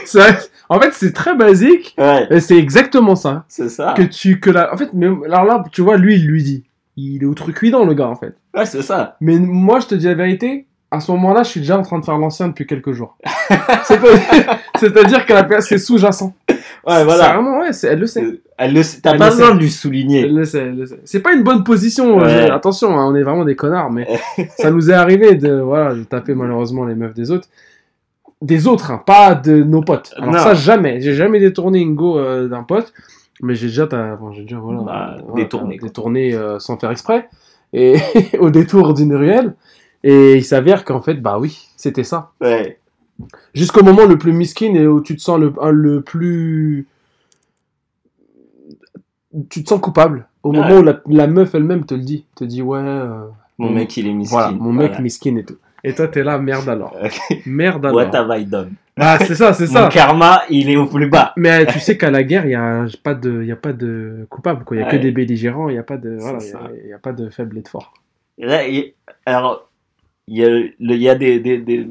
C'est- 0.06 0.51
en 0.72 0.80
fait, 0.80 0.92
c'est 0.94 1.14
très 1.14 1.36
basique. 1.36 1.94
Ouais, 1.98 2.40
c'est 2.40 2.58
exactement 2.58 3.16
ça. 3.16 3.46
c'est 3.48 3.70
ça. 3.70 3.94
Que 3.96 4.04
tu, 4.04 4.40
que 4.40 4.50
la, 4.50 4.74
en 4.74 4.78
fait, 4.78 4.90
mais, 4.94 5.08
alors 5.26 5.44
là, 5.46 5.64
tu 5.72 5.82
vois, 5.82 5.98
lui, 5.98 6.16
il 6.16 6.26
lui 6.28 6.44
dit. 6.44 6.64
Il 6.98 7.24
est 7.24 7.26
outrecuidant, 7.26 7.86
le 7.86 7.94
gars, 7.94 8.08
en 8.08 8.16
fait. 8.16 8.36
Ouais, 8.56 8.66
c'est 8.66 8.82
ça. 8.82 9.16
Mais 9.22 9.38
moi, 9.40 9.80
je 9.80 9.88
te 9.88 9.96
dis 9.96 10.06
la 10.08 10.14
vérité, 10.14 10.66
à 10.92 11.00
ce 11.00 11.12
moment-là, 11.14 11.44
je 11.44 11.50
suis 11.50 11.60
déjà 11.62 11.78
en 11.78 11.84
train 11.84 12.00
de 12.00 12.06
faire 12.06 12.18
l'ancien 12.18 12.50
depuis 12.50 12.68
quelques 12.68 12.92
jours. 12.92 13.18
C'est-à-dire 14.78 15.26
que 15.26 15.34
la 15.34 15.44
personne, 15.44 15.78
c'est 15.78 15.84
sous-jacent. 15.84 16.34
Ouais, 16.50 16.56
C'est 16.96 17.04
voilà. 17.04 17.34
vraiment, 17.34 17.60
ouais, 17.60 17.74
c'est- 17.74 17.88
elle 17.88 18.00
le 18.00 18.08
sait. 18.08 18.24
Euh, 18.24 18.42
Elle 18.58 18.74
le 18.74 18.84
sait- 18.84 19.02
T'as 19.02 19.16
pas 19.18 19.30
besoin 19.30 19.54
de 19.56 19.60
lui 19.60 19.70
souligner. 19.70 20.22
Elle 20.22 20.36
le 20.36 20.46
sait, 20.46 20.60
elle 20.60 20.76
le 20.78 20.86
sait. 20.86 21.00
C'est 21.06 21.20
pas 21.20 21.34
une 21.34 21.44
bonne 21.44 21.64
position. 21.64 22.18
Ouais. 22.18 22.50
euh, 22.50 22.54
attention, 22.56 22.98
hein, 22.98 23.06
on 23.08 23.16
est 23.16 23.24
vraiment 23.24 23.46
des 23.46 23.56
connards, 23.56 23.92
mais 23.92 24.08
ça 24.58 24.70
nous 24.72 24.90
est 24.90 24.94
arrivé 24.94 25.36
de, 25.36 25.60
voilà, 25.60 25.94
de 25.94 26.04
taper 26.04 26.34
malheureusement 26.36 26.86
les 26.86 26.96
meufs 26.96 27.14
des 27.14 27.32
autres. 27.32 27.48
Des 28.42 28.66
autres, 28.68 28.90
hein, 28.92 29.04
pas 29.06 29.36
de 29.36 29.62
nos 29.64 29.82
potes. 29.82 30.14
Alors 30.18 30.34
Non. 30.34 30.40
ça, 30.40 30.54
jamais. 30.56 31.00
J'ai 31.02 31.14
jamais 31.14 31.40
détourné 31.40 31.80
une 31.80 31.94
go 31.96 32.18
euh, 32.18 32.48
d'un 32.48 32.64
pote, 32.64 32.92
mais 33.42 33.54
j'ai 33.56 33.68
déjà, 33.68 33.86
bon, 33.86 34.32
j'ai 34.32 34.42
déjà 34.44 34.58
voilà, 34.58 34.82
Bah, 34.82 35.18
euh, 35.20 35.34
détourné, 35.36 35.78
détourné 35.78 36.34
euh, 36.34 36.58
sans 36.58 36.78
faire 36.78 36.90
exprès, 36.92 37.30
et 37.74 37.98
au 38.40 38.50
détour 38.50 38.94
d'une 38.96 39.16
ruelle. 39.16 39.56
Et 40.04 40.36
il 40.38 40.44
s'avère 40.44 40.84
qu'en 40.86 41.02
fait, 41.02 41.16
bah 41.16 41.38
oui, 41.40 41.68
c'était 41.78 42.04
ça. 42.04 42.32
Ouais. 42.42 42.80
Jusqu'au 43.54 43.84
moment 43.84 44.06
le 44.06 44.18
plus 44.18 44.34
miskin 44.34 44.74
et 44.74 44.88
où 44.88 45.00
tu 45.02 45.16
te 45.16 45.22
sens 45.22 45.40
le, 45.40 46.02
plus. 46.02 46.88
Tu 49.50 49.64
te 49.64 49.70
sens 49.70 49.80
coupable. 49.80 50.28
Au 50.44 50.50
Ouais. 50.52 50.58
moment 50.58 50.80
où 50.80 50.84
la, 50.84 51.00
la 51.08 51.28
meuf 51.28 51.54
elle-même 51.54 51.86
te 51.86 51.94
le 51.94 52.02
dit. 52.02 52.26
Te 52.36 52.44
dit, 52.44 52.64
ouais. 52.64 52.80
euh, 52.82 53.28
Mon 53.60 53.70
mec, 53.70 53.96
il 53.98 54.08
est 54.08 54.14
miskin. 54.14 54.36
voilà, 54.36 54.52
mon 54.52 54.74
mec 54.74 54.98
miskin 55.00 55.36
et 55.38 55.44
tout. 55.46 55.58
Et 55.84 55.94
toi, 55.96 56.08
t'es 56.08 56.24
là, 56.24 56.38
merde 56.38 56.70
alors. 56.70 56.96
Merde 57.46 57.86
alors. 57.86 57.96
What 57.98 58.16
have 58.16 58.30
I 58.40 58.46
done? 58.46 58.74
Ah, 58.98 59.18
c'est 59.20 59.36
ça, 59.36 59.54
c'est 59.54 59.68
ça. 59.68 59.84
Mon 59.84 59.90
karma, 59.90 60.44
il 60.50 60.70
est 60.70 60.76
au 60.76 60.86
plus 60.86 61.08
bas. 61.10 61.34
Mais 61.38 61.66
tu 61.66 61.80
sais 61.80 61.98
qu'à 61.98 62.12
la 62.12 62.24
guerre, 62.24 62.46
il 62.46 62.50
n'y 62.50 62.56
a 62.56 62.86
pas 63.04 63.14
de, 63.16 63.44
y 63.44 63.52
a 63.52 63.56
pas 63.56 63.74
de 63.74 64.28
coupable, 64.30 64.64
quoi. 64.64 64.78
Il 64.78 64.80
y 64.82 64.84
a 64.84 64.86
Ouais. 64.86 64.92
que 64.92 64.98
des 64.98 65.12
belligérants, 65.12 65.70
il 65.70 65.74
n'y 65.74 65.80
a 65.80 65.84
pas 65.84 65.98
de, 65.98 66.18
voilà, 66.20 66.38
il 66.42 66.50
y 66.50 66.86
a- 66.86 66.90
y 66.90 66.94
a, 66.94 67.00
pas 67.00 67.14
de 67.14 67.30
faible 67.30 67.58
et 67.58 67.62
de 67.62 67.68
fort. 67.68 67.94
Et 68.38 68.46
là, 68.46 68.68
il- 68.68 68.94
alors, 69.26 69.70
il 70.28 70.38
y 70.38 70.44
a, 70.46 70.50
le- 70.50 70.96
y 70.96 71.10
a 71.10 71.16
des, 71.16 71.40
des, 71.40 71.58
des, 71.58 71.88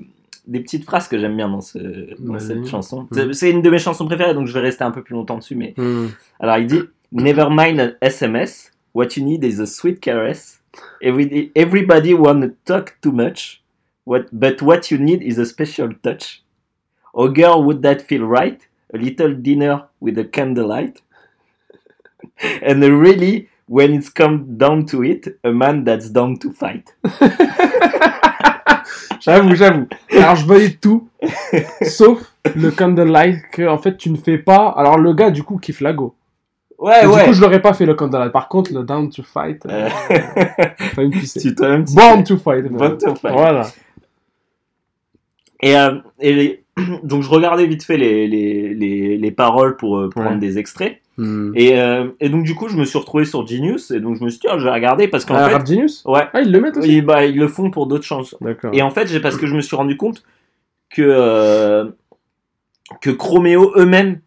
des 0.47 0.61
petites 0.61 0.84
phrases 0.84 1.09
que 1.09 1.18
j'aime 1.18 1.36
bien 1.36 1.49
dans, 1.49 1.61
ce, 1.61 1.78
dans 2.20 2.38
cette 2.38 2.66
chanson. 2.66 3.09
Mhm. 3.11 3.32
C'est- 3.32 3.51
une 3.51 3.62
de 3.62 3.70
mes 3.70 3.78
chansons 3.78 4.07
préférées, 4.07 4.34
donc 4.34 4.47
je 4.47 4.53
vais 4.53 4.61
rester 4.61 4.84
un 4.84 4.91
peu 4.93 5.03
plus 5.03 5.14
longtemps 5.14 5.38
dessus. 5.38 5.57
Mais 5.57 5.74
Hmm. 5.76 6.07
alors, 6.38 6.59
il 6.59 6.66
dit 6.66 6.80
Never 7.12 7.47
mind 7.51 7.80
an 7.80 7.91
SMS. 8.01 8.70
What 8.95 9.09
you 9.16 9.24
need 9.24 9.43
is 9.43 9.61
a 9.61 9.66
sweet 9.66 9.99
caress. 10.01 10.61
Every, 11.03 11.51
everybody 11.57 12.14
wanna 12.14 12.49
talk 12.64 12.97
too 13.01 13.11
much. 13.11 13.60
What, 14.05 14.28
but 14.32 14.62
what 14.62 14.90
you 14.90 14.98
need 14.98 15.22
is 15.22 15.38
a 15.38 15.44
special 15.46 15.90
touch. 16.03 16.42
Oh 17.14 17.28
girl, 17.28 17.62
would 17.64 17.82
that 17.82 18.03
feel 18.03 18.24
right? 18.24 18.61
A 18.94 18.98
little 18.98 19.34
dinner 19.34 19.84
with 20.01 20.18
a 20.18 20.24
candlelight? 20.24 21.01
And 22.62 22.82
really, 22.82 23.48
when 23.66 23.92
it's 23.94 24.09
come 24.09 24.57
down 24.59 24.86
to 24.86 25.03
it, 25.05 25.38
a 25.44 25.51
man 25.53 25.84
that's 25.84 26.09
down 26.11 26.36
to 26.38 26.53
fight. 26.53 26.92
J'avoue, 29.20 29.55
j'avoue. 29.55 29.86
Alors 30.12 30.36
je 30.36 30.46
valide 30.46 30.80
tout, 30.80 31.09
sauf 31.82 32.32
le 32.57 32.70
candlelight 32.70 33.42
que 33.53 33.68
en 33.68 33.76
fait 33.76 33.96
tu 33.98 34.11
ne 34.11 34.16
fais 34.16 34.38
pas. 34.38 34.70
Alors 34.76 34.98
le 34.98 35.12
gars 35.12 35.30
du 35.30 35.42
coup 35.42 35.59
kiffe 35.59 35.82
la 35.82 35.92
go. 35.92 36.14
Ouais, 36.78 37.05
Et 37.05 37.07
ouais. 37.07 37.24
Du 37.24 37.28
coup, 37.28 37.32
je 37.34 37.40
l'aurais 37.42 37.61
pas 37.61 37.74
fait 37.74 37.84
le 37.84 37.94
countdown. 37.94 38.30
Par 38.32 38.48
contre, 38.48 38.72
le 38.72 38.82
down 38.82 39.11
to 39.11 39.22
fight, 39.22 39.66
euh, 39.68 39.90
Euh, 40.11 40.16
t'as 40.96 41.03
une 41.03 41.11
pissée. 41.11 41.38
tu 41.40 41.55
tu 41.55 41.62
Born 41.94 42.24
to 42.24 42.38
fight. 42.38 42.64
Born 42.72 42.96
to 42.96 43.14
fight. 43.16 43.32
Voilà. 43.34 43.66
Et, 45.63 45.77
euh, 45.77 45.97
et 46.21 46.33
les- 46.33 46.65
donc 47.03 47.23
je 47.23 47.29
regardais 47.29 47.67
vite 47.67 47.83
fait 47.85 47.97
les, 47.97 48.27
les, 48.27 48.75
les, 48.75 49.17
les 49.19 49.31
paroles 49.31 49.77
pour 49.77 49.99
euh, 49.99 50.09
prendre 50.09 50.31
Ouais. 50.31 50.37
des 50.39 50.59
extraits. 50.59 50.99
Hmm. 51.19 51.53
Et, 51.55 51.79
euh, 51.79 52.09
et 52.21 52.29
donc 52.31 52.45
du 52.45 52.55
coup 52.55 52.69
je 52.69 52.77
me 52.77 52.85
suis 52.85 52.99
retrouvé 52.99 53.25
sur 53.27 53.47
Genius 53.47 53.91
et 53.91 54.01
donc 54.01 54.17
je 54.17 54.25
me 54.25 54.31
suis 54.31 54.39
dit 54.41 54.47
ah, 54.51 54.59
je 54.59 54.65
vais 54.65 54.71
regarder 54.73 55.07
parce 55.07 55.27
qu'en 55.27 55.35
Ah, 55.35 55.49
fait 55.49 55.55
Rap 55.55 55.67
Genius 55.67 56.03
ouais 56.07 56.23
Ah, 56.33 56.41
ils 56.41 56.51
le 56.51 56.61
mettent 56.61 56.79
aussi 56.79 56.97
ils, 56.97 57.05
bah, 57.05 57.27
ils 57.27 57.37
le 57.37 57.49
font 57.49 57.71
pour 57.71 57.87
d'autres 57.87 58.05
chansons. 58.05 58.39
Et 58.73 58.81
en 58.81 58.91
fait 58.91 59.21
parce 59.21 59.37
que 59.37 59.47
je 59.47 59.55
me 59.55 59.61
suis 59.61 59.77
rendu 59.77 59.97
compte 59.99 60.23
que 60.89 61.93
que 63.01 63.11
Chromeo 63.11 63.73
eux-mêmes 63.77 64.21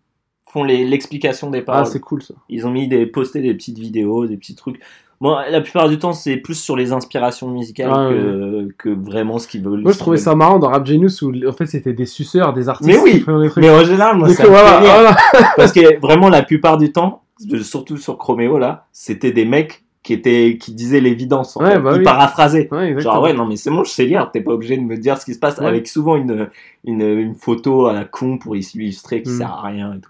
font 0.50 0.64
l'explication 0.64 1.50
des 1.50 1.60
Ah, 1.60 1.64
paroles. 1.64 1.86
c'est 1.88 2.00
cool 2.00 2.22
ça. 2.22 2.36
Ils 2.48 2.68
ont 2.68 2.72
mis 2.72 2.88
des 2.88 3.08
posté 3.08 3.42
des 3.42 3.54
petites 3.56 3.80
vidéos, 3.80 4.28
des 4.28 4.38
petits 4.38 4.56
trucs. 4.56 4.80
Bon, 5.24 5.38
la 5.50 5.62
plupart 5.62 5.88
du 5.88 5.98
temps, 5.98 6.12
c'est 6.12 6.36
plus 6.36 6.54
sur 6.56 6.76
les 6.76 6.92
inspirations 6.92 7.48
musicales 7.50 7.90
Ah, 7.92 8.10
que, 8.10 8.68
que 8.78 8.90
vraiment 8.90 9.40
ce 9.40 9.48
qu'ils 9.48 9.64
veulent. 9.64 9.80
Moi, 9.82 9.94
je 9.94 9.98
trouvais 9.98 10.18
ça 10.18 10.36
marrant 10.36 10.60
dans 10.60 10.68
Rap 10.68 10.86
Genius 10.86 11.22
où 11.22 11.32
en 11.48 11.54
fait 11.54 11.66
c'était 11.66 11.94
des 11.94 12.06
suceurs, 12.06 12.54
des 12.54 12.68
artistes 12.68 12.90
Mais 12.92 13.00
oui, 13.00 13.12
qui 13.14 13.20
faisaient 13.22 13.42
des 13.42 13.50
trucs. 13.50 13.64
Mais 13.64 13.70
en 13.70 13.86
général, 13.86 14.18
moi, 14.18 14.28
ça 14.30 14.46
voilà. 14.46 15.16
Parce 15.56 15.72
que 15.72 15.98
vraiment, 16.02 16.28
la 16.28 16.44
plupart 16.44 16.78
du 16.78 16.92
temps, 16.92 17.24
surtout 17.62 17.96
sur 17.96 18.18
Chromeo, 18.18 18.58
là, 18.58 18.86
c'était 18.92 19.32
des 19.32 19.46
mecs 19.46 19.86
qui, 20.04 20.12
étaient, 20.12 20.58
qui 20.60 20.74
disaient 20.74 21.00
l'évidence. 21.00 21.56
en 21.56 21.62
Ouais, 21.64 21.80
bah 21.80 21.94
oui. 21.98 22.04
Ouais, 22.04 22.90
exactement. 22.90 23.00
Genre, 23.00 23.22
ouais, 23.24 23.32
non, 23.34 23.46
mais 23.46 23.56
c'est 23.56 23.70
bon, 23.70 23.86
je 23.86 23.92
sais 23.92 24.04
lire, 24.06 24.30
t'es 24.34 24.42
pas 24.42 24.52
obligé 24.52 24.76
de 24.76 24.82
me 24.82 24.98
dire 24.98 25.18
ce 25.18 25.24
qui 25.24 25.34
se 25.34 25.40
passe, 25.40 25.58
Ouais. 25.60 25.66
avec 25.66 25.88
souvent 25.88 26.18
une, 26.18 26.50
une, 26.84 27.02
une 27.02 27.36
photo 27.36 27.86
à 27.86 27.94
la 27.94 28.04
con 28.04 28.38
pour 28.38 28.58
illustrer 28.58 29.22
qui 29.24 29.30
Mm. 29.32 29.38
sert 29.38 29.52
à 29.52 29.62
rien 29.62 29.94
et 29.94 30.02
tout. 30.02 30.10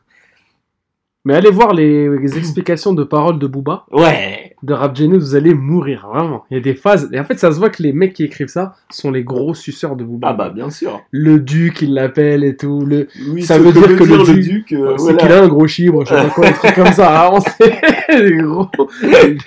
Mais 1.25 1.35
allez 1.35 1.51
voir 1.51 1.73
les, 1.73 2.09
les 2.19 2.37
explications 2.37 2.91
de 2.93 3.03
paroles 3.05 3.39
de 3.39 3.47
Booba, 3.47 3.85
Ouais, 3.91 4.55
de 4.61 4.73
Rap 4.73 4.93
Genius, 4.95 5.23
vous 5.23 5.35
allez 5.35 5.53
mourir, 5.53 6.07
vraiment. 6.13 6.43
Il 6.51 6.55
y 6.57 6.59
a 6.59 6.63
des 6.63 6.73
phases, 6.75 7.09
et 7.13 7.19
en 7.19 7.23
fait, 7.23 7.39
ça 7.39 7.51
se 7.53 7.57
voit 7.59 7.69
que 7.69 7.81
les 7.81 7.93
mecs 7.93 8.11
qui 8.13 8.23
écrivent 8.25 8.47
ça 8.49 8.75
sont 8.91 9.09
les 9.09 9.23
gros 9.23 9.53
suceurs 9.53 9.95
de 9.95 10.03
Booba. 10.03 10.29
ah 10.29 10.33
bah, 10.33 10.49
bien 10.49 10.69
sûr. 10.69 11.01
Le 11.11 11.39
duc, 11.39 11.81
il 11.81 11.93
l'appelle 11.93 12.43
et 12.43 12.57
tout. 12.57 12.81
Le... 12.85 13.07
Oui, 13.29 13.41
Ça 13.43 13.57
veut 13.57 13.71
dire 13.71 13.83
que 13.95 14.03
le 14.03 14.17
le 14.17 14.23
duc- 14.33 14.43
duc, 14.43 14.73
euh, 14.73 14.95
c'est 14.97 15.03
voilà. 15.03 15.17
qu'il 15.17 15.31
a 15.31 15.43
un 15.43 15.47
gros 15.47 15.65
chibre, 15.67 16.03
je 16.05 16.09
sais 16.09 16.15
pas 16.23 16.29
quoi, 16.29 16.47
des 16.47 16.53
trucs 16.55 16.75
comme 16.75 16.87
ça. 16.93 17.09
Vraiment, 17.29 17.39
c'est 17.39 18.19
des 18.29 18.37
gros, 18.37 18.67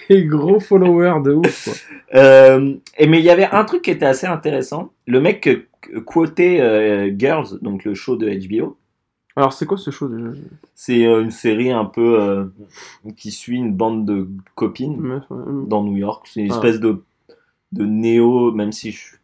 des 0.08 0.24
gros 0.24 0.60
followers 0.60 1.20
de 1.24 1.32
ouf, 1.32 1.64
quoi. 1.64 1.72
Euh, 2.14 2.74
et 2.96 3.06
mais 3.06 3.18
il 3.18 3.24
y 3.24 3.30
avait 3.30 3.48
un 3.52 3.64
truc 3.64 3.82
qui 3.82 3.90
était 3.90 4.06
assez 4.06 4.26
intéressant. 4.26 4.92
Le 5.06 5.20
mec 5.20 5.46
quotait 6.06 6.58
euh, 6.60 7.10
Girls, 7.18 7.58
donc 7.62 7.84
le 7.84 7.94
show 7.94 8.16
de 8.16 8.26
HBO, 8.28 8.76
Alors, 9.36 9.52
c'est 9.52 9.66
quoi 9.66 9.76
ce 9.76 9.90
show 9.90 10.08
déjà? 10.08 10.30
C'est 10.74 11.06
euh, 11.06 11.22
une 11.22 11.30
série 11.30 11.70
un 11.70 11.84
peu 11.84 12.20
euh, 12.20 12.44
qui 13.16 13.30
suit 13.30 13.56
une 13.58 13.74
bande 13.74 14.06
de 14.06 14.28
copines 14.54 14.96
Meuf, 14.98 15.24
ouais. 15.30 15.44
dans 15.68 15.82
New 15.84 15.96
York. 15.96 16.26
C'est 16.32 16.40
une 16.40 16.52
Ah. 16.52 16.54
espèce 16.56 16.80
de, 16.80 17.02
de 17.72 17.84
néo, 17.84 18.50
même 18.52 18.72
si 18.72 18.92
je- 18.92 19.16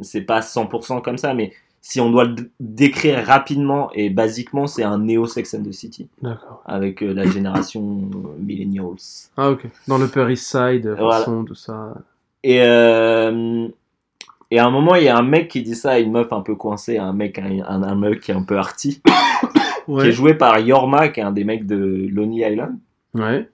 c'est 0.00 0.22
pas 0.22 0.40
100% 0.42 1.00
comme 1.00 1.18
ça, 1.18 1.32
mais 1.34 1.52
si 1.80 2.00
on 2.00 2.10
doit 2.10 2.24
le 2.24 2.34
d- 2.34 2.50
décrire 2.60 3.24
rapidement 3.26 3.90
et 3.94 4.10
basiquement, 4.10 4.66
c'est 4.66 4.82
un 4.84 4.98
néo 4.98 5.26
Sex 5.26 5.54
and 5.54 5.62
the 5.64 5.72
City 5.72 6.08
D'accord. 6.22 6.62
avec 6.64 7.02
euh, 7.02 7.12
la 7.12 7.24
génération 7.26 8.10
euh, 8.14 8.38
millennials. 8.40 8.96
Ah, 9.36 9.50
ok. 9.50 9.66
Dans 9.88 9.98
le 9.98 10.04
Upper 10.06 10.26
East 10.32 10.44
Side, 10.46 10.86
Voilà. 10.98 11.18
façon, 11.20 11.44
tout 11.44 11.54
ça. 11.56 11.94
Et, 12.44 12.60
euh, 12.62 13.68
et 14.52 14.58
à 14.58 14.66
un 14.66 14.70
moment, 14.70 14.96
il 14.96 15.04
y 15.04 15.08
a 15.08 15.16
un 15.16 15.22
mec 15.22 15.48
qui 15.48 15.62
dit 15.62 15.74
ça 15.74 15.92
à 15.92 15.98
une 15.98 16.12
meuf 16.12 16.30
un 16.30 16.42
peu 16.42 16.54
coincée, 16.54 16.98
un 16.98 17.14
mec, 17.14 17.38
un, 17.38 17.60
un, 17.66 17.82
un 17.82 17.94
mec 17.94 18.20
qui 18.20 18.32
est 18.32 18.34
un 18.34 18.42
peu 18.42 18.58
arty, 18.58 19.00
qui 19.86 20.06
est 20.06 20.12
joué 20.12 20.34
par 20.34 20.58
Yorma, 20.58 21.08
qui 21.08 21.20
est 21.20 21.22
un 21.22 21.32
des 21.32 21.44
mecs 21.44 21.64
de 21.64 22.06
Lonely 22.10 22.42
Island, 22.44 22.78
Ouais. 23.14 23.48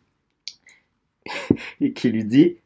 et 1.80 1.92
qui 1.92 2.10
lui 2.10 2.24
dit, 2.24 2.56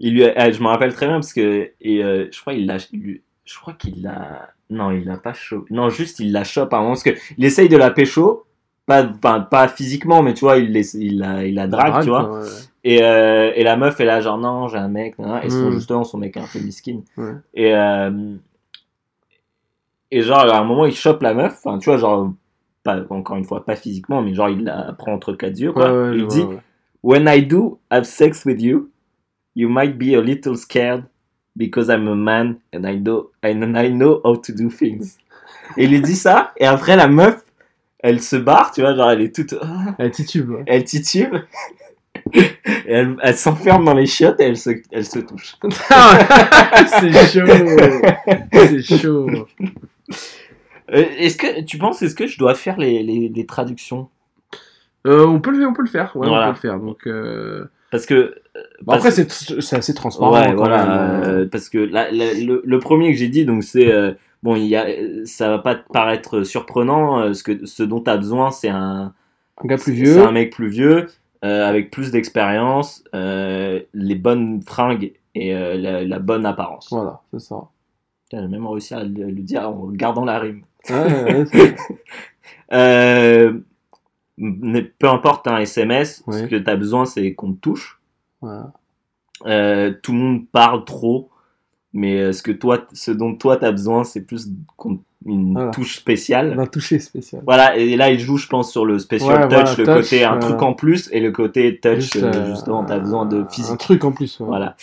il 0.00 0.12
lui, 0.12 0.24
ah, 0.36 0.52
je 0.52 0.60
me 0.60 0.66
rappelle 0.66 0.92
très 0.92 1.06
bien 1.06 1.14
parce 1.14 1.32
que, 1.32 1.70
et, 1.80 2.04
euh, 2.04 2.28
je 2.30 2.38
crois 2.42 2.52
il 2.52 2.66
l'a, 2.66 2.76
je 2.76 3.58
crois 3.58 3.72
qu'il 3.72 4.02
l'a, 4.02 4.50
non, 4.68 4.90
il 4.90 5.06
l'a 5.06 5.16
pas 5.16 5.32
chaud, 5.32 5.64
non, 5.70 5.88
juste 5.88 6.20
il 6.20 6.30
la 6.30 6.44
chope 6.44 6.74
à 6.74 6.76
un 6.76 6.80
moment 6.80 6.92
parce 6.92 7.04
que 7.04 7.16
il 7.38 7.44
essaye 7.46 7.70
de 7.70 7.78
la 7.78 7.90
pécho, 7.90 8.44
pas, 8.84 9.04
pas, 9.04 9.40
pas 9.40 9.66
physiquement, 9.68 10.22
mais 10.22 10.34
tu 10.34 10.40
vois, 10.40 10.58
il, 10.58 10.74
la, 11.18 11.46
il 11.46 11.54
la 11.54 11.66
drague, 11.68 12.02
tu 12.02 12.10
vois. 12.10 12.38
ouais. 12.38 12.48
Et, 12.84 13.02
euh, 13.02 13.52
et 13.54 13.62
la 13.62 13.76
meuf 13.76 14.00
est 14.00 14.04
là, 14.04 14.20
genre, 14.20 14.38
non, 14.38 14.66
j'ai 14.68 14.78
un 14.78 14.88
mec, 14.88 15.18
nan. 15.18 15.40
et 15.44 15.50
son, 15.50 15.70
Mm. 15.70 15.72
justement, 15.72 16.04
son 16.04 16.18
mec 16.18 16.36
est 16.36 16.40
un 16.40 16.48
peu 16.52 16.58
miskin. 16.58 17.00
Ouais. 17.16 17.34
Et, 17.54 17.74
euh, 17.74 18.34
et 20.10 20.22
genre, 20.22 20.40
à 20.40 20.58
un 20.58 20.64
moment, 20.64 20.86
il 20.86 20.94
chope 20.94 21.22
la 21.22 21.32
meuf, 21.34 21.60
enfin, 21.64 21.78
tu 21.78 21.88
vois, 21.90 21.98
genre, 21.98 22.32
pas, 22.82 22.98
encore 23.10 23.36
une 23.36 23.44
fois, 23.44 23.64
pas 23.64 23.76
physiquement, 23.76 24.20
mais 24.22 24.34
genre, 24.34 24.48
il 24.50 24.64
la 24.64 24.92
prend 24.98 25.12
entre 25.12 25.32
quatre 25.34 25.58
yeux, 25.58 25.72
quoi. 25.72 25.92
Ouais, 25.92 26.08
ouais, 26.10 26.18
il 26.18 26.26
dit. 26.26 26.44
When 27.02 27.26
I 27.28 27.42
do 27.42 27.78
have 27.90 28.04
sex 28.04 28.44
with 28.44 28.60
you, 28.60 28.90
you 29.54 29.68
might 29.68 29.96
be 29.98 30.14
a 30.14 30.20
little 30.20 30.56
scared 30.56 31.04
because 31.56 31.88
I'm 31.88 32.06
a 32.08 32.14
man 32.14 32.56
and 32.74 32.84
I 32.84 32.96
know, 32.96 33.30
and 33.44 33.74
I 33.76 33.90
know 33.90 34.20
how 34.24 34.36
to 34.36 34.52
do 34.52 34.68
things. 34.70 35.18
Et 35.76 35.84
il 35.84 35.90
lui 35.90 36.00
dit 36.02 36.16
ça, 36.16 36.52
et 36.58 36.66
après, 36.66 36.96
la 36.96 37.08
meuf, 37.08 37.44
elle 38.00 38.20
se 38.20 38.36
barre, 38.36 38.72
tu 38.72 38.80
vois, 38.82 38.94
genre, 38.94 39.10
elle 39.12 39.22
est 39.22 39.34
toute, 39.34 39.54
Elle 39.98 40.10
titube, 40.10 40.50
ouais. 40.50 40.64
elle 40.66 40.84
titube. 40.84 41.34
Elle, 42.86 43.16
elle 43.22 43.36
s'enferme 43.36 43.84
dans 43.84 43.94
les 43.94 44.06
chiottes 44.06 44.40
et 44.40 44.44
elle 44.44 44.56
se, 44.56 44.70
elle 44.90 45.04
se 45.04 45.18
touche. 45.20 45.56
c'est 47.00 47.12
chaud. 47.32 47.46
C'est 48.52 48.82
chaud. 48.98 49.26
Euh, 50.92 51.04
est-ce 51.18 51.36
que 51.36 51.62
tu 51.62 51.78
penses 51.78 52.02
est-ce 52.02 52.14
que 52.14 52.26
je 52.26 52.38
dois 52.38 52.54
faire 52.54 52.76
les, 52.78 53.02
les, 53.02 53.28
les 53.34 53.46
traductions? 53.46 54.08
Euh, 55.06 55.26
on, 55.26 55.40
peut 55.40 55.50
le, 55.50 55.66
on 55.66 55.72
peut 55.72 55.82
le 55.82 55.88
faire, 55.88 56.14
ouais, 56.16 56.28
Voilà. 56.28 56.44
on 56.50 56.52
peut 56.52 56.54
le 56.56 56.60
faire. 56.70 56.78
Donc, 56.80 57.06
euh, 57.06 57.64
Parce 57.90 58.06
que 58.06 58.34
bah, 58.82 58.94
après, 58.96 59.10
parce- 59.10 59.14
c'est 59.46 59.60
c'est 59.60 59.76
assez 59.76 59.94
transparent. 59.94 60.32
ouais 60.34 60.46
quand 60.48 60.56
voilà 60.56 60.84
même, 60.84 61.22
euh. 61.24 61.48
parce 61.50 61.68
que 61.70 61.78
la- 61.78 62.10
la- 62.10 62.34
le, 62.34 62.62
le 62.64 62.78
premier 62.78 63.10
que 63.12 63.18
j'ai 63.18 63.28
dit 63.28 63.46
donc 63.46 63.64
c'est 63.64 63.90
euh, 63.90 64.12
bon 64.42 64.56
il 64.56 64.66
y 64.66 64.76
a 64.76 64.86
ça 65.24 65.48
va 65.48 65.58
pas 65.58 65.74
te 65.76 65.90
paraître 65.90 66.42
surprenant 66.42 67.18
euh, 67.20 67.32
ce 67.32 67.42
que 67.42 67.64
ce 67.64 67.82
dont 67.82 68.00
tu 68.02 68.10
as 68.10 68.18
besoin 68.18 68.50
c'est 68.50 68.68
un 68.68 69.14
Un 69.64 69.66
gars 69.66 69.76
plus 69.78 69.84
c'est 69.96 70.02
vieux. 70.02 70.22
un 70.22 70.32
mec 70.32 70.52
plus 70.52 70.68
vieux 70.68 71.06
euh, 71.44 71.68
avec 71.68 71.90
plus 71.90 72.12
d'expérience 72.12 73.02
euh, 73.14 73.80
les 73.94 74.14
bonnes 74.14 74.62
fringues 74.62 75.12
et 75.34 75.54
euh, 75.54 75.76
la, 75.76 76.04
la 76.04 76.18
bonne 76.20 76.46
apparence. 76.46 76.88
Voilà, 76.90 77.20
c'est 77.32 77.40
ça. 77.40 77.68
J'ai 78.30 78.46
même 78.46 78.66
réussi 78.66 78.94
à 78.94 79.02
le, 79.02 79.30
le 79.30 79.42
dire 79.42 79.68
en 79.68 79.88
gardant 79.88 80.24
la 80.24 80.38
rime. 80.38 80.62
Ouais, 80.88 81.44
ouais, 82.70 83.54
peu 84.98 85.08
importe 85.08 85.48
un 85.48 85.58
SMS, 85.58 86.22
ce 86.30 86.44
que 86.44 86.56
tu 86.56 86.70
as 86.70 86.76
besoin, 86.76 87.04
c'est 87.06 87.34
qu'on 87.34 87.52
te 87.52 87.58
touche. 87.60 88.00
voilà. 88.40 88.72
Tout 90.02 90.12
le 90.12 90.18
monde 90.18 90.46
parle 90.48 90.84
trop, 90.84 91.31
mais 91.94 92.18
euh, 92.20 92.32
ce, 92.32 92.42
que 92.42 92.52
toi, 92.52 92.86
ce 92.92 93.10
dont 93.10 93.34
toi 93.34 93.56
tu 93.56 93.64
as 93.64 93.70
besoin, 93.72 94.04
c'est 94.04 94.22
plus 94.22 94.48
une 95.24 95.52
Voilà. 95.54 95.70
touche 95.70 95.96
spéciale. 95.96 96.58
Un 96.58 96.66
toucher 96.66 96.98
spécial. 96.98 97.42
Voilà, 97.46 97.76
et 97.76 97.94
là 97.96 98.10
il 98.10 98.18
joue, 98.18 98.36
je 98.38 98.48
pense, 98.48 98.70
sur 98.72 98.84
le 98.84 98.98
special 98.98 99.28
Ouais, 99.42 99.42
touch, 99.42 99.50
voilà, 99.52 99.74
le 99.78 99.84
touch, 99.84 99.94
côté 100.10 100.24
un 100.24 100.30
voilà. 100.30 100.46
truc 100.46 100.62
en 100.62 100.72
plus, 100.74 101.08
et 101.12 101.20
le 101.20 101.30
côté 101.30 101.78
touch, 101.78 101.94
Juste, 102.00 102.16
euh, 102.16 102.32
euh, 102.34 102.46
justement, 102.50 102.84
tu 102.84 102.92
as 102.92 102.98
besoin 102.98 103.26
de 103.26 103.42
Un 103.42 103.46
physique. 103.48 103.78
truc 103.78 104.04
en 104.04 104.12
plus. 104.12 104.40
ouais. 104.40 104.46
Voilà. 104.46 104.74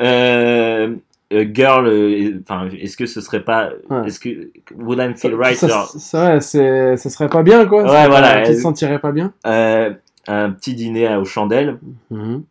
Euh, 0.00 0.94
euh, 1.32 1.44
girl, 1.52 1.86
euh, 1.86 2.40
enfin, 2.42 2.68
est-ce 2.78 2.96
que 2.96 3.06
ce 3.06 3.20
serait 3.20 3.44
pas. 3.44 3.70
Ouais. 3.90 4.06
Est-ce 4.06 4.20
que. 4.20 4.50
Would 4.76 4.98
I 5.00 5.14
feel 5.18 5.34
right? 5.34 5.56
ça, 5.56 5.68
genre, 5.68 5.86
ça, 5.88 6.40
c'est- 6.40 6.96
ça 6.96 7.10
serait 7.10 7.28
pas 7.28 7.42
bien, 7.42 7.64
quoi. 7.66 7.82
Ouais, 7.82 7.88
Ça- 7.88 8.08
voilà, 8.08 8.42
Tu 8.42 8.52
te 8.52 8.60
sentirais 8.60 8.98
pas 8.98 9.12
bien? 9.12 9.32
euh, 9.46 9.92
un 10.28 10.50
petit 10.50 10.74
dîner 10.74 11.14
aux 11.16 11.24
chandelles, 11.24 11.78
Mhm. 12.10 12.44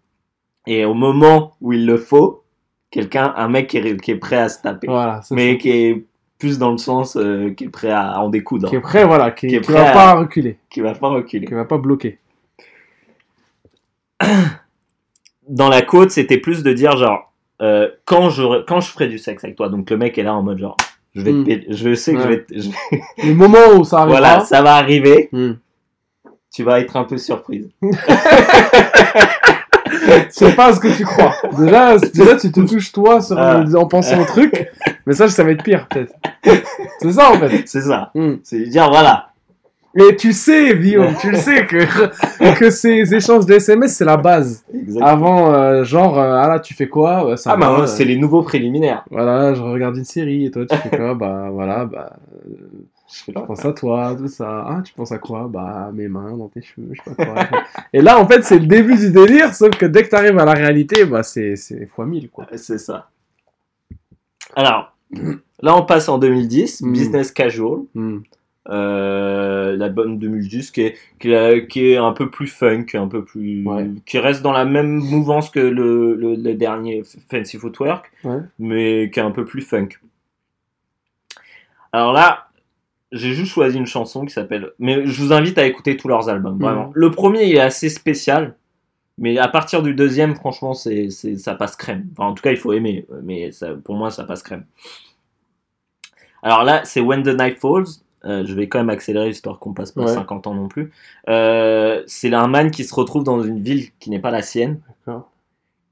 et 0.68 0.86
au 0.86 0.93
moment 0.93 1.54
où 1.62 1.74
il 1.74 1.86
le 1.86 1.97
faut, 1.97 2.43
quelqu'un, 2.94 3.34
un 3.36 3.48
mec 3.50 3.68
qui 3.68 3.78
est, 3.78 3.98
qui 4.00 4.12
est 4.12 4.16
prêt 4.18 4.38
à 4.38 4.48
se 4.50 4.62
taper. 4.62 4.88
Voilà, 4.88 5.22
mais 5.32 5.54
ça. 5.54 5.58
qui 5.58 5.70
est 5.72 6.06
plus 6.39 6.58
dans 6.60 6.72
le 6.72 6.78
sens 6.78 7.16
euh, 7.18 7.50
qui 7.56 7.66
est 7.66 7.70
prêt 7.70 7.91
à 7.91 8.20
en 8.22 8.30
découdre, 8.30 8.70
Qui 8.70 8.76
est 8.76 8.82
prêt, 8.82 9.04
voilà, 9.06 9.32
qui, 9.32 9.48
Qui 9.48 9.56
est 9.56 9.62
qui 9.62 9.72
prêt 9.72 9.82
va 9.82 9.89
à- 9.89 9.94
pas 9.94 10.14
reculer, 10.14 10.58
qui 10.70 10.82
va 10.82 10.94
pas 10.94 11.10
reculer. 11.10 11.46
qui 11.48 11.54
va 11.54 11.66
pas 11.66 11.78
bloquer. 11.78 12.20
Dans 15.50 15.70
la 15.70 15.82
côte, 15.82 16.12
c'était 16.12 16.38
plus 16.38 16.64
de 16.64 16.72
dire 16.74 16.96
genre 16.98 17.32
euh, 17.62 17.89
quand 18.06 18.30
je 18.30 18.64
quand 18.64 18.80
je 18.80 18.89
ferai 18.91 19.08
du 19.08 19.18
sexe 19.18 19.44
avec 19.44 19.56
toi, 19.58 19.70
donc 19.70 19.89
le 19.89 19.98
mec 19.98 20.18
est 20.18 20.24
là 20.24 20.34
en 20.34 20.41
mode 20.44 20.60
genre 20.60 20.78
je 21.16 21.22
vais 21.22 21.32
te 21.32 21.36
Mm. 21.38 21.44
péter- 21.44 21.66
je 21.70 21.94
sais 21.96 22.14
que 22.14 22.22
je 22.22 22.28
vais 22.28 22.44
te- 22.44 22.54
je 22.60 22.70
vais- 22.70 23.02
Le 23.30 23.34
moment 23.34 23.60
où 23.78 23.84
ça 23.84 24.00
arrivera. 24.00 24.20
voilà 24.20 24.39
ça 24.46 24.62
va 24.62 24.76
arriver, 24.76 25.30
Hmm. 25.32 25.54
tu 26.52 26.64
vas 26.64 26.80
être 26.80 26.96
un 26.98 27.04
peu 27.04 27.18
surprise. 27.18 27.70
C'est 30.30 30.56
pas 30.56 30.74
ce 30.74 30.80
que 30.80 30.88
tu 30.95 31.04
crois. 31.06 31.34
Déjà, 31.58 31.97
déjà 31.97 32.36
tu 32.36 32.51
te 32.51 32.60
touches 32.62 32.91
toi 32.91 33.22
sur- 33.22 33.38
Ah. 33.38 33.64
en 33.76 33.86
pensant 33.88 34.20
au 34.22 34.26
truc, 34.26 34.68
mais 35.06 35.14
ça, 35.14 35.28
ça 35.28 35.43
va 35.43 35.51
être 35.51 35.64
pire 35.64 35.88
peut-être. 35.89 36.14
C'est 36.99 37.12
ça 37.12 37.32
en 37.32 37.39
fait. 37.39 37.64
C'est 37.66 37.82
ça. 37.82 38.12
Hmm. 38.16 38.36
C'est 38.43 38.62
dire 38.64 38.89
voilà. 38.89 39.28
Et 39.95 40.16
tu 40.16 40.34
sais, 40.34 40.76
Guillaume, 40.76 41.14
tu 41.22 41.30
le 41.30 41.38
sais 41.38 41.68
que, 41.68 42.56
que 42.58 42.70
ces 42.72 43.14
échanges 43.14 43.45
de 43.45 43.54
SMS, 43.54 43.93
c'est 43.95 44.06
la 44.06 44.18
base. 44.18 44.66
Avant, 44.99 45.54
euh, 45.54 45.84
genre, 45.84 46.18
euh, 46.18 46.39
ah 46.41 46.47
là, 46.47 46.60
tu 46.60 46.74
fais 46.74 46.88
quoi? 46.88 47.28
Ouais, 47.28 47.38
ça 47.38 47.51
Ah 47.54 47.58
bah 47.58 47.76
euh, 47.82 47.86
c'est 47.86 48.04
les 48.04 48.18
nouveaux 48.18 48.41
préliminaires. 48.41 49.06
Voilà, 49.12 49.54
je 49.54 49.62
regarde 49.62 49.95
une 49.95 50.04
série 50.04 50.45
et 50.47 50.51
toi, 50.51 50.66
tu 50.66 50.76
fais 50.76 50.89
quoi? 50.97 51.14
Bah 51.20 51.49
voilà, 51.51 51.86
bah. 51.86 52.14
Je 53.28 53.32
pense 53.32 53.64
à 53.66 53.74
toi, 53.74 54.16
tout 54.18 54.28
ça. 54.28 54.66
Ah, 54.68 54.82
tu 54.84 54.93
penses 54.93 55.11
à 55.11 55.18
quoi? 55.20 55.47
Bah, 55.47 55.91
mes 55.93 56.07
mains 56.07 56.36
dans 56.36 56.47
tes 56.49 56.61
cheveux, 56.61 56.89
je 56.93 57.01
sais 57.09 57.16
pas 57.16 57.45
quoi. 57.45 57.64
Et 57.93 58.01
là, 58.01 58.20
en 58.20 58.28
fait, 58.28 58.43
c'est 58.43 58.57
le 58.59 58.66
début 58.66 58.95
du 58.95 59.11
délire, 59.11 59.53
sauf 59.53 59.72
que 59.78 59.86
dès 59.86 60.03
que 60.03 60.09
t'arrives 60.09 60.38
à 60.39 60.45
la 60.45 60.53
réalité, 60.53 61.05
bah, 61.05 61.22
c'est 61.24 61.55
fois 61.93 62.05
1000, 62.05 62.30
quoi. 62.30 62.47
C'est 62.55 62.80
ça. 62.80 63.09
Alors, 64.55 64.95
là, 65.61 65.76
on 65.78 65.84
passe 65.86 66.09
en 66.09 66.18
2010, 66.18 66.82
Mm. 66.82 66.91
Business 66.93 67.32
Casual. 67.32 67.82
Hmm. 67.93 68.20
Euh, 68.70 69.76
L'album 69.76 70.18
2010 70.20 70.72
qui 70.72 70.82
est, 70.84 70.95
qui, 71.20 71.32
est, 71.34 71.68
qui 71.68 71.91
est 71.91 71.97
un 71.97 72.14
peu 72.14 72.30
plus 72.30 72.47
funk, 72.47 72.86
un 72.93 73.07
peu 73.09 73.24
plus. 73.26 73.66
Ouais. 73.68 73.89
qui 74.05 74.20
reste 74.20 74.41
dans 74.41 74.53
la 74.53 74.64
même 74.64 74.88
mouvance 74.99 75.49
que 75.49 75.59
le, 75.59 76.16
le, 76.16 76.36
le 76.36 76.53
dernier 76.53 77.03
Fancy 77.30 77.57
Footwork, 77.57 78.09
Ouais. 78.24 78.39
mais 78.59 79.11
qui 79.14 79.20
est 79.20 79.24
un 79.24 79.32
peu 79.32 79.43
plus 79.43 79.61
funk. 79.61 79.89
Alors 81.91 82.14
là, 82.14 82.47
j'ai 83.14 83.34
juste 83.34 83.51
choisi 83.53 83.78
une 83.78 83.86
chanson 83.86 84.26
qui 84.26 84.34
s'appelle. 84.34 84.72
Mais 84.80 85.05
je 85.05 85.22
vous 85.22 85.32
invite 85.32 85.57
à 85.57 85.66
écouter 85.66 85.95
tous 85.95 86.07
leurs 86.07 86.28
albums, 86.30 86.57
vraiment. 86.59 86.88
Mhm. 86.88 86.91
Le 86.95 87.11
premier 87.11 87.43
il 87.45 87.55
est 87.55 87.59
assez 87.61 87.89
spécial, 87.89 88.55
mais 89.18 89.38
à 89.38 89.47
partir 89.47 89.82
du 89.84 89.93
deuxième, 89.93 90.36
franchement, 90.36 90.74
c'est, 90.74 91.09
c'est, 91.09 91.38
ça 91.38 91.55
passe 91.55 91.76
crème. 91.76 92.05
Enfin, 92.14 92.30
en 92.30 92.34
tout 92.34 92.41
cas, 92.43 92.51
il 92.51 92.57
faut 92.57 92.74
aimer, 92.74 93.05
mais 93.24 93.51
ça, 93.51 93.70
pour 93.84 93.95
moi, 93.95 94.09
ça 94.11 94.24
passe 94.24 94.43
crème. 94.43 94.66
Alors 96.41 96.64
là, 96.64 96.82
c'est 96.84 96.99
When 96.99 97.24
the 97.24 97.39
Night 97.39 97.59
Falls. 97.59 97.86
Euh, 98.26 98.45
je 98.45 98.53
vais 98.53 98.68
quand 98.70 98.80
même 98.80 98.89
accélérer 98.89 99.30
histoire 99.30 99.59
qu'on 99.59 99.74
passe 99.74 99.91
pas 99.91 100.03
Ouais. 100.03 100.14
50 100.14 100.47
ans 100.47 100.53
non 100.53 100.68
plus. 100.70 100.91
Euh, 101.30 102.03
c'est 102.07 102.34
un 102.34 102.47
man 102.47 102.72
qui 102.72 102.86
se 102.86 102.95
retrouve 102.95 103.24
dans 103.26 103.41
une 103.43 103.61
ville 103.61 103.89
qui 103.99 104.09
n'est 104.09 104.20
pas 104.20 104.32
la 104.32 104.41
sienne. 104.41 104.80
D'accord. 105.05 105.30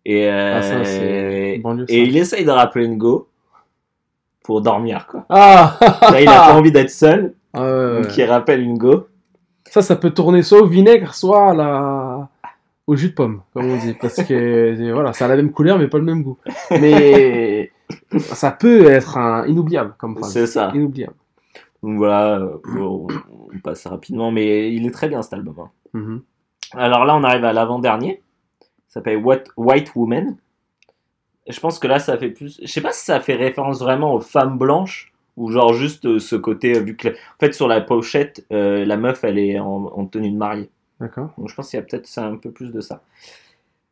Et, 0.06 0.28
euh, 0.30 0.58
Ah, 0.58 0.62
ça, 0.62 0.84
ça. 0.86 1.04
et 1.04 1.62
il 1.90 2.16
essaye 2.18 2.46
de 2.46 2.52
rappeler 2.52 2.86
une 2.86 2.98
go 2.98 3.28
pour 4.44 4.62
dormir 4.62 5.08
quoi. 5.08 5.26
Ah 5.30 5.78
Là, 6.02 6.22
il 6.22 6.28
a 6.28 6.48
pas 6.48 6.54
envie 6.58 6.72
d'être 6.72 6.90
seul, 6.90 7.34
ouais. 7.56 8.02
donc 8.02 8.18
il 8.18 8.24
rappelle 8.26 8.62
une 8.62 8.78
go. 8.78 9.08
Ça, 9.70 9.82
ça 9.82 9.96
peut 9.96 10.10
tourner 10.12 10.42
soit 10.44 10.62
au 10.62 10.66
vinaigre, 10.68 11.14
soit 11.14 11.52
à 11.52 11.54
la... 11.54 12.30
au 12.88 12.96
jus 12.96 13.10
de 13.10 13.14
pomme, 13.14 13.42
comme 13.54 13.70
on 13.72 13.78
dit. 13.78 13.94
Parce 13.94 14.22
que 14.24 14.34
euh, 14.34 14.92
voilà, 14.94 15.14
ça 15.14 15.26
a 15.26 15.28
la 15.30 15.38
même 15.38 15.52
couleur, 15.52 15.78
mais 15.80 15.88
pas 15.88 15.98
le 15.98 16.04
même 16.04 16.24
goût. 16.24 16.38
Mais 16.72 17.72
ça 18.20 18.52
peut 18.52 18.90
être 18.92 19.18
un... 19.18 19.46
inoubliable 19.48 19.94
comme 19.98 20.18
phrase. 20.18 20.34
C'est 20.34 20.48
ça. 20.48 20.72
Inoubliable. 20.74 21.14
Donc 21.84 21.98
voilà, 21.98 22.40
euh, 22.40 22.58
on 22.80 23.08
passe 23.64 23.88
rapidement, 23.88 24.30
mais 24.32 24.74
il 24.74 24.86
est 24.86 24.92
très 24.92 25.08
bien 25.08 25.22
cet 25.22 25.34
album. 25.34 25.56
hein. 25.60 25.70
Mhm. 25.94 26.22
Alors 26.74 27.06
là, 27.06 27.16
on 27.16 27.24
arrive 27.24 27.44
à 27.46 27.54
l'avant-dernier. 27.54 28.22
Ça 28.88 28.96
s'appelle 29.00 29.24
White 29.58 29.92
Woman. 29.96 30.36
Je 31.48 31.60
pense 31.60 31.80
que 31.80 31.88
là, 31.88 32.00
ça 32.00 32.18
fait 32.18 32.30
plus. 32.30 32.60
Je 32.62 32.68
sais 32.68 32.82
pas 32.82 32.92
si 32.94 33.04
ça 33.06 33.20
fait 33.20 33.36
référence 33.36 33.80
vraiment 33.80 34.14
aux 34.14 34.22
femmes 34.22 34.58
blanches 34.58 35.12
ou 35.38 35.50
genre 35.52 35.74
juste 35.74 36.06
euh, 36.06 36.20
ce 36.20 36.36
côté. 36.36 36.76
euh, 36.78 36.82
vu 36.82 36.96
que, 36.96 37.10
en 37.10 37.40
fait, 37.40 37.54
sur 37.54 37.68
la 37.68 37.82
pochette, 37.82 38.46
euh, 38.52 38.86
la 38.86 38.98
meuf, 38.98 39.24
elle 39.24 39.40
est 39.40 39.58
en, 39.60 39.86
en 39.86 40.06
tenue 40.06 40.30
de 40.32 40.38
mariée. 40.38 40.70
D'accord. 41.00 41.30
Donc 41.38 41.50
je 41.50 41.56
pense 41.56 41.70
qu'il 41.70 41.80
y 41.80 41.82
a 41.82 41.86
peut-être 41.86 42.06
ça, 42.08 42.26
un 42.26 42.36
peu 42.36 42.52
plus 42.52 42.72
de 42.72 42.80
ça. 42.80 43.02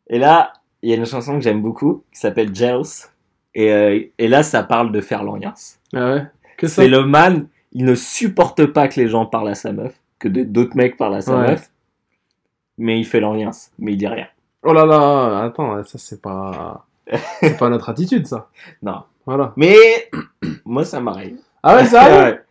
Et 0.08 0.20
là, 0.20 0.54
il 0.84 0.90
y 0.90 0.94
a 0.94 0.96
une 0.96 1.06
chanson 1.06 1.36
que 1.36 1.42
j'aime 1.42 1.62
beaucoup 1.62 2.04
qui 2.14 2.20
s'appelle 2.20 2.54
Jealous. 2.54 3.08
Et, 3.56 3.74
euh, 3.74 4.00
et 4.18 4.28
là, 4.28 4.44
ça 4.44 4.62
parle 4.64 4.92
de 4.92 5.02
faire 5.02 5.24
l'alliance. 5.24 5.80
Ah 5.94 6.14
ouais? 6.14 6.26
Que 6.58 6.68
ça? 6.68 6.84
C'est 6.84 6.88
le 6.88 7.04
man, 7.04 7.48
il 7.72 7.84
ne 7.86 7.96
supporte 7.96 8.66
pas 8.68 8.88
que 8.88 9.00
les 9.00 9.08
gens 9.08 9.26
parlent 9.26 9.50
à 9.50 9.56
sa 9.56 9.72
meuf, 9.72 10.00
que 10.20 10.28
d'autres 10.28 10.76
mecs 10.78 10.98
parlent 10.98 11.16
à 11.16 11.22
sa 11.22 11.36
Ouais. 11.36 11.48
meuf. 11.52 11.72
Mais 12.78 13.00
il 13.00 13.06
fait 13.06 13.20
l'alliance, 13.20 13.72
mais 13.80 13.94
il 13.94 13.98
dit 13.98 14.08
rien. 14.08 14.28
Oh 14.62 14.72
là 14.74 14.86
là, 14.86 15.44
attends, 15.46 15.84
ça 15.84 15.98
c'est 15.98 16.22
pas... 16.22 16.86
c'est 17.40 17.58
pas 17.58 17.70
notre 17.70 17.90
attitude, 17.90 18.26
ça. 18.28 18.50
Non. 18.82 19.04
Voilà. 19.26 19.54
Mais 19.56 19.76
moi, 20.66 20.86
ça 20.86 21.00
m'arrive. 21.00 21.38
Ah 21.64 21.76
ouais, 21.76 21.86
ça 21.86 22.02
arrive? 22.04 22.34
Ouais. 22.34 22.42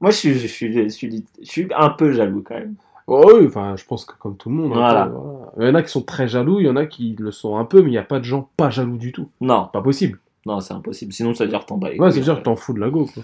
Moi, 0.00 0.10
je 0.10 0.16
suis, 0.16 0.34
je, 0.34 0.46
suis, 0.46 0.72
je, 0.72 0.88
suis, 0.88 1.24
je 1.42 1.48
suis 1.48 1.68
un 1.76 1.90
peu 1.90 2.12
jaloux 2.12 2.42
quand 2.46 2.54
même. 2.54 2.74
Oh 3.06 3.32
oui, 3.38 3.46
enfin, 3.46 3.76
je 3.76 3.84
pense 3.84 4.04
que 4.04 4.14
comme 4.18 4.36
tout 4.36 4.48
le 4.50 4.56
monde. 4.56 4.72
un 4.72 4.76
Voilà. 4.76 5.10
Il 5.58 5.66
y 5.66 5.70
en 5.70 5.74
a 5.74 5.82
qui 5.82 5.90
sont 5.90 6.02
très 6.02 6.26
jaloux, 6.28 6.58
il 6.60 6.66
y 6.66 6.68
en 6.68 6.76
a 6.76 6.86
qui 6.86 7.14
le 7.18 7.30
sont 7.30 7.56
un 7.56 7.64
peu, 7.64 7.80
mais 7.80 7.88
il 7.88 7.92
n'y 7.92 7.98
a 7.98 8.02
pas 8.02 8.18
de 8.18 8.24
gens 8.24 8.48
pas 8.56 8.68
jaloux 8.70 8.96
du 8.98 9.12
tout. 9.12 9.30
Non, 9.40 9.68
Pas 9.72 9.80
possible. 9.80 10.18
non, 10.44 10.60
c'est 10.60 10.74
impossible. 10.74 11.12
Sinon, 11.12 11.32
ça 11.32 11.44
veut 11.44 11.50
dire 11.50 11.60
que 11.60 11.66
t'en 11.66 11.78
bats 11.78 11.88
les 11.88 11.98
Ouais, 11.98 12.08
couilles, 12.08 12.12
c'est-à-dire 12.14 12.34
en 12.34 12.36
que 12.38 12.42
t'en 12.42 12.56
fous 12.56 12.72
de 12.74 12.80
la 12.80 12.90
go, 12.90 13.08
quoi. 13.12 13.22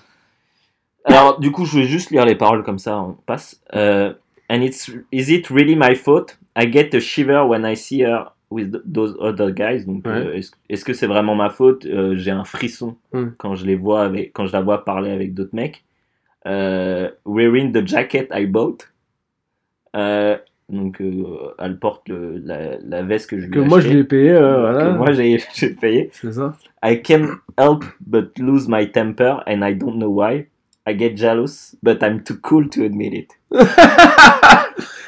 Alors, 1.05 1.41
du 1.41 1.51
coup, 1.51 1.65
je 1.65 1.81
vais 1.81 1.85
juste 1.87 2.11
lire 2.11 2.25
les 2.25 2.37
paroles 2.37 2.63
comme 2.63 2.79
ça, 2.79 2.99
on 3.01 3.13
passe. 3.27 3.61
Euh, 3.75 4.13
And 4.51 4.61
it's, 4.61 4.89
is 5.13 5.33
it 5.33 5.49
really 5.49 5.75
my 5.77 5.95
fault? 5.97 6.39
I 6.57 6.71
get 6.71 6.95
a 6.95 7.01
shiver 7.01 7.45
when 7.47 7.65
I 7.65 7.75
see 7.75 8.03
her 8.05 8.27
with 8.53 8.71
th- 8.73 8.83
those 8.93 9.15
other 9.21 9.51
guys. 9.53 9.85
Donc, 9.87 10.07
Ouais. 10.07 10.13
euh, 10.13 10.35
est-ce 10.35 10.53
est-ce 10.69 10.85
que 10.85 10.93
c'est 10.93 11.07
vraiment 11.07 11.35
ma 11.35 11.51
faute? 11.51 11.87
Euh, 11.87 12.15
J'ai 12.17 12.31
un 12.31 12.45
frisson 12.45 12.97
Hmm. 13.13 13.31
quand 13.39 13.55
je 13.55 13.67
les 13.67 13.75
vois 13.77 14.03
avec, 14.05 14.33
quand 14.33 14.47
je 14.47 14.53
la 14.53 14.61
vois 14.61 14.85
parler 14.85 15.11
avec 15.11 15.35
d'autres 15.35 15.55
mecs. 15.55 15.85
Euh, 16.47 17.09
wearing 17.25 17.73
the 17.73 17.87
jacket 17.87 18.29
I 18.33 18.47
bought. 18.47 18.89
Euh, 19.95 20.37
donc, 20.69 21.01
euh, 21.01 21.25
elle 21.59 21.79
porte 21.79 22.09
le- 22.09 22.39
la, 22.45 22.79
la 22.83 23.03
veste 23.03 23.29
que 23.31 23.39
je 23.39 23.45
lui 23.47 23.51
Que 23.53 23.61
ai 23.61 23.65
moi 23.65 23.79
je 23.81 23.87
achetée, 23.87 23.97
l'ai 23.99 24.05
payé, 24.05 24.31
euh, 24.31 24.73
que 24.73 24.79
voilà. 24.79 24.91
moi 24.93 25.13
j'ai 25.13 25.39
j'ai 25.55 25.71
payé. 25.71 26.11
C'est 26.13 26.33
ça. 26.33 26.55
I 26.85 27.01
can't 27.03 27.29
help 27.59 27.85
but 28.01 28.39
lose 28.39 28.69
my 28.69 28.91
temper 28.91 29.43
and 29.47 29.63
I 29.63 29.75
don't 29.75 29.97
know 29.99 30.09
why. 30.11 30.47
I 30.85 30.97
get 30.99 31.15
jealous, 31.17 31.77
but 31.83 32.03
I'm 32.03 32.23
too 32.25 32.39
cool 32.43 32.69
to 32.71 32.83
admit 32.85 33.13
it. 33.15 33.29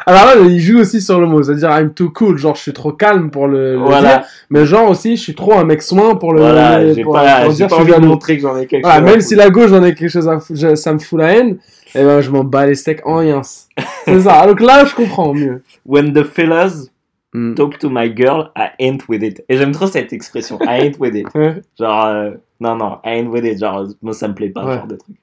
Alors 0.06 0.24
là, 0.26 0.34
il 0.48 0.60
joue 0.60 0.78
aussi 0.80 1.00
sur 1.00 1.20
le 1.20 1.26
mot, 1.26 1.42
c'est-à-dire 1.42 1.70
I'm 1.70 1.94
too 1.94 2.10
cool, 2.10 2.36
genre 2.38 2.54
je 2.56 2.60
suis 2.62 2.72
trop 2.72 2.92
calme 2.92 3.30
pour 3.30 3.46
le, 3.48 3.72
le 3.74 3.78
Voilà, 3.78 4.18
dire, 4.18 4.26
mais 4.50 4.66
genre 4.66 4.90
aussi 4.90 5.16
je 5.16 5.22
suis 5.22 5.34
trop 5.34 5.54
un 5.54 5.64
mec 5.64 5.80
soin 5.82 6.14
pour 6.16 6.32
le. 6.34 6.40
voilà, 6.40 6.92
j'ai 6.92 7.02
pas, 7.04 7.42
pour 7.42 7.50
j'ai 7.50 7.56
dire 7.56 7.68
pas 7.68 7.76
envie 7.76 7.92
de 7.92 7.98
montrer 8.06 8.36
que 8.36 8.42
j'en 8.42 8.56
ai 8.56 8.66
quelque 8.66 8.84
Voilà, 8.84 9.00
chose. 9.00 9.10
même 9.10 9.20
si 9.20 9.34
la 9.34 9.50
gauche 9.50 9.70
j'en 9.70 9.82
ai 9.82 9.94
quelque 9.94 10.10
chose 10.10 10.28
à 10.28 10.38
fou- 10.40 10.54
je- 10.54 10.74
ça 10.74 10.92
me 10.92 10.98
fout 10.98 11.18
la 11.18 11.32
haine, 11.36 11.56
et 11.94 12.02
ben 12.04 12.20
je 12.20 12.30
m'en 12.30 12.44
bats 12.44 12.66
les 12.66 12.74
steaks 12.74 13.06
en 13.06 13.22
yens. 13.22 13.68
C'est 14.04 14.20
ça. 14.20 14.46
Donc 14.46 14.60
là 14.60 14.84
je 14.84 14.94
comprends 14.94 15.32
mieux. 15.32 15.62
When 15.86 16.12
the 16.12 16.24
fellas 16.24 16.88
Hmm. 17.36 17.54
talk 17.54 17.80
to 17.80 17.88
my 17.90 18.08
girl, 18.14 18.50
I 18.56 18.68
ain't 18.78 19.08
with 19.08 19.20
it. 19.24 19.42
Et 19.48 19.56
j'aime 19.56 19.72
trop 19.72 19.88
cette 19.88 20.12
expression, 20.12 20.56
I 20.62 20.82
ain't 20.86 21.00
with 21.00 21.16
it. 21.16 21.26
Genre, 21.80 22.06
euh, 22.06 22.30
non, 22.60 22.76
non, 22.76 22.98
I 23.04 23.18
ain't 23.18 23.28
with 23.28 23.44
it. 23.44 23.58
Genre, 23.58 23.88
moi 24.02 24.12
ça 24.12 24.28
me 24.28 24.34
plaît 24.34 24.50
pas, 24.50 24.64
Ouais. 24.64 24.74
genre 24.76 24.86
de 24.86 24.94
truc. 24.94 25.16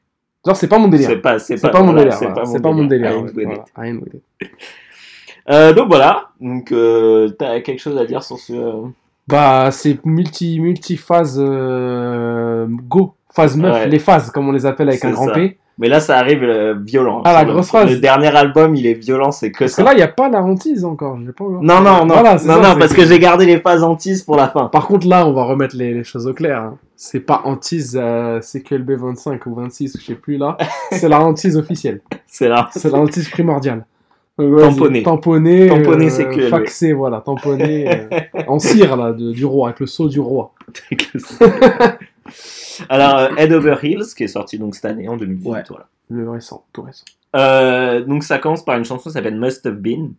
Genre 0.45 0.55
c'est 0.55 0.67
pas 0.67 0.79
mon 0.79 0.87
délire. 0.87 1.07
C'est 1.09 1.17
pas, 1.17 1.37
c'est 1.39 1.61
pas, 1.61 1.69
pas, 1.69 1.83
mon 1.83 1.93
délire. 1.93 2.13
C'est 2.13 2.25
voilà. 2.25 2.59
pas, 2.59 2.71
mon 2.71 2.85
délire. 2.85 3.21
With 3.21 3.33
Voilà. 3.35 3.63
Euh, 5.49 5.73
donc 5.73 5.87
voilà, 5.87 6.29
donc 6.39 6.71
euh, 6.71 7.29
t'as 7.29 7.61
quelque 7.61 7.79
chose 7.79 7.97
à 7.97 8.05
dire 8.05 8.21
sur 8.23 8.37
ce. 8.37 8.53
euh, 8.53 8.71
Bah, 9.27 9.69
c'est 9.71 10.03
multi, 10.05 10.59
multi-phase 10.59 11.37
euh, 11.43 12.67
go. 12.69 13.15
Phase 13.33 13.55
meuf, 13.57 13.73
Ouais. 13.73 13.87
les 13.87 13.99
phases, 13.99 14.29
comme 14.29 14.49
on 14.49 14.51
les 14.51 14.65
appelle 14.65 14.89
avec 14.89 15.03
un 15.05 15.11
grand 15.11 15.27
ça. 15.27 15.33
P. 15.33 15.57
Mais 15.77 15.87
là, 15.87 15.99
ça 15.99 16.17
arrive 16.19 16.43
violent. 16.85 17.21
Ah, 17.25 17.33
la 17.33 17.45
grosse 17.45 17.71
phase. 17.71 17.89
Le 17.89 17.97
dernier 17.97 18.27
album, 18.35 18.75
il 18.75 18.85
est 18.85 18.93
violent, 18.93 19.31
c'est 19.31 19.51
que 19.51 19.59
Parce 19.59 19.71
ça. 19.71 19.81
que 19.81 19.87
là, 19.87 19.93
il 19.93 19.97
n'y 19.97 20.03
a 20.03 20.09
pas 20.09 20.29
la 20.29 20.43
hantise 20.43 20.83
encore. 20.85 21.17
j'ai 21.25 21.31
pas 21.31 21.45
Non, 21.45 21.61
non, 21.61 21.81
non, 21.81 22.13
Voilà, 22.13 22.33
non, 22.33 22.37
ça, 22.37 22.55
non, 22.73 22.77
parce 22.77 22.93
que 22.93 23.05
j'ai 23.05 23.17
gardé 23.19 23.45
les 23.45 23.59
phases 23.59 23.81
antises 23.83 24.21
pour 24.21 24.35
la 24.35 24.47
fin. 24.49 24.65
Par 24.67 24.85
contre, 24.85 25.07
là, 25.07 25.25
on 25.25 25.31
va 25.33 25.43
remettre 25.45 25.75
les, 25.75 25.93
les 25.93 26.03
choses 26.03 26.27
au 26.27 26.33
clair. 26.33 26.59
hein. 26.61 26.77
C'est 27.03 27.21
pas 27.21 27.41
hantise 27.45 27.97
euh, 27.99 28.39
CQLB 28.41 28.91
25 28.91 29.43
ou 29.47 29.55
26, 29.55 29.97
je 29.99 30.05
sais 30.05 30.13
plus 30.13 30.37
là. 30.37 30.55
C'est 30.91 31.09
la 31.09 31.19
hantise 31.19 31.57
officielle. 31.57 31.99
C'est 32.27 32.47
là. 32.47 32.69
C'est 32.73 32.91
la 32.91 32.99
hantise 32.99 33.27
primordiale. 33.27 33.87
Tamponné. 34.37 35.01
Tamponné. 35.01 35.67
Tamponné, 35.67 36.05
euh, 36.05 36.09
CQLB. 36.31 36.49
Faxé, 36.51 36.93
voilà. 36.93 37.21
Tamponné. 37.21 37.89
euh, 37.89 38.19
en 38.47 38.59
cire, 38.59 38.95
là, 38.97 39.13
de- 39.13 39.31
du 39.31 39.45
roi, 39.45 39.69
avec 39.69 39.79
le 39.79 39.87
sceau 39.87 40.09
du 40.09 40.19
roi. 40.19 40.53
Alors, 42.89 43.17
euh, 43.17 43.29
Head 43.35 43.51
Over 43.51 43.77
Heels, 43.81 44.13
qui 44.15 44.25
est 44.25 44.27
sorti 44.27 44.59
donc 44.59 44.75
cette 44.75 44.85
année, 44.85 45.07
en 45.07 45.17
2018. 45.17 45.49
Ouais. 45.49 45.63
Voilà. 45.69 45.87
Le 46.11 46.29
récent, 46.29 46.65
tout 46.71 46.83
récent. 46.83 47.05
Euh, 47.35 48.05
donc, 48.05 48.23
ça 48.23 48.37
commence 48.37 48.63
par 48.63 48.77
une 48.77 48.85
chanson 48.85 49.09
qui 49.09 49.13
s'appelle 49.13 49.39
Must 49.39 49.65
Have 49.65 49.73
Been. 49.75 50.13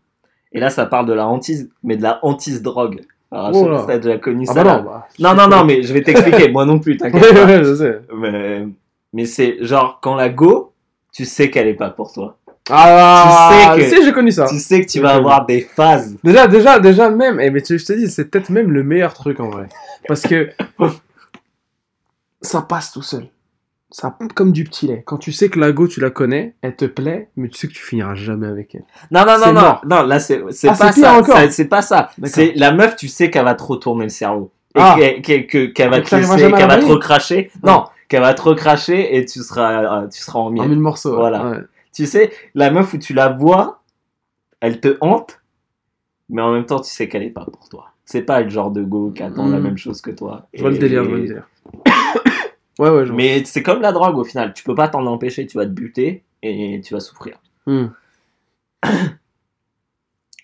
Et 0.51 0.59
là, 0.59 0.69
ça 0.69 0.87
parle 0.87 1.07
de 1.07 1.13
la 1.13 1.29
hantise, 1.29 1.71
mais 1.85 1.97
de 1.97 2.03
la 2.03 2.19
hantise 2.25 2.61
drogue. 2.61 3.03
Alors, 3.33 3.49
je 3.49 3.53
sais 3.55 3.65
Oh 3.65 3.69
là. 3.69 3.75
pas 3.77 3.81
si 3.81 3.87
t'as 3.87 3.99
déjà 3.99 4.19
connu 4.19 4.47
Ah 4.49 4.53
ça. 4.53 4.63
bah 4.65 4.77
non, 4.77 4.83
bah. 4.85 5.09
non, 5.19 5.35
non, 5.35 5.49
non, 5.57 5.65
mais 5.65 5.83
je 5.83 5.93
vais 5.95 6.03
t'expliquer. 6.03 6.51
Moi 6.51 6.65
non 6.67 6.79
plus, 6.79 6.97
t'inquiète 6.99 7.23
Ouais, 7.23 7.45
ouais, 7.45 7.65
je 7.65 7.75
sais. 7.75 8.01
Mais, 8.15 8.67
mais 9.13 9.25
c'est 9.25 9.57
genre, 9.65 9.99
quand 10.03 10.15
la 10.15 10.29
go, 10.29 10.73
tu 11.13 11.25
sais 11.25 11.51
qu'elle 11.51 11.67
est 11.69 11.75
pas 11.75 11.91
pour 11.91 12.13
toi. 12.13 12.37
Ah, 12.71 13.73
Tu 13.75 13.83
sais 13.83 13.91
que- 13.91 13.97
si, 13.97 14.05
j'ai 14.05 14.13
connu 14.13 14.31
ça. 14.31 14.47
Tu 14.49 14.59
sais 14.59 14.81
que 14.85 14.91
tu 14.91 15.01
vas 15.01 15.15
avoir 15.15 15.45
des 15.47 15.63
phases. 15.63 16.17
Déjà, 16.23 16.47
déjà, 16.47 16.79
déjà 16.79 17.11
même, 17.11 17.41
eh, 17.41 17.51
mais 17.51 17.61
tu- 17.63 17.79
je 17.79 17.85
te 17.85 17.93
dis, 17.93 18.09
c'est 18.09 18.27
peut-être 18.27 18.51
même 18.51 18.71
le 18.71 18.85
meilleur 18.85 19.15
truc 19.15 19.41
en 19.41 19.49
vrai. 19.49 19.69
Parce 20.07 20.23
que 20.23 20.51
ça 22.41 22.63
passe 22.63 22.93
tout 22.93 23.03
seul. 23.03 23.27
Ça 23.95 24.17
comme 24.35 24.53
du 24.53 24.65
petit 24.65 24.87
lait. 24.87 25.03
Quand 25.05 25.19
tu 25.19 25.33
sais 25.33 25.51
que 25.51 25.61
la 25.61 25.71
go, 25.71 25.87
tu 25.87 26.01
la 26.01 26.09
connais, 26.11 26.55
elle 26.63 26.75
te 26.75 26.87
plaît, 26.87 27.29
mais 27.37 27.49
tu 27.49 27.59
sais 27.59 27.69
que 27.69 27.75
tu 27.75 27.83
finiras 27.83 28.15
jamais 28.15 28.47
avec 28.47 28.75
elle. 28.75 28.85
Non, 29.11 29.25
non, 29.27 29.37
non, 29.39 29.53
non, 29.53 29.77
non, 29.85 30.03
là, 30.07 30.19
c'est 30.19 30.41
Ah, 30.67 30.75
pas 30.75 30.93
ça. 30.93 31.49
C'est 31.51 31.69
pas 31.69 31.83
ça. 31.83 32.11
C'est 32.25 32.53
la 32.57 32.73
meuf, 32.73 32.97
tu 32.97 33.09
sais 33.09 33.31
qu'elle 33.31 33.45
va 33.45 33.55
te 33.55 33.63
retourner 33.63 34.05
le 34.05 34.09
cerveau. 34.11 34.51
Et 34.75 34.79
Ah. 34.81 34.97
qu'elle- 35.23 35.47
que- 35.47 35.67
qu'elle 35.67 35.91
va 35.91 36.01
te 36.01 36.15
laisser, 36.17 36.51
qu'elle 36.51 36.69
va 36.69 36.79
te 36.79 36.87
recracher. 36.87 37.51
Non, 37.63 37.85
qu'elle 38.09 38.23
va 38.23 38.33
te 38.33 38.41
recracher 38.41 39.15
et 39.19 39.27
tu 39.27 39.41
seras, 39.43 40.05
euh, 40.05 40.09
tu 40.09 40.21
seras 40.23 40.39
en 40.39 40.47
En 40.47 40.51
miettes. 40.51 40.69
mille 40.69 40.81
morceaux. 40.81 41.15
Voilà. 41.15 41.47
Ouais. 41.51 41.59
Tu 41.95 42.07
sais, 42.07 42.33
la 42.55 42.71
meuf 42.71 42.95
où 42.95 42.99
tu 42.99 43.13
la 43.13 43.29
vois, 43.29 43.83
elle 44.61 44.81
te 44.81 44.97
hante, 45.03 45.41
mais 46.31 46.41
en 46.41 46.53
même 46.53 46.65
temps, 46.65 46.81
tu 46.81 46.91
sais 46.91 47.07
qu'elle 47.09 47.23
est 47.25 47.29
pas 47.31 47.45
pour 47.45 47.69
toi. 47.69 47.89
C'est 48.07 48.23
pas 48.23 48.41
le 48.41 48.49
genre 48.49 48.71
de 48.71 48.83
go 48.83 49.13
qui 49.15 49.23
attend 49.23 49.47
la 49.49 49.59
Mm. 49.59 49.63
même 49.63 49.77
chose 49.77 50.01
que 50.01 50.11
toi. 50.11 50.47
Je 50.55 50.63
vois 50.63 50.71
le 50.71 50.79
délire, 50.79 51.05
je 51.05 51.09
vois 51.11 51.19
le 51.19 51.27
délire. 51.27 51.47
Ouais, 52.79 52.91
ouais, 52.91 53.05
je 53.07 53.13
vois. 53.13 53.17
Mais 53.17 53.45
c'est 53.45 53.63
comme 53.63 53.81
la 53.83 53.93
drogue 53.93 54.17
au 54.19 54.25
final. 54.25 54.53
Tu 54.55 54.63
peux 54.65 54.75
pas 54.75 54.89
t'en 54.89 55.05
empêcher. 55.07 55.47
Tu 55.47 55.57
vas 55.57 55.65
te 55.67 55.71
buter, 55.71 56.23
et 56.43 56.81
tu 56.85 56.95
vas 56.95 57.01
souffrir. 57.01 57.39
Hmm. 57.67 57.87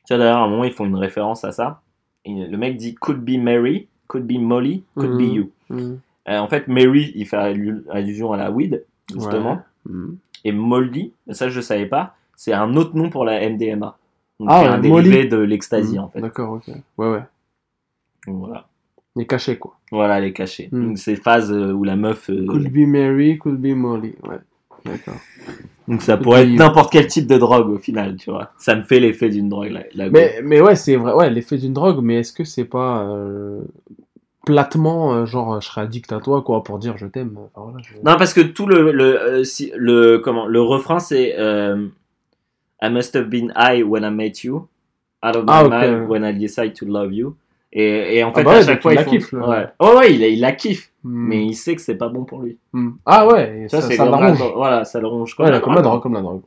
Tu 0.06 0.14
vois, 0.14 0.18
d'ailleurs, 0.18 0.38
à 0.38 0.44
un 0.44 0.48
moment, 0.48 0.64
ils 0.64 0.72
font 0.72 0.86
une 0.86 0.96
référence 0.96 1.44
à 1.44 1.52
ça. 1.52 1.82
Et 2.24 2.32
le 2.32 2.56
mec 2.56 2.76
dit 2.76 2.94
Could 2.94 3.18
be 3.22 3.38
Mary, 3.38 3.88
could 4.06 4.24
be 4.26 4.38
Molly, 4.38 4.82
could 4.94 5.16
be 5.18 5.22
Mhm. 5.22 5.34
you. 5.34 5.50
Hmm. 5.68 5.96
Euh, 6.28 6.38
en 6.38 6.48
fait, 6.48 6.66
Mary, 6.68 7.12
il 7.14 7.26
fait 7.26 7.36
allu- 7.36 7.84
allusion 7.90 8.32
à 8.32 8.36
la 8.38 8.50
weed, 8.50 8.84
justement. 9.12 9.62
Ouais. 9.86 9.92
Hmm. 9.92 10.14
Et 10.44 10.52
Molly, 10.52 11.12
ça 11.30 11.48
je 11.50 11.60
savais 11.60 11.86
pas, 11.86 12.14
c'est 12.36 12.52
un 12.54 12.74
autre 12.76 12.96
nom 12.96 13.10
pour 13.10 13.24
la 13.24 13.42
MDMA. 13.42 13.98
Donc, 14.40 14.48
Ah 14.50 14.62
ouais, 14.62 14.68
un 14.68 14.78
dérivé 14.78 15.24
de 15.26 15.36
l'ecstasy, 15.36 15.96
Hmm. 15.98 16.02
en 16.04 16.08
fait. 16.08 16.20
D'accord, 16.20 16.52
ok. 16.54 16.68
Ouais, 16.96 17.10
ouais. 17.10 17.22
Donc, 18.26 18.36
voilà. 18.38 18.66
Il 19.18 19.22
est 19.22 19.26
caché, 19.26 19.56
quoi. 19.58 19.76
Voilà 19.90 20.20
les 20.20 20.32
cachets. 20.32 20.68
Hmm. 20.72 20.86
Donc, 20.88 20.98
ces 20.98 21.16
phases 21.16 21.52
euh, 21.52 21.72
où 21.72 21.82
la 21.84 21.96
meuf. 21.96 22.30
euh, 22.30 22.46
Could 22.46 22.70
be 22.72 22.86
Mary, 22.86 23.36
could 23.36 23.56
be 23.60 23.74
Molly. 23.76 24.14
Ouais. 24.22 24.36
D'accord. 24.84 25.16
Donc, 25.88 26.02
ça 26.02 26.14
Could 26.16 26.22
pourrait 26.22 26.46
be 26.46 26.52
être 26.52 26.58
n'importe 26.58 26.92
quel 26.92 27.06
type 27.08 27.26
de 27.26 27.36
drogue 27.36 27.68
au 27.68 27.78
final, 27.78 28.16
tu 28.16 28.30
vois. 28.30 28.52
Ça 28.58 28.76
me 28.76 28.82
fait 28.82 29.00
l'effet 29.00 29.28
d'une 29.28 29.48
drogue, 29.48 29.70
la, 29.70 29.82
la 29.94 30.08
Mais, 30.10 30.40
mais 30.44 30.60
ouais, 30.60 30.76
c'est 30.76 30.96
vrai. 30.96 31.12
Ouais, 31.14 31.30
l'effet 31.30 31.56
d'une 31.58 31.72
drogue, 31.72 31.98
mais 32.02 32.20
est-ce 32.20 32.32
que 32.32 32.44
c'est 32.44 32.64
pas 32.64 33.02
euh, 33.02 33.60
platement, 34.46 35.26
genre, 35.26 35.60
je 35.60 35.66
serais 35.68 35.82
addict 35.82 36.12
à 36.12 36.20
toi, 36.20 36.42
quoi, 36.42 36.62
pour 36.62 36.78
dire 36.78 36.96
je 36.96 37.06
t'aime 37.06 37.36
voilà, 37.54 37.78
je- 37.82 37.94
Non, 38.08 38.16
parce 38.16 38.32
que 38.32 38.40
tout 38.40 38.66
le, 38.66 38.92
le, 38.92 39.44
si- 39.44 39.72
le, 39.76 40.18
comment, 40.18 40.46
le 40.46 40.60
refrain, 40.62 40.98
c'est 41.00 41.34
euh, 41.38 41.86
I 42.82 42.88
must 42.90 43.14
have 43.16 43.26
been 43.28 43.52
high 43.56 43.82
when 43.82 44.04
I 44.04 44.10
met 44.14 44.44
you, 44.44 44.66
out 45.22 45.36
of 45.36 45.44
my 45.44 45.50
Ah, 45.52 45.68
mind 45.68 46.08
when 46.08 46.24
I 46.24 46.32
decide 46.38 46.74
to 46.74 46.86
love 46.86 47.12
you. 47.12 47.34
Et, 47.72 48.16
et 48.16 48.24
en 48.24 48.32
fait, 48.32 48.44
bah 48.44 48.52
à 48.52 48.62
chaque 48.62 48.80
fois, 48.82 48.92
il 48.94 48.96
la 48.96 49.04
font- 49.04 49.10
kiffe. 49.10 49.32
Ouais, 49.34 49.66
oh, 49.78 49.96
ouais 49.98 50.14
il, 50.14 50.22
il 50.22 50.40
la 50.40 50.52
kiffe, 50.52 50.90
Hmm. 51.04 51.28
mais 51.28 51.44
il 51.46 51.54
sait 51.54 51.76
que 51.76 51.82
c'est 51.82 51.94
pas 51.96 52.08
bon 52.08 52.24
pour 52.24 52.40
lui. 52.42 52.58
Hmm. 52.72 52.92
Ah 53.06 53.26
ouais, 53.28 53.66
Ça, 53.70 53.80
ça, 53.82 54.04
l'arrange. 54.04 54.38
drogue. 54.38 54.52
Voilà, 54.56 54.84
ça 54.84 55.00
le 55.00 55.06
ronge 55.06 55.34
comme 55.34 55.46
Ouais, 55.46 55.52
la 55.52 55.60
comme 55.60 55.74
la 55.74 55.82
drogue. 55.82 56.02
comme 56.02 56.14
la 56.14 56.22
drogue. 56.22 56.42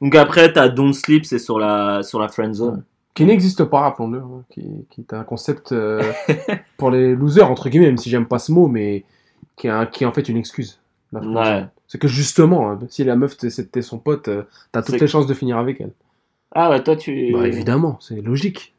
Donc 0.00 0.14
après, 0.16 0.52
t'as 0.52 0.68
Don't 0.68 0.92
Sleep, 0.92 1.24
c'est 1.24 1.38
sur 1.38 1.58
la, 1.58 2.02
sur 2.02 2.20
la 2.20 2.28
friend 2.28 2.54
zone. 2.54 2.84
Qui 3.14 3.24
n'existe 3.24 3.64
pas, 3.64 3.80
rappelons-le. 3.80 4.18
hein, 4.18 4.42
Qui, 4.50 4.62
qui 4.90 5.00
est 5.00 5.14
un 5.14 5.22
concept 5.24 5.72
euh, 5.72 6.02
pour 6.76 6.90
les 6.90 7.14
losers, 7.14 7.48
entre 7.50 7.68
guillemets, 7.68 7.86
même 7.86 7.96
si 7.96 8.10
j'aime 8.10 8.26
pas 8.26 8.38
ce 8.38 8.52
mot, 8.52 8.66
mais 8.66 9.04
qui 9.56 9.68
est, 9.68 9.70
un- 9.70 9.86
qui 9.86 10.04
est 10.04 10.06
en 10.06 10.12
fait 10.12 10.28
une 10.28 10.36
excuse. 10.36 10.80
la 11.12 11.20
friendzone. 11.20 11.42
Ouais. 11.62 11.66
C'est 11.86 11.98
que 12.00 12.08
justement, 12.08 12.70
hein, 12.70 12.78
si 12.88 13.04
la 13.04 13.14
meuf 13.14 13.36
c'était 13.38 13.82
son 13.82 13.98
pote, 13.98 14.28
euh, 14.28 14.42
t'as 14.72 14.82
toutes 14.82 15.00
les 15.00 15.06
chances 15.06 15.26
de 15.28 15.34
finir 15.34 15.58
avec 15.58 15.80
elle. 15.80 15.92
Ah 16.52 16.70
ouais, 16.70 16.82
toi, 16.82 16.96
tu. 16.96 17.32
Bah 17.32 17.46
évidemment, 17.46 17.98
c'est 18.00 18.20
logique. 18.20 18.73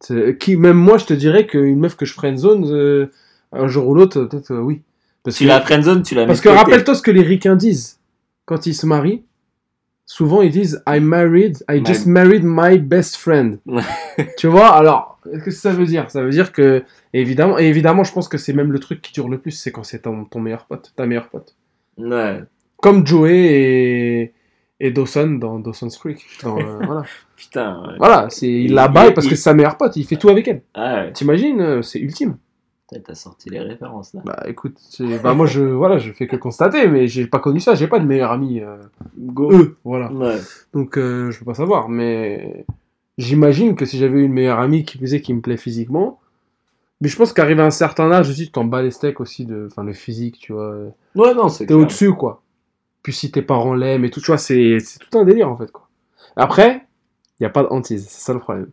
C'est- 0.00 0.36
Qui, 0.38 0.56
même 0.56 0.76
moi, 0.76 0.98
je 0.98 1.06
te 1.06 1.14
dirais 1.14 1.46
qu'une 1.46 1.78
meuf 1.78 1.96
que 1.96 2.04
je 2.04 2.12
friendzone, 2.14 2.66
euh, 2.70 3.06
un 3.52 3.68
jour 3.68 3.86
ou 3.88 3.94
l'autre, 3.94 4.24
peut-être 4.24 4.50
euh, 4.52 4.58
oui. 4.60 4.82
Parce 5.22 5.36
Tu 5.36 5.44
que, 5.44 5.48
la 5.48 5.60
friend 5.60 5.82
zone, 5.84 6.02
tu 6.02 6.14
la 6.14 6.22
mets 6.22 6.26
parce 6.26 6.40
que 6.42 6.48
rappelle-toi 6.50 6.94
ce 6.94 7.00
que 7.02 7.10
les 7.10 7.22
ricains 7.22 7.56
disent 7.56 7.98
quand 8.44 8.66
ils 8.66 8.74
se 8.74 8.84
marient. 8.86 9.22
Souvent, 10.06 10.42
ils 10.42 10.50
disent 10.50 10.82
I 10.86 11.00
married, 11.00 11.64
I 11.70 11.80
My- 11.80 11.86
just 11.86 12.04
married 12.06 12.42
my 12.44 12.78
best 12.78 13.16
friend. 13.16 13.58
Tu 14.36 14.46
vois, 14.48 14.68
alors, 14.76 15.18
qu'est-ce 15.24 15.44
que 15.44 15.50
ça 15.50 15.72
veut 15.72 15.86
dire? 15.86 16.10
Ça 16.10 16.22
veut 16.22 16.28
dire 16.30 16.52
que, 16.52 16.82
évidemment, 17.14 17.58
et 17.58 17.64
évidemment, 17.64 18.04
je 18.04 18.12
pense 18.12 18.28
que 18.28 18.36
c'est 18.36 18.52
même 18.52 18.70
le 18.70 18.78
truc 18.80 19.00
qui 19.00 19.12
dure 19.14 19.28
le 19.30 19.38
plus, 19.38 19.52
c'est 19.52 19.72
quand 19.72 19.82
c'est 19.82 20.00
ton, 20.00 20.24
ton 20.26 20.40
meilleur 20.40 20.66
pote, 20.66 20.92
ta 20.94 21.06
meilleure 21.06 21.30
pote. 21.30 21.56
Ouais. 21.96 22.42
Comme 22.82 23.06
Joey 23.06 23.32
et, 23.34 24.32
et 24.80 24.90
Dawson 24.90 25.32
dans 25.40 25.58
Dawson's 25.58 25.96
Creek. 25.98 26.24
Dans, 26.42 26.58
euh, 26.58 26.78
voilà, 26.84 27.02
Putain. 27.36 27.94
voilà 27.98 28.26
c'est, 28.30 28.48
il 28.48 28.74
la 28.74 28.88
baille 28.88 29.14
parce 29.14 29.26
il- 29.26 29.30
que 29.30 29.36
c'est 29.36 29.42
sa 29.42 29.54
meilleure 29.54 29.76
pote, 29.76 29.96
il 29.96 30.04
fait 30.04 30.16
tout 30.16 30.28
avec 30.28 30.46
elle. 30.48 30.62
Ah 30.74 30.94
ouais. 31.04 31.12
T'imagines, 31.12 31.60
euh, 31.60 31.82
c'est 31.82 31.98
ultime. 32.00 32.36
T'as 33.04 33.14
sorti 33.14 33.50
les 33.50 33.58
références 33.58 34.14
là. 34.14 34.20
Bah 34.24 34.44
écoute, 34.46 34.76
bah, 35.22 35.34
moi 35.34 35.46
je, 35.46 35.60
voilà, 35.62 35.98
je 35.98 36.12
fais 36.12 36.28
que 36.28 36.36
constater, 36.36 36.86
mais 36.86 37.08
j'ai 37.08 37.26
pas 37.26 37.40
connu 37.40 37.58
ça, 37.58 37.74
j'ai 37.74 37.88
pas 37.88 37.98
de 37.98 38.04
meilleur 38.06 38.30
ami. 38.30 38.60
euh, 38.60 38.76
Go. 39.18 39.50
eux, 39.52 39.76
voilà. 39.84 40.12
Ouais. 40.12 40.36
Donc 40.72 40.96
euh, 40.96 41.30
je 41.32 41.38
peux 41.40 41.44
pas 41.44 41.54
savoir, 41.54 41.88
mais 41.88 42.64
j'imagine 43.18 43.74
que 43.74 43.84
si 43.84 43.98
j'avais 43.98 44.22
une 44.22 44.32
meilleure 44.32 44.60
amie 44.60 44.84
qui 44.84 44.98
faisait 44.98 45.20
qui 45.20 45.34
me 45.34 45.40
plaît 45.40 45.56
physiquement, 45.56 46.20
mais 47.00 47.08
je 47.08 47.16
pense 47.16 47.32
qu'arrivé 47.32 47.62
à 47.62 47.66
un 47.66 47.70
certain 47.70 48.12
âge 48.12 48.28
aussi, 48.30 48.46
tu 48.46 48.52
t'en 48.52 48.64
bats 48.64 48.82
les 48.82 48.92
steaks 48.92 49.18
aussi 49.20 49.44
de, 49.44 49.66
enfin 49.68 49.82
le 49.82 49.92
physique, 49.92 50.38
tu 50.38 50.52
vois. 50.52 50.76
Ouais, 51.16 51.34
non, 51.34 51.48
c'est 51.48 51.66
T'es 51.66 51.74
au-dessus 51.74 52.12
quoi. 52.12 52.42
Puis 53.04 53.12
si 53.12 53.30
tes 53.30 53.42
parents 53.42 53.74
l'aiment 53.74 54.04
et 54.04 54.10
tout, 54.10 54.20
tu 54.20 54.26
vois, 54.26 54.38
c'est 54.38 54.78
c'est 54.80 54.98
tout 54.98 55.16
un 55.18 55.24
délire 55.24 55.48
en 55.48 55.56
fait 55.56 55.70
quoi. 55.70 55.88
Après, 56.34 56.84
il 57.38 57.44
y 57.44 57.46
a 57.46 57.50
pas 57.50 57.62
de 57.62 57.68
hantise, 57.70 58.06
c'est 58.08 58.20
ça 58.24 58.32
le 58.32 58.40
problème. 58.40 58.70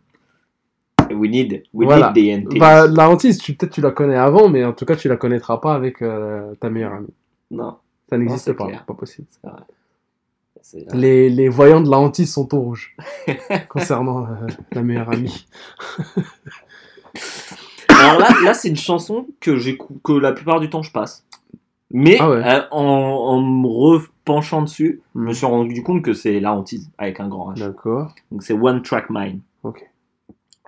We 1.10 1.30
need, 1.30 1.62
we 1.74 1.84
Voilà. 1.86 2.12
need 2.16 2.48
the. 2.48 2.58
Bah 2.58 2.86
la 2.88 3.08
hantise, 3.10 3.40
peut-être 3.42 3.70
tu 3.70 3.80
la 3.82 3.90
connais 3.92 4.16
avant, 4.16 4.48
mais 4.48 4.64
en 4.64 4.72
tout 4.72 4.84
cas 4.86 4.96
tu 4.96 5.06
la 5.08 5.16
connaîtras 5.16 5.58
pas 5.58 5.74
avec 5.74 6.00
euh, 6.02 6.54
ta 6.56 6.70
meilleure 6.70 6.94
amie. 6.94 7.12
Non, 7.50 7.76
Ça 8.08 8.16
n'existe 8.18 8.46
c'est 8.46 8.54
pas, 8.54 8.66
clair. 8.66 8.84
pas 8.86 8.94
possible. 8.94 9.28
c'est. 9.30 9.48
C'est- 10.64 10.94
Les, 10.94 11.28
les 11.28 11.48
voyants 11.50 11.80
de 11.82 11.90
la 11.90 11.98
hantise 11.98 12.32
sont 12.32 12.54
au 12.54 12.60
rouge 12.60 12.96
concernant 13.68 14.24
euh, 14.26 14.46
la 14.72 14.82
meilleure 14.82 15.10
amie. 15.10 15.46
Alors 17.88 18.18
là, 18.18 18.28
là 18.44 18.54
c'est 18.54 18.68
une 18.68 18.76
chanson 18.76 19.26
que 19.40 19.50
que 20.02 20.12
la 20.12 20.32
plupart 20.32 20.60
du 20.60 20.70
temps 20.70 20.82
je 20.82 20.92
passe. 20.92 21.24
Mais 21.92 22.16
Ah 22.20 22.30
ouais. 22.30 22.42
euh, 22.44 22.62
en, 22.70 22.82
en 22.84 23.40
me 23.40 23.66
repenchant 23.68 24.62
dessus, 24.62 25.02
je 25.14 25.20
me 25.20 25.30
Hmm. 25.30 25.34
suis 25.34 25.46
rendu 25.46 25.82
compte 25.82 26.02
que 26.02 26.12
c'est 26.14 26.40
la 26.40 26.52
hantise 26.54 26.90
avec 26.98 27.20
un 27.20 27.28
grand 27.28 27.52
H. 27.52 27.58
D'accord. 27.58 28.14
Donc 28.30 28.42
c'est 28.42 28.54
One 28.54 28.82
Track 28.82 29.06
Mind. 29.10 29.40
Ok. 29.62 29.84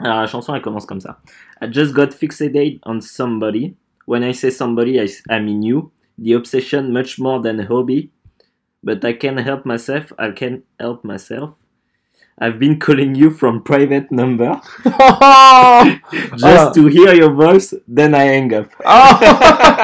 Alors 0.00 0.16
la 0.20 0.26
chanson 0.26 0.54
elle 0.54 0.62
commence 0.62 0.86
comme 0.86 1.00
ça. 1.00 1.18
I 1.62 1.68
just 1.72 1.92
got 1.94 2.08
fixated 2.12 2.78
on 2.84 3.00
somebody. 3.00 3.74
When 4.06 4.22
I 4.22 4.34
say 4.34 4.50
somebody, 4.50 4.98
I, 5.00 5.06
I 5.30 5.40
mean 5.40 5.62
you. 5.62 5.90
The 6.18 6.34
obsession 6.34 6.92
much 6.92 7.18
more 7.18 7.40
than 7.42 7.58
a 7.60 7.64
hobby. 7.66 8.10
But 8.82 9.02
I 9.04 9.14
can't 9.16 9.40
help 9.40 9.64
myself. 9.64 10.12
I 10.18 10.30
can't 10.32 10.62
help 10.78 11.04
myself. 11.04 11.50
I've 12.38 12.58
been 12.58 12.78
calling 12.80 13.14
you 13.14 13.30
from 13.30 13.62
private 13.62 14.10
number 14.10 14.60
just 14.84 16.44
Ah. 16.44 16.72
to 16.74 16.86
hear 16.88 17.14
your 17.14 17.30
voice. 17.32 17.72
Then 17.88 18.14
I 18.14 18.24
hang 18.24 18.52
up. 18.52 18.66
Ah 18.84 19.80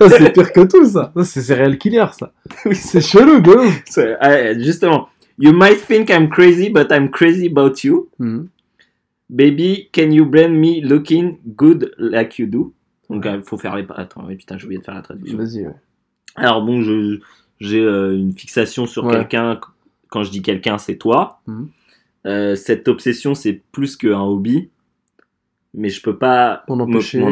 c'est 0.08 0.32
pire 0.32 0.52
que 0.52 0.60
tout 0.66 0.84
ça. 0.86 1.12
Ça, 1.16 1.24
C'est 1.24 1.42
serial 1.42 1.78
killer 1.78 2.06
ça. 2.18 2.32
C'est 2.72 3.00
chelou 3.00 3.40
de 3.40 3.50
ouf. 3.50 3.98
Euh, 3.98 4.54
justement, 4.58 5.08
you 5.38 5.52
might 5.52 5.78
think 5.86 6.10
I'm 6.10 6.28
crazy, 6.28 6.70
but 6.70 6.88
I'm 6.90 7.10
crazy 7.10 7.46
about 7.48 7.74
you. 7.84 8.08
Hmm. 8.18 8.44
Baby, 9.30 9.88
can 9.92 10.10
you 10.10 10.24
blame 10.24 10.58
me 10.58 10.80
looking 10.80 11.38
good 11.56 11.92
like 11.98 12.38
you 12.38 12.46
do? 12.46 12.72
Donc 13.10 13.26
il 13.26 13.42
faut 13.42 13.58
faire 13.58 13.76
les... 13.76 13.84
Attends, 13.94 14.24
oui, 14.26 14.36
putain, 14.36 14.56
j'ai 14.58 14.64
oublié 14.64 14.80
de 14.80 14.84
faire 14.84 14.94
la 14.94 15.02
traduction. 15.02 15.36
Vas-y. 15.36 15.66
ouais. 15.66 15.74
Alors 16.36 16.62
bon, 16.62 16.80
je 16.82 17.20
j'ai 17.60 17.80
euh, 17.80 18.16
une 18.16 18.32
fixation 18.32 18.86
sur 18.86 19.04
Ouais. 19.04 19.12
quelqu'un. 19.14 19.60
Quand 20.10 20.22
je 20.22 20.30
dis 20.30 20.40
quelqu'un, 20.42 20.78
c'est 20.78 20.96
toi. 20.96 21.40
Mhm. 21.46 21.68
Euh, 22.26 22.54
cette 22.56 22.88
obsession, 22.88 23.34
c'est 23.34 23.60
plus 23.72 23.96
qu'un 23.96 24.20
hobby. 24.20 24.70
Mais 25.74 25.90
je 25.90 26.00
peux 26.00 26.16
pas 26.16 26.64
M'en 26.68 26.76
me- 26.76 26.82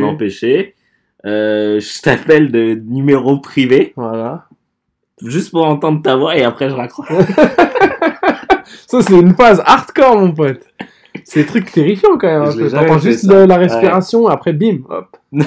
empêcher. 0.05 0.75
Euh, 1.27 1.81
je 1.81 2.01
t'appelle 2.03 2.53
de 2.53 2.75
numéro 2.75 3.39
privé, 3.39 3.93
Voilà. 3.97 4.47
juste 5.25 5.51
pour 5.51 5.67
entendre 5.67 6.01
ta 6.03 6.17
voix, 6.17 6.37
et 6.37 6.45
après 6.45 6.71
je 6.71 6.75
raccroche. 6.75 7.09
Ça, 8.87 9.03
c'est 9.03 9.19
une 9.19 9.35
phase 9.35 9.61
hardcore, 9.65 10.17
mon 10.19 10.33
pote. 10.33 10.65
C'est 11.25 11.41
des 11.41 11.47
trucs 11.47 11.73
terrifiants 11.73 12.17
quand 12.19 12.29
même. 12.29 12.71
T'entends 12.71 12.99
juste 12.99 13.27
de 13.27 13.35
la 13.35 13.57
respiration, 13.57 14.29
après 14.29 14.53
bim, 14.53 14.79
hop. 14.89 15.17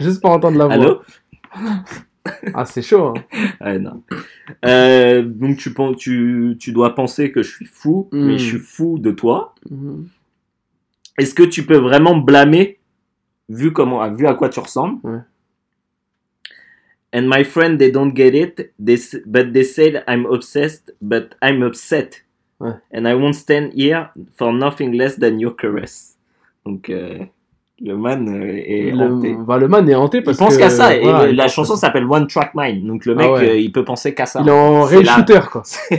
juste 0.00 0.20
pour 0.20 0.30
entendre 0.30 0.58
la 0.58 0.66
voix. 0.66 0.74
Allô? 0.74 1.00
Ah, 2.54 2.64
c'est 2.64 2.82
chaud. 2.82 3.14
Hein. 3.16 3.48
Ouais, 3.60 3.78
non. 3.78 4.02
Euh, 4.64 5.22
donc 5.22 5.56
tu, 5.56 5.74
tu, 5.96 6.56
tu 6.58 6.72
dois 6.72 6.94
penser 6.94 7.32
que 7.32 7.42
je 7.42 7.50
suis 7.50 7.66
fou, 7.66 8.08
mais 8.12 8.38
je 8.38 8.44
suis 8.44 8.58
fou 8.58 8.98
de 8.98 9.10
toi. 9.10 9.54
Mhm. 9.70 10.06
Est-ce 11.18 11.34
que 11.34 11.42
tu 11.42 11.64
peux 11.64 11.76
vraiment 11.76 12.14
me 12.16 12.22
blâmer 12.22 12.78
vu 13.48 13.72
comment 13.72 14.08
vu 14.12 14.26
à 14.26 14.34
quoi 14.34 14.48
tu 14.48 14.60
ressembles 14.60 15.00
Ouais. 15.04 15.20
And 17.14 17.28
my 17.28 17.44
friend 17.44 17.78
they 17.78 17.90
don't 17.90 18.14
get 18.14 18.34
it, 18.34 18.72
they, 18.78 18.96
but 19.26 19.52
they 19.52 19.64
said 19.64 20.02
I'm 20.08 20.24
obsessed, 20.24 20.94
but 21.02 21.34
I'm 21.42 21.62
upset. 21.62 22.22
Ouais. 22.58 22.74
And 22.90 23.06
I 23.06 23.14
won't 23.14 23.34
stand 23.34 23.74
here 23.74 24.08
for 24.34 24.52
nothing 24.52 24.92
less 24.92 25.18
than 25.18 25.38
your 25.38 25.54
caress. 25.54 26.16
Donc 26.64 26.88
euh, 26.88 27.26
le 27.80 27.96
man 27.96 28.28
euh, 28.28 28.52
est 28.64 28.92
hanté. 28.92 29.30
Le, 29.30 29.44
bah, 29.44 29.58
le 29.58 29.66
man 29.66 29.88
est 29.88 29.94
hanté 29.96 30.18
Il 30.18 30.22
parce 30.24 30.36
pense 30.36 30.56
qu'à 30.56 30.70
ça, 30.70 30.94
et 30.94 31.02
voilà, 31.02 31.24
le- 31.24 31.30
il 31.30 31.36
la 31.36 31.48
chanson 31.48 31.74
s'appelle 31.74 32.04
One 32.08 32.28
Track 32.28 32.52
Mind. 32.54 32.86
Donc 32.86 33.06
le 33.06 33.14
Ah 33.18 33.22
mec, 33.22 33.30
ouais. 33.32 33.48
euh, 33.48 33.56
il 33.56 33.72
peut 33.72 33.84
penser 33.84 34.14
qu'à 34.14 34.24
ça. 34.26 34.40
Il 34.40 34.48
est 34.48 34.52
en 34.52 34.82
rail 34.82 35.04
shooter, 35.04 35.40
quoi. 35.50 35.62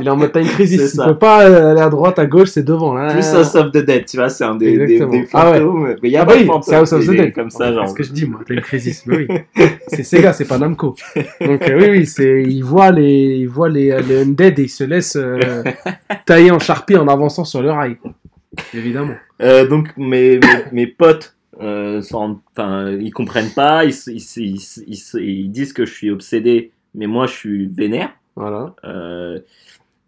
il 0.00 0.06
est 0.06 0.10
en 0.10 0.16
mode 0.16 0.32
time 0.32 0.44
crisis. 0.44 0.94
Il 0.94 1.04
peut 1.04 1.16
pas 1.16 1.44
euh, 1.48 1.70
aller 1.70 1.80
à 1.80 1.88
droite, 1.88 2.18
à 2.18 2.26
gauche, 2.26 2.48
c'est 2.50 2.64
devant. 2.64 2.92
Là, 2.94 3.12
Plus 3.14 3.26
House 3.34 3.54
of 3.54 3.70
the 3.72 3.78
Dead, 3.78 4.04
tu 4.04 4.18
vois, 4.18 4.28
c'est 4.28 4.44
un 4.44 4.56
des, 4.56 4.76
des, 4.76 4.82
Exactement. 4.94 5.10
des 5.12 5.28
Ah 5.32 5.50
ouais. 5.52 5.58
fantômes. 5.60 5.96
Mais 6.02 6.08
il 6.08 6.12
y 6.12 6.16
a 6.16 6.22
Ah 6.22 6.26
pas 6.26 6.32
bah 6.32 6.36
de 6.36 6.40
oui, 6.42 6.46
fantômes, 6.46 6.62
c'est 6.64 6.74
House 6.76 6.92
of 6.92 7.00
the 7.00 7.04
il 7.08 7.14
est 7.14 7.22
Dead. 7.24 7.34
Comme 7.34 7.50
ça, 7.50 7.68
C'est 7.68 7.74
genre. 7.74 7.88
ce 7.88 7.94
que 7.94 8.02
je 8.02 8.12
dis, 8.12 8.26
moi, 8.26 8.40
time 8.46 8.60
crisis. 8.60 9.06
Mais 9.06 9.16
oui. 9.16 9.28
c'est 9.88 10.02
Sega, 10.02 10.32
c'est 10.34 10.44
pas 10.48 10.58
Namco. 10.58 10.94
Donc 11.40 11.62
euh, 11.66 11.78
oui, 11.80 11.86
oui, 11.90 12.06
c'est, 12.06 12.42
il 12.42 12.62
voit 12.62 12.90
les, 12.90 13.36
il 13.38 13.46
voit 13.48 13.70
les, 13.70 13.96
les 14.02 14.22
undead 14.22 14.58
et 14.58 14.64
il 14.64 14.68
se 14.68 14.84
laisse 14.84 15.16
euh, 15.16 15.38
tailler 16.26 16.50
en 16.50 16.58
charpie 16.58 16.96
en 16.98 17.08
avançant 17.08 17.44
sur 17.44 17.62
le 17.62 17.70
rail. 17.70 17.96
Quoi. 17.96 18.10
Évidemment. 18.74 19.14
Euh, 19.40 19.66
donc 19.66 19.96
mes, 19.96 20.38
mes, 20.38 20.64
mes 20.72 20.86
potes, 20.86 21.36
euh, 21.60 22.00
ils 23.00 23.12
comprennent 23.12 23.52
pas, 23.54 23.84
ils, 23.84 23.94
ils, 24.06 24.56
ils, 24.86 25.20
ils 25.20 25.50
disent 25.50 25.72
que 25.72 25.84
je 25.86 25.92
suis 25.92 26.10
obsédé 26.10 26.72
mais 26.94 27.06
moi 27.06 27.26
je 27.26 27.32
suis 27.32 27.66
vénère. 27.66 28.14
Voilà. 28.36 28.74
euh, 28.84 29.40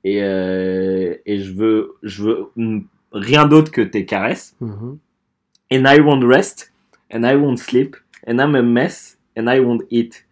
et, 0.02 0.22
euh, 0.22 1.14
et 1.26 1.38
je 1.40 1.52
veux, 1.52 1.94
je 2.02 2.24
veux 2.24 2.46
mm, 2.56 2.80
rien 3.12 3.46
d'autre 3.46 3.70
que 3.70 3.80
tes 3.80 4.04
caresses. 4.04 4.54
Mhm. 4.60 4.98
And 5.72 5.84
I 5.86 6.00
won't 6.00 6.24
rest, 6.24 6.72
and 7.12 7.24
I 7.24 7.36
won't 7.36 7.56
sleep, 7.58 7.96
and 8.26 8.38
I'm 8.38 8.54
a 8.54 8.62
mess, 8.62 9.18
and 9.36 9.46
I 9.48 9.60
won't 9.60 9.82
eat. 9.90 10.26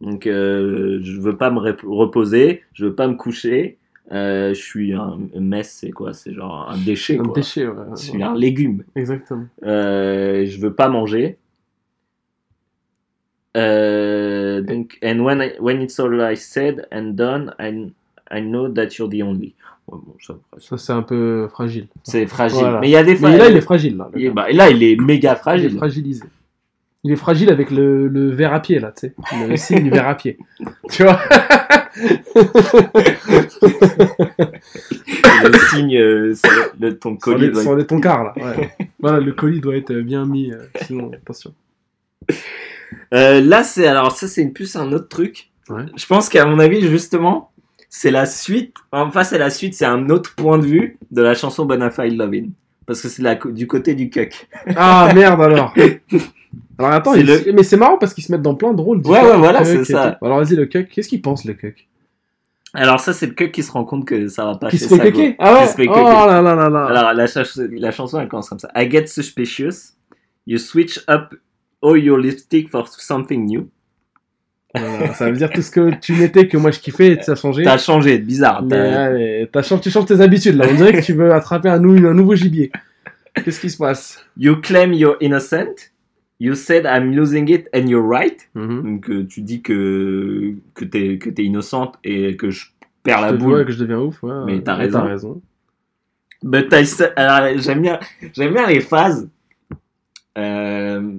Donc, 0.00 0.26
euh, 0.26 1.00
je 1.02 1.20
veux 1.20 1.36
pas 1.36 1.50
me 1.50 1.58
rep- 1.58 1.82
reposer, 1.84 2.62
je 2.72 2.86
veux 2.86 2.94
pas 2.94 3.06
me 3.08 3.14
coucher. 3.14 3.76
Euh, 4.12 4.54
je 4.54 4.60
suis 4.60 4.92
un 4.94 5.18
mess, 5.38 5.70
c'est 5.80 5.90
quoi? 5.90 6.12
C'est 6.14 6.32
genre 6.32 6.68
un 6.70 6.78
déchet, 6.78 7.18
Un 7.18 7.24
quoi. 7.24 7.34
déchet, 7.34 7.66
ouais. 7.66 7.74
Je 7.96 8.02
suis 8.02 8.22
un 8.22 8.34
légume. 8.34 8.84
Exactement. 8.96 9.46
Euh, 9.64 10.46
je 10.46 10.58
veux 10.60 10.72
pas 10.74 10.88
manger. 10.88 11.36
Euh, 13.56 14.60
donc, 14.62 14.98
and 15.02 15.18
when, 15.20 15.40
I- 15.40 15.58
when 15.60 15.80
it's 15.82 15.98
all 15.98 16.20
I 16.20 16.36
said 16.36 16.86
and 16.92 17.14
done, 17.14 17.54
I, 17.58 17.90
I 18.30 18.40
know 18.42 18.68
that 18.68 18.88
you're 18.98 19.08
the 19.08 19.22
only. 19.22 19.54
Ouais, 19.88 19.98
bon, 20.04 20.14
ça, 20.20 20.34
Ça, 20.58 20.76
c'est 20.76 20.92
un 20.92 21.02
peu 21.02 21.48
fragile. 21.48 21.88
c'est 22.02 22.26
fragile. 22.26 22.58
Voilà. 22.60 22.80
Mais 22.80 22.88
il 22.88 22.92
y 22.92 22.96
a 22.96 23.02
des. 23.02 23.16
Mais 23.18 23.36
là, 23.38 23.48
il 23.48 23.56
est 23.56 23.60
fragile. 23.62 23.96
Là, 23.96 24.10
il 24.14 24.26
est- 24.26 24.30
bah, 24.30 24.46
là, 24.52 24.68
il 24.70 24.82
est 24.82 24.96
méga 25.00 25.30
Il 25.30 25.32
est 25.32 25.38
fragile. 25.40 25.76
fragilisé. 25.76 26.24
Il 27.04 27.12
est 27.12 27.16
fragile 27.16 27.48
avec 27.50 27.70
le, 27.70 28.06
le 28.08 28.28
verre 28.30 28.52
à 28.52 28.60
pied, 28.60 28.80
là, 28.80 28.92
tu 28.92 29.08
sais. 29.08 29.14
Le 29.48 29.56
signe 29.56 29.84
du 29.84 29.90
verre 29.90 30.08
à 30.08 30.14
pied. 30.16 30.36
Tu 30.90 31.04
vois? 31.04 31.18
Le 33.62 35.58
signe, 35.70 35.96
euh, 35.96 36.34
le, 36.80 36.98
ton 36.98 37.16
les, 37.36 37.50
doit 37.50 37.62
sur 37.62 37.76
les 37.76 37.86
toncards, 37.86 38.24
là. 38.24 38.34
ouais. 38.36 38.70
voilà, 39.00 39.20
le 39.20 39.32
colis 39.32 39.60
doit 39.60 39.76
être 39.76 39.92
bien 39.94 40.24
mis. 40.26 40.52
euh, 40.52 40.58
sinon, 40.82 41.10
attention. 41.12 41.52
Euh, 43.14 43.40
là, 43.40 43.62
c'est 43.64 43.86
alors 43.86 44.12
ça, 44.16 44.28
c'est 44.28 44.42
une 44.42 44.52
plus 44.52 44.76
un 44.76 44.92
autre 44.92 45.08
truc. 45.08 45.50
Ouais. 45.68 45.84
Je 45.96 46.06
pense 46.06 46.28
qu'à 46.28 46.46
mon 46.46 46.58
avis, 46.58 46.80
justement, 46.88 47.52
c'est 47.88 48.10
la 48.10 48.26
suite. 48.26 48.74
Enfin, 48.92 49.24
c'est 49.24 49.38
la 49.38 49.50
suite, 49.50 49.74
c'est 49.74 49.84
un 49.84 50.08
autre 50.10 50.34
point 50.34 50.58
de 50.58 50.66
vue 50.66 50.98
de 51.10 51.22
la 51.22 51.34
chanson 51.34 51.64
Bonafide 51.64 52.16
Lovin'. 52.16 52.50
Parce 52.86 53.02
que 53.02 53.08
c'est 53.08 53.22
la- 53.22 53.34
du 53.34 53.66
côté 53.66 53.94
du 53.94 54.08
cuck. 54.10 54.48
Ah, 54.76 55.10
merde, 55.14 55.40
alors. 55.42 55.74
Alors, 56.78 56.92
attends, 56.92 57.12
C'est 57.12 57.20
il- 57.20 57.26
le- 57.26 57.52
mais 57.52 57.62
c'est 57.62 57.76
marrant 57.76 57.98
parce 57.98 58.14
qu'ils 58.14 58.24
se 58.24 58.32
mettent 58.32 58.40
dans 58.42 58.54
plein 58.54 58.72
de 58.72 58.80
rôles. 58.80 58.98
Ouais, 59.04 59.20
ouais, 59.20 59.36
voilà, 59.36 59.58
Cuck 59.58 59.66
c'est 59.68 59.84
ça. 59.92 60.18
Alors, 60.22 60.38
vas-y, 60.42 60.56
le 60.56 60.64
cuck. 60.66 60.88
Qu'est-ce 60.88 61.08
qu'il 61.08 61.20
pense, 61.20 61.44
le 61.44 61.52
cuck? 61.54 61.86
Alors 62.74 63.00
ça, 63.00 63.12
c'est 63.12 63.26
le 63.26 63.32
cuck 63.32 63.50
qui 63.50 63.62
se 63.62 63.72
rend 63.72 63.84
compte 63.84 64.04
que 64.06 64.28
ça 64.28 64.44
va 64.44 64.56
pas 64.56 64.68
Qui 64.68 64.78
chez 64.78 64.84
se 64.84 64.94
fait 64.94 65.04
Sago. 65.04 65.22
Ah 65.38 65.54
ouais 65.54 65.62
Qui 65.62 65.68
se 65.68 65.76
fait 65.76 65.86
Oh 65.88 65.94
là 65.94 66.42
là 66.42 66.54
là 66.54 66.68
là. 66.68 66.84
Alors 66.86 67.12
la, 67.14 67.26
ch- 67.26 67.58
la 67.70 67.90
chanson, 67.90 68.20
elle 68.20 68.28
commence 68.28 68.48
comme 68.48 68.58
ça. 68.58 68.70
I 68.76 68.90
get 68.90 69.06
suspicious. 69.06 69.94
You 70.46 70.58
switch 70.58 71.00
up 71.08 71.34
all 71.82 71.98
your 71.98 72.18
lipstick 72.18 72.68
for 72.70 72.86
something 72.88 73.46
new. 73.46 73.68
Voilà, 74.74 75.14
ça 75.14 75.30
veut 75.30 75.36
dire 75.36 75.50
tout 75.50 75.62
ce 75.62 75.70
que 75.70 75.94
tu 75.98 76.12
n'étais 76.12 76.46
que 76.46 76.58
moi 76.58 76.70
je 76.70 76.78
kiffais 76.80 77.12
et 77.12 77.22
ça 77.22 77.32
a 77.32 77.34
changé. 77.36 77.62
T'as 77.62 77.78
changé, 77.78 78.18
bizarre. 78.18 78.62
T'as- 78.68 79.62
changé- 79.62 79.80
tu 79.82 79.90
changes 79.90 80.04
tes 80.06 80.20
habitudes 80.20 80.56
là. 80.56 80.66
On 80.70 80.74
dirait 80.74 80.92
que 80.92 81.00
tu 81.04 81.14
veux 81.14 81.32
attraper 81.32 81.70
un, 81.70 81.78
nou- 81.78 82.06
un 82.06 82.12
nouveau 82.14 82.34
gibier. 82.34 82.70
Qu'est-ce 83.34 83.60
qui 83.60 83.70
se 83.70 83.78
passe? 83.78 84.22
You 84.36 84.56
claim 84.60 84.92
you're 84.92 85.16
innocent. 85.20 85.90
You 86.40 86.54
said 86.54 86.84
I'm 86.86 87.12
losing 87.14 87.48
it 87.50 87.68
and 87.74 87.88
you're 87.88 88.06
right. 88.06 88.48
Mhm. 88.54 88.82
Donc 88.84 89.10
euh, 89.10 89.26
tu 89.26 89.40
dis 89.42 89.60
que 89.62 90.54
que 90.74 90.84
t'es 90.84 91.18
que 91.18 91.30
t'es 91.30 91.44
innocente 91.44 91.96
et 92.04 92.36
que 92.36 92.50
je 92.50 92.66
perds 93.02 93.20
la 93.22 93.30
Je 93.30 93.34
te 93.34 93.38
boule. 93.40 93.50
vois 93.54 93.64
que 93.64 93.72
je 93.72 93.78
deviens 93.80 93.98
ouf. 94.00 94.22
Ouais, 94.22 94.44
Mais 94.46 94.62
t'as 94.62 94.74
raison. 94.76 95.02
raison. 95.02 95.42
But 96.44 96.72
I 96.72 96.84
alors, 97.16 97.58
j'aime 97.58 97.82
bien 97.82 97.98
j'aime 98.32 98.52
bien 98.54 98.66
les 98.68 98.80
phases 98.80 99.28
euh, 100.36 101.12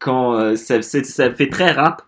quand 0.00 0.34
euh, 0.34 0.56
ça, 0.56 0.82
ça 0.82 1.32
fait 1.32 1.48
très 1.48 1.70
rap 1.70 2.02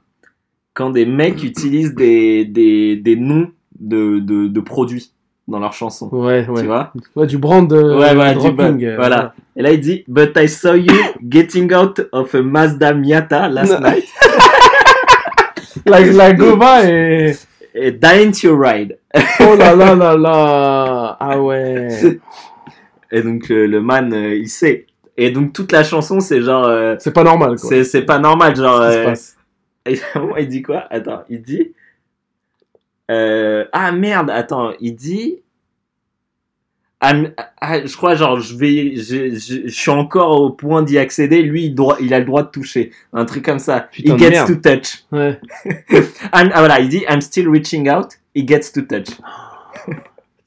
quand 0.74 0.90
des 0.90 1.06
mecs 1.06 1.43
utilisent 1.44 1.94
des, 1.94 2.44
des, 2.44 2.97
des 2.97 3.14
noms 3.16 3.52
de, 3.78 4.18
de, 4.18 4.48
de 4.48 4.60
produits 4.60 5.12
dans 5.53 5.61
leurs 5.61 5.73
chansons. 5.73 6.09
Ouais, 6.11 6.45
ouais. 6.49 6.61
Tu 6.62 6.66
vois 6.66 6.93
Ouais, 7.15 7.27
du 7.27 7.39
brand 7.39 7.69
de 7.69 7.77
Ouais, 7.77 8.15
voilà, 8.15 8.33
du 8.33 8.39
dropping, 8.41 8.85
euh, 8.85 8.97
voilà. 8.97 9.35
Et 9.55 9.62
là, 9.62 9.70
il 9.73 9.81
dit 9.81 10.03
But 10.09 10.33
I 10.37 10.49
saw 10.49 10.74
you 10.74 10.93
getting 11.23 11.73
out 11.73 12.01
of 12.11 12.35
a 12.35 12.43
Mazda 12.43 12.93
Miata 12.95 13.49
last 13.49 13.79
Non. 13.79 13.89
night. 13.91 14.05
La, 15.87 16.01
la 16.01 16.33
Gova 16.33 16.85
est. 16.89 17.47
Et 17.74 17.91
dying 17.93 18.33
to 18.33 18.55
ride. 18.57 18.99
Oh 19.41 19.57
là 19.57 19.74
là 19.74 19.95
là 20.03 20.15
là 20.16 21.16
Ah 21.19 21.41
ouais 21.41 21.89
Et 23.11 23.23
donc, 23.23 23.51
euh, 23.51 23.66
le 23.66 23.81
man, 23.81 24.12
euh, 24.12 24.35
il 24.35 24.49
sait. 24.49 24.87
Et 25.16 25.31
donc, 25.31 25.53
toute 25.53 25.73
la 25.73 25.83
chanson, 25.83 26.20
c'est 26.20 26.43
genre. 26.43 26.66
euh, 26.66 26.97
C'est 26.99 27.12
pas 27.12 27.24
normal 27.24 27.57
quoi. 27.59 27.69
c'est 27.69 27.85
c'est 27.85 28.03
pas 28.03 28.19
normal. 28.19 28.55
Genre. 28.57 28.77
Se 28.83 28.83
euh, 28.99 29.05
passe? 29.05 29.37
Et 29.87 29.99
il 30.39 30.49
dit 30.49 30.62
quoi? 30.62 30.85
Attends, 30.91 31.23
il 31.29 31.43
dit. 31.43 31.73
euh, 33.11 33.65
ah 33.73 33.91
merde, 33.93 34.31
attends, 34.31 34.70
il 34.81 34.95
dit. 34.95 35.41
Ah, 37.05 37.85
je 37.85 37.97
crois, 37.97 38.15
genre, 38.15 38.39
je 38.39 38.57
vais. 38.57 38.95
Je, 38.97 39.35
je, 39.35 39.66
je 39.66 39.74
suis 39.74 39.91
encore 39.91 40.41
au 40.41 40.51
point 40.51 40.83
d'y 40.85 40.99
accéder. 40.99 41.43
Lui, 41.43 41.65
il, 41.66 41.74
doit, 41.74 41.97
il 42.01 42.15
a 42.15 42.20
le 42.20 42.24
droit 42.24 42.45
de 42.45 42.49
toucher. 42.49 42.93
Un 43.12 43.24
truc 43.24 43.45
comme 43.45 43.59
ça. 43.59 43.89
Putain 43.91 44.15
he 44.15 44.19
gets 44.20 44.31
merde. 44.31 44.47
to 44.49 44.55
touch. 44.70 45.05
Ouais. 45.11 45.39
Ah 46.33 46.45
voilà, 46.59 46.79
il 46.79 46.89
dit 46.89 47.03
I'm 47.11 47.20
still 47.20 47.49
reaching 47.49 47.91
out. 47.91 48.07
He 48.37 48.47
gets 48.47 48.70
to 48.73 48.83
touch. 48.83 49.09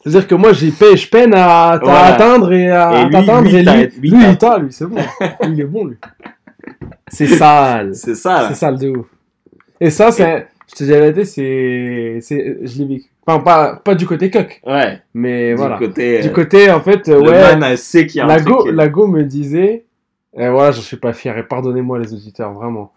C'est-à-dire 0.01 0.27
que 0.27 0.35
moi, 0.35 0.53
j'ai 0.53 0.69
je 0.71 1.09
peine 1.09 1.33
à, 1.33 1.71
à 1.71 1.77
Voilà. 1.79 2.05
atteindre 2.13 2.53
et 2.53 2.69
à 2.69 3.01
Et 3.01 3.03
lui, 3.05 3.11
t'atteindre. 3.11 3.49
lui, 3.49 3.55
Et 3.57 3.63
lui, 3.63 3.87
lui, 3.99 4.09
lui, 4.11 4.11
t'as- 4.21 4.29
il 4.31 4.37
t'a, 4.37 4.57
lui, 4.59 4.71
c'est 4.71 4.85
bon. 4.85 4.97
Il 5.43 5.59
est 5.59 5.63
bon, 5.65 5.85
lui. 5.85 5.97
C'est 7.07 7.27
sale. 7.27 7.95
C'est 7.95 8.15
ça, 8.15 8.43
là. 8.43 8.47
C'est 8.49 8.55
sale 8.55 8.77
de 8.77 8.89
ouf. 8.89 9.07
Et 9.81 9.89
ça, 9.89 10.11
c'est, 10.11 10.47
je 10.69 10.75
te 10.75 10.83
dis 10.83 10.91
la 10.91 10.99
vérité, 10.99 11.25
c'est, 11.25 12.19
c'est, 12.21 12.59
je 12.61 12.77
l'ai 12.79 12.85
vécu. 12.85 13.09
Enfin, 13.27 13.39
pas, 13.39 13.75
pas 13.83 13.95
du 13.95 14.05
côté 14.05 14.29
coq, 14.29 14.61
Ouais. 14.67 15.01
mais 15.15 15.49
du 15.51 15.55
voilà. 15.55 15.77
côté. 15.77 16.21
Du 16.21 16.31
côté, 16.31 16.69
en 16.71 16.79
fait, 16.81 17.07
euh, 17.09 17.21
le 17.23 17.31
ouais, 17.31 17.55
man 17.57 17.75
sait 17.75 18.05
qu'il 18.05 18.19
y 18.19 18.21
a 18.21 18.25
un 18.25 18.27
la 18.27 18.35
truc. 18.35 18.47
go, 18.49 18.63
qui 18.63 18.69
est- 18.69 18.71
la 18.73 18.87
go 18.87 19.07
me 19.07 19.23
disait, 19.23 19.85
et 20.37 20.49
voilà, 20.49 20.71
je 20.71 20.81
suis 20.81 20.97
pas 20.97 21.11
fier, 21.13 21.35
et 21.37 21.43
pardonnez-moi 21.43 21.97
les 21.99 22.13
auditeurs, 22.13 22.53
vraiment. 22.53 22.91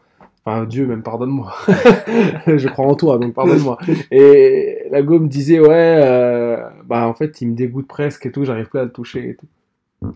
Enfin, 0.45 0.65
Dieu 0.65 0.87
même, 0.87 1.03
pardonne-moi. 1.03 1.53
je 2.47 2.69
crois 2.69 2.87
en 2.87 2.95
toi, 2.95 3.19
donc 3.19 3.35
pardonne-moi. 3.35 3.77
Et 4.11 4.85
la 4.91 5.03
go 5.03 5.19
me 5.19 5.29
disait, 5.29 5.61
ouais, 5.61 5.69
euh, 6.03 6.57
bah 6.87 7.07
en 7.07 7.13
fait, 7.15 7.41
il 7.43 7.49
me 7.49 7.55
dégoûte 7.55 7.87
presque 7.87 8.25
et 8.27 8.31
tout, 8.33 8.45
j'arrive 8.45 8.69
plus 8.69 8.79
à 8.79 8.85
le 8.85 8.91
toucher 8.91 9.31
et 9.31 9.35
tout. 9.37 9.47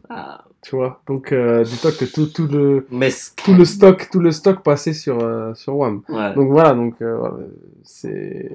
Ah, 0.08 0.44
Tu 0.62 0.76
vois 0.76 1.02
Donc, 1.08 1.32
euh, 1.32 1.64
dis-toi 1.64 1.90
que 1.90 2.04
tout, 2.04 2.26
tout, 2.26 2.46
le, 2.46 2.86
mais 2.92 3.10
tout 3.44 3.52
le 3.52 3.64
stock, 3.64 4.08
tout 4.12 4.20
le 4.20 4.30
stock 4.30 4.62
passait 4.62 4.92
sur, 4.92 5.18
euh, 5.18 5.52
sur 5.54 5.76
WAM. 5.76 6.02
ouais. 6.08 6.34
Donc 6.34 6.50
voilà, 6.52 6.72
donc 6.72 7.02
euh, 7.02 7.28
c'est 7.82 8.48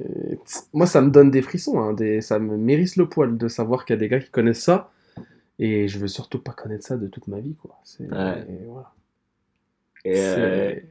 moi 0.74 0.86
ça 0.86 1.02
me 1.02 1.10
donne 1.10 1.32
des 1.32 1.42
frissons, 1.42 1.82
hein, 1.82 1.94
des... 1.94 2.22
ça 2.22 2.40
me 2.40 2.56
mérisse 2.56 2.96
le 2.96 3.10
poil 3.10 3.38
de 3.38 3.48
savoir 3.50 3.84
qu'il 3.84 3.94
y 3.94 3.98
a 3.98 4.00
des 4.00 4.08
gars 4.08 4.20
qui 4.20 4.30
connaissent 4.32 4.64
ça 4.64 4.90
et 5.60 5.90
je 5.90 6.00
veux 6.00 6.08
surtout 6.08 6.40
pas 6.40 6.54
connaître 6.54 6.86
ça 6.88 6.96
de 6.96 7.08
toute 7.08 7.28
ma 7.28 7.42
vie 7.42 7.56
quoi. 7.56 7.78
C'est 7.84 8.10
Ouais. 8.10 8.46
et 8.50 8.66
voilà. 8.66 8.92
Et, 10.06 10.84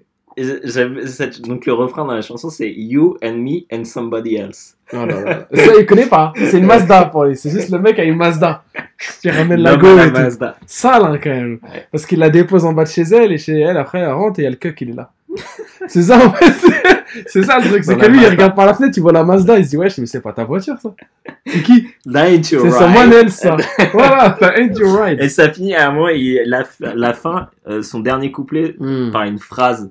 donc 1.40 1.66
le 1.66 1.72
refrain 1.72 2.04
dans 2.04 2.14
la 2.14 2.22
chanson 2.22 2.50
c'est 2.50 2.70
You 2.70 3.16
and 3.22 3.34
me 3.36 3.60
and 3.72 3.84
somebody 3.84 4.36
else. 4.36 4.76
Oh 4.92 5.04
là 5.06 5.20
là. 5.20 5.48
ça 5.54 5.72
il 5.78 5.86
connaît 5.86 6.06
pas, 6.06 6.32
c'est 6.36 6.58
une 6.58 6.66
Mazda 6.66 7.06
pour 7.06 7.24
lui, 7.24 7.36
c'est 7.36 7.50
juste 7.50 7.70
le 7.70 7.78
mec 7.78 7.98
a 7.98 8.04
une 8.04 8.16
Mazda 8.16 8.62
qui 9.20 9.30
ramène 9.30 9.60
la 9.60 9.76
go 9.76 9.86
et 9.98 10.06
tout. 10.08 10.12
Mazda. 10.12 10.56
Sale 10.66 11.04
hein, 11.04 11.18
quand 11.22 11.30
même, 11.30 11.58
Ouais. 11.62 11.86
parce 11.90 12.06
qu'il 12.06 12.18
la 12.18 12.30
dépose 12.30 12.64
en 12.64 12.72
bas 12.72 12.84
de 12.84 12.88
chez 12.88 13.02
elle 13.02 13.32
et 13.32 13.38
chez 13.38 13.58
elle 13.58 13.76
après 13.78 14.00
elle 14.00 14.12
rentre 14.12 14.38
et 14.38 14.42
il 14.42 14.44
y 14.44 14.48
a 14.48 14.50
le 14.50 14.56
cuck 14.56 14.80
il 14.80 14.90
est 14.90 14.94
là. 14.94 15.10
c'est 15.86 16.02
ça 16.02 16.16
en 16.24 16.32
fait, 16.32 16.54
c'est 17.26 17.42
ça 17.42 17.58
le 17.58 17.68
truc, 17.68 17.84
c'est 17.84 17.96
que 17.96 18.06
lui 18.06 18.20
il 18.22 18.26
regarde 18.28 18.54
par 18.54 18.64
la 18.66 18.74
fenêtre, 18.74 18.94
il 18.96 19.00
voit 19.00 19.12
la 19.12 19.24
Mazda, 19.24 19.58
il 19.58 19.64
se 19.64 19.70
dit 19.70 19.76
ouais 19.76 19.88
mais 19.98 20.06
c'est 20.06 20.20
pas 20.20 20.32
ta 20.32 20.44
voiture 20.44 20.76
ça. 20.80 20.94
C'est 21.46 21.62
qui? 21.62 21.88
C'est 22.04 22.58
son 22.58 22.86
ride. 22.86 22.94
modèle, 22.94 23.30
ça. 23.30 23.56
voilà, 23.92 24.36
t'as 24.38 24.56
ain't 24.56 24.78
your 24.78 24.98
right. 24.98 25.20
Et 25.20 25.28
ça 25.28 25.50
finit 25.50 25.74
à 25.74 25.88
un 25.88 25.92
moment, 25.92 26.08
la, 26.46 26.62
la 26.94 27.12
fin, 27.12 27.48
euh, 27.68 27.82
son 27.82 28.00
dernier 28.00 28.32
couplet, 28.32 28.74
par 29.12 29.24
une 29.24 29.38
phrase 29.38 29.90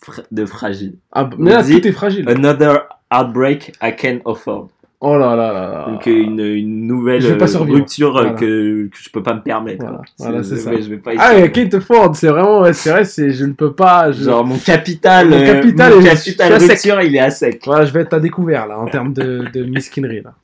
fra- 0.00 0.22
de 0.30 0.44
fragile. 0.46 0.94
Ah, 1.12 1.28
mais 1.38 1.50
là, 1.52 1.60
Il 1.60 1.66
dit- 1.74 1.80
tout 1.80 1.88
est 1.88 1.92
fragile. 1.92 2.28
Another 2.28 2.88
heartbreak 3.10 3.72
I 3.82 3.94
can 3.96 4.18
afford. 4.30 4.68
Oh 5.00 5.16
là 5.16 5.36
là 5.36 5.52
là 5.52 5.68
là. 5.70 5.86
Donc 5.92 6.08
euh, 6.08 6.10
une, 6.10 6.40
une 6.40 6.86
nouvelle 6.88 7.20
Je 7.20 7.28
vais 7.28 7.38
pas 7.38 7.54
euh, 7.54 7.58
rupture 7.60 8.16
euh, 8.16 8.22
Voilà. 8.22 8.36
que, 8.36 8.86
que 8.88 8.96
je 9.00 9.08
peux 9.10 9.22
pas 9.22 9.32
me 9.34 9.42
permettre. 9.42 9.78
Voilà, 9.84 9.98
quoi. 9.98 10.04
voilà, 10.18 10.42
c'est 10.42 10.56
ça. 10.56 10.70
mais 10.72 10.82
Je 10.82 10.88
vais 10.90 10.96
pas 10.96 11.14
y 11.14 11.16
Ah, 11.20 11.34
mais. 11.36 11.52
Kate 11.52 11.78
Ford, 11.78 12.16
c'est 12.16 12.26
vraiment, 12.26 12.64
c'est 12.72 12.90
vrai, 12.90 13.04
c'est, 13.04 13.30
je 13.30 13.44
ne 13.44 13.52
peux 13.52 13.72
pas. 13.74 14.10
Je... 14.10 14.24
Genre 14.24 14.44
mon 14.44 14.58
capital, 14.58 15.28
Mon 15.28 15.38
capital 15.44 15.94
mon 15.94 16.02
capital 16.02 16.52
rupture, 16.54 17.00
il 17.02 17.14
est 17.14 17.20
à 17.20 17.30
sec. 17.30 17.62
Voilà, 17.64 17.84
je 17.84 17.92
vais 17.92 18.00
être 18.00 18.14
à 18.14 18.18
découvert, 18.18 18.66
là, 18.66 18.76
en 18.76 18.86
termes 18.90 19.12
de, 19.12 19.44
de 19.54 19.62
misquinerie, 19.62 20.22
là. 20.22 20.34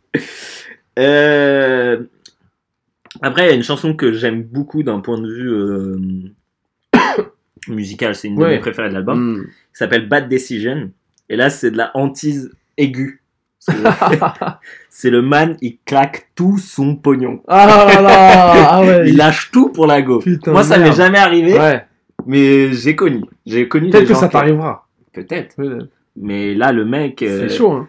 Euh, 1.00 1.98
Après, 3.22 3.46
il 3.46 3.48
y 3.48 3.52
a 3.52 3.54
une 3.56 3.64
chanson 3.64 3.94
que 3.94 4.12
j'aime 4.12 4.44
beaucoup 4.44 4.84
d'un 4.84 5.00
point 5.00 5.18
de 5.20 5.26
vue 5.28 5.50
euh, 5.52 5.98
musical, 7.68 8.14
c'est 8.14 8.28
une 8.28 8.36
de 8.36 8.44
mes 8.46 8.58
préférées 8.58 8.88
de 8.88 8.94
l'album, 8.94 9.38
Mm. 9.38 9.44
qui 9.44 9.50
s'appelle 9.72 10.08
Bad 10.08 10.28
Decision. 10.28 10.90
Et 11.28 11.36
là, 11.36 11.50
c'est 11.50 11.70
de 11.70 11.76
la 11.76 11.90
hantise 11.94 12.52
aiguë. 12.76 13.20
C'est- 13.58 15.10
le 15.10 15.22
man, 15.22 15.56
il 15.62 15.78
claque 15.86 16.28
tout 16.34 16.58
son 16.58 16.96
pognon. 16.96 17.42
Ah 17.48 17.66
là 17.66 18.02
là, 18.02 18.66
ah 18.70 18.80
ouais. 18.86 19.08
Il 19.08 19.16
lâche 19.16 19.50
tout 19.50 19.70
pour 19.70 19.86
la 19.86 20.02
go. 20.02 20.18
Putain, 20.18 20.52
Moi, 20.52 20.62
ça 20.64 20.78
m'est 20.78 20.92
jamais 20.92 21.18
arrivé, 21.18 21.54
Ouais, 21.58 21.82
mais 22.26 22.72
j'ai 22.74 22.94
connu. 22.94 23.22
J'ai 23.46 23.66
connu 23.68 23.90
peut-être 23.90 24.08
que 24.08 24.14
ça 24.14 24.26
qui- 24.28 24.32
t'arrivera. 24.32 24.86
Peut-être. 25.14 25.56
Mais 26.16 26.54
là, 26.54 26.72
le 26.72 26.84
mec. 26.84 27.22
euh, 27.22 27.48
C'est 27.48 27.56
chaud, 27.56 27.72
hein. 27.72 27.88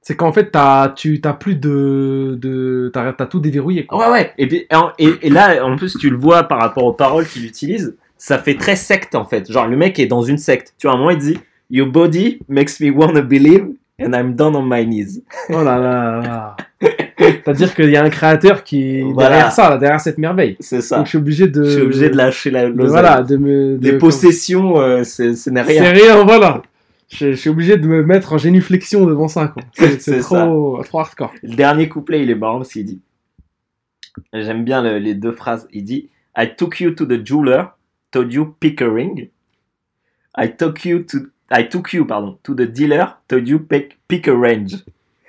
C'est 0.00 0.16
qu'en 0.16 0.32
fait, 0.32 0.50
t'as, 0.50 0.90
tu 0.90 1.20
t'as 1.20 1.32
plus 1.32 1.54
de. 1.56 2.38
de 2.40 2.90
t'as, 2.92 3.12
t'as 3.14 3.26
tout 3.26 3.40
déverrouillé, 3.40 3.86
quoi. 3.86 3.98
Ouais, 4.06 4.12
ouais. 4.12 4.32
Et, 4.36 4.46
puis, 4.46 4.66
et, 4.98 5.08
et 5.22 5.30
là, 5.30 5.64
en 5.64 5.76
plus, 5.76 5.96
tu 5.96 6.10
le 6.10 6.16
vois 6.16 6.42
par 6.44 6.60
rapport 6.60 6.84
aux 6.84 6.92
paroles 6.92 7.26
qu'il 7.26 7.44
utilise, 7.46 7.96
ça 8.16 8.38
fait 8.38 8.54
très 8.56 8.76
secte, 8.76 9.14
en 9.14 9.24
fait. 9.24 9.50
Genre, 9.50 9.66
le 9.66 9.76
mec 9.76 9.98
est 9.98 10.06
dans 10.06 10.22
une 10.22 10.38
secte. 10.38 10.74
Tu 10.78 10.86
vois, 10.86 10.92
à 10.92 10.96
un 10.96 10.98
moment, 10.98 11.10
il 11.10 11.18
dit 11.18 11.38
Your 11.70 11.88
body 11.88 12.38
makes 12.48 12.80
me 12.80 12.90
wanna 12.90 13.20
believe 13.22 13.66
and 14.00 14.12
I'm 14.12 14.34
down 14.34 14.54
on 14.56 14.62
my 14.62 14.84
knees. 14.86 15.22
Oh 15.50 15.62
là 15.62 15.78
là 15.78 16.20
là. 16.22 16.56
C'est-à-dire 17.18 17.74
qu'il 17.74 17.90
y 17.90 17.96
a 17.96 18.02
un 18.02 18.10
créateur 18.10 18.64
qui 18.64 19.00
Voilà. 19.02 19.28
derrière 19.30 19.52
ça, 19.52 19.70
là, 19.70 19.78
derrière 19.78 20.00
cette 20.00 20.18
merveille. 20.18 20.56
C'est 20.60 20.80
ça. 20.80 20.96
Donc 20.98 21.06
je 21.06 21.10
suis 21.10 21.18
obligé 21.18 21.46
de. 21.48 21.64
Je 21.64 21.70
suis 21.70 21.80
obligé 21.82 22.10
de 22.10 22.16
lâcher 22.16 22.50
la 22.50 22.68
de-. 22.70 22.84
Voilà, 22.86 23.22
de 23.22 23.36
me. 23.36 23.76
Les 23.80 23.96
possessions, 23.98 24.78
euh, 24.80 25.04
c'est- 25.04 25.34
ce 25.34 25.48
n'est 25.50 25.64
C'est 25.64 25.80
rien. 25.80 25.92
rien, 25.92 26.24
voilà. 26.24 26.62
Je, 27.08 27.30
je 27.32 27.36
suis 27.36 27.50
obligé 27.50 27.76
de 27.76 27.86
me 27.86 28.02
mettre 28.02 28.32
en 28.32 28.38
génuflexion 28.38 29.06
devant 29.06 29.28
ça, 29.28 29.48
quoi. 29.48 29.62
C'est, 29.74 30.18
trop, 30.20 30.82
trop 30.82 30.98
hardcore. 31.00 31.32
Le 31.42 31.54
dernier 31.54 31.88
couplet, 31.88 32.22
il 32.22 32.30
est 32.30 32.34
marrant 32.34 32.58
parce 32.58 32.72
qu'il 32.72 32.84
dit 32.84 33.00
J'aime 34.32 34.64
bien 34.64 34.82
le- 34.82 34.98
les 34.98 35.14
deux 35.14 35.32
phrases. 35.32 35.68
Il 35.72 35.84
dit 35.84 36.08
I 36.36 36.48
took 36.56 36.80
you 36.80 36.90
to 36.92 37.04
the 37.06 37.24
jeweler, 37.24 37.64
told 38.14 38.32
you 38.32 38.54
pick 38.60 38.80
a 38.80 38.88
ring. 38.88 39.28
I 40.36 40.48
took 40.48 40.84
you 40.84 41.00
to 41.10 41.18
I 41.50 41.64
took 41.68 41.92
you 41.92 42.04
pardon 42.06 42.36
to 42.44 42.54
the 42.54 42.66
dealer, 42.66 43.06
told 43.28 43.46
you 43.48 43.58
pick, 43.58 43.98
pick 44.08 44.28
a 44.28 44.32
range. 44.32 44.76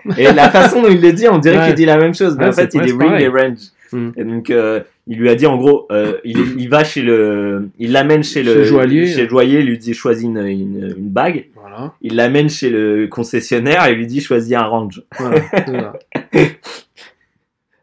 Et 0.17 0.31
la 0.31 0.49
façon 0.51 0.81
dont 0.83 0.89
il 0.89 1.01
le 1.01 1.11
dit, 1.13 1.27
on 1.27 1.39
dirait 1.39 1.57
Ouais. 1.57 1.65
qu'il 1.67 1.75
dit 1.75 1.85
la 1.85 1.97
même 1.97 2.13
chose, 2.13 2.35
mais 2.37 2.43
Ouais, 2.45 2.49
en 2.49 2.53
fait, 2.53 2.69
il 2.75 2.81
dit 2.81 2.91
ring 2.91 3.19
et 3.19 3.27
range. 3.27 3.59
Mm. 3.91 4.09
Et 4.17 4.23
donc, 4.23 4.49
euh, 4.51 4.81
il 5.07 5.17
lui 5.17 5.29
a 5.29 5.35
dit 5.35 5.45
en 5.47 5.57
gros, 5.57 5.87
euh, 5.91 6.17
il, 6.23 6.59
il 6.59 6.69
va 6.69 6.83
chez 6.83 7.01
le, 7.01 7.69
il 7.79 7.91
l'amène 7.91 8.23
chez 8.23 8.43
Chez 8.43 8.55
le 8.55 8.63
joaillier. 8.63 9.07
chez 9.07 9.23
le 9.23 9.29
joaillier, 9.29 9.59
il 9.59 9.65
lui 9.67 9.77
dit 9.79 9.93
choisis 9.93 10.23
une, 10.25 10.37
une, 10.45 10.95
une 10.97 11.09
bague. 11.09 11.47
Voilà. 11.55 11.93
Il 12.01 12.15
l'amène 12.15 12.49
chez 12.49 12.69
le 12.69 13.07
concessionnaire 13.07 13.85
et 13.87 13.95
lui 13.95 14.05
dit 14.07 14.21
choisis 14.21 14.53
un 14.55 14.63
range. 14.63 15.03
voilà. 15.19 15.93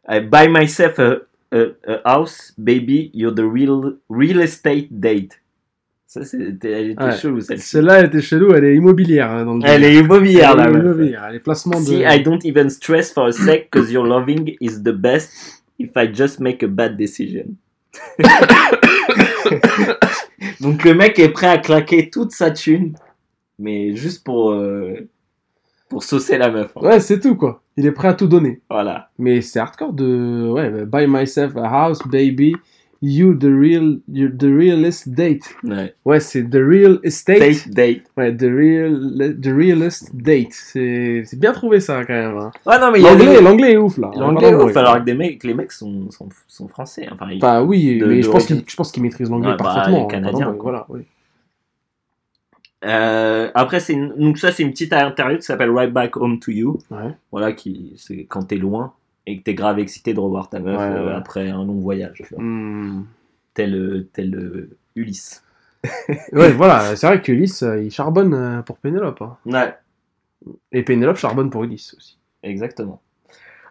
I 0.08 0.20
buy 0.20 0.48
myself 0.48 0.98
a, 0.98 1.18
a, 1.52 1.66
a 1.86 2.00
house, 2.04 2.52
baby, 2.58 3.10
you're 3.14 3.34
the 3.34 3.44
real, 3.44 3.98
real 4.08 4.40
estate 4.40 4.88
date. 4.90 5.38
Ça, 6.06 6.24
c'était, 6.24 6.70
elle 6.72 6.90
était 6.90 7.02
Ouais. 7.04 7.16
chelou, 7.16 7.40
celle-ci. 7.40 7.66
Celle-là, 7.68 8.00
elle 8.00 8.06
était 8.06 8.20
chelou, 8.20 8.52
elle 8.52 8.64
est 8.64 8.74
immobilière 8.76 9.30
hein, 9.30 9.44
dans 9.46 9.54
le 9.54 9.60
Elle 9.64 9.82
est 9.84 9.94
immobilière, 9.98 10.50
Elle 10.52 10.56
là. 10.58 10.64
est 10.64 10.72
meuf. 10.72 10.82
immobilière. 10.84 11.24
Elle 11.30 11.36
est 11.36 11.40
placement 11.40 11.80
de. 11.80 11.84
See, 11.86 12.02
I 12.06 12.22
don't 12.22 12.44
even 12.44 12.68
stress 12.68 13.10
for 13.12 13.26
a 13.28 13.32
sec, 13.32 13.70
cause 13.70 13.90
your 13.90 14.04
loving 14.06 14.54
is 14.60 14.82
the 14.82 14.92
best 14.92 15.30
if 15.78 15.90
I 15.96 16.12
just 16.12 16.38
make 16.40 16.62
a 16.62 16.68
bad 16.68 16.96
decision. 16.98 17.54
Donc 20.60 20.84
le 20.84 20.94
mec 20.94 21.18
est 21.18 21.30
prêt 21.30 21.46
à 21.48 21.58
claquer 21.58 22.10
toute 22.10 22.32
sa 22.32 22.50
thune, 22.50 22.94
mais 23.58 23.94
juste 23.96 24.24
pour, 24.24 24.52
euh, 24.52 25.08
pour 25.88 26.02
saucer 26.04 26.36
la 26.38 26.50
meuf. 26.50 26.72
hein. 26.76 26.80
Ouais, 26.82 27.00
c'est 27.00 27.20
tout, 27.20 27.36
quoi. 27.36 27.61
Il 27.76 27.86
est 27.86 27.92
prêt 27.92 28.08
à 28.08 28.14
tout 28.14 28.26
donner. 28.26 28.60
Voilà. 28.70 29.08
Mais 29.18 29.40
c'est 29.40 29.58
hardcore 29.58 29.92
de. 29.92 30.48
Ouais, 30.50 30.70
bah, 30.84 31.00
buy 31.00 31.06
myself 31.08 31.56
a 31.56 31.66
house, 31.86 32.00
baby. 32.06 32.54
You 33.04 33.34
the 33.34 33.46
real, 33.46 33.98
you 34.12 34.28
the 34.28 34.44
realest 34.44 35.08
date. 35.08 35.42
Ouais. 35.64 35.92
Ouais, 36.04 36.20
c'est 36.20 36.44
the 36.48 36.54
real 36.54 37.00
estate. 37.02 37.40
Date, 37.40 37.68
date. 37.70 38.02
Ouais, 38.16 38.32
the 38.36 38.42
real, 38.42 39.36
the 39.42 39.46
realest 39.48 40.14
date. 40.14 40.52
C'est, 40.52 41.24
bien 41.36 41.50
trouvé 41.52 41.80
ça 41.80 42.04
quand 42.04 42.12
même. 42.12 42.36
hein. 42.36 42.52
Ouais, 42.64 42.78
non, 42.78 42.92
mais 42.92 43.00
L'anglais, 43.00 43.38
des- 43.38 43.42
l'anglais 43.42 43.72
est 43.72 43.76
ouf 43.76 43.98
là. 43.98 44.08
L'anglais, 44.16 44.52
Vraiment, 44.52 44.66
ouf, 44.70 44.76
alors 44.76 44.98
que 45.00 45.04
des 45.04 45.14
mecs, 45.14 45.42
les 45.42 45.52
mecs 45.54 45.72
sont, 45.72 46.12
sont, 46.12 46.28
sont 46.46 46.68
français. 46.68 47.08
Enfin, 47.10 47.26
ils- 47.32 47.40
Bah 47.40 47.64
oui, 47.64 47.98
de- 47.98 48.06
mais 48.06 48.16
de 48.18 48.22
je 48.22 48.30
pense 48.30 48.46
je 48.48 48.76
pense 48.76 48.92
qu'il 48.92 49.02
maîtrise 49.02 49.28
l'anglais 49.28 49.50
Ouais, 49.50 49.56
bah, 49.58 49.64
parfaitement. 49.64 49.96
les 49.98 50.04
hein, 50.04 50.08
Canadiens, 50.08 50.38
pardon, 50.38 50.52
mais 50.52 50.58
quoi. 50.58 50.70
Voilà, 50.70 50.86
oui. 50.90 51.00
Euh, 52.84 53.50
après, 53.54 53.80
c'est 53.80 53.92
une- 53.92 54.14
donc 54.16 54.38
ça, 54.38 54.50
c'est 54.52 54.62
une 54.62 54.70
petite 54.72 54.92
interview 54.92 55.36
qui 55.38 55.44
s'appelle 55.44 55.70
Right 55.70 55.92
Back 55.92 56.16
Home 56.16 56.38
to 56.40 56.50
You. 56.50 56.78
Ouais. 56.90 57.14
Voilà, 57.30 57.52
qui 57.52 57.94
c'est 57.96 58.24
quand 58.24 58.42
t'es 58.44 58.56
loin 58.56 58.92
et 59.26 59.38
que 59.38 59.44
t'es 59.44 59.54
grave 59.54 59.78
excité 59.78 60.14
de 60.14 60.20
revoir 60.20 60.48
ta 60.48 60.58
meuf 60.58 60.78
Ouais, 60.78 60.84
euh, 60.84 61.06
ouais. 61.06 61.12
après 61.14 61.48
un 61.50 61.64
long 61.64 61.78
voyage. 61.80 62.22
tu 62.26 62.34
vois. 62.34 62.42
Hmm. 62.42 63.04
Tel, 63.54 63.74
euh, 63.74 64.08
tel 64.12 64.68
Ulysse. 64.96 65.44
Ouais, 66.32 66.52
voilà, 66.52 66.96
c'est 66.96 67.06
vrai 67.06 67.20
que 67.20 67.30
Ulysse, 67.32 67.62
euh, 67.62 67.82
il 67.82 67.90
charbonne 67.90 68.62
pour 68.66 68.78
Pénélope. 68.78 69.20
hein. 69.22 69.36
Ouais, 69.46 69.74
Et 70.72 70.82
Pénélope 70.82 71.16
charbonne 71.16 71.50
pour 71.50 71.64
Ulysse 71.64 71.94
aussi. 71.96 72.18
exactement. 72.42 73.00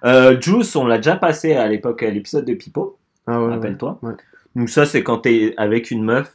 Euh, 0.03 0.39
Juice, 0.41 0.75
on 0.75 0.88
l'a 0.88 0.97
déjà 0.97 1.15
passé 1.15 1.53
à 1.53 1.67
l'époque 1.67 2.01
à 2.03 2.09
l'épisode 2.09 2.45
de 2.45 2.53
Pipo, 2.55 2.97
Ah 3.27 3.39
ouais. 3.39 3.47
ouais. 3.47 3.53
rappelle-toi. 3.55 3.99
ouais. 4.01 4.13
Donc 4.55 4.69
ça, 4.69 4.85
c'est 4.85 5.03
quand 5.03 5.19
t'es 5.19 5.53
avec 5.57 5.91
une 5.91 6.03
meuf 6.03 6.33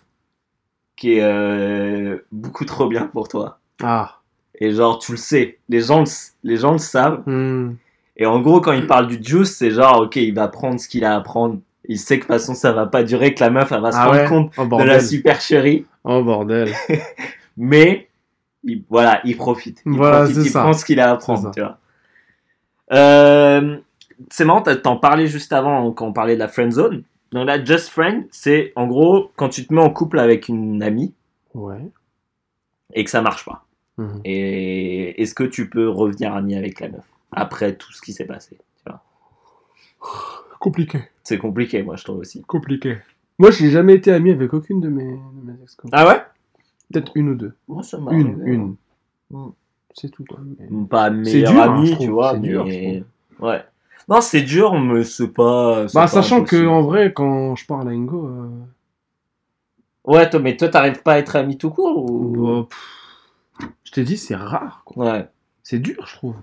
qui 0.97 1.15
est 1.19 1.23
euh, 1.23 2.19
beaucoup 2.33 2.65
trop 2.65 2.89
bien 2.89 3.07
pour 3.07 3.29
toi. 3.29 3.59
Ah. 3.83 4.17
Et 4.59 4.73
genre, 4.73 4.99
tu 4.99 5.13
le 5.13 5.19
sais, 5.19 5.59
les 5.69 5.81
gens 5.83 6.01
le, 6.01 6.07
les 6.43 6.57
gens 6.57 6.73
le 6.73 6.79
savent. 6.79 7.23
Hmm. 7.27 7.75
Et 8.17 8.25
en 8.25 8.41
gros, 8.41 8.63
quand 8.63 8.73
il 8.73 8.87
parle 8.87 9.07
du 9.09 9.19
juice, 9.23 9.55
c'est 9.57 9.71
genre, 9.71 10.01
ok, 10.03 10.17
il 10.17 10.35
va 10.35 10.49
prendre 10.49 10.81
ce 10.81 10.89
qu'il 10.89 11.05
a 11.05 11.15
à 11.15 11.21
prendre. 11.21 11.59
Il 11.89 11.99
sait 11.99 12.17
que 12.19 12.23
de 12.25 12.27
toute 12.29 12.41
façon, 12.41 12.55
ça 12.55 12.73
va 12.73 12.87
pas 12.87 13.03
durer, 13.03 13.35
que 13.35 13.41
la 13.41 13.51
meuf, 13.51 13.71
elle 13.71 13.83
va 13.83 13.93
se 13.93 13.97
Ah 13.99 14.07
rendre 14.07 14.19
ouais? 14.23 14.27
compte 14.29 14.53
Oh 14.57 14.65
de 14.65 14.83
la 14.85 15.01
supercherie. 15.01 15.85
Oh 16.05 16.23
bordel. 16.25 16.73
Mais, 17.59 18.09
il- 18.65 18.83
voilà, 18.89 19.21
il 19.25 19.37
profite. 19.37 19.83
Il 19.85 19.93
Voilà, 19.93 20.23
profite, 20.23 20.47
il 20.47 20.53
prend 20.53 20.73
ce 20.73 20.85
qu'il 20.87 20.99
a 20.99 21.11
à 21.13 21.17
prendre, 21.17 21.51
tu 21.53 21.61
vois. 21.61 21.79
Euh, 22.93 23.77
c'est 24.31 24.45
marrant, 24.45 24.63
t'en 24.63 24.97
parlais 24.97 25.27
juste 25.27 25.53
avant, 25.53 25.91
quand 25.93 26.07
on 26.07 26.13
parlait 26.13 26.35
de 26.35 26.41
la 26.41 26.49
friend 26.49 26.73
zone. 26.73 27.03
Donc 27.33 27.47
là, 27.47 27.63
just 27.63 27.89
friend, 27.89 28.27
c'est 28.31 28.73
en 28.77 28.87
gros, 28.87 29.31
quand 29.37 29.49
tu 29.49 29.67
te 29.67 29.75
mets 29.75 29.81
en 29.83 29.91
couple 29.91 30.19
avec 30.19 30.49
une 30.49 30.83
amie 30.83 31.15
Ouais. 31.55 31.81
et 32.95 33.05
que 33.05 33.11
ça 33.11 33.23
marche 33.23 33.45
pas. 33.45 33.65
Mhm. 33.99 34.21
Et 34.25 35.21
est-ce 35.23 35.35
que 35.35 35.45
tu 35.45 35.69
peux 35.71 35.89
revenir 35.89 36.35
ami 36.35 36.55
avec 36.55 36.81
la 36.81 36.89
meuf 36.91 37.05
après 37.33 37.75
tout 37.77 37.93
ce 37.93 38.01
qui 38.03 38.13
s'est 38.13 38.27
passé 38.27 38.59
tu 38.77 38.83
vois? 38.91 39.03
Compliqué. 40.61 41.01
C'est 41.25 41.39
compliqué, 41.39 41.83
moi, 41.83 41.97
je 41.97 42.05
trouve 42.05 42.19
aussi. 42.19 42.43
Compliqué. 42.43 42.99
Moi, 43.39 43.51
j'ai 43.51 43.71
jamais 43.71 43.95
été 43.95 44.13
ami 44.13 44.31
avec 44.31 44.53
aucune 44.55 44.81
de 44.81 44.89
mes, 44.89 45.05
de 45.05 45.43
mes 45.53 45.63
ex 45.63 45.77
Ah 45.93 46.07
ouais? 46.07 46.23
Peut-être 46.93 47.13
une 47.17 47.31
ou 47.31 47.35
deux. 47.35 47.55
Moi, 47.69 47.83
ça 47.83 47.99
m'a 47.99 48.13
Une, 48.13 48.35
arrivé, 48.35 48.53
une. 48.53 48.77
Mm. 49.31 49.49
C'est 49.95 50.11
tout. 50.11 50.25
Pas 50.89 51.11
meilleur 51.11 51.53
dur, 51.53 51.63
hein, 51.63 51.77
ami, 51.79 51.97
tu 51.99 52.09
vois, 52.09 52.33
c'est 52.35 52.41
dur, 52.41 52.65
mais... 52.65 53.03
Ouais. 53.41 53.65
Non, 54.09 54.21
c'est 54.21 54.43
dur, 54.43 54.79
mais 54.81 55.03
c'est 55.05 55.29
pas... 55.29 55.85
Bah, 55.87 55.91
pas 56.03 56.07
sachant 56.07 56.45
que 56.45 56.67
en 56.67 56.83
vrai, 56.83 57.13
quand 57.13 57.57
je 57.57 57.67
parle 57.67 57.89
à 57.89 57.93
Ingo, 57.93 58.27
euh, 58.29 58.49
Ouais, 60.05 60.31
toi, 60.31 60.39
mais 60.39 60.57
toi, 60.57 60.69
t'arrives 60.69 61.03
pas 61.03 61.15
à 61.15 61.19
être 61.19 61.35
ami 61.35 61.59
tout 61.59 61.71
court 61.71 62.09
ou... 62.09 62.37
bah, 62.63 62.67
pff, 62.71 63.69
je 63.83 63.91
t'ai 63.91 64.05
dit, 64.05 64.17
c'est 64.17 64.37
rare. 64.37 64.83
quoi. 64.85 65.05
Ouais. 65.13 65.29
C'est 65.65 65.81
dur, 65.81 66.07
je 66.07 66.15
trouve. 66.15 66.37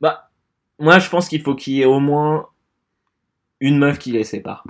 Bah, 0.00 0.30
moi, 0.78 0.98
je 0.98 1.10
pense 1.10 1.28
qu'il 1.28 1.42
faut 1.42 1.54
qu'il 1.54 1.74
y 1.74 1.82
ait 1.82 1.86
au 1.86 2.00
moins 2.00 2.46
une 3.60 3.76
meuf 3.78 3.98
qui 3.98 4.12
les 4.12 4.24
sépare. 4.24 4.64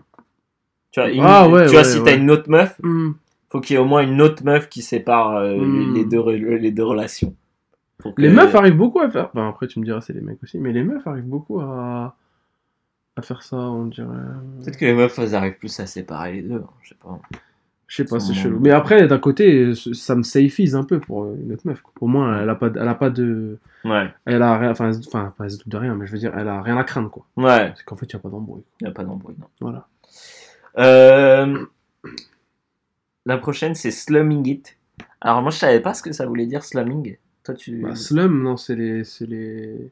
Tu 0.90 0.98
vois, 1.00 1.10
une- 1.10 1.22
Ah, 1.22 1.48
ouais, 1.48 1.66
tu 1.66 1.72
vois 1.72 1.82
ouais, 1.82 1.84
si 1.84 1.98
ouais. 1.98 2.04
t'as 2.04 2.16
une 2.16 2.30
autre 2.32 2.50
meuf, 2.50 2.76
Hmm. 2.82 3.12
faut 3.50 3.60
qu'il 3.60 3.74
y 3.74 3.76
ait 3.76 3.82
au 3.82 3.84
moins 3.86 4.02
une 4.02 4.20
autre 4.20 4.42
meuf 4.44 4.68
qui 4.68 4.82
sépare 4.82 5.36
euh, 5.36 5.56
Hmm. 5.56 5.94
les, 5.94 6.04
deux, 6.04 6.18
re- 6.18 6.56
les 6.56 6.70
deux 6.72 6.84
relations. 6.84 7.34
Pour 8.06 8.14
que- 8.14 8.22
Les 8.22 8.28
meufs 8.30 8.54
arrivent 8.54 8.76
beaucoup 8.76 9.00
à 9.00 9.10
faire. 9.10 9.30
Bah, 9.34 9.46
après, 9.48 9.66
tu 9.66 9.78
me 9.80 9.84
diras, 9.84 10.00
c'est 10.00 10.12
les 10.12 10.20
mecs 10.20 10.42
aussi. 10.42 10.58
Mais 10.58 10.72
les 10.72 10.82
meufs 10.82 11.06
arrivent 11.06 11.24
beaucoup 11.28 11.60
à, 11.60 12.16
à 13.16 13.22
faire 13.22 13.42
ça, 13.42 13.56
on 13.56 13.86
dirait. 13.86 14.08
Peut-être 14.62 14.76
que 14.78 14.84
les 14.84 14.94
meufs, 14.94 15.18
elles 15.18 15.34
arrivent 15.34 15.58
plus 15.58 15.78
à 15.80 15.86
séparer 15.86 16.34
les 16.34 16.42
deux, 16.42 16.56
hein, 16.56 16.70
je 16.82 16.88
sais 16.90 16.94
pas. 17.02 17.18
Je 17.88 17.96
sais 17.96 18.04
pas, 18.04 18.18
c'est 18.18 18.34
chelou. 18.34 18.58
Mais 18.60 18.72
après, 18.72 19.06
d'un 19.06 19.18
côté, 19.20 19.72
ça 19.92 20.16
me 20.16 20.24
safeise 20.24 20.74
un 20.74 20.82
peu 20.82 20.98
pour 20.98 21.26
une 21.32 21.52
autre 21.52 21.62
meuf. 21.66 21.80
quoi. 21.82 21.92
Au 22.00 22.08
moins, 22.08 22.40
elle 22.42 22.50
a 22.50 22.56
pas, 22.56 22.68
de- 22.68 22.80
elle 22.80 22.88
a 22.88 22.96
pas 22.96 23.10
de. 23.10 23.58
Ouais, 23.84 24.12
Elle 24.24 24.42
a 24.42 24.58
rien. 24.58 24.70
Enfin, 24.72 24.90
enfin, 25.06 25.32
pas 25.38 25.44
elle 25.44 25.52
se 25.52 25.58
doute 25.58 25.68
de 25.68 25.76
rien, 25.76 25.94
mais 25.94 26.04
je 26.04 26.10
veux 26.12 26.18
dire, 26.18 26.32
elle 26.36 26.48
a 26.48 26.60
rien 26.62 26.76
à 26.76 26.82
craindre, 26.82 27.10
quoi. 27.10 27.24
ouais, 27.36 27.72
C'est 27.76 27.84
qu'en 27.84 27.94
fait, 27.94 28.06
il 28.12 28.16
n'y 28.16 28.18
a 28.18 28.22
pas 28.22 28.28
d'embrouille. 28.28 28.64
y 28.80 28.86
a 28.86 28.90
pas 28.90 29.04
d'embrouille, 29.04 29.36
non. 29.38 29.46
Voilà. 29.60 29.86
Euh, 30.78 31.64
La 33.24 33.38
prochaine, 33.38 33.74
c'est 33.74 33.90
Slumming 33.90 34.46
It. 34.48 34.76
Alors, 35.20 35.42
moi, 35.42 35.50
je 35.50 35.56
savais 35.58 35.80
pas 35.80 35.94
ce 35.94 36.02
que 36.02 36.12
ça 36.12 36.26
voulait 36.26 36.46
dire, 36.46 36.64
slumming. 36.64 37.16
Toi, 37.46 37.54
tu... 37.54 37.76
Bah, 37.78 37.94
slum, 37.94 38.42
non, 38.42 38.56
c'est 38.56 38.74
les. 38.74 39.04
C'est 39.04 39.26
les. 39.26 39.90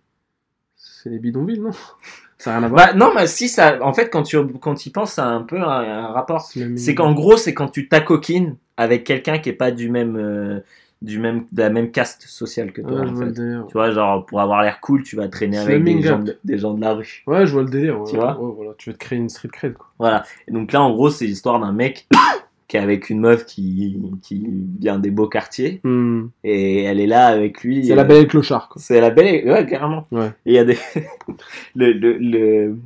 C'est 0.76 1.08
les 1.08 1.18
bidonvilles, 1.18 1.60
non? 1.60 1.70
Ça 2.38 2.50
n'a 2.50 2.58
rien 2.58 2.66
à 2.66 2.68
voir. 2.68 2.86
Bah, 2.88 2.92
non, 2.94 3.12
mais 3.14 3.26
si, 3.28 3.48
ça... 3.48 3.78
En 3.80 3.94
fait, 3.94 4.10
quand 4.10 4.24
tu 4.24 4.36
quand 4.60 4.84
y 4.84 4.90
penses, 4.90 5.12
ça 5.12 5.24
a 5.24 5.30
un 5.30 5.42
peu 5.42 5.56
un, 5.56 5.66
un 5.66 6.08
rapport. 6.08 6.42
C'est 6.42 6.94
qu'en 6.94 7.14
gros, 7.14 7.36
c'est 7.36 7.54
quand 7.54 7.68
tu 7.68 7.88
t'acoquines 7.88 8.56
avec 8.76 9.04
quelqu'un 9.04 9.38
qui 9.38 9.48
est 9.50 9.54
pas 9.54 9.70
du 9.70 9.88
même, 9.88 10.16
euh, 10.16 10.60
du 11.00 11.20
même, 11.20 11.46
de 11.52 11.62
la 11.62 11.70
même 11.70 11.90
caste 11.92 12.22
sociale 12.22 12.72
que 12.72 12.82
toi. 12.82 13.00
Ouais, 13.00 13.08
en 13.08 13.16
fait. 13.16 13.32
Tu 13.32 13.72
vois, 13.72 13.92
genre, 13.92 14.26
pour 14.26 14.40
avoir 14.40 14.62
l'air 14.62 14.80
cool, 14.80 15.04
tu 15.04 15.14
vas 15.16 15.28
traîner 15.28 15.58
avec 15.58 15.84
des 15.84 16.02
gens, 16.02 16.18
de, 16.18 16.36
des 16.44 16.58
gens 16.58 16.74
de 16.74 16.80
la 16.80 16.92
rue. 16.94 17.22
Ouais, 17.26 17.46
je 17.46 17.52
vois 17.52 17.62
le 17.62 17.70
délire. 17.70 18.00
ouais. 18.00 18.10
Tu 18.10 18.16
vois? 18.16 18.38
Ouais, 18.38 18.52
voilà. 18.54 18.72
Tu 18.76 18.90
veux 18.90 18.94
te 18.94 18.98
créer 19.00 19.18
une 19.18 19.28
street 19.28 19.48
cred, 19.50 19.74
quoi. 19.74 19.86
Voilà. 19.98 20.24
Et 20.48 20.52
donc 20.52 20.72
là, 20.72 20.82
en 20.82 20.90
gros, 20.92 21.10
c'est 21.10 21.26
l'histoire 21.26 21.60
d'un 21.60 21.72
mec 21.72 22.08
qui 22.74 22.78
est 22.78 22.82
avec 22.82 23.08
une 23.08 23.20
meuf 23.20 23.46
qui, 23.46 23.96
qui 24.20 24.44
vient 24.80 24.98
des 24.98 25.12
beaux 25.12 25.28
quartiers. 25.28 25.80
Hmm. 25.84 26.26
Et 26.42 26.82
elle 26.82 26.98
est 26.98 27.06
là 27.06 27.26
avec 27.26 27.62
lui. 27.62 27.86
C'est 27.86 27.92
euh, 27.92 27.94
la 27.94 28.02
belle 28.02 28.16
et 28.16 28.22
le 28.22 28.26
clochard. 28.26 28.68
C'est 28.74 29.00
la 29.00 29.10
belle. 29.10 29.48
Ouais, 29.48 29.64
carrément. 29.64 30.08
Ouais. 30.10 30.32
Et 30.44 30.50
il 30.50 30.54
y 30.54 30.58
a 30.58 30.64
des. 30.64 30.76
le, 31.76 31.92
le, 31.92 32.18
le, 32.18 32.76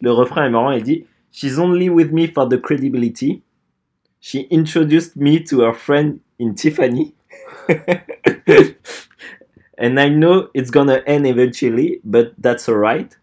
le 0.00 0.10
refrain 0.10 0.46
est 0.46 0.50
marrant. 0.50 0.70
Il 0.70 0.82
dit 0.82 1.04
She's 1.30 1.58
only 1.58 1.90
with 1.90 2.10
me 2.10 2.26
for 2.26 2.48
the 2.48 2.58
credibility. 2.58 3.42
She 4.18 4.46
introduced 4.50 5.14
me 5.16 5.44
to 5.44 5.60
her 5.60 5.74
friend 5.74 6.20
in 6.40 6.54
Tiffany. 6.54 7.12
And 9.80 10.00
I 10.00 10.08
know 10.08 10.48
it's 10.54 10.70
gonna 10.70 11.02
end 11.06 11.26
eventually, 11.26 12.00
but 12.02 12.32
that's 12.40 12.66
alright. 12.66 13.14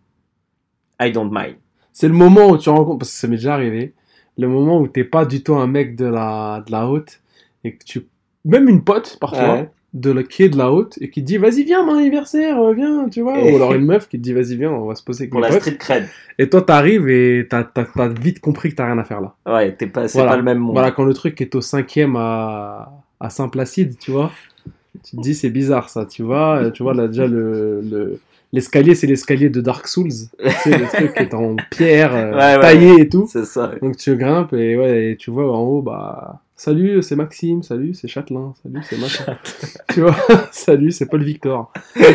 I 0.99 1.11
don't 1.11 1.31
mind. 1.31 1.55
C'est 1.91 2.07
le 2.07 2.13
moment 2.13 2.51
où 2.51 2.57
tu 2.59 2.69
rencontres, 2.69 2.99
parce 2.99 3.11
que 3.11 3.17
ça 3.17 3.27
m'est 3.27 3.37
déjà 3.37 3.55
arrivé, 3.55 3.93
le 4.37 4.47
moment 4.47 4.79
où 4.81 4.87
t'es 4.87 5.03
pas 5.03 5.25
du 5.25 5.41
tout 5.43 5.55
un 5.55 5.67
mec 5.67 5.95
de 5.95 6.05
la, 6.05 6.63
de 6.65 6.71
la 6.71 6.87
haute 6.87 7.21
et 7.63 7.73
que 7.75 7.83
tu. 7.83 8.05
Même 8.43 8.69
une 8.69 8.83
pote, 8.83 9.17
parfois, 9.19 9.53
Ouais. 9.55 9.69
de 9.93 10.11
la, 10.11 10.23
qui 10.23 10.43
est 10.43 10.49
de 10.49 10.57
la 10.57 10.71
haute 10.71 10.97
et 11.01 11.09
qui 11.09 11.21
te 11.21 11.25
dit 11.27 11.37
vas-y, 11.37 11.63
viens, 11.63 11.83
mon 11.83 11.95
anniversaire, 11.95 12.59
euh, 12.61 12.73
viens, 12.73 13.07
tu 13.09 13.21
vois. 13.21 13.39
Et- 13.39 13.51
Ou 13.51 13.55
alors 13.55 13.73
une 13.75 13.85
meuf 13.85 14.07
qui 14.07 14.17
te 14.17 14.23
dit 14.23 14.33
vas-y, 14.33 14.55
viens, 14.57 14.71
on 14.71 14.85
va 14.85 14.95
se 14.95 15.03
poser 15.03 15.23
avec 15.23 15.31
Pour 15.31 15.39
la 15.39 15.47
potes. 15.49 15.61
street 15.61 15.77
cred. 15.77 16.05
Et 16.37 16.47
toi, 16.49 16.61
t'arrives 16.61 17.07
et 17.09 17.47
t'as 17.49 17.63
t'as- 17.63 17.85
t'as 17.85 18.07
vite 18.09 18.39
compris 18.41 18.69
que 18.69 18.75
t'as 18.75 18.85
rien 18.85 18.97
à 18.99 19.03
faire 19.03 19.21
là. 19.21 19.35
Ouais, 19.47 19.73
t'es 19.73 19.87
pas, 19.87 20.07
c'est 20.07 20.17
Voilà. 20.19 20.31
pas 20.33 20.37
le 20.37 20.43
même 20.43 20.59
monde. 20.59 20.73
Voilà, 20.73 20.91
quand 20.91 21.05
le 21.05 21.13
truc 21.13 21.39
est 21.41 21.55
au 21.55 21.61
cinquième 21.61 22.15
à, 22.17 22.91
à 23.19 23.29
Saint-Placide, 23.29 23.97
tu 23.97 24.11
vois, 24.11 24.31
tu 25.03 25.15
te 25.17 25.21
dis 25.21 25.33
c'est 25.33 25.49
bizarre 25.49 25.89
ça, 25.89 26.05
tu 26.05 26.21
vois. 26.23 26.69
Tu 26.71 26.83
vois, 26.83 26.93
là 26.93 27.07
déjà, 27.07 27.25
le. 27.25 27.81
le- 27.81 28.19
L'escalier, 28.55 28.95
c'est 28.95 29.05
l'escalier 29.07 29.49
de 29.49 29.59
Dark 29.59 29.85
Souls. 29.85 30.09
Sais, 30.63 30.77
le 30.77 30.87
truc 30.87 31.13
qui 31.13 31.23
est 31.23 31.33
en 31.33 31.57
pierre, 31.69 32.15
euh, 32.15 32.31
Ouais, 32.31 32.55
ouais, 32.55 32.61
taillé 32.61 33.01
et 33.01 33.09
tout. 33.09 33.27
C'est 33.29 33.43
ça. 33.43 33.69
ouais. 33.69 33.79
Donc 33.81 33.97
tu 33.97 34.15
grimpes 34.15 34.53
et 34.53 34.77
ouais, 34.77 35.11
et 35.11 35.17
tu 35.17 35.29
vois 35.29 35.51
en 35.53 35.59
haut, 35.61 35.81
bah 35.81 36.39
salut, 36.55 37.03
c'est 37.03 37.17
Maxime, 37.17 37.63
salut, 37.63 37.93
c'est 37.93 38.07
Châtelain, 38.07 38.53
salut, 38.63 38.79
c'est 38.89 38.97
machin. 38.97 39.37
tu 39.93 39.99
vois, 40.01 40.15
salut, 40.53 40.91
c'est 40.93 41.05
Paul 41.07 41.21
Victor. 41.21 41.69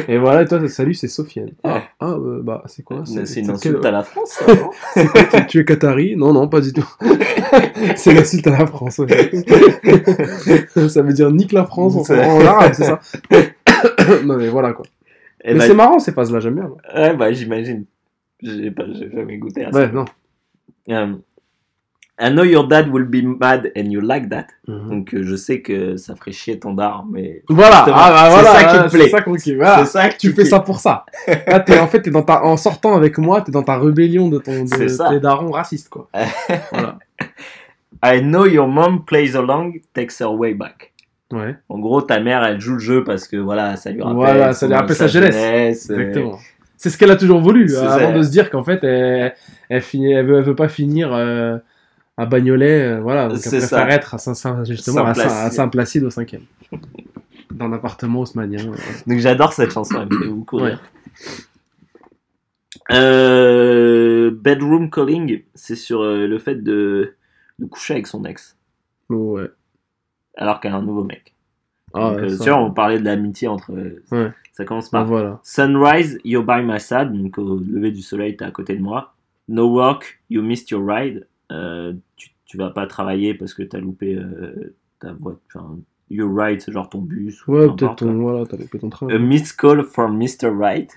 Et 0.08 0.16
voilà, 0.16 0.42
et 0.42 0.46
toi, 0.46 0.66
salut, 0.68 0.94
c'est 0.94 1.08
Sofiane. 1.08 1.50
Ah, 1.62 1.82
ah, 2.00 2.12
euh, 2.12 2.40
bah 2.42 2.62
c'est 2.66 2.82
quoi 2.82 3.02
C'est 3.04 3.20
une 3.20 3.26
c'est 3.26 3.40
insulte 3.50 3.76
quel- 3.82 3.86
à 3.86 3.90
la 3.90 4.02
France, 4.02 4.30
ça, 4.30 4.54
non 4.54 4.70
c'est 4.94 5.06
quoi, 5.28 5.40
tu- 5.42 5.60
es 5.60 5.64
Qatari? 5.66 6.16
Non, 6.16 6.32
non, 6.32 6.48
pas 6.48 6.62
du 6.62 6.72
tout. 6.72 6.88
c'est 7.96 8.14
l'insulte 8.14 8.46
à 8.46 8.58
la 8.60 8.66
France. 8.66 8.96
ouais. 8.98 9.30
ça 10.88 11.02
veut 11.02 11.12
dire 11.12 11.30
nique 11.30 11.52
la 11.52 11.66
France 11.66 11.96
en, 11.96 12.04
C'est- 12.04 12.24
en 12.24 12.40
arabe, 12.46 12.72
c'est 12.74 12.84
ça 12.84 13.00
Non 14.24 14.36
mais 14.36 14.48
voilà 14.48 14.72
quoi. 14.72 14.86
Eh 15.44 15.52
mais 15.52 15.60
ben, 15.60 15.66
c'est 15.66 15.74
marrant 15.74 15.98
ces 15.98 16.12
phases-là, 16.12 16.40
j'aime 16.40 16.56
bien. 16.56 16.68
moi. 16.68 16.78
Ouais, 16.94 17.14
bah, 17.14 17.32
j'imagine. 17.32 17.84
J'ai 18.42 18.70
pas, 18.70 18.84
j'ai 18.92 19.10
jamais 19.10 19.38
goûté 19.38 19.64
à 19.64 19.72
ça. 19.72 19.78
Ouais, 19.78 19.92
non. 19.92 20.04
Um, 20.88 21.22
I 22.22 22.28
know 22.30 22.44
your 22.44 22.68
dad 22.68 22.92
will 22.92 23.06
be 23.06 23.22
mad 23.22 23.72
and 23.74 23.90
you 23.90 24.02
like 24.02 24.28
that. 24.28 24.48
Mhm. 24.68 24.88
Donc, 24.90 25.14
euh, 25.14 25.22
je 25.22 25.36
sais 25.36 25.62
que 25.62 25.96
ça 25.96 26.14
ferait 26.14 26.32
chier 26.32 26.58
ton 26.58 26.74
dar, 26.74 27.06
mais 27.10 27.42
Voilà, 27.48 27.86
ah, 27.86 28.30
bah, 28.30 28.30
c'est 28.30 28.44
ça 28.44 28.64
qui 28.64 28.84
me 28.84 28.90
plaît. 28.90 29.04
C'est 29.04 29.10
ça 29.10 29.22
qu'on 29.22 29.34
kiffe, 29.34 29.56
voilà. 29.56 29.78
c'est 29.86 29.92
ça 29.92 30.08
que 30.10 30.18
tu 30.18 30.32
fais 30.32 30.44
ça 30.44 30.60
pour 30.60 30.80
ça. 30.80 31.06
Là, 31.46 31.60
t'es, 31.60 31.78
en 31.78 31.86
fait, 31.86 32.02
t'es 32.02 32.10
dans 32.10 32.22
ta, 32.22 32.44
en 32.44 32.58
sortant 32.58 32.94
avec 32.94 33.16
moi, 33.16 33.40
t'es 33.40 33.52
dans 33.52 33.62
ta 33.62 33.78
rébellion 33.78 34.28
de 34.28 34.38
ton, 34.38 34.64
de 34.64 35.10
tes 35.10 35.20
darons 35.20 35.50
racistes, 35.50 35.88
quoi. 35.88 36.08
voilà. 36.72 36.98
I 38.02 38.20
know 38.20 38.46
your 38.46 38.68
mom 38.68 39.04
plays 39.04 39.34
along, 39.34 39.80
takes 39.94 40.20
her 40.20 40.30
way 40.30 40.52
back. 40.52 40.89
Ouais, 41.32 41.54
En 41.68 41.78
gros, 41.78 42.02
ta 42.02 42.18
mère, 42.20 42.42
elle 42.44 42.60
joue 42.60 42.72
le 42.74 42.78
jeu 42.80 43.04
parce 43.04 43.28
que 43.28 43.36
voilà, 43.36 43.76
ça 43.76 43.90
lui 43.92 44.02
rappelle, 44.02 44.16
Voilà, 44.16 44.52
ça 44.52 44.66
lui 44.66 44.74
rappelle 44.74 44.96
sa 44.96 45.06
jeunesse. 45.06 45.36
euh, 45.90 45.96
exactement. 45.98 46.38
C'est 46.76 46.90
ce 46.90 46.98
qu'elle 46.98 47.10
a 47.10 47.16
toujours 47.16 47.40
voulu, 47.40 47.64
euh, 47.64 47.68
ça. 47.80 47.94
avant 47.94 48.12
de 48.16 48.22
se 48.22 48.30
dire 48.30 48.50
qu'en 48.50 48.64
fait, 48.64 48.82
elle, 48.82 49.34
elle, 49.68 49.82
finit, 49.82 50.12
elle, 50.12 50.26
veut, 50.26 50.38
elle 50.38 50.44
veut 50.44 50.56
pas 50.56 50.68
finir 50.68 51.12
euh, 51.12 51.58
à 52.16 52.26
Bagnolet, 52.26 52.82
euh, 52.82 53.00
voilà. 53.00 53.28
Donc 53.28 53.38
ça. 53.38 53.88
être 53.90 54.14
à 54.14 54.18
Saint, 54.18 54.34
Saint- 54.34 54.64
justement, 54.64 55.04
Saint- 55.06 55.14
Saint-Placide. 55.14 55.46
à 55.46 55.50
Saint-Placide 55.50 56.04
au 56.04 56.10
cinquième. 56.10 56.42
Dans 57.52 57.68
l'appartement 57.68 58.20
haussmanien. 58.20 58.64
Donc 59.06 59.18
j'adore 59.18 59.52
cette 59.52 59.72
chanson, 59.72 60.00
elle 60.02 60.08
me 60.16 60.22
fait 60.24 60.30
beaucoup 60.30 60.60
Ouais. 60.60 60.74
Euh, 62.92 64.30
Bedroom 64.32 64.90
Calling, 64.90 65.42
c'est 65.54 65.76
sur 65.76 66.02
le 66.02 66.38
fait 66.38 66.56
de, 66.56 67.14
de 67.58 67.66
coucher 67.66 67.94
avec 67.94 68.06
son 68.06 68.24
ex, 68.24 68.56
Ouais. 69.08 69.48
Alors 70.40 70.58
qu'elle 70.60 70.72
a 70.72 70.76
un 70.76 70.82
nouveau 70.82 71.04
mec. 71.04 71.32
Ah, 71.94 72.10
Donc, 72.10 72.18
ouais, 72.18 72.24
euh, 72.24 72.28
ça- 72.30 72.44
tu 72.44 72.50
vois, 72.50 72.58
on 72.58 72.72
parlait 72.72 72.98
de 72.98 73.04
l'amitié 73.04 73.46
entre... 73.48 73.72
Ouais. 74.10 74.32
Ça 74.52 74.64
commence 74.64 74.90
par 74.90 75.06
voilà. 75.06 75.40
Sunrise, 75.42 76.18
you're 76.24 76.44
by 76.44 76.62
my 76.62 76.78
side, 76.80 77.12
donc 77.12 77.38
au 77.38 77.58
lever 77.60 77.92
du 77.92 78.02
soleil, 78.02 78.36
t'es 78.36 78.44
à 78.44 78.50
côté 78.50 78.76
de 78.76 78.82
moi. 78.82 79.14
No 79.48 79.68
work, 79.68 80.20
you 80.28 80.42
missed 80.42 80.70
your 80.70 80.84
ride. 80.86 81.26
Euh, 81.50 81.94
tu, 82.16 82.30
tu 82.44 82.56
vas 82.58 82.70
pas 82.70 82.86
travailler 82.86 83.34
parce 83.34 83.54
que 83.54 83.62
t'as 83.62 83.78
loupé 83.78 84.14
euh, 84.16 84.74
ta 85.00 85.12
voiture. 85.12 85.76
Your 86.10 86.30
ride, 86.36 86.60
c'est 86.60 86.72
genre 86.72 86.88
ton 86.88 87.00
bus. 87.00 87.46
ou 87.46 87.52
Ouais, 87.54 87.68
peu 87.68 87.76
peut-être 87.76 87.96
ton, 87.96 88.12
voilà, 88.20 88.44
t'as 88.44 88.56
loupé 88.56 88.78
ton 88.78 88.90
train. 88.90 89.08
A 89.08 89.18
missed 89.18 89.56
call 89.56 89.82
from 89.84 90.18
Mr. 90.18 90.48
Right. 90.56 90.90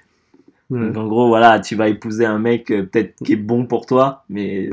Ouais. 0.70 0.88
Donc 0.88 0.98
en 0.98 1.08
gros, 1.08 1.28
voilà, 1.28 1.60
tu 1.60 1.76
vas 1.76 1.88
épouser 1.88 2.26
un 2.26 2.40
mec 2.40 2.70
euh, 2.72 2.84
peut-être 2.84 3.16
qui 3.24 3.34
est 3.34 3.38
bon 3.38 3.66
pour 3.66 3.86
toi, 3.86 4.26
mais 4.30 4.70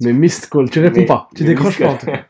Mais 0.00 0.12
missed 0.12 0.48
call, 0.48 0.70
tu 0.70 0.80
réponds 0.80 1.00
Mais- 1.00 1.06
pas, 1.06 1.28
tu 1.34 1.44
décroches 1.44 1.78
pas 1.80 1.90
en 1.92 1.96
tout 1.96 2.06
cas. 2.06 2.24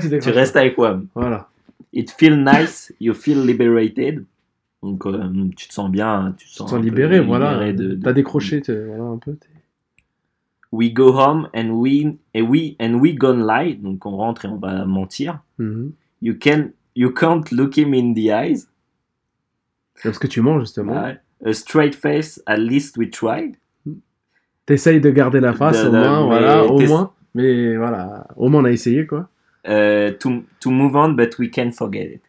tu 0.00 0.08
décroches 0.08 0.34
restes 0.34 0.56
avec 0.56 0.78
WAM. 0.78 1.06
Voilà. 1.14 1.48
It 1.92 2.10
feel 2.10 2.42
nice, 2.42 2.92
you 3.00 3.12
feel 3.14 3.44
liberated. 3.44 4.24
Donc 4.82 5.04
euh, 5.06 5.28
tu 5.56 5.68
te 5.68 5.74
sens 5.74 5.90
bien, 5.90 6.34
tu 6.38 6.46
te 6.46 6.50
Tu 6.50 6.56
sens, 6.56 6.56
te 6.58 6.62
un 6.62 6.66
sens 6.76 6.78
peu 6.80 6.84
libéré, 6.84 7.20
voilà. 7.20 7.52
libéré 7.52 7.72
de- 7.74 7.94
de- 7.96 8.02
T'as 8.02 8.12
décroché, 8.14 8.62
voilà, 8.66 9.04
un 9.04 9.18
peu. 9.18 9.36
We 10.72 10.92
go 10.92 11.12
home 11.18 11.48
and 11.52 11.70
we 11.70 12.06
and 12.34 12.42
we 12.48 12.76
and 12.80 12.94
we 13.00 13.14
gonna 13.14 13.62
lie. 13.64 13.74
Donc 13.76 14.06
on 14.06 14.16
rentre 14.16 14.44
et 14.44 14.48
on 14.48 14.56
va 14.56 14.84
mentir. 14.86 15.40
Mhm. 15.58 15.92
You 16.22 16.34
can 16.40 16.70
you 16.96 17.10
can't 17.10 17.50
look 17.50 17.76
him 17.76 17.92
in 17.92 18.14
the 18.14 18.28
eyes. 18.30 18.68
Parce 20.02 20.18
que 20.18 20.26
tu 20.28 20.40
manges, 20.40 20.60
justement. 20.62 20.92
Ouais. 21.02 21.18
A 21.44 21.52
straight 21.52 21.94
face, 21.94 22.40
at 22.46 22.56
least 22.58 22.96
we 22.96 23.10
tried. 23.10 23.56
T'essayes 24.70 25.00
de 25.00 25.10
garder 25.10 25.40
la 25.40 25.52
face, 25.52 25.84
au 25.84 25.90
moins, 25.90 26.26
voilà, 26.26 26.64
au 26.64 26.78
moins. 26.78 27.10
Mais 27.34 27.76
voilà, 27.76 28.28
au 28.36 28.48
moins 28.48 28.62
on 28.62 28.64
a 28.66 28.70
essayé, 28.70 29.04
quoi. 29.04 29.28
Euh, 29.68 30.12
to, 30.18 30.44
to 30.60 30.70
move 30.70 30.94
on, 30.94 31.08
but 31.08 31.36
we 31.40 31.50
can't 31.50 31.72
forget 31.72 32.04
it. 32.14 32.22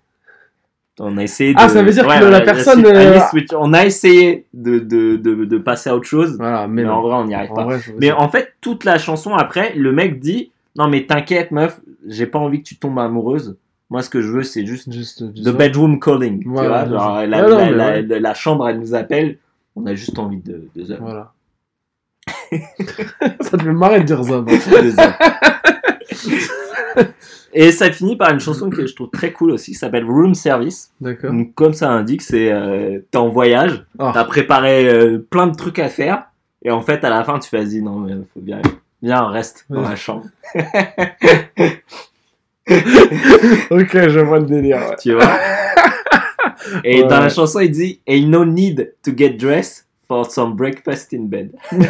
On 1.00 1.18
a 1.18 1.24
essayé 1.24 1.54
de... 1.54 1.60
Ah, 1.62 1.70
ça 1.70 1.84
veut 1.84 1.92
dire 1.92 2.06
que 2.06 2.26
la 2.26 2.42
personne, 2.42 2.84
euh, 2.84 3.20
On 3.60 3.74
a 3.74 3.86
essayé 3.86 4.46
de, 4.56 4.80
de, 4.80 5.18
de, 5.18 5.46
de 5.46 5.58
passer 5.60 5.92
à 5.92 5.96
autre 5.96 6.08
chose, 6.08 6.36
Voilà, 6.38 6.68
mais, 6.68 6.84
en 6.86 7.04
vrai, 7.04 7.14
on 7.14 7.26
n'y 7.26 7.36
arrive 7.36 7.52
En 7.52 7.56
pas. 7.56 7.64
vrai, 7.66 7.80
Mais 8.00 8.12
en 8.12 8.28
fait, 8.28 8.54
toute 8.60 8.86
la 8.86 8.98
chanson 8.98 9.36
après, 9.36 9.74
le 9.76 9.92
mec 9.92 10.20
dit 10.20 10.52
Non, 10.76 10.88
mais 10.88 11.06
t'inquiète, 11.06 11.52
meuf, 11.52 11.80
j'ai 12.08 12.26
pas 12.26 12.40
envie 12.40 12.64
que 12.64 12.68
tu 12.68 12.76
tombes 12.76 12.98
amoureuse. 12.98 13.56
Moi, 13.92 14.02
ce 14.02 14.10
que 14.10 14.22
je 14.22 14.32
veux, 14.32 14.44
c'est 14.44 14.66
juste 14.66 14.92
Juste, 14.92 15.24
The 15.44 15.56
bedroom 15.56 16.00
calling. 16.00 16.42
Voilà, 16.48 16.86
tu 16.86 16.90
vois, 16.90 17.00
genre, 17.00 17.22
je- 17.22 18.20
la, 18.20 18.34
chambre, 18.34 18.68
elle 18.68 18.80
nous 18.80 18.96
appelle. 18.96 19.38
On 19.76 19.86
a 19.86 19.94
juste 19.94 20.18
envie 20.18 20.38
de, 20.42 20.68
de, 20.76 20.84
de, 20.84 20.96
Voilà. 20.96 21.34
Ça 23.42 23.58
te 23.58 23.64
fait 23.64 23.74
marrer 23.74 24.00
de 24.02 24.06
dire 24.06 24.24
ça. 24.24 24.32
hommes. 24.34 24.48
Et 27.54 27.72
ça 27.74 27.92
finit 27.92 28.16
par 28.16 28.32
une 28.32 28.40
chanson 28.40 28.70
que 28.70 28.86
je 28.88 28.96
trouve 28.96 29.10
très 29.10 29.34
cool 29.34 29.52
aussi, 29.52 29.72
qui 29.72 29.78
s'appelle 29.78 30.06
Room 30.06 30.34
Service. 30.36 30.92
D'accord. 31.02 31.34
Donc, 31.34 31.54
comme 31.54 31.74
ça 31.74 31.90
indique, 31.90 32.22
c'est 32.22 32.50
euh, 32.52 33.00
t'es 33.12 33.18
en 33.18 33.28
voyage, 33.30 33.86
Ah. 34.00 34.12
t'as 34.14 34.24
préparé 34.24 34.88
euh, 34.88 35.18
plein 35.30 35.48
de 35.48 35.56
trucs 35.56 35.80
à 35.80 35.90
faire, 35.90 36.24
et 36.64 36.72
en 36.72 36.82
fait, 36.82 37.04
à 37.04 37.10
la 37.10 37.24
fin, 37.26 37.40
tu 37.40 37.50
fais 37.50 37.58
vas-y, 37.64 37.82
non, 37.82 38.00
mais 38.00 38.14
faut 38.34 38.40
bien, 38.40 38.62
bien, 39.02 39.28
reste 39.28 39.66
dans 39.70 39.82
Ouais. 39.84 39.90
la 39.90 39.96
chambre. 39.98 40.26
Ok, 43.72 43.98
je 44.08 44.20
vois 44.20 44.40
le 44.40 44.46
délire. 44.46 44.78
ouais. 44.78 44.96
tu 45.02 45.14
vois? 45.14 45.26
Et 46.84 47.02
Ouais. 47.02 47.08
dans 47.08 47.20
la 47.20 47.30
chanson, 47.30 47.60
il 47.60 47.72
dit 47.72 48.00
Ain't 48.08 48.28
no 48.30 48.46
need 48.46 48.94
to 49.04 49.12
get 49.16 49.32
dressed 49.32 49.86
for 50.12 50.30
some 50.30 50.56
breakfast 50.56 51.14
in 51.14 51.24
bed. 51.30 51.52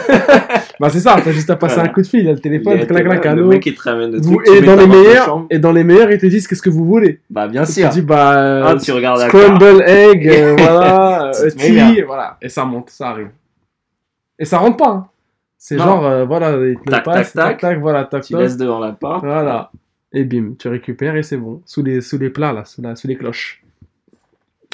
Bah, 0.80 0.90
c'est 0.90 1.00
ça, 1.00 1.16
t'as 1.24 1.32
juste 1.32 1.50
à 1.50 1.56
passer 1.56 1.76
Voilà. 1.76 1.90
un 1.90 1.94
coup 1.94 2.02
de 2.02 2.08
fil, 2.08 2.22
il 2.22 2.30
a 2.30 2.34
le 2.34 2.40
téléphone, 2.40 2.74
Il 2.74 2.80
y 2.80 2.84
a- 2.84 2.86
clac, 2.88 3.04
clac, 3.22 3.36
le 3.36 3.46
mec, 3.46 3.64
il 3.66 3.76
te 3.76 3.82
ramène 3.84 4.12
le 4.12 4.20
Vous- 4.20 4.36
truc. 4.36 4.46
tu 4.48 4.54
et, 4.58 4.62
dans 4.62 4.76
les 4.76 4.88
meilleurs, 4.88 5.46
et 5.52 5.60
dans 5.60 5.72
les 5.72 5.84
meilleurs, 5.84 6.12
ils 6.12 6.18
te 6.20 6.26
disent 6.26 6.48
qu'est-ce 6.48 6.62
que 6.62 6.70
vous 6.72 6.86
voulez. 6.86 7.20
Bah, 7.30 7.48
bien 7.48 7.64
Tu 7.66 7.74
sûr. 7.74 7.90
dis, 7.90 8.02
bah, 8.02 8.68
Ah, 8.68 8.76
tu 8.76 8.92
regardes 8.92 9.20
scramble 9.22 9.84
egg, 9.86 10.28
euh, 10.28 10.56
voilà, 10.60 11.32
Tu 11.36 11.46
euh, 11.46 11.50
tea, 11.52 12.02
voilà. 12.02 12.38
Et 12.42 12.50
ça 12.50 12.66
monte, 12.66 12.90
ça 12.92 13.10
arrive. 13.10 13.30
Et 14.40 14.46
ça 14.46 14.58
rentre 14.60 14.78
pas, 14.78 14.90
hein. 14.90 15.08
C'est 15.58 15.78
genre, 15.78 16.04
euh, 16.06 16.26
voilà, 16.26 16.52
il 16.68 16.78
te 16.80 16.90
Tac, 16.90 17.04
passe, 17.04 17.34
tac, 17.34 17.46
tac, 17.46 17.60
tac, 17.60 17.80
voilà, 17.80 18.06
tac, 18.06 18.24
Tu 18.24 18.34
tac. 18.34 18.42
laisses 18.42 18.58
devant 18.58 18.80
la 18.80 18.92
porte. 18.94 19.24
Voilà. 19.24 19.72
Et 20.14 20.24
bim, 20.24 20.54
tu 20.58 20.68
récupères 20.68 21.16
et 21.16 21.22
c'est 21.24 21.38
bon. 21.38 21.62
Sous 21.66 21.84
les, 21.84 22.02
sous 22.02 22.18
les 22.18 22.30
plats, 22.32 22.54
là, 22.54 22.66
sous, 22.66 22.82
la, 22.82 22.96
sous 22.96 23.08
les 23.08 23.16
cloches. 23.18 23.62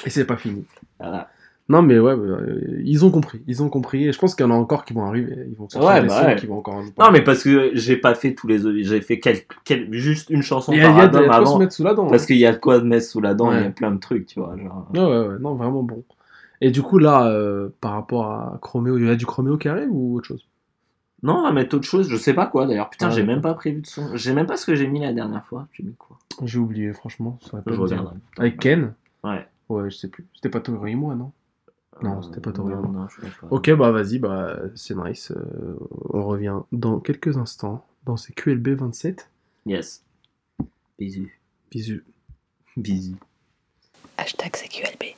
Et 0.06 0.10
c'est 0.10 0.24
pas 0.26 0.38
fini. 0.38 0.64
Voilà. 1.00 1.28
Non, 1.70 1.82
mais 1.82 2.00
ouais, 2.00 2.14
euh, 2.14 2.80
ils 2.86 3.04
ont 3.04 3.12
compris. 3.12 3.42
Ils 3.46 3.62
ont 3.62 3.68
compris. 3.70 4.08
Et 4.08 4.14
je 4.14 4.20
pense 4.20 4.36
qu'il 4.36 4.46
y 4.46 4.48
en 4.48 4.52
a 4.52 4.56
encore 4.58 4.86
qui 4.86 4.94
vont 4.94 5.04
arriver. 5.06 5.46
Ils 5.50 5.56
vont 5.58 5.68
sortir 5.68 5.90
Ouais, 5.90 6.02
bah 6.08 6.26
ouais. 6.28 6.36
qui 6.38 6.46
vont 6.46 6.60
encore. 6.60 6.82
Non, 6.98 7.12
mais 7.12 7.22
parce 7.22 7.44
que 7.44 7.72
j'ai 7.74 7.98
pas 7.98 8.16
fait 8.16 8.34
tous 8.34 8.48
les. 8.48 8.84
J'ai 8.86 9.02
fait 9.02 9.20
quel- 9.20 9.42
quel- 9.66 9.92
juste 9.94 10.30
une 10.30 10.42
chanson 10.44 10.72
par 10.72 10.80
y 10.80 10.84
a 10.84 10.88
album 10.88 11.00
y 11.00 11.00
a 11.02 11.08
de 11.08 11.28
quoi 11.28 11.36
se 11.36 11.42
avant. 11.42 11.60
mettre 11.60 11.74
sous 11.74 11.84
la 11.84 11.94
dent. 11.94 12.08
Parce 12.08 12.26
qu'il 12.26 12.38
y 12.38 12.46
a 12.46 12.54
de 12.54 12.58
quoi 12.58 12.82
mettre 12.82 13.06
sous 13.06 13.20
la 13.20 13.34
dent. 13.34 13.52
Il 13.52 13.62
y 13.62 13.66
a 13.66 13.70
plein 13.70 13.92
de 13.92 14.00
trucs, 14.00 14.28
tu 14.28 14.40
vois. 14.40 14.56
Genre... 14.58 14.88
Ouais, 14.94 15.00
ouais, 15.04 15.28
ouais. 15.28 15.40
Non, 15.42 15.56
vraiment 15.56 15.84
bon. 15.84 16.04
Et 16.62 16.72
du 16.72 16.82
coup, 16.82 17.00
là, 17.00 17.28
euh, 17.28 17.68
par 17.82 17.92
rapport 17.92 18.26
à 18.32 18.58
Chroméo, 18.62 18.98
il 18.98 19.06
y 19.06 19.10
a 19.10 19.16
du 19.16 19.26
Chroméo 19.26 19.58
qui 19.58 19.68
arrive 19.68 19.90
ou 19.92 20.16
autre 20.16 20.28
chose? 20.28 20.46
Non, 21.22 21.40
on 21.40 21.44
va 21.44 21.52
mettre 21.52 21.76
autre 21.76 21.86
chose. 21.86 22.08
Je 22.10 22.16
sais 22.16 22.34
pas 22.34 22.46
quoi 22.46 22.66
d'ailleurs. 22.66 22.90
Putain, 22.90 23.08
Ah, 23.08 23.10
j'ai 23.12 23.24
même 23.24 23.42
pas 23.42 23.54
prévu 23.56 23.82
de 23.82 23.88
son. 23.88 24.16
J'ai 24.16 24.34
même 24.34 24.46
pas 24.46 24.56
ce 24.56 24.66
que 24.66 24.74
j'ai 24.76 24.88
mis 24.88 25.02
la 25.02 25.12
dernière 25.12 25.44
fois. 25.46 25.68
J'ai 25.74 25.84
mis 25.84 25.96
quoi? 25.96 26.18
J'ai 26.46 26.60
oublié, 26.60 26.94
franchement. 26.94 27.38
ça 27.42 27.62
Je 27.68 27.74
regarderai. 27.74 28.16
Avec 28.38 28.58
Ken? 28.60 28.94
Ouais. 29.24 29.46
Ouais, 29.68 29.90
je 29.90 29.98
sais 29.98 30.08
plus. 30.08 30.26
C'était 30.34 30.50
pas 30.50 30.62
Tori 30.62 30.94
et 30.94 30.96
moi, 30.96 31.14
non? 31.16 31.32
Non, 32.02 32.22
c'était 32.22 32.42
pas 32.42 32.52
Tori 32.52 32.74
et 32.74 32.76
Non, 32.76 32.82
moi. 32.84 33.02
non, 33.02 33.08
je 33.10 33.22
sais 33.22 33.28
pas. 33.42 33.48
Ok, 33.50 33.72
bah 33.76 33.92
vas-y, 33.92 34.20
bah 34.20 34.60
c'est 34.76 34.96
nice. 34.96 35.32
Euh, 35.32 35.76
on 36.10 36.26
revient 36.26 36.56
dans 36.72 37.00
quelques 37.00 37.38
instants 37.38 37.86
dans 38.06 38.18
ces 38.18 38.34
QLB 38.34 38.70
27. 38.70 39.30
Yes. 39.66 40.04
Bisous. 41.00 41.30
Bisous. 41.72 42.02
Bisous. 42.78 43.16
Hashtag 44.18 44.56
CQLB. 44.56 45.16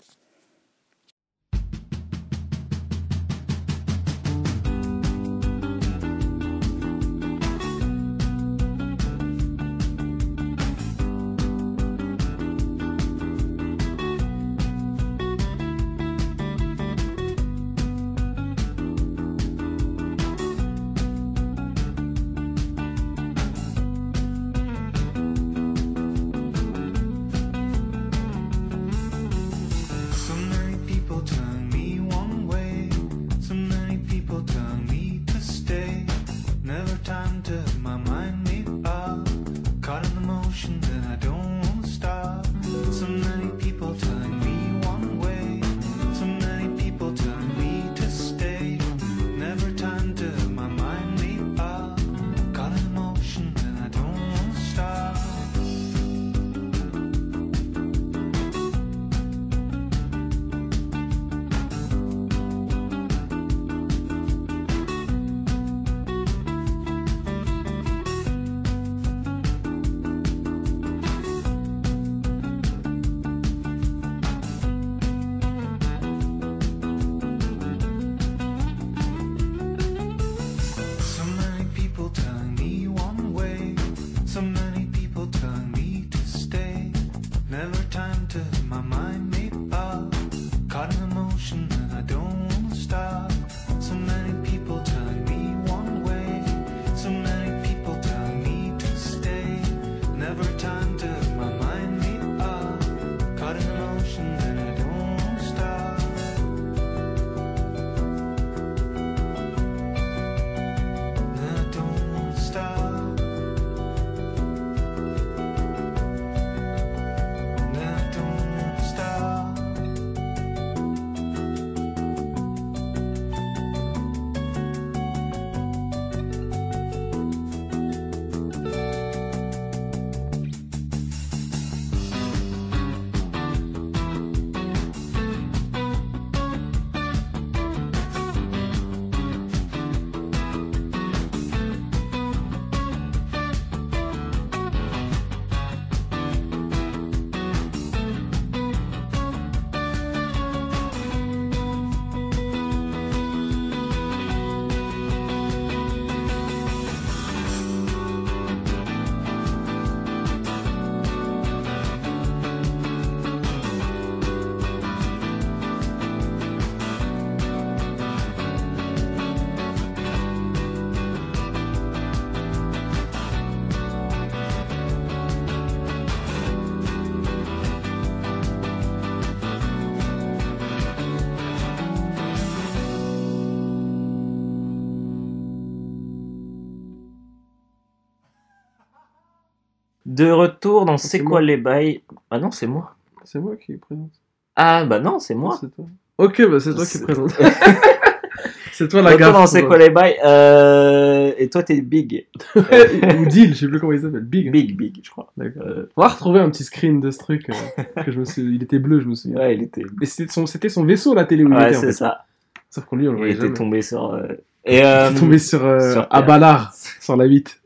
De 190.23 190.31
retour 190.31 190.85
dans 190.85 190.97
C'est 190.97 191.07
c'est 191.17 191.23
quoi 191.23 191.41
les 191.41 191.57
bails? 191.57 192.01
Ah 192.31 192.39
non, 192.39 192.51
c'est 192.51 192.67
moi. 192.67 192.95
C'est 193.23 193.39
moi 193.39 193.55
qui 193.55 193.73
présente. 193.77 194.11
Ah 194.55 194.83
bah 194.85 194.99
non, 194.99 195.19
c'est 195.19 195.35
moi. 195.35 195.57
C'est 195.61 195.73
toi. 195.73 195.85
Ok, 196.17 196.41
bah 196.49 196.59
c'est 196.59 196.73
toi 196.75 196.85
qui 196.85 196.99
présente. 196.99 197.31
c'est 198.73 198.87
toi 198.87 199.01
la 199.01 199.09
Retour 199.11 199.19
gaffe. 199.27 199.33
dans 199.33 199.47
C'est 199.47 199.63
quoi 199.63 199.77
les 199.77 199.89
bails 199.89 200.15
euh, 200.25 201.31
Et 201.37 201.49
toi, 201.49 201.63
t'es 201.63 201.81
big. 201.81 202.25
Ou 202.55 203.25
Deal, 203.25 203.53
je 203.53 203.59
sais 203.59 203.67
plus 203.67 203.79
comment 203.79 203.91
il 203.93 204.01
s'appelle. 204.01 204.23
Big. 204.23 204.51
Big, 204.51 204.75
big, 204.75 204.99
je 205.03 205.09
crois. 205.09 205.31
D'accord. 205.37 205.63
Euh, 205.65 205.85
On 205.95 206.01
va 206.01 206.07
retrouver 206.09 206.39
un 206.39 206.49
petit 206.49 206.63
screen 206.63 206.99
de 207.01 207.11
ce 207.11 207.19
truc 207.19 207.49
euh, 207.49 208.03
que 208.03 208.11
je 208.11 208.19
me 208.19 208.25
suis... 208.25 208.41
Il 208.41 208.63
était 208.63 208.79
bleu, 208.79 208.99
je 208.99 209.07
me 209.07 209.15
souviens. 209.15 209.37
ouais, 209.39 209.55
il 209.55 209.63
était. 209.63 209.83
Mais 209.99 210.05
c'était 210.05 210.31
son, 210.31 210.45
c'était 210.45 210.69
son 210.69 210.83
vaisseau 210.85 211.13
la 211.13 211.25
télé 211.25 211.43
où 211.43 211.47
il 211.49 211.53
Ouais, 211.53 211.67
était 211.69 211.77
en 211.77 211.79
c'est 211.81 211.85
fait. 211.87 211.93
ça. 211.93 212.25
Sauf 212.69 212.85
qu'on 212.85 212.95
lui 212.97 213.07
on 213.07 213.11
le 213.13 213.17
Il 213.17 213.19
voyait 213.19 213.33
était 213.33 213.43
jamais. 213.43 213.53
tombé 213.57 213.81
sur. 213.81 214.13
euh, 214.13 214.27
Et 214.65 214.79
Il 214.79 214.83
euh, 214.85 215.09
est 215.11 215.15
tombé 215.15 215.37
sur, 215.39 215.65
euh, 215.65 215.93
sur 215.93 216.07
à. 216.09 216.21
Ballard, 216.21 216.73
sur 216.99 217.15
la 217.17 217.25
8. 217.25 217.61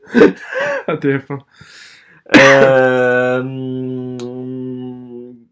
à 0.86 0.94
TF1. 0.96 1.38
Euh, 2.36 3.42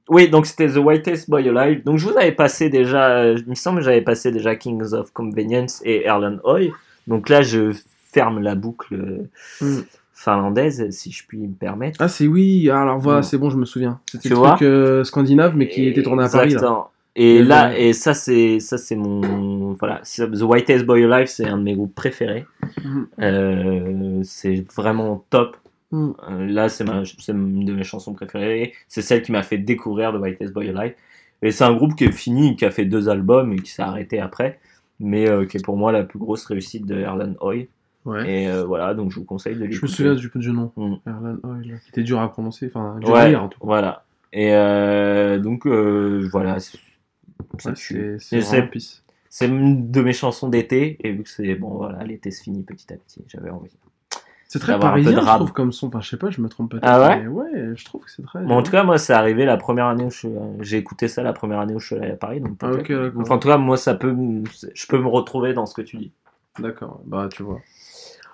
Oui, 0.08 0.28
donc 0.28 0.46
c'était 0.46 0.68
The 0.68 0.76
Whitest 0.76 1.30
Boy 1.30 1.48
Alive. 1.48 1.84
Donc 1.84 1.98
je 1.98 2.06
vous 2.08 2.16
avais 2.16 2.32
passé 2.32 2.68
déjà, 2.68 3.26
il 3.32 3.44
me 3.48 3.54
semble 3.54 3.78
que 3.78 3.84
j'avais 3.84 4.02
passé 4.02 4.30
déjà 4.30 4.56
Kings 4.56 4.92
of 4.92 5.10
Convenience 5.12 5.80
et 5.84 6.04
Erlen 6.04 6.38
Hoy. 6.44 6.72
Donc 7.06 7.28
là, 7.28 7.42
je 7.42 7.72
ferme 8.12 8.40
la 8.40 8.54
boucle 8.54 8.94
euh, 8.94 9.28
Mm. 9.64 9.80
finlandaise, 10.12 10.90
si 10.90 11.10
je 11.10 11.24
puis 11.26 11.38
me 11.38 11.54
permettre. 11.54 11.96
Ah, 12.00 12.08
c'est 12.08 12.26
oui, 12.26 12.68
alors 12.70 12.98
voilà, 12.98 13.20
Mm. 13.20 13.22
c'est 13.22 13.38
bon, 13.38 13.48
je 13.50 13.56
me 13.56 13.64
souviens. 13.64 14.00
C'était 14.10 14.28
le 14.28 14.34
vois 14.36 14.50
truc 14.50 14.62
euh, 14.62 15.02
scandinave, 15.04 15.56
mais 15.56 15.68
qui 15.68 15.88
était 15.88 16.02
tourné 16.02 16.24
à 16.24 16.28
Paris. 16.28 16.50
Là. 16.54 16.88
Et 17.16 17.36
Et 17.36 17.42
là, 17.42 17.76
et 17.78 17.92
ça 17.92 18.14
c'est 18.14 18.58
ça 18.60 18.78
c'est 18.78 18.96
mon 18.96 19.74
voilà, 19.78 20.00
The 20.02 20.42
Whitest 20.42 20.84
Boy 20.86 21.04
Alive, 21.04 21.26
c'est 21.26 21.46
un 21.46 21.58
de 21.58 21.62
mes 21.62 21.74
groupes 21.74 21.94
préférés. 21.94 22.46
Euh, 23.20 24.20
c'est 24.24 24.64
vraiment 24.74 25.22
top. 25.30 25.56
Mm. 25.92 26.10
Euh, 26.30 26.46
là, 26.46 26.68
c'est 26.68 26.84
une 27.28 27.64
de 27.64 27.72
mes 27.74 27.84
chansons 27.84 28.12
préférées. 28.14 28.72
C'est 28.88 29.02
celle 29.02 29.22
qui 29.22 29.30
m'a 29.32 29.42
fait 29.42 29.58
découvrir 29.58 30.12
The 30.12 30.16
Whitest 30.16 30.52
Boy 30.52 30.70
Alive. 30.70 30.94
Et 31.42 31.50
c'est 31.50 31.64
un 31.64 31.74
groupe 31.74 31.94
qui 31.96 32.04
est 32.04 32.12
fini, 32.12 32.56
qui 32.56 32.64
a 32.64 32.70
fait 32.70 32.84
deux 32.84 33.08
albums 33.08 33.52
et 33.52 33.56
qui 33.56 33.70
s'est 33.70 33.82
arrêté 33.82 34.20
après, 34.20 34.58
mais 35.00 35.28
euh, 35.28 35.44
qui 35.44 35.56
est 35.56 35.64
pour 35.64 35.76
moi 35.76 35.92
la 35.92 36.04
plus 36.04 36.18
grosse 36.18 36.44
réussite 36.46 36.86
de 36.86 36.96
Erlen 36.96 37.36
Hoy. 37.40 37.68
Ouais. 38.04 38.42
Et 38.44 38.48
euh, 38.48 38.64
voilà, 38.64 38.94
donc 38.94 39.10
je 39.12 39.16
vous 39.20 39.24
conseille 39.24 39.54
de 39.54 39.60
Je 39.60 39.64
me 39.66 39.70
l'écouter. 39.70 39.92
souviens 39.92 40.14
du, 40.14 40.30
du 40.34 40.52
nom. 40.52 40.72
Mm. 40.76 40.94
Erlan 41.06 41.36
Oil, 41.44 41.80
qui 41.84 41.90
était 41.90 42.02
dur 42.02 42.20
à 42.20 42.28
prononcer, 42.30 42.66
enfin, 42.66 42.98
dur 43.00 43.10
à 43.14 43.22
Ouais, 43.24 43.28
lire 43.30 43.42
en 43.44 43.48
tout 43.48 43.58
cas. 43.60 43.66
voilà. 43.66 44.04
Et 44.32 44.50
donc 45.40 45.66
voilà, 45.66 46.56
Ouais, 47.64 47.74
c'est 49.28 49.46
une 49.46 49.90
de 49.90 50.00
mes 50.02 50.12
chansons 50.12 50.48
d'été, 50.48 50.96
et 51.00 51.12
vu 51.12 51.22
que 51.22 51.28
c'est 51.30 51.54
bon, 51.54 51.70
voilà, 51.70 52.04
l'été 52.04 52.30
se 52.30 52.42
finit 52.42 52.62
petit 52.62 52.92
à 52.92 52.96
petit, 52.96 53.22
j'avais 53.28 53.50
envie. 53.50 53.70
C'est 54.52 54.58
très 54.58 54.78
parisien, 54.78 55.18
je 55.18 55.24
trouve, 55.26 55.52
comme 55.52 55.72
son. 55.72 55.86
Enfin, 55.86 56.02
je 56.02 56.10
sais 56.10 56.18
pas, 56.18 56.28
je 56.28 56.40
me 56.42 56.48
trompe 56.50 56.72
peut-être. 56.72 56.84
Ah 56.86 57.00
ouais 57.00 57.20
mais 57.22 57.26
ouais, 57.26 57.50
je 57.74 57.84
trouve 57.86 58.04
que 58.04 58.10
c'est 58.10 58.22
très. 58.22 58.42
Bon, 58.42 58.56
en 58.58 58.62
tout 58.62 58.70
cas, 58.70 58.82
moi, 58.82 58.98
c'est 58.98 59.14
arrivé 59.14 59.46
la 59.46 59.56
première 59.56 59.86
année 59.86 60.04
où 60.04 60.10
je 60.10 60.18
suis- 60.18 60.28
j'ai 60.60 60.76
écouté 60.76 61.08
ça 61.08 61.22
la 61.22 61.32
première 61.32 61.58
année 61.60 61.74
où 61.74 61.80
je 61.80 61.86
suis 61.86 61.96
allé 61.96 62.10
à 62.10 62.16
Paris, 62.16 62.40
donc 62.40 62.58
Ah, 62.60 62.68
peut-être. 62.68 62.80
ok, 62.80 62.92
d'accord. 62.92 63.22
Enfin, 63.22 63.34
en 63.36 63.38
tout 63.38 63.48
cas, 63.48 63.56
moi, 63.56 63.78
ça 63.78 63.94
peut, 63.94 64.12
me- 64.12 64.44
je 64.74 64.86
peux 64.86 64.98
me 64.98 65.08
retrouver 65.08 65.54
dans 65.54 65.64
ce 65.64 65.72
que 65.74 65.80
tu 65.80 65.96
dis. 65.96 66.12
D'accord, 66.58 67.00
bah 67.06 67.28
tu 67.32 67.42
vois. 67.42 67.60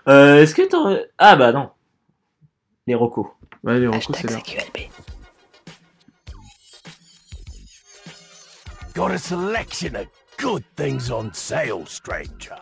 Euh, 0.08 0.42
Est-ce 0.42 0.56
que 0.56 0.68
t'aurais... 0.68 1.08
Ah 1.18 1.36
bah 1.36 1.52
non. 1.52 1.70
Les 2.88 2.96
recos. 2.96 3.26
Ouais, 3.62 3.78
les 3.78 3.86
recos, 3.86 4.16
c'est. 4.16 4.26
CQLB. 4.28 4.88
Got 8.94 9.10
a 9.12 9.18
selection 9.18 9.94
of 9.94 10.06
good 10.40 10.64
things 10.74 11.10
on 11.12 11.30
sale, 11.32 11.84
stranger. 11.86 12.56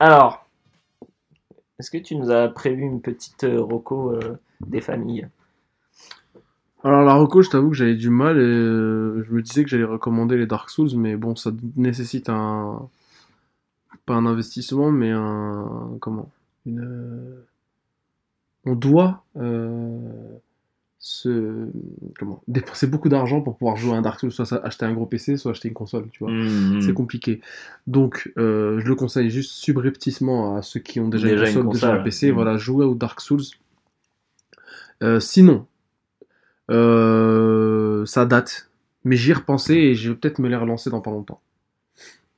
Alors, 0.00 0.46
est-ce 1.78 1.90
que 1.90 1.98
tu 1.98 2.16
nous 2.16 2.30
as 2.30 2.48
prévu 2.48 2.80
une 2.82 3.02
petite 3.02 3.44
euh, 3.44 3.60
roco 3.60 4.12
euh, 4.12 4.38
des 4.66 4.80
familles? 4.80 5.28
Alors 6.82 7.02
la 7.02 7.12
reco, 7.12 7.42
je 7.42 7.50
t'avoue 7.50 7.68
que 7.68 7.76
j'avais 7.76 7.96
du 7.96 8.08
mal 8.08 8.38
et 8.38 8.40
euh, 8.40 9.22
je 9.22 9.30
me 9.30 9.42
disais 9.42 9.62
que 9.62 9.68
j'allais 9.68 9.84
recommander 9.84 10.38
les 10.38 10.46
Dark 10.46 10.70
Souls, 10.70 10.96
mais 10.96 11.16
bon, 11.16 11.36
ça 11.36 11.50
nécessite 11.76 12.30
un 12.30 12.88
pas 14.06 14.14
un 14.14 14.24
investissement, 14.24 14.90
mais 14.90 15.10
un 15.10 15.90
comment? 16.00 16.30
Une 16.64 17.44
on 18.64 18.74
doit 18.74 19.22
se 21.02 21.66
comment 22.18 22.42
dépenser 22.46 22.86
beaucoup 22.86 23.08
d'argent 23.08 23.40
pour 23.40 23.56
pouvoir 23.56 23.76
jouer 23.76 23.94
à 23.94 23.96
un 23.96 24.02
Dark 24.02 24.20
Souls, 24.20 24.30
soit 24.30 24.52
acheter 24.64 24.84
un 24.84 24.92
gros 24.92 25.06
PC, 25.06 25.38
soit 25.38 25.52
acheter 25.52 25.68
une 25.68 25.74
console, 25.74 26.08
tu 26.12 26.22
vois. 26.22 26.30
Mhm. 26.30 26.82
C'est 26.82 26.92
compliqué. 26.92 27.40
Donc, 27.86 28.30
euh, 28.36 28.78
je 28.80 28.86
le 28.86 28.94
conseille 28.94 29.30
juste 29.30 29.52
subrepticement 29.52 30.56
à 30.56 30.62
ceux 30.62 30.78
qui 30.78 31.00
ont 31.00 31.08
déjà, 31.08 31.28
Déjà 31.28 31.50
une 31.50 31.56
une 31.56 31.64
console, 31.64 31.72
déjà 31.72 31.94
un 31.94 32.02
PC. 32.04 32.30
Voilà, 32.30 32.58
jouez 32.58 32.84
au 32.84 32.94
Dark 32.94 33.22
Souls. 33.22 33.40
Euh, 35.02 35.20
sinon, 35.20 35.66
euh, 36.70 38.04
ça 38.04 38.26
date. 38.26 38.68
Mais 39.04 39.16
j'y 39.16 39.30
ai 39.30 39.34
repensé 39.34 39.72
et 39.74 39.94
je 39.94 40.10
vais 40.10 40.16
peut-être 40.16 40.38
me 40.38 40.48
les 40.48 40.56
relancer 40.56 40.90
dans 40.90 41.00
pas 41.00 41.10
longtemps. 41.10 41.40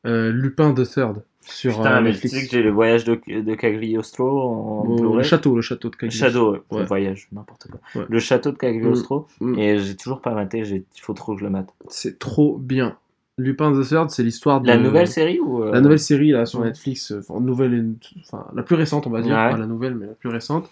Euh, 0.05 0.33
Lupin 0.33 0.73
the 0.75 0.83
Third 0.89 1.23
sur 1.45 1.77
Putain, 1.79 1.93
euh, 1.97 1.99
tu 1.99 2.05
Netflix. 2.05 2.35
sais 2.35 2.45
que 2.47 2.51
j'ai 2.53 2.63
le 2.63 2.71
voyage 2.71 3.05
de, 3.05 3.21
de 3.41 3.55
Cagliostro 3.55 4.41
en 4.41 4.85
Au- 4.87 5.17
le 5.17 5.23
château, 5.23 5.55
le 5.57 5.63
château 5.63 5.91
de 5.91 5.97
Cagliostro. 5.97 6.53
Ouais, 6.53 6.59
Ouais. 6.71 6.81
le 6.81 6.87
voyage, 6.87 7.29
n'importe 7.33 7.69
quoi. 7.71 7.81
Ouais. 8.01 8.07
Le 8.09 8.19
château 8.19 8.51
de 8.53 8.57
Cagliostro, 8.57 9.27
Mm. 9.41 9.59
et 9.59 9.79
j'ai 9.79 9.97
toujours 9.97 10.21
pas 10.21 10.35
maté, 10.35 10.59
il 10.61 10.85
faut 11.01 11.15
trop 11.15 11.35
que 11.35 11.41
je 11.41 11.45
le 11.45 11.51
mate. 11.51 11.69
C'est 11.89 12.19
trop 12.19 12.59
bien. 12.59 12.97
Lupin 13.39 13.73
the 13.73 13.85
Third, 13.87 14.11
c'est 14.11 14.23
l'histoire 14.23 14.61
de 14.61 14.67
La 14.69 14.77
nouvelle 14.77 15.09
série 15.09 15.41
ou 15.41 15.63
euh, 15.63 15.73
La 15.73 15.81
nouvelle 15.81 15.99
série 15.99 16.31
là 16.33 16.47
sur 16.47 16.61
Ouais. 16.61 16.67
Netflix, 16.67 17.13
enfin, 17.19 17.41
nouvelle, 17.41 17.95
enfin 18.27 18.47
la 18.55 18.63
plus 18.63 18.77
récente 18.77 19.07
on 19.07 19.11
va 19.11 19.23
dire, 19.23 19.35
pas 19.35 19.57
la 19.57 19.67
nouvelle 19.67 19.95
mais 19.95 20.07
la 20.07 20.13
plus 20.15 20.29
récente. 20.29 20.69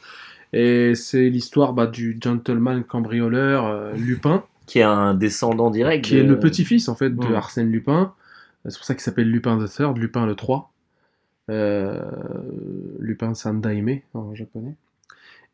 Et 0.52 0.94
c'est 0.94 1.31
l'histoire 1.31 1.73
bah, 1.73 1.86
du 1.86 2.19
gentleman 2.23 2.82
cambrioleur 2.85 3.66
euh, 3.66 3.93
Lupin, 3.94 4.43
qui 4.66 4.81
est 4.81 4.82
un 4.82 5.15
descendant 5.15 5.70
direct 5.70 6.05
qui 6.05 6.16
est 6.19 6.23
de- 6.24 6.28
le 6.28 6.39
petit-fils 6.39 6.89
en 6.89 6.94
fait 6.97 7.11
de 7.11 7.27
Ouais. 7.27 7.35
Arsène 7.35 7.70
Lupin. 7.70 8.12
C'est 8.69 8.77
pour 8.77 8.85
ça 8.85 8.95
qu'il 8.95 9.03
s'appelle 9.03 9.31
Lupin 9.31 9.59
the 9.65 9.69
Third, 9.70 9.97
Lupin 9.99 10.27
le 10.27 10.35
3. 10.35 10.70
Euh, 11.51 12.01
Lupin 13.01 13.35
Sandaime 13.35 14.01
en 14.15 14.35
japonais. 14.35 14.74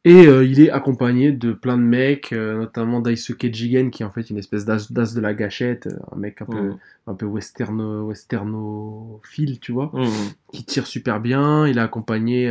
Et 0.05 0.27
euh, 0.29 0.45
il 0.45 0.61
est 0.61 0.71
accompagné 0.71 1.33
de 1.33 1.53
plein 1.53 1.77
de 1.77 1.83
mecs, 1.83 2.33
euh, 2.33 2.59
notamment 2.59 3.01
Daisuke 3.01 3.53
Jigen, 3.53 3.91
qui 3.91 4.03
est 4.03 4.07
en 4.07 4.11
fait 4.11 4.31
une 4.31 4.39
espèce 4.39 4.65
d'as 4.65 4.87
de 4.91 5.21
la 5.21 5.35
gâchette, 5.35 5.89
un 6.13 6.17
mec 6.17 6.43
un 6.43 6.47
peu, 6.47 6.61
Mhm. 6.61 6.77
un 7.09 7.15
peu 7.15 7.27
westerno, 7.27 8.07
westernophile, 8.07 9.59
tu 9.59 9.73
vois 9.73 9.91
Mhm. 9.95 10.11
qui 10.53 10.65
tire 10.65 10.87
super 10.87 11.21
bien. 11.21 11.67
Il 11.67 11.79
est 11.79 11.81
accompagné 11.81 12.49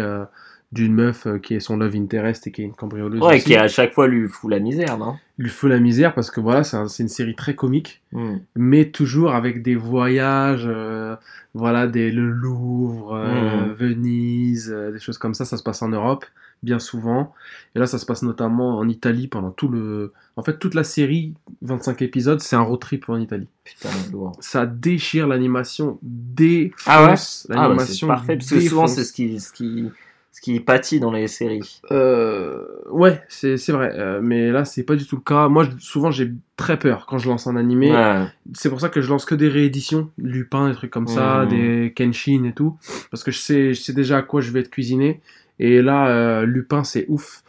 d'une 0.76 0.94
meuf 0.94 1.26
euh, 1.26 1.40
qui 1.40 1.56
est 1.56 1.60
son 1.60 1.78
love 1.78 1.96
interest 1.96 2.46
et 2.46 2.52
qui 2.52 2.62
est 2.62 2.66
une 2.66 2.74
cambrioleuse. 2.74 3.22
Ouais, 3.22 3.38
aussi. 3.38 3.46
qui 3.46 3.56
à 3.56 3.68
chaque 3.68 3.94
fois 3.94 4.08
lui 4.08 4.28
fout 4.28 4.52
la 4.52 4.60
misère, 4.60 4.98
non? 5.00 5.16
Il 5.40 5.46
lui 5.46 5.50
faut 5.52 5.68
la 5.68 5.80
misère 5.80 6.14
parce 6.14 6.30
que 6.30 6.40
voilà, 6.42 6.64
c'est 6.64 6.78
un- 6.78 6.88
c'est 6.88 7.02
une 7.02 7.10
série 7.10 7.36
très 7.36 7.56
comique, 7.56 8.02
Mhm. 8.12 8.42
mais 8.56 8.86
toujours 8.92 9.34
avec 9.34 9.64
des 9.64 9.76
voyages, 9.76 10.66
euh, 10.68 11.16
voilà, 11.54 11.88
des, 11.88 12.12
le 12.12 12.30
Louvre, 12.30 13.16
euh, 13.16 13.68
Mhm. 13.68 13.74
Venise, 13.74 14.72
euh, 14.72 14.92
des 14.92 15.00
choses 15.00 15.18
comme 15.18 15.34
ça. 15.34 15.46
Ça 15.46 15.56
se 15.58 15.64
passe 15.64 15.82
en 15.82 15.90
Europe, 15.90 16.26
bien 16.62 16.80
souvent. 16.80 17.34
Et 17.76 17.80
là, 17.80 17.86
ça 17.88 17.98
se 17.98 18.06
passe 18.06 18.22
notamment 18.24 18.78
en 18.78 18.88
Italie 18.90 19.28
pendant 19.28 19.52
tout 19.52 19.70
le. 19.70 20.12
En 20.38 20.44
fait, 20.44 20.58
toute 20.60 20.74
la 20.76 20.84
série, 20.84 21.34
25 21.62 22.02
épisodes, 22.02 22.42
c'est 22.42 22.58
un 22.58 22.62
road 22.62 22.80
trip 22.82 23.08
en 23.08 23.18
Italie. 23.18 23.48
Putain. 23.64 23.90
Ça 24.42 24.66
déchire 24.66 25.28
l'animation, 25.28 25.98
défonce 26.02 26.84
Ah 26.86 27.00
ouais? 27.06 27.08
Ah, 27.08 27.10
bah, 27.10 27.16
c'est 27.18 27.54
l'animation. 27.56 28.08
parfait, 28.08 28.36
parce 28.36 28.50
que 28.50 28.60
souvent 28.60 28.88
c'est 28.88 29.06
ce 29.06 29.14
qui, 29.14 29.40
ce, 29.40 29.52
qui, 29.54 29.90
ce 30.36 30.42
qui 30.42 30.60
pâtit 30.60 31.00
dans 31.00 31.12
les 31.14 31.30
séries. 31.30 31.80
Euh, 31.92 32.66
ouais, 32.90 33.22
c'est 33.30 33.56
c'est 33.56 33.72
vrai, 33.72 33.92
euh, 33.96 34.20
mais 34.22 34.52
là 34.52 34.66
c'est 34.66 34.84
pas 34.84 34.98
du 34.98 35.08
tout 35.08 35.16
le 35.16 35.22
cas. 35.22 35.48
Moi, 35.48 35.64
je- 35.64 35.70
souvent 35.80 36.12
j'ai 36.12 36.30
très 36.58 36.78
peur 36.78 37.06
quand 37.06 37.18
je 37.18 37.30
lance 37.30 37.48
un 37.48 37.56
animé. 37.56 37.90
Ouais. 37.94 38.26
C'est 38.54 38.70
pour 38.70 38.82
ça 38.82 38.90
que 38.90 39.00
je 39.00 39.10
lance 39.10 39.24
que 39.24 39.34
des 39.34 39.48
rééditions, 39.48 40.10
Lupin, 40.18 40.68
des 40.70 40.76
trucs 40.76 40.92
comme 40.92 41.08
ça, 41.08 41.44
Mhm. 41.44 41.50
des 41.50 41.94
Kenshin 41.96 42.44
et 42.44 42.52
tout, 42.54 42.76
parce 43.12 43.24
que 43.24 43.32
je 43.32 43.40
sais, 43.40 43.74
je 43.74 43.80
sais 43.82 43.94
déjà 43.94 44.18
à 44.18 44.22
quoi 44.24 44.42
je 44.42 44.52
vais 44.52 44.60
être 44.60 44.70
cuisiné. 44.70 45.22
Et 45.58 45.82
là, 45.82 46.10
euh, 46.10 46.46
Lupin, 46.46 46.84
c'est 46.84 47.06
ouf. 47.08 47.42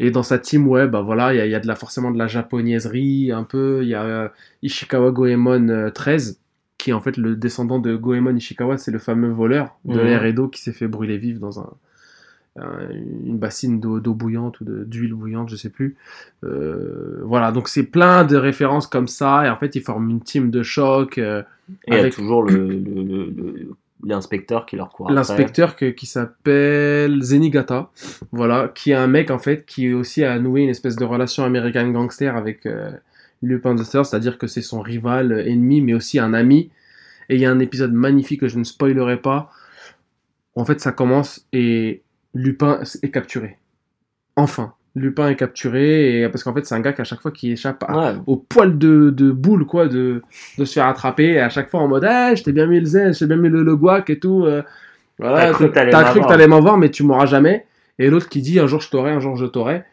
Et 0.00 0.10
dans 0.10 0.24
sa 0.24 0.40
team, 0.40 0.66
ouais, 0.66 0.88
bah 0.88 1.00
voilà, 1.00 1.32
il 1.32 1.36
y 1.36 1.40
a, 1.40 1.46
il 1.46 1.52
y 1.52 1.54
a 1.54 1.60
de 1.60 1.68
la, 1.68 1.76
forcément 1.76 2.10
de 2.10 2.18
la 2.18 2.26
japonaiserie 2.26 3.30
un 3.30 3.44
peu. 3.44 3.80
Il 3.82 3.88
y 3.88 3.94
a 3.94 4.02
euh, 4.02 4.28
Ishikawa 4.64 5.12
Goemon 5.12 5.68
euh, 5.68 5.90
13, 5.90 6.40
qui 6.76 6.90
est 6.90 6.92
en 6.92 7.00
fait 7.00 7.16
le 7.16 7.36
descendant 7.36 7.78
de 7.78 7.94
Goemon 7.94 8.34
Ishikawa, 8.34 8.78
c'est 8.78 8.90
le 8.90 8.98
fameux 8.98 9.30
voleur 9.30 9.76
de 9.84 10.00
Mhm. 10.00 10.04
l'air 10.06 10.24
Edo 10.24 10.48
qui 10.48 10.60
s'est 10.60 10.72
fait 10.72 10.88
brûler 10.88 11.18
vif 11.18 11.38
dans 11.38 11.60
un- 11.60 11.70
une 12.56 13.38
bassine 13.38 13.80
d'eau 13.80 14.00
bouillante 14.14 14.60
ou 14.60 14.64
d'huile 14.64 15.14
bouillante, 15.14 15.48
je 15.48 15.56
sais 15.56 15.70
plus. 15.70 15.96
Euh, 16.44 17.20
voilà, 17.24 17.50
donc 17.52 17.68
c'est 17.68 17.84
plein 17.84 18.24
de 18.24 18.36
références 18.36 18.86
comme 18.86 19.08
ça, 19.08 19.46
et 19.46 19.48
en 19.50 19.56
fait 19.56 19.74
ils 19.74 19.82
forment 19.82 20.10
une 20.10 20.20
team 20.20 20.50
de 20.50 20.62
choc. 20.62 21.16
euh, 21.18 21.42
Et 21.86 21.88
il 21.88 21.94
y 21.94 21.96
a 21.96 22.00
Avec- 22.00 22.14
toujours 22.14 22.42
le, 22.42 23.70
l'inspecteur 24.04 24.66
qui 24.66 24.76
leur 24.76 24.90
court. 24.90 25.10
L'inspecteur 25.10 25.76
qui 25.76 26.06
s'appelle 26.06 27.22
Zenigata, 27.22 27.90
voilà, 28.32 28.68
qui 28.74 28.90
est 28.90 28.94
un 28.96 29.06
mec 29.06 29.30
en 29.30 29.38
fait 29.38 29.64
qui 29.64 29.92
aussi 29.94 30.22
a 30.24 30.38
noué 30.38 30.62
une 30.62 30.68
espèce 30.70 30.96
de 30.96 31.04
relation 31.04 31.44
American 31.44 31.88
gangster 31.90 32.36
avec 32.36 32.66
euh, 32.66 32.90
Lupin 33.42 33.74
the 33.76 33.88
Third, 33.88 34.04
c'est-à-dire 34.04 34.36
que 34.38 34.46
c'est 34.46 34.60
son 34.62 34.80
rival 34.82 35.32
euh, 35.32 35.46
ennemi, 35.46 35.80
mais 35.80 35.94
aussi 35.94 36.18
un 36.18 36.34
ami. 36.34 36.70
Et 37.28 37.36
il 37.36 37.40
y 37.40 37.46
a 37.46 37.50
un 37.50 37.60
épisode 37.60 37.92
magnifique 37.92 38.40
que 38.40 38.48
je 38.48 38.58
ne 38.58 38.64
spoilerai 38.64 39.16
pas. 39.16 39.50
En 40.54 40.64
fait, 40.66 40.80
ça 40.80 40.92
commence 40.92 41.46
et 41.52 42.02
Lupin 42.34 42.80
est 43.02 43.10
capturé. 43.10 43.58
Enfin, 44.36 44.72
Lupin 44.94 45.28
est 45.28 45.36
capturé 45.36 46.20
et 46.22 46.28
parce 46.28 46.42
qu'en 46.44 46.52
fait 46.54 46.64
c'est 46.66 46.74
un 46.74 46.80
gars 46.80 46.92
qui 46.92 47.00
à 47.00 47.04
chaque 47.04 47.20
fois 47.20 47.30
qui 47.30 47.52
échappe 47.52 47.84
à, 47.88 48.12
Ouais. 48.14 48.18
au 48.26 48.36
poil 48.36 48.78
de, 48.78 49.10
de 49.10 49.30
boule, 49.30 49.66
quoi, 49.66 49.88
de, 49.88 50.22
de 50.58 50.64
se 50.64 50.72
faire 50.74 50.86
attraper, 50.86 51.32
et 51.32 51.40
à 51.40 51.48
chaque 51.48 51.70
fois 51.70 51.80
en 51.80 51.88
mode, 51.88 52.04
ah, 52.04 52.34
je 52.34 52.42
t'ai 52.42 52.52
bien 52.52 52.66
mis 52.66 52.80
le 52.80 52.86
zen, 52.86 53.12
je 53.14 53.18
t'ai 53.20 53.26
bien 53.26 53.36
mis 53.36 53.48
le, 53.48 53.62
le 53.62 53.76
guac 53.76 54.08
et 54.10 54.18
tout. 54.18 54.44
euh, 54.44 54.62
voilà, 55.18 55.46
T'as 55.46 55.52
cru 55.52 55.68
que 55.68 55.74
t'allais 55.74 55.90
t'allais 56.26 56.48
m'avoir, 56.48 56.78
mais 56.78 56.90
tu 56.90 57.02
m'auras 57.04 57.26
jamais. 57.26 57.66
Et 57.98 58.08
l'autre 58.10 58.28
qui 58.28 58.40
dit, 58.42 58.58
un 58.58 58.66
jour 58.66 58.80
je 58.80 58.90
t'aurai, 58.90 59.10
un 59.12 59.20
jour 59.20 59.36
je 59.36 59.46
t'aurai. 59.46 59.84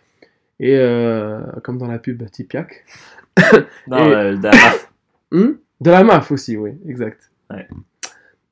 Et 0.61 0.75
euh, 0.77 1.39
comme 1.63 1.77
dans 1.77 1.87
la 1.87 1.99
pub 1.99 2.23
Tipiak. 2.31 2.85
Non, 3.87 3.97
Et- 4.09 4.13
euh, 4.15 4.35
d'Araf. 4.37 4.85
Hmm? 5.31 5.51
De 5.79 5.91
la 5.91 6.03
MAF 6.03 6.31
aussi, 6.31 6.57
oui, 6.57 6.71
exact. 6.87 7.29
Ouais. 7.51 7.67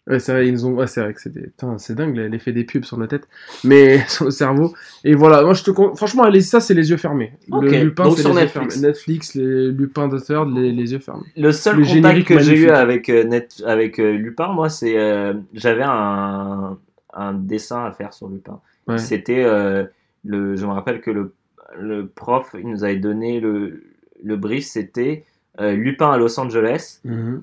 Ouais, 0.09 0.19
c'est 0.19 0.31
vrai, 0.31 0.47
ils 0.47 0.53
nous 0.53 0.65
ont... 0.65 0.73
ouais, 0.73 0.87
c'est 0.87 1.01
vrai 1.01 1.13
que 1.13 1.19
c'est 1.21 1.33
des... 1.33 1.41
Putain, 1.41 1.77
c'est 1.77 1.93
dingue 1.93 2.15
l'effet 2.15 2.53
des 2.53 2.63
pubs 2.63 2.85
sur 2.85 2.97
nos 2.97 3.07
têtes, 3.07 3.27
mais 3.65 3.99
sur 4.07 4.25
le 4.25 4.31
cerveau. 4.31 4.73
Et 5.03 5.13
voilà, 5.15 5.41
moi 5.43 5.53
je 5.53 5.63
te 5.63 5.71
con- 5.71 5.95
franchement, 5.95 6.23
allez, 6.23 6.39
ça 6.41 6.59
c'est 6.61 6.73
les 6.73 6.89
yeux 6.89 6.97
fermés. 6.97 7.33
Ok, 7.51 7.63
Le 7.63 7.83
Lupin, 7.83 8.03
donc 8.05 8.15
c'est 8.15 8.21
sur 8.21 8.29
les 8.33 8.35
yeux 8.35 8.41
Netflix. 8.45 8.73
fermés. 8.75 8.87
Netflix, 8.87 9.35
les 9.35 9.71
Lupin 9.71 10.09
Third, 10.09 10.55
les, 10.55 10.71
les 10.71 10.93
yeux 10.93 10.99
fermés. 10.99 11.25
Le 11.35 11.51
seul 11.51 11.77
Le 11.79 11.85
contact 11.85 12.23
que 12.23 12.39
j'ai 12.39 12.55
eu 12.57 12.69
avec, 12.69 13.09
euh, 13.09 13.23
Net, 13.25 13.61
avec 13.65 13.99
euh, 13.99 14.13
Lupin, 14.13 14.53
moi, 14.53 14.69
c'est. 14.69 14.97
euh, 14.97 15.33
J'avais 15.53 15.83
un, 15.85 16.77
un 17.13 17.33
dessin 17.33 17.83
à 17.85 17.91
faire 17.91 18.13
sur 18.13 18.29
Lupin. 18.29 18.59
Ouais. 18.87 18.97
C'était. 18.99 19.43
euh, 19.43 19.83
le, 20.25 20.55
je 20.55 20.65
me 20.65 20.71
rappelle 20.71 21.01
que 21.01 21.11
le, 21.11 21.33
le 21.79 22.07
prof, 22.07 22.55
il 22.57 22.69
nous 22.69 22.83
avait 22.83 22.95
donné 22.97 23.39
le, 23.39 23.83
le 24.23 24.35
brief, 24.37 24.65
c'était 24.65 25.25
euh, 25.59 25.73
Lupin 25.73 26.11
à 26.11 26.17
Los 26.17 26.39
Angeles. 26.39 26.99
Mhm. 27.03 27.41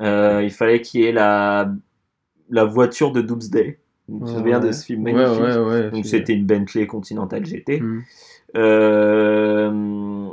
Il 0.00 0.50
fallait 0.50 0.80
qu'il 0.80 1.00
y 1.00 1.04
ait 1.04 1.12
la, 1.12 1.70
la 2.50 2.64
voiture 2.64 3.12
de 3.12 3.20
Doomsday. 3.22 3.78
Tu 4.06 4.20
te 4.20 4.26
souviens 4.28 4.60
de 4.60 4.70
ce 4.72 4.84
film 4.84 5.02
magnifique 5.02 5.40
ouais, 5.42 5.56
ouais. 5.56 5.90
Donc 5.90 6.04
c'était 6.04 6.34
une 6.34 6.44
Bentley 6.44 6.86
Continental 6.86 7.44
GT. 7.46 7.80
Mhm. 7.80 8.02
Euh, 8.56 10.28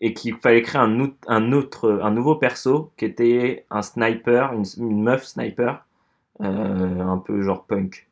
et 0.00 0.12
qu'il 0.12 0.34
fallait 0.36 0.62
créer 0.62 0.80
un, 0.82 1.00
out- 1.00 1.16
un 1.28 1.52
autre, 1.52 2.00
un 2.02 2.10
nouveau 2.10 2.34
perso 2.36 2.90
qui 2.96 3.04
était 3.04 3.64
un 3.70 3.82
sniper, 3.82 4.52
une, 4.52 4.64
une 4.78 5.02
meuf 5.02 5.24
sniper, 5.24 5.86
euh, 6.42 7.00
un 7.00 7.18
peu 7.18 7.40
genre 7.42 7.64
punk. 7.64 8.08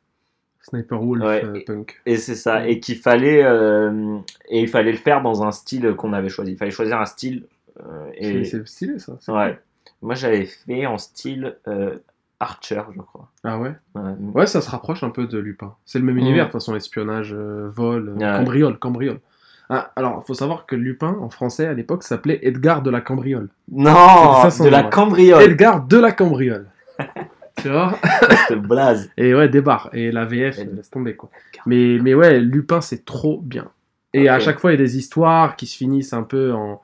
Sniper 0.61 1.01
Wolf 1.03 1.21
Ouais, 1.23 1.43
euh, 1.43 1.59
Punk. 1.67 2.01
Et 2.05 2.15
c'est 2.15 2.35
ça. 2.35 2.59
Ouais. 2.61 2.71
Et 2.71 2.79
qu'il 2.79 2.95
fallait, 2.97 3.43
euh, 3.43 4.17
et 4.49 4.61
il 4.61 4.69
fallait 4.69 4.93
le 4.93 4.97
faire 4.97 5.21
dans 5.21 5.43
un 5.43 5.51
style 5.51 5.93
qu'on 5.95 6.13
avait 6.13 6.29
choisi. 6.29 6.53
Il 6.53 6.57
fallait 6.57 6.71
choisir 6.71 6.99
un 7.01 7.05
style. 7.05 7.45
euh, 7.81 8.09
et 8.15 8.45
C'est 8.45 8.65
stylé 8.65 8.97
ça. 8.97 9.17
ouais. 9.27 9.59
Moi 10.01 10.15
j'avais 10.15 10.45
fait 10.45 10.85
en 10.85 10.97
style 10.97 11.57
euh, 11.67 11.97
Archer, 12.43 12.81
je 12.95 13.01
crois. 13.01 13.29
Ah 13.43 13.57
ouais 13.59 13.73
Ouais. 13.95 14.11
Ouais, 14.35 14.45
ça 14.47 14.61
se 14.61 14.69
rapproche 14.69 15.03
un 15.03 15.09
peu 15.09 15.25
de 15.27 15.37
Lupin. 15.39 15.73
C'est 15.85 15.99
le 15.99 16.05
même 16.05 16.15
Mhm. 16.15 16.21
univers, 16.21 16.45
de 16.45 16.51
toute 16.51 16.61
façon, 16.61 16.75
espionnage, 16.75 17.33
euh, 17.37 17.69
vol, 17.73 18.15
euh, 18.21 18.37
cambriole, 18.37 18.77
cambriole. 18.79 19.19
Ah, 19.69 19.91
alors, 19.95 20.21
il 20.23 20.27
faut 20.27 20.33
savoir 20.33 20.65
que 20.65 20.75
Lupin, 20.75 21.15
en 21.21 21.29
français, 21.29 21.65
à 21.65 21.73
l'époque, 21.73 22.03
s'appelait 22.03 22.39
Edgar 22.43 22.81
de 22.81 22.89
la 22.91 23.01
Cambriole. 23.01 23.49
Non, 23.71 23.91
de 23.93 24.69
la 24.69 24.83
cambriole. 24.83 25.41
Edgar 25.41 25.81
de 25.85 25.97
la 25.97 26.11
Cambriole. 26.11 26.67
tu 27.57 27.69
vois 27.69 27.97
Cette 28.49 28.61
blaze. 28.61 29.09
Et 29.17 29.33
ouais, 29.33 29.47
débarre. 29.49 29.89
Et 29.93 30.11
la 30.11 30.25
VF, 30.25 30.59
Ed- 30.59 30.75
laisse 30.75 30.89
tomber, 30.89 31.15
quoi. 31.15 31.29
Mais, 31.65 31.97
mais 32.01 32.13
ouais, 32.13 32.39
Lupin, 32.39 32.81
c'est 32.81 33.05
trop 33.05 33.39
bien. 33.41 33.69
Et 34.13 34.27
à 34.29 34.37
chaque 34.39 34.59
fois, 34.59 34.71
il 34.71 34.75
y 34.75 34.81
a 34.81 34.83
des 34.85 34.97
histoires 34.97 35.55
qui 35.55 35.65
se 35.65 35.75
finissent 35.77 36.13
un 36.13 36.23
peu 36.23 36.51
en, 36.53 36.81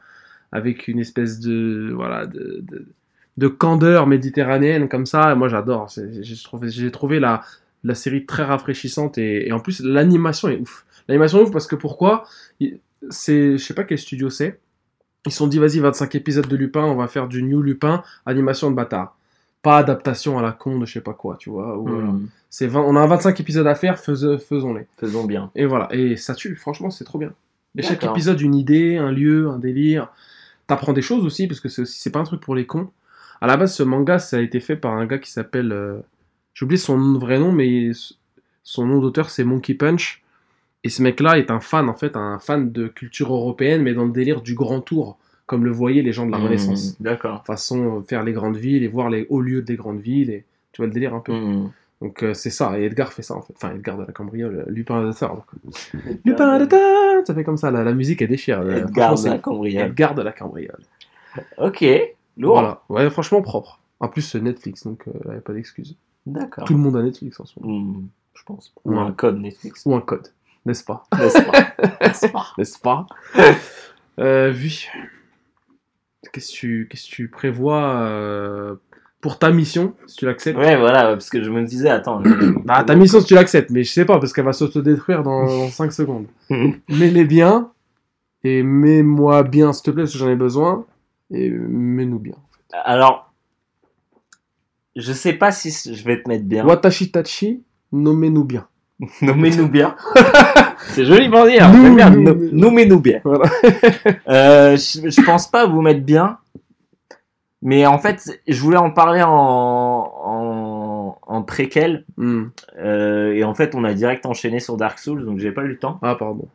avec 0.52 0.88
une 0.88 1.00
espèce 1.00 1.40
de 1.40 1.92
voilà 1.94 2.26
de, 2.26 2.64
de, 2.64 2.88
de 3.40 3.48
candeur 3.48 4.06
méditerranéenne 4.06 4.88
comme 4.90 5.06
ça. 5.06 5.34
Moi, 5.36 5.48
j'adore. 5.48 5.88
J'ai 6.22 6.36
trouvé, 6.44 6.70
j'ai 6.70 6.92
trouvé 6.92 7.20
la, 7.20 7.42
la 7.84 7.96
série 7.96 8.26
très 8.26 8.44
rafraîchissante 8.44 9.18
et, 9.18 9.48
et 9.48 9.52
en 9.52 9.60
plus 9.60 9.82
l'animation 9.82 10.50
est 10.50 10.60
ouf. 10.60 10.86
L'animation 11.08 11.40
est 11.40 11.44
ouf 11.44 11.52
parce 11.52 11.66
que 11.68 11.76
pourquoi? 11.76 12.26
C'est, 13.10 13.58
je 13.58 13.64
sais 13.64 13.74
pas 13.74 13.84
quel 13.86 13.98
studio 13.98 14.30
c'est. 14.30 14.60
Ils 15.26 15.32
se 15.32 15.38
sont 15.38 15.48
dit 15.48 15.60
vas-y 15.60 15.80
25 15.80 16.16
épisodes 16.16 16.48
de 16.48 16.56
Lupin, 16.56 16.84
on 16.84 16.96
va 16.96 17.08
faire 17.08 17.28
du 17.28 17.44
New 17.44 17.62
Lupin, 17.62 18.04
animation 18.26 18.70
de 18.72 18.76
bâtard. 18.76 19.16
Pas 19.62 19.78
adaptation 19.78 20.38
à 20.40 20.42
la 20.42 20.52
con 20.54 20.80
de 20.80 20.86
je 20.86 20.94
sais 20.94 21.02
pas 21.02 21.14
quoi, 21.14 21.36
tu 21.38 21.50
vois. 21.50 21.78
ou 21.78 21.88
voilà. 21.88 22.08
Hmm, 22.08 22.28
C'est 22.50 22.68
20 22.68 22.82
on 22.82 22.96
a 22.96 23.06
25 23.08 23.40
épisodes 23.40 23.68
à 23.68 23.76
faire, 23.76 24.00
fais- 24.00 24.38
faisons-les. 24.38 24.88
Faisons 24.98 25.26
bien. 25.26 25.52
Et 25.56 25.66
voilà, 25.66 25.88
et 25.92 26.16
ça 26.16 26.36
tue, 26.36 26.56
franchement, 26.56 26.90
c'est 26.90 27.04
trop 27.04 27.18
bien. 27.20 27.34
Et 27.78 27.82
chaque 27.82 28.00
épisode, 28.12 28.40
une 28.42 28.56
idée, 28.56 28.98
un 28.98 29.12
lieu, 29.12 29.50
un 29.50 29.60
délire. 29.60 30.10
T'apprends 30.68 30.94
des 30.94 31.02
choses 31.02 31.26
aussi, 31.26 31.48
parce 31.48 31.60
que 31.60 31.68
c'est 31.70 32.12
pas 32.12 32.20
un 32.20 32.24
truc 32.24 32.42
pour 32.42 32.56
les 32.56 32.66
cons. 32.66 32.90
À 33.42 33.48
la 33.48 33.58
base, 33.58 33.74
ce 33.76 33.84
manga, 33.84 34.20
ça 34.20 34.38
a 34.38 34.42
été 34.42 34.60
fait 34.60 34.76
par 34.76 34.94
un 34.94 35.06
gars 35.06 35.18
qui 35.20 35.32
s'appelle. 35.32 35.72
euh, 35.72 35.98
J'ai 36.54 36.66
oublié 36.66 36.78
son 36.78 37.18
vrai 37.18 37.40
nom, 37.40 37.52
mais 37.52 37.92
son 38.64 38.86
nom 38.86 39.00
d'auteur, 39.00 39.30
c'est 39.30 39.44
Monkey 39.44 39.74
Punch. 39.74 40.22
Et 40.84 40.90
ce 40.90 41.02
mec-là 41.02 41.38
est 41.38 41.52
un 41.52 41.60
fan, 41.60 41.90
en 41.90 41.94
fait, 41.94 42.16
un 42.16 42.40
fan 42.40 42.72
de 42.72 42.88
culture 42.88 43.34
européenne, 43.34 43.82
mais 43.82 43.94
dans 43.94 44.06
le 44.06 44.12
délire 44.12 44.42
du 44.42 44.56
grand 44.56 44.82
tour, 44.82 45.18
comme 45.46 45.66
le 45.66 45.72
voyaient 45.72 46.02
les 46.02 46.14
gens 46.14 46.26
de 46.26 46.32
la 46.32 46.38
Hmm, 46.38 46.44
Renaissance. 46.44 47.02
D'accord. 47.02 47.44
Façon, 47.46 47.98
euh, 48.00 48.02
faire 48.08 48.24
les 48.24 48.34
grandes 48.34 48.58
villes 48.58 48.84
et 48.84 48.88
voir 48.88 49.10
les 49.10 49.26
hauts 49.30 49.42
lieux 49.42 49.62
des 49.62 49.76
grandes 49.76 50.00
villes. 50.00 50.30
Et... 50.30 50.46
Tu 50.72 50.78
vois 50.82 50.88
le 50.88 50.94
délire 50.94 51.14
un 51.16 51.20
peu 51.20 51.34
Hmm. 51.34 51.72
donc 52.02 52.24
euh, 52.24 52.34
c'est 52.34 52.50
ça, 52.52 52.80
et 52.80 52.84
Edgar 52.86 53.12
fait 53.12 53.24
ça 53.24 53.36
en 53.36 53.42
fait. 53.42 53.54
Enfin, 53.58 53.74
Edgar 53.74 53.98
de 53.98 54.06
la 54.06 54.14
cambriole, 54.14 54.64
Lupin 54.70 55.02
de. 55.02 55.12
Lupin 56.24 56.60
de 56.66 57.26
Ça 57.26 57.34
fait 57.34 57.44
comme 57.44 57.58
ça, 57.58 57.72
la, 57.72 57.84
la 57.84 57.94
musique 57.94 58.22
elle 58.22 58.30
déchire. 58.30 58.62
Edgar 58.62 59.16
de 59.16 59.28
la 59.28 59.38
cambriole. 59.40 59.86
Edgar 59.88 60.16
de 60.16 60.22
la 60.22 60.32
cambriole. 60.32 60.80
Ok. 61.58 61.84
Lourd. 62.40 62.54
Voilà, 62.54 62.82
ouais, 62.90 63.10
franchement 63.12 63.42
propre. 63.42 63.80
En 64.00 64.08
plus, 64.08 64.22
c'est 64.24 64.40
Netflix, 64.42 64.84
donc 64.86 65.04
il 65.26 65.30
n'y 65.32 65.38
a 65.38 65.42
pas 65.42 65.54
d'excuse. 65.54 65.96
D'accord. 66.26 66.64
Tout 66.66 66.74
le 66.74 66.80
monde 66.80 66.96
a 66.96 67.02
Netflix 67.04 67.40
en 67.40 67.46
ce 67.46 67.60
moment. 67.60 67.80
Hmm, 67.80 68.08
Je 68.34 68.44
pense. 68.44 68.74
Ou 68.86 68.92
Ouais. 68.94 69.00
un 69.00 69.12
code 69.12 69.40
Netflix. 69.40 69.84
Ou 69.86 69.94
un 69.96 70.02
code, 70.02 70.28
n'est-ce 70.66 70.84
pas? 70.84 71.06
N'est-ce 71.20 71.42
pas? 71.42 71.98
N'est-ce 72.02 72.28
pas? 72.30 72.46
N'est-ce 72.58 72.80
pas? 72.80 73.08
Euh, 74.20 74.54
Oui. 74.56 74.88
Qu'est-ce 76.34 76.52
que 76.52 76.58
tu, 76.58 76.88
qu'est-ce 76.90 77.10
que 77.10 77.16
tu 77.16 77.28
prévois 77.30 77.82
euh, 78.02 78.76
pour 79.22 79.40
ta 79.40 79.52
mission, 79.52 79.96
si 80.06 80.18
tu 80.18 80.26
l'acceptes? 80.26 80.58
Ouais, 80.60 80.78
voilà, 80.78 81.04
parce 81.14 81.30
que 81.30 81.42
je 81.44 81.50
me 81.50 81.64
disais, 81.64 81.90
attends. 81.90 82.22
Bah, 82.66 82.84
ta 82.84 82.96
mission, 82.96 83.20
si 83.22 83.26
tu 83.28 83.34
l'acceptes, 83.36 83.70
mais 83.72 83.84
je 83.84 83.92
sais 83.92 84.06
pas, 84.06 84.20
parce 84.20 84.34
qu'elle 84.34 84.46
va 84.46 84.54
s'autodétruire 84.54 85.24
dans 85.24 85.48
5 85.70 85.92
secondes. 85.92 86.28
Mets-les 86.50 87.26
bien, 87.26 87.72
et 88.44 88.64
mets-moi 88.64 89.44
bien, 89.44 89.72
s'il 89.74 89.84
te 89.84 89.92
plaît, 89.92 90.04
parce 90.04 90.14
que 90.14 90.20
j'en 90.20 90.30
ai 90.30 90.36
besoin, 90.36 90.86
et 91.32 91.50
mets-nous 91.50 92.20
bien. 92.20 92.36
Alors, 92.84 93.32
je 94.96 95.14
sais 95.14 95.34
pas 95.34 95.52
si 95.52 95.72
je 95.94 96.04
vais 96.04 96.22
te 96.22 96.28
mettre 96.30 96.46
bien. 96.46 96.66
Watashi 96.66 97.12
Tachi, 97.12 97.64
nommez-nous 97.92 98.44
bien. 98.44 98.68
Nommez-nous 99.22 99.70
bien. 99.70 99.96
C'est 100.90 101.06
joli 101.06 101.30
pour 101.30 101.46
dire. 101.46 101.72
Nous- 101.72 101.82
J'aime 101.84 101.96
bien. 101.96 102.10
nous- 102.10 102.22
No- 102.24 102.52
Nommez-nous 102.52 103.00
bien. 103.00 103.22
Voilà. 103.24 103.46
Euh, 104.28 104.76
je, 104.76 105.10
je 105.10 105.22
pense 105.26 105.50
pas 105.50 105.66
vous 105.66 105.82
mettre 105.82 106.02
bien. 106.04 106.38
Mais 107.62 107.86
en 107.86 107.98
fait, 107.98 108.40
je 108.48 108.62
voulais 108.62 108.78
en 108.78 108.92
parler 108.92 109.22
en, 109.24 109.30
en, 109.30 111.18
en 111.22 111.44
préquel. 111.44 112.06
Hmm. 112.18 112.46
Euh, 112.78 113.34
et 113.34 113.44
en 113.44 113.54
fait, 113.54 113.74
on 113.76 113.84
a 113.86 113.94
direct 113.94 114.26
enchaîné 114.26 114.60
sur 114.60 114.76
Dark 114.78 115.00
Souls, 115.00 115.26
donc 115.26 115.40
j'ai 115.40 115.52
pas 115.52 115.64
eu 115.64 115.68
le 115.70 115.78
temps. 115.78 116.00
Ah, 116.02 116.16
pardon. 116.16 116.48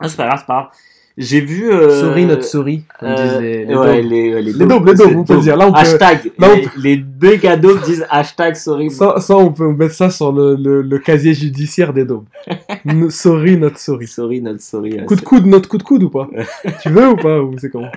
Ah, 0.00 0.08
c'est 0.08 0.16
pas 0.16 0.26
grave, 0.26 0.38
c'est 0.40 0.46
pas 0.46 0.54
grave. 0.54 0.68
J'ai 1.16 1.40
vu. 1.40 1.70
Euh, 1.70 2.00
Sorry, 2.00 2.26
not 2.26 2.42
sorry, 2.42 2.82
comme 2.98 3.08
euh, 3.08 3.14
disent 3.14 3.40
les, 3.40 3.64
les 3.66 3.74
ouais, 3.76 4.02
les, 4.02 4.42
les, 4.42 4.52
Les 4.52 4.66
daubes, 4.66 4.84
les 4.88 4.94
daubes, 4.94 5.08
c'est 5.10 5.14
on 5.16 5.22
peut 5.24 5.38
dire. 5.38 5.56
Là, 5.56 5.68
on 5.68 5.72
peut- 5.72 5.78
Hashtag. 5.78 6.32
là, 6.38 6.48
on 6.50 6.56
les, 6.56 6.68
les 6.82 6.96
deux 6.96 7.36
cadeaux 7.36 7.78
disent 7.78 8.04
hashtag 8.10 8.56
sorry. 8.56 8.90
Ça, 8.90 9.20
ça, 9.20 9.36
on 9.36 9.52
peut 9.52 9.68
mettre 9.72 9.94
ça 9.94 10.10
sur 10.10 10.32
le, 10.32 10.56
le, 10.56 10.82
le 10.82 10.98
casier 10.98 11.32
judiciaire 11.32 11.92
des 11.92 12.04
daubes. 12.04 12.24
N- 12.84 13.10
sorry, 13.10 13.56
not 13.56 13.76
sorry. 13.76 14.08
Sorry, 14.08 14.40
not 14.40 14.58
sorry. 14.58 14.94
ouais, 14.98 15.04
Coup 15.04 15.14
de 15.14 15.20
coude, 15.20 15.46
notre 15.46 15.68
coup 15.68 15.78
de 15.78 15.84
coude 15.84 16.02
ou 16.02 16.10
pas? 16.10 16.28
Tu 16.82 16.88
veux 16.90 17.08
ou 17.10 17.16
pas 17.16 17.38
Ou 17.40 17.54
c'est 17.60 17.70
comment? 17.70 17.92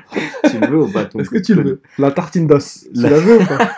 Tu 0.51 0.59
le 0.59 0.67
veux 0.67 0.81
ou 0.83 0.91
pas 0.91 1.09
Est-ce 1.17 1.29
que 1.31 1.39
tu 1.39 1.55
le 1.55 1.63
veux? 1.63 1.81
La 1.97 2.11
tartine 2.11 2.45
d'os. 2.45 2.85
Tu 2.93 3.01
La- 3.01 3.09
la 3.09 3.17
veux 3.19 3.37
ou 3.41 3.45
pas? 3.45 3.71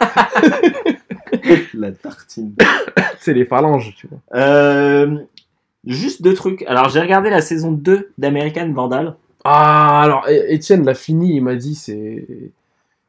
La 1.76 1.91
tartine. 1.91 2.53
C'est 3.22 3.34
les 3.34 3.45
phalanges, 3.45 3.94
tu 3.98 4.07
vois. 4.07 4.20
Euh, 4.40 5.16
juste 5.86 6.22
deux 6.22 6.34
trucs. 6.34 6.64
Alors, 6.64 6.90
j'ai 6.90 6.99
regardé 6.99 7.30
la 7.30 7.41
saison 7.41 7.72
2 7.72 8.10
d'American 8.18 8.72
Vandal. 8.74 9.16
Ah, 9.44 10.02
alors, 10.02 10.28
É- 10.28 10.53
Étienne 10.53 10.84
l'a 10.86 10.94
fini, 10.95 11.36
il 11.38 11.41
m'a 11.44 11.56
dit 11.56 11.76
c'est. 11.76 12.52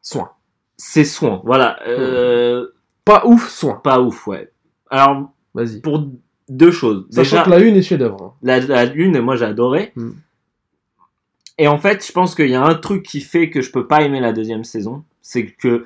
Soin. 0.02 0.30
C'est 0.76 1.04
soin. 1.04 1.40
Voilà. 1.44 1.78
Euh, 1.86 2.68
Pas 3.04 3.26
ouf, 3.26 3.48
soin. 3.50 3.74
Pas 3.76 4.00
ouf, 4.00 4.26
ouais. 4.26 4.50
Alors, 4.90 5.30
Vas-y. 5.54 5.80
pour 5.80 6.06
deux 6.48 6.70
choses. 6.70 7.06
Sachant 7.10 7.22
Déjà, 7.36 7.42
que 7.44 7.50
la 7.50 7.58
une 7.60 7.76
est 7.76 7.82
chef-d'œuvre. 7.82 8.22
hein. 8.22 8.32
la, 8.42 8.60
la 8.60 8.84
une, 8.94 9.20
moi, 9.20 9.36
j'ai 9.36 9.44
adoré. 9.44 9.92
Mm. 9.96 10.10
Et 11.58 11.68
en 11.68 11.78
fait, 11.78 12.06
je 12.06 12.12
pense 12.12 12.34
qu'il 12.34 12.48
y 12.48 12.54
a 12.54 12.62
un 12.64 12.74
truc 12.74 13.02
qui 13.04 13.20
fait 13.20 13.50
que 13.50 13.60
je 13.60 13.70
peux 13.70 13.86
pas 13.86 14.02
aimer 14.02 14.20
la 14.20 14.32
deuxième 14.32 14.64
saison. 14.64 15.04
C'est 15.20 15.46
que, 15.46 15.84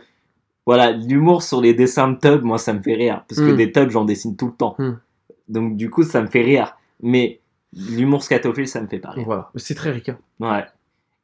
voilà, 0.66 0.92
l'humour 0.92 1.42
sur 1.42 1.60
les 1.60 1.74
dessins 1.74 2.08
de 2.08 2.18
Tub, 2.18 2.42
moi, 2.44 2.58
ça 2.58 2.72
me 2.72 2.80
fait 2.82 2.94
rire. 2.94 3.24
Parce 3.28 3.40
que 3.40 3.52
Mm. 3.52 3.56
des 3.56 3.72
Tubs, 3.72 3.90
j'en 3.90 4.04
dessine 4.04 4.36
tout 4.36 4.46
le 4.46 4.52
temps. 4.52 4.76
Mm. 4.78 4.92
Donc, 5.48 5.76
du 5.76 5.90
coup, 5.90 6.04
ça 6.04 6.22
me 6.22 6.28
fait 6.28 6.42
rire. 6.42 6.76
Mais 7.02 7.40
l'humour 7.90 8.22
scatophile, 8.22 8.68
ça 8.68 8.80
me 8.80 8.86
fait 8.86 8.98
pas 8.98 9.10
rire. 9.10 9.24
Voilà. 9.26 9.51
C'est 9.56 9.74
très 9.74 9.90
ricain. 9.90 10.16
Ouais. 10.40 10.64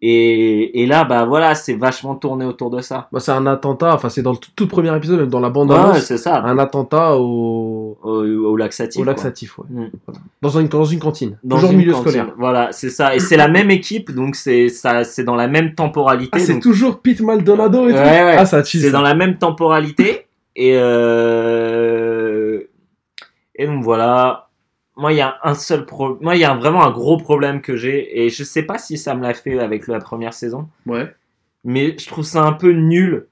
Et, 0.03 0.81
et 0.83 0.87
là, 0.87 1.05
bah 1.05 1.27
voilà, 1.27 1.55
c'est 1.55 1.75
vachement 1.75 2.15
tourné 2.15 2.47
autour 2.47 2.71
de 2.71 2.81
ça. 2.81 3.09
Bah, 3.13 3.21
c'est 3.21 3.33
un 3.33 3.47
attentat, 3.47 3.95
enfin, 3.95 4.09
c'est 4.09 4.23
dans 4.23 4.33
le 4.33 4.39
tout, 4.39 4.51
tout 4.57 4.67
premier 4.67 4.97
épisode, 4.97 5.21
même 5.21 5.29
dans 5.29 5.41
la 5.41 5.51
bande 5.51 5.71
Ouais, 5.73 6.01
c'est 6.01 6.17
ça. 6.17 6.43
un 6.43 6.59
attentat 6.59 7.19
au, 7.19 7.99
Au, 8.03 8.09
au 8.25 8.57
laxatif. 8.57 8.99
au 8.99 9.05
quoi. 9.05 9.13
laxatif, 9.13 9.59
ouais. 9.59 9.67
Mm. 9.69 9.91
Voilà. 10.07 10.21
Dans, 10.41 10.49
une, 10.59 10.69
dans 10.69 10.85
une 10.87 11.01
cantine. 11.01 11.37
Dans 11.45 11.57
Toujours 11.57 11.73
une 11.73 11.77
milieu 11.77 11.93
cantine. 11.93 12.09
scolaire. 12.13 12.33
Voilà, 12.39 12.73
c'est 12.73 12.89
ça. 12.89 13.15
Et 13.15 13.19
c'est 13.21 13.37
la 13.37 13.49
même 13.49 13.71
équipe, 13.71 14.11
donc 14.15 14.37
c'est 14.37 14.71
ça, 14.71 15.05
c'est 15.05 15.23
dans 15.25 15.37
la 15.37 15.49
même 15.49 15.75
temporalité. 15.75 16.31
Ah, 16.33 16.39
c'est 16.39 16.55
donc 16.55 16.63
toujours 16.63 17.01
Pete 17.03 17.21
Maldonado 17.21 17.87
et 17.87 17.93
tout 17.93 17.99
Ouais, 17.99 18.05
ouais. 18.25 18.37
Ah, 18.39 18.47
ça 18.47 18.65
c'est 18.65 18.91
dans 18.91 19.03
la 19.03 19.15
même 19.15 19.37
temporalité. 19.37 20.29
Et 20.57 20.77
euh... 20.79 22.61
et 23.55 23.67
donc 23.67 23.83
voilà. 23.85 24.49
Moi, 24.97 25.13
il 25.13 25.17
y 25.17 25.21
a 25.21 25.39
un 25.43 25.55
seul 25.55 25.87
problème. 25.87 26.19
Moi, 26.23 26.37
il 26.37 26.41
y 26.41 26.45
a 26.45 26.55
vraiment 26.55 26.85
un 26.85 26.91
gros 26.91 27.17
problème 27.17 27.63
que 27.63 27.77
j'ai, 27.77 28.23
et 28.25 28.29
je 28.29 28.45
sais 28.45 28.63
pas 28.63 28.79
si 28.79 28.99
ça 28.99 29.15
me 29.15 29.23
l'a 29.23 29.35
fait 29.35 29.59
avec 29.59 29.87
la 29.87 29.99
première 29.99 30.35
saison. 30.35 30.69
Ouais. 30.87 31.13
mais 31.65 31.97
je 31.99 32.07
trouve 32.07 32.25
ça 32.25 32.43
un 32.43 32.53
peu 32.53 32.73
nul 32.73 33.29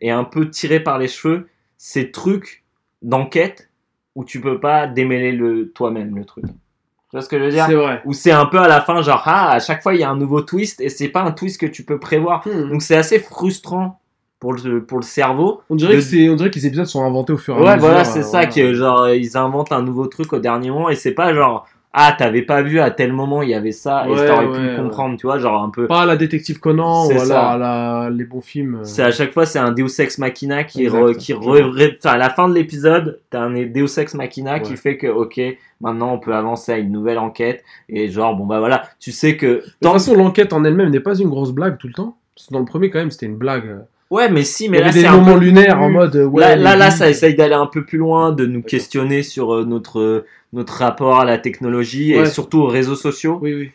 et 0.00 0.10
un 0.10 0.24
peu 0.24 0.50
tiré 0.50 0.80
par 0.80 0.98
les 0.98 1.08
cheveux 1.08 1.48
ces 1.76 2.10
trucs 2.10 2.64
d'enquête 3.02 3.70
où 4.14 4.24
tu 4.24 4.40
peux 4.40 4.60
pas 4.60 4.86
démêler 4.86 5.32
le 5.32 5.70
toi-même 5.72 6.16
le 6.16 6.24
truc. 6.24 6.44
Tu 6.44 7.16
vois 7.16 7.22
ce 7.22 7.28
que 7.28 7.38
je 7.38 7.44
veux 7.44 7.50
dire? 7.50 7.66
C'est 7.66 7.74
vrai. 7.74 8.02
Où 8.04 8.12
c'est 8.12 8.30
un 8.30 8.46
peu 8.46 8.58
à 8.58 8.68
la 8.68 8.80
fin 8.80 9.02
genre 9.02 9.22
ah 9.24 9.52
à 9.52 9.60
chaque 9.60 9.82
fois 9.82 9.94
il 9.94 10.00
y 10.00 10.04
a 10.04 10.10
un 10.10 10.16
nouveau 10.16 10.42
twist 10.42 10.80
et 10.80 10.88
c'est 10.88 11.08
pas 11.08 11.22
un 11.22 11.32
twist 11.32 11.60
que 11.60 11.66
tu 11.66 11.84
peux 11.84 11.98
prévoir. 11.98 12.46
Hmm. 12.46 12.70
Donc 12.70 12.82
c'est 12.82 12.96
assez 12.96 13.18
frustrant 13.18 14.00
pour 14.40 14.54
le 14.54 14.82
pour 14.82 14.98
le 14.98 15.04
cerveau. 15.04 15.60
On 15.70 15.76
dirait 15.76 15.92
de- 15.92 15.98
que 15.98 16.04
c'est, 16.04 16.28
on 16.30 16.34
dirait 16.34 16.50
que 16.50 16.56
les 16.56 16.66
épisodes 16.66 16.86
sont 16.86 17.04
inventés 17.04 17.32
au 17.34 17.38
fur 17.38 17.54
et 17.54 17.58
à 17.58 17.60
Ouais, 17.60 17.74
mesure. 17.76 17.80
voilà, 17.88 18.04
c'est 18.04 18.20
euh, 18.20 18.22
ça 18.22 18.38
voilà. 18.38 18.46
que 18.48 18.72
genre 18.74 19.10
ils 19.10 19.36
inventent 19.36 19.70
un 19.72 19.82
nouveau 19.82 20.06
truc 20.06 20.32
au 20.32 20.38
dernier 20.38 20.70
moment 20.70 20.88
et 20.88 20.94
c'est 20.96 21.12
pas 21.12 21.32
genre 21.34 21.66
ah 21.92 22.14
t'avais 22.16 22.42
pas 22.42 22.62
vu 22.62 22.78
à 22.78 22.92
tel 22.92 23.12
moment 23.12 23.42
il 23.42 23.50
y 23.50 23.54
avait 23.54 23.72
ça 23.72 24.06
et 24.06 24.10
Ouais, 24.12 24.24
t'aurais 24.26 24.46
ouais, 24.46 24.52
pu 24.58 24.64
ouais. 24.64 24.76
comprendre, 24.76 25.16
tu 25.18 25.26
vois, 25.26 25.38
genre 25.40 25.60
un 25.62 25.70
peu 25.70 25.88
Pas 25.88 26.06
la 26.06 26.16
détective 26.16 26.60
Conan 26.60 27.06
C'est 27.06 27.18
ou 27.18 27.20
alors 27.32 27.58
la, 27.58 28.10
les 28.10 28.22
bons 28.24 28.40
films. 28.40 28.76
euh. 28.76 28.84
C'est 28.84 29.02
à 29.02 29.10
chaque 29.10 29.32
fois 29.32 29.44
c'est 29.44 29.58
un 29.58 29.72
Deus 29.72 30.00
Ex 30.00 30.16
Machina 30.18 30.62
qui 30.64 30.86
re- 30.86 31.16
qui 31.16 31.34
re- 31.34 31.98
à 32.08 32.16
la 32.16 32.30
fin 32.30 32.48
de 32.48 32.54
l'épisode 32.54 33.20
t'as 33.28 33.40
un 33.40 33.50
Deus 33.50 33.98
Ex 33.98 34.14
Machina 34.14 34.60
qui 34.60 34.70
Ouais. 34.70 34.76
fait 34.76 34.96
que 34.96 35.08
ok 35.08 35.40
maintenant 35.80 36.14
on 36.14 36.18
peut 36.18 36.32
avancer 36.34 36.70
à 36.72 36.78
une 36.78 36.92
nouvelle 36.92 37.18
enquête 37.18 37.64
et 37.88 38.08
genre 38.08 38.36
bon 38.36 38.46
bah 38.46 38.60
voilà 38.60 38.84
tu 39.00 39.10
sais 39.12 39.36
que 39.36 39.46
De 39.46 39.64
toute 39.82 39.92
façon, 39.92 40.14
l'enquête 40.14 40.52
en 40.52 40.64
elle-même 40.64 40.90
n'est 40.90 41.00
pas 41.00 41.16
une 41.18 41.28
grosse 41.28 41.50
blague 41.52 41.76
tout 41.76 41.88
le 41.88 41.94
temps. 41.94 42.16
Parce 42.36 42.46
que 42.46 42.52
dans 42.54 42.60
le 42.60 42.64
premier, 42.64 42.88
quand 42.88 43.00
même, 43.00 43.10
c'était 43.10 43.26
une 43.26 43.36
blague. 43.36 43.80
Ouais 44.10 44.28
mais 44.30 44.44
si 44.44 44.64
Il 44.64 44.70
mais 44.72 44.78
y 44.78 44.80
là 44.80 44.88
avait 44.88 45.00
des 45.02 45.06
un 45.06 45.16
moments 45.16 45.34
peu 45.34 45.40
lunaires 45.40 45.80
en 45.80 45.90
mode. 45.90 46.16
euh, 46.16 46.24
Ouais, 46.24 46.56
là 46.56 46.76
là, 46.76 46.90
ça 46.90 47.08
essaye 47.10 47.34
d'aller 47.34 47.54
un 47.54 47.66
peu 47.66 47.84
plus 47.84 47.98
loin 47.98 48.32
de 48.32 48.46
nous 48.46 48.62
questionner 48.62 49.22
sur 49.22 49.54
euh, 49.54 49.64
notre 49.64 50.00
euh, 50.00 50.26
notre 50.52 50.74
rapport 50.74 51.20
à 51.20 51.24
la 51.24 51.38
technologie 51.38 52.12
et 52.12 52.26
surtout 52.26 52.58
aux 52.60 52.66
réseaux 52.66 52.96
sociaux 52.96 53.38
Oui, 53.40 53.54
oui. 53.54 53.70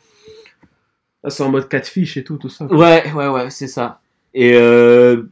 Là, 1.23 1.29
c'est 1.29 1.43
en 1.43 1.49
mode 1.49 1.67
catfish 1.69 2.17
et 2.17 2.23
tout, 2.23 2.37
tout 2.37 2.49
ça. 2.49 2.65
Ouais, 2.65 3.11
ouais, 3.13 3.27
ouais, 3.29 3.49
c'est 3.49 3.67
ça. 3.67 3.99
Et 4.33 4.53
euh, 4.55 5.23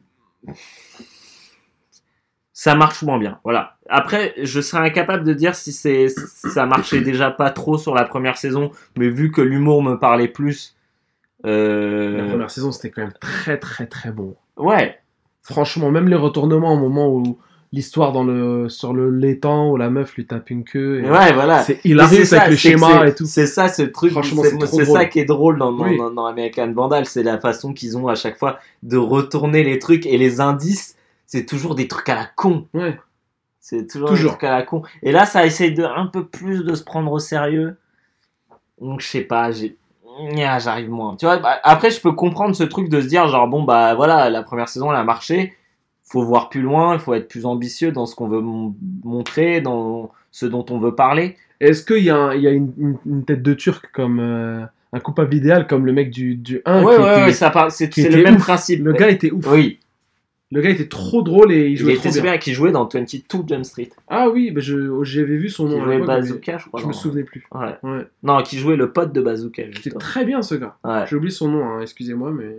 ça 2.54 2.76
marche 2.76 3.02
moins 3.04 3.18
bien. 3.20 3.40
Voilà. 3.44 3.78
Après, 3.90 4.34
je 4.42 4.62
serais 4.62 4.82
incapable 4.88 5.24
de 5.24 5.34
dire 5.34 5.56
si 5.56 5.72
c'est 5.72 6.08
ça 6.08 6.66
marchait 6.66 7.02
déjà 7.12 7.30
pas 7.32 7.50
trop 7.50 7.78
sur 7.78 7.94
la 7.96 8.06
première 8.06 8.38
saison, 8.38 8.72
mais 8.98 9.10
vu 9.10 9.32
que 9.32 9.42
l'humour 9.42 9.84
me 9.84 9.96
parlait 9.96 10.28
plus. 10.28 10.76
euh, 11.46 12.18
La 12.18 12.26
première 12.30 12.52
saison, 12.52 12.72
c'était 12.72 12.90
quand 12.92 13.02
même 13.02 13.14
très, 13.20 13.58
très, 13.58 13.86
très 13.88 14.12
bon. 14.12 14.36
Ouais, 14.58 14.98
Franchement, 15.42 15.92
même 15.92 16.08
les 16.08 16.16
retournements 16.16 16.74
au 16.74 16.78
moment 16.78 17.10
où 17.10 17.38
l'histoire 17.74 18.12
dans 18.14 18.24
le 18.24 18.70
sur 18.70 18.94
le 18.94 19.10
l'étang 19.10 19.72
où 19.72 19.78
la 19.78 19.90
meuf 19.90 20.16
lui 20.16 20.26
tape 20.26 20.50
une 20.52 20.64
queue. 20.64 21.04
et- 21.04 21.10
Ouais, 21.10 21.34
voilà. 21.34 21.64
C'est 21.64 21.82
ça, 22.26 22.38
avec 22.38 22.52
le 22.52 22.56
schéma 22.56 23.08
et 23.08 23.16
tout. 23.16 23.26
C'est 23.26 23.48
ça, 23.48 23.68
ce 23.68 23.82
truc. 23.82 24.14
C'est 24.68 24.86
ça 24.86 25.06
qui 25.06 25.20
est 25.20 25.26
drôle 25.26 25.58
dans, 25.58 25.72
dans, 25.74 25.84
Oui. 25.84 25.98
dans- 25.98 26.12
dans 26.12 26.26
American 26.26 26.72
Vandal, 26.72 27.06
c'est 27.06 27.24
la 27.24 27.40
façon 27.40 27.74
qu'ils 27.74 27.98
ont 27.98 28.08
à 28.08 28.16
chaque 28.16 28.38
fois 28.38 28.60
de 28.84 28.96
retourner 28.96 29.64
les 29.64 29.80
trucs 29.80 30.06
et 30.06 30.18
les 30.18 30.40
indices. 30.40 30.96
C'est 31.26 31.46
toujours 31.46 31.74
des 31.76 31.88
trucs 31.88 32.08
à 32.10 32.16
la 32.16 32.26
con. 32.26 32.68
Ouais. 32.74 32.98
C'est 33.60 33.88
toujours, 33.88 34.10
Toujours. 34.10 34.32
des 34.34 34.38
trucs 34.38 34.50
à 34.50 34.52
la 34.56 34.62
con. 34.64 34.84
Et 35.02 35.12
là, 35.12 35.26
ça 35.26 35.46
essaye 35.46 35.74
de 35.74 35.84
un 35.84 36.06
peu 36.06 36.26
plus 36.26 36.64
de 36.64 36.76
se 36.76 36.84
prendre 36.84 37.12
au 37.12 37.20
sérieux. 37.20 37.76
Donc, 38.80 39.02
je 39.02 39.08
sais 39.08 39.22
pas, 39.22 39.52
j'ai. 39.52 39.78
J'arrive 40.60 40.90
moins. 40.90 41.15
Tu 41.15 41.26
vois, 41.26 41.38
bah, 41.38 41.60
après, 41.64 41.90
je 41.91 41.99
peux 42.02 42.11
comprendre 42.11 42.56
ce 42.56 42.64
truc 42.64 42.90
de 42.90 43.02
se 43.02 43.07
dire, 43.07 43.27
genre, 43.27 43.48
bon, 43.48 43.64
bah 43.64 43.95
voilà, 43.95 44.30
la 44.30 44.44
première 44.44 44.69
saison, 44.69 44.91
elle 44.91 44.98
a 44.98 45.03
marché. 45.03 45.53
Faut 46.03 46.23
voir 46.23 46.49
plus 46.49 46.61
loin, 46.61 46.94
il 46.94 46.99
faut 46.99 47.14
être 47.14 47.27
plus 47.27 47.45
ambitieux 47.45 47.91
dans 47.91 48.06
ce 48.06 48.14
qu'on 48.15 48.27
veut 48.27 48.41
mon- 48.41 48.76
montrer, 49.03 49.61
dans 49.61 50.11
ce 50.31 50.45
dont 50.45 50.65
on 50.69 50.77
veut 50.77 50.94
parler. 50.95 51.38
Est-ce 51.60 51.84
qu'il 51.84 52.03
y 52.03 52.10
a, 52.10 52.18
un- 52.18 52.34
il 52.35 52.41
y 52.41 52.48
a 52.48 52.52
une, 52.52 52.72
une- 52.77 52.98
une 53.06 53.26
tête 53.26 53.41
de 53.41 53.53
turc 53.53 53.90
comme 53.94 54.19
euh, 54.19 54.64
un 54.91 54.99
coupable 54.99 55.34
idéal 55.34 55.65
comme 55.65 55.85
le 55.85 55.94
mec 55.94 56.11
du, 56.11 56.35
du 56.35 56.61
1 56.65 56.84
ouais, 56.84 56.95
qui 56.95 57.02
ouais, 57.02 57.11
était- 57.14 57.23
ouais, 57.26 57.34
ça 57.34 57.49
parle, 57.49 57.72
c'est 57.72 57.98
le 57.98 58.22
même 58.23 58.35
ouf. 58.35 58.41
principe. 58.44 58.84
Le 58.84 58.94
gars 58.94 59.10
était 59.10 59.31
ouf. 59.31 59.48
Oui, 59.52 59.80
Le 60.54 60.62
gars 60.62 60.70
était 60.70 60.88
trop 60.88 61.22
drôle 61.24 61.52
et 61.52 61.66
il 61.66 61.72
il, 61.72 61.78
jouait 61.78 61.94
était 61.94 62.02
trop 62.02 62.10
bien. 62.10 62.18
super, 62.18 62.40
qui 62.40 62.54
jouait 62.54 62.72
dans 62.72 62.88
22 62.88 63.24
Jump 63.48 63.66
Street. 63.66 63.90
Ah 64.08 64.30
oui, 64.30 64.52
bah 64.52 64.62
je, 64.62 65.04
j'avais 65.04 65.36
vu 65.38 65.50
son 65.50 65.68
Qui 65.68 65.76
nom. 65.76 65.82
à 65.82 65.86
jouait 65.86 66.00
Bazooka, 66.00 66.58
je 66.60 66.68
crois. 66.68 66.80
Je 66.82 66.86
me 66.88 66.94
souvenais 66.94 67.24
plus. 67.24 67.46
Ouais. 67.54 67.76
Ouais. 67.84 68.06
Non, 68.22 68.42
qui 68.44 68.58
jouait 68.60 68.76
le 68.76 68.92
pote 68.92 69.12
de 69.14 69.22
Bazooka, 69.22 69.64
C'était 69.76 69.98
très 69.98 70.26
bien 70.26 70.42
ce 70.42 70.56
gars. 70.56 70.76
Ouais. 70.84 71.06
J'ai 71.10 71.16
oublié 71.16 71.32
son 71.32 71.50
nom, 71.50 71.66
hein, 71.66 71.82
excusez-moi, 71.82 72.32
mais 72.32 72.58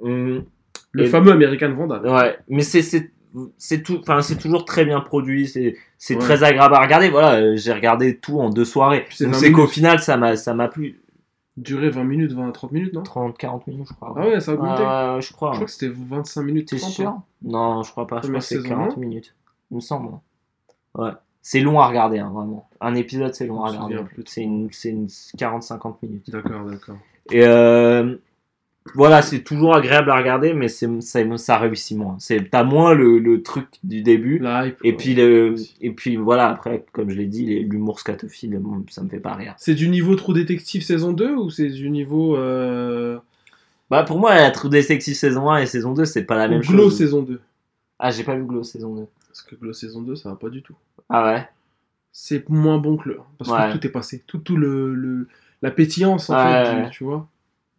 Hum, 0.00 0.44
le 0.92 1.04
Et- 1.04 1.06
fameux 1.06 1.32
American 1.32 1.72
Vandal. 1.72 2.06
Ouais, 2.06 2.36
mais 2.48 2.62
c'est 2.62 2.82
c'est 2.82 3.10
c'est 3.58 3.82
tout 3.82 3.98
enfin 4.00 4.20
c'est 4.22 4.36
toujours 4.36 4.64
très 4.64 4.84
bien 4.84 5.00
produit, 5.00 5.48
c'est 5.48 5.76
c'est 5.98 6.14
Ouais. 6.14 6.20
très 6.20 6.44
agréable 6.44 6.74
à 6.74 6.80
regarder. 6.80 7.08
Voilà, 7.10 7.40
euh, 7.40 7.56
j'ai 7.56 7.72
regardé 7.72 8.16
tout 8.18 8.38
en 8.38 8.48
deux 8.50 8.64
soirées. 8.64 9.06
C'est 9.10 9.24
Donc 9.24 9.34
20 9.34 9.40
c'est 9.40 9.52
qu'au 9.52 9.66
final 9.66 9.98
ça 9.98 10.16
m'a 10.16 10.36
ça 10.36 10.54
m'a 10.54 10.68
plu 10.68 11.00
Duré 11.56 11.88
20 11.88 12.04
minutes, 12.04 12.32
20 12.32 12.50
30 12.50 12.72
minutes, 12.72 12.92
non? 12.94 13.02
30 13.02 13.38
40 13.38 13.66
minutes, 13.68 13.86
je 13.88 13.94
crois. 13.94 14.12
Ah 14.16 14.26
ouais, 14.26 14.40
ça 14.40 14.52
a 14.52 14.54
augmenté? 14.54 14.82
ouais, 14.82 15.22
je 15.22 15.32
crois. 15.32 15.52
Je 15.52 15.56
crois 15.56 15.66
que 15.66 15.70
c'était 15.72 15.88
25 15.88 16.42
minutes. 16.42 16.68
T'es 16.68 16.76
30, 16.78 16.90
sûr? 16.92 17.08
hein. 17.08 17.22
Non, 17.42 17.82
je 17.82 17.90
crois 17.92 18.06
pas, 18.06 18.16
je 18.16 18.20
crois 18.22 18.28
Première 18.28 18.40
que 18.40 18.46
c'est 18.46 18.54
saison, 18.56 18.68
40 18.70 18.96
non? 18.96 19.00
minutes. 19.00 19.34
Il 19.70 19.76
me 19.76 19.80
semble. 19.80 20.18
Ouais. 20.96 21.10
C'est 21.42 21.60
long 21.60 21.78
à 21.78 21.86
regarder 21.86 22.18
hein, 22.18 22.30
vraiment. 22.30 22.68
Un 22.80 22.94
épisode 22.94 23.34
c'est 23.34 23.46
long 23.46 23.62
à 23.64 23.68
regarder. 23.70 24.00
C'est 24.26 24.42
une 24.42 24.70
une 24.84 25.08
40 25.36 25.62
50 25.62 26.02
minutes. 26.02 26.30
D'accord, 26.30 26.64
d'accord. 26.64 26.96
Et 27.30 27.46
euh, 27.46 28.16
voilà, 28.94 29.22
c'est 29.22 29.40
toujours 29.42 29.74
agréable 29.74 30.10
à 30.10 30.16
regarder, 30.16 30.52
mais 30.52 30.68
c'est 30.68 30.88
ça, 31.00 31.20
ça 31.38 31.58
réussit 31.58 31.96
moins. 31.96 32.16
C'est 32.18 32.50
t'as 32.50 32.64
moins 32.64 32.92
le, 32.92 33.18
le 33.18 33.42
truc 33.42 33.66
du 33.82 34.02
début. 34.02 34.36
Et 34.84 34.90
ouais. 34.90 34.92
puis, 34.96 35.14
le, 35.14 35.54
et 35.80 35.90
puis 35.90 36.16
voilà, 36.16 36.48
après, 36.50 36.84
comme 36.92 37.08
je 37.10 37.16
l'ai 37.16 37.26
dit, 37.26 37.60
l'humour 37.60 37.98
scatophile, 37.98 38.60
ça 38.90 39.02
me 39.02 39.08
fait 39.08 39.20
pas 39.20 39.34
rire. 39.34 39.54
C'est 39.56 39.74
du 39.74 39.88
niveau 39.88 40.14
Trou 40.16 40.34
Détective 40.34 40.82
saison 40.82 41.12
2 41.12 41.34
ou 41.34 41.48
c'est 41.50 41.68
du 41.70 41.88
niveau 41.90 42.36
euh... 42.36 43.18
Bah, 43.90 44.02
pour 44.02 44.18
moi, 44.18 44.34
la 44.34 44.50
True 44.50 44.68
Detective 44.68 45.14
saison 45.14 45.50
1 45.50 45.58
et 45.62 45.66
saison 45.66 45.92
2, 45.94 46.04
c'est 46.04 46.24
pas 46.24 46.36
la 46.36 46.46
ou 46.46 46.50
même 46.50 46.60
Glow 46.60 46.84
chose. 46.84 46.98
saison 46.98 47.22
2 47.22 47.40
Ah, 47.98 48.10
j'ai 48.10 48.22
pas 48.24 48.34
vu 48.34 48.44
Glow 48.44 48.62
saison 48.64 48.94
2. 48.94 49.06
Parce 49.28 49.42
que 49.42 49.54
Glow 49.56 49.72
saison 49.72 50.02
2, 50.02 50.14
ça 50.16 50.28
va 50.30 50.36
pas 50.36 50.48
du 50.50 50.62
tout. 50.62 50.74
Ah 51.08 51.24
ouais? 51.32 51.48
C'est 52.12 52.48
moins 52.48 52.78
bon 52.78 52.96
que 52.96 53.08
le 53.08 53.14
1. 53.18 53.22
Parce 53.38 53.50
Ouais. 53.50 53.72
que 53.72 53.78
tout 53.78 53.86
est 53.86 53.90
passé. 53.90 54.22
Tout, 54.26 54.38
tout 54.38 54.56
le, 54.56 54.94
le- 54.94 55.26
la 55.62 55.70
pétillance, 55.70 56.28
en 56.30 56.34
fait, 56.36 56.82
ouais. 56.82 56.90
tu 56.90 57.04
vois. 57.04 57.26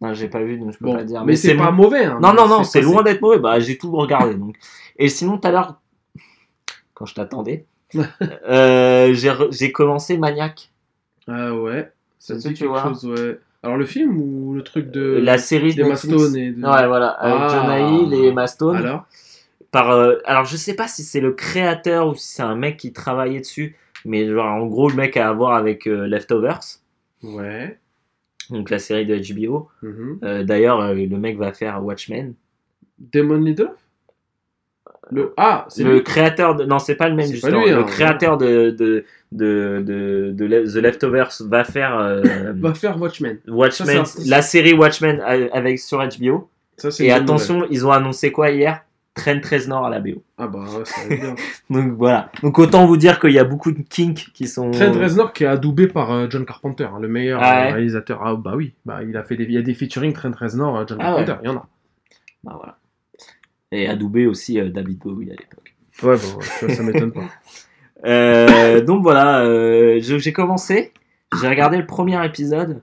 Non, 0.00 0.12
j'ai 0.14 0.28
pas 0.28 0.42
vu, 0.42 0.58
donc 0.58 0.72
je 0.72 0.78
peux 0.78 0.84
Bon, 0.84 0.94
pas 0.94 1.04
dire. 1.04 1.24
mais, 1.24 1.36
c'est 1.36 1.56
pas 1.56 1.70
mauvais. 1.70 2.04
hein, 2.04 2.18
Non, 2.20 2.32
mais 2.32 2.36
non, 2.42 2.48
non, 2.48 2.64
c'est 2.64 2.82
loin 2.82 3.02
d'être 3.02 3.20
mauvais. 3.22 3.38
Bah, 3.38 3.58
j'ai 3.60 3.78
tout 3.78 3.90
regardé, 3.92 4.34
donc. 4.34 4.56
Et 4.98 5.08
sinon, 5.08 5.38
tout 5.38 5.48
à 5.48 5.50
l'heure, 5.52 5.80
quand 6.94 7.06
je 7.06 7.14
t'attendais, 7.14 7.64
euh, 8.48 9.14
j'ai 9.50 9.72
commencé 9.72 10.18
Maniac. 10.18 10.70
Ah 11.28 11.54
ouais. 11.54 11.90
Ça 12.18 12.34
dit 12.34 12.42
quelque 12.54 12.64
vois. 12.64 12.82
chose, 12.82 13.04
ouais. 13.06 13.38
Alors 13.62 13.76
le 13.78 13.84
film 13.86 14.20
ou 14.20 14.54
le 14.54 14.62
truc 14.62 14.90
de. 14.90 15.18
la 15.22 15.38
série 15.38 15.70
des 15.74 15.76
de 15.76 15.80
Emma 15.86 15.90
Netflix. 15.94 16.14
Stone 16.22 16.36
et 16.36 16.50
de- 16.52 16.62
Ouais, 16.64 16.86
voilà, 16.86 17.08
avec 17.08 17.38
Ah. 17.40 17.48
Jonah 17.48 17.80
Hill 17.80 18.14
et 18.14 18.26
Emma 18.28 18.46
Stone. 18.46 18.76
Alors 18.76 19.06
par 19.72 19.90
euh, 19.90 20.18
alors 20.24 20.44
je 20.44 20.56
sais 20.56 20.74
pas 20.74 20.86
si 20.86 21.02
c'est 21.02 21.20
le 21.20 21.32
créateur 21.32 22.08
ou 22.08 22.14
si 22.14 22.28
c'est 22.34 22.42
un 22.42 22.54
mec 22.54 22.76
qui 22.76 22.92
travaillait 22.92 23.40
dessus 23.40 23.76
mais 24.04 24.26
genre 24.28 24.46
en 24.46 24.64
gros 24.66 24.88
le 24.88 24.94
mec 24.94 25.16
a 25.16 25.28
à 25.28 25.32
voir 25.32 25.54
avec 25.54 25.88
euh, 25.88 26.06
Leftovers 26.06 26.60
Ouais. 27.24 27.78
Donc 28.50 28.70
la 28.70 28.78
série 28.78 29.06
de 29.06 29.16
HBO 29.16 29.68
Mhm. 29.82 30.18
Euh, 30.22 30.44
d'ailleurs 30.44 30.80
euh, 30.80 30.94
le 30.94 31.16
mec 31.18 31.36
va 31.38 31.52
faire 31.52 31.84
Watchmen. 31.84 32.34
Damon 32.98 33.36
Lindelof 33.40 33.76
Le... 35.10 35.34
Ah, 35.36 35.66
c'est 35.68 35.84
le 35.84 35.94
lui. 35.96 36.02
créateur 36.02 36.54
de 36.54 36.64
non 36.64 36.78
c'est 36.78 36.94
pas 36.94 37.08
le 37.08 37.14
même 37.14 37.30
justement. 37.30 37.64
le 37.64 37.74
hein, 37.78 37.82
créateur 37.84 38.38
de 38.38 38.70
de, 38.70 39.04
de, 39.32 40.32
de, 40.32 40.64
The 40.72 40.76
Leftovers 40.82 41.30
va 41.40 41.64
faire 41.64 41.98
euh, 41.98 42.22
Va 42.56 42.74
faire 42.74 42.98
Watchmen. 43.00 43.38
Watchmen 43.48 44.04
Ça, 44.04 44.20
la 44.26 44.42
série 44.42 44.72
Watchmen 44.72 45.20
euh, 45.20 45.48
avec 45.52 45.78
sur 45.78 45.98
HBO 45.98 46.48
Ça, 46.76 46.88
et 47.00 47.12
attention 47.12 47.66
ils 47.70 47.86
ont 47.86 47.92
annoncé 47.92 48.32
quoi 48.32 48.50
hier? 48.50 48.82
Train 49.16 49.40
13 49.40 49.68
Nord 49.68 49.86
à 49.86 49.90
la 49.90 49.98
BO. 50.00 50.22
Ah 50.38 50.46
bah 50.46 50.60
ouais, 50.60 50.84
ça 50.84 51.00
va 51.08 51.14
être 51.14 51.20
bien. 51.20 51.34
donc 51.70 51.92
voilà 51.96 52.30
donc 52.42 52.58
autant 52.58 52.86
vous 52.86 52.96
dire 52.96 53.18
qu'il 53.18 53.30
y 53.32 53.38
a 53.38 53.44
beaucoup 53.44 53.72
de 53.72 53.80
kinks 53.82 54.28
qui 54.34 54.46
sont 54.46 54.70
Trent 54.70 54.92
Reznor 54.92 55.32
qui 55.32 55.44
est 55.44 55.46
adoubé 55.48 55.88
par 55.88 56.12
euh, 56.12 56.26
John 56.28 56.44
Carpenter, 56.46 56.84
hein, 56.84 56.98
le 57.00 57.08
meilleur 57.08 57.40
Ah 57.42 57.62
ouais. 57.62 57.70
euh, 57.70 57.74
réalisateur. 57.74 58.20
Ah 58.24 58.36
bah 58.36 58.52
oui, 58.54 58.74
bah 58.84 59.00
il 59.02 59.16
a 59.16 59.24
fait 59.24 59.36
des, 59.36 59.44
il 59.44 59.52
y 59.52 59.58
a 59.58 59.62
des 59.62 59.74
featuring 59.74 60.12
Trent 60.12 60.32
Reznor, 60.38 60.76
euh, 60.76 60.84
John 60.86 60.98
Ah 61.00 61.16
ouais. 61.16 61.24
Carpenter, 61.24 61.40
il 61.44 61.46
y 61.46 61.52
en 61.52 61.56
a. 61.56 61.66
Bah, 62.44 62.52
voilà. 62.56 62.78
Et 63.72 63.88
adoubé 63.88 64.26
aussi 64.26 64.60
euh, 64.60 64.68
David 64.68 64.98
Bowie 64.98 65.30
à 65.30 65.34
l'époque. 65.34 65.74
Ouais, 66.02 66.16
bon, 66.16 66.68
ça 66.68 66.82
m'étonne 66.82 67.12
pas. 67.12 67.24
Euh, 68.04 68.82
donc 68.82 69.02
voilà, 69.02 69.40
euh, 69.40 69.98
j'ai 70.00 70.32
commencé, 70.32 70.92
j'ai 71.40 71.48
regardé 71.48 71.78
le 71.78 71.86
premier 71.86 72.24
épisode. 72.24 72.82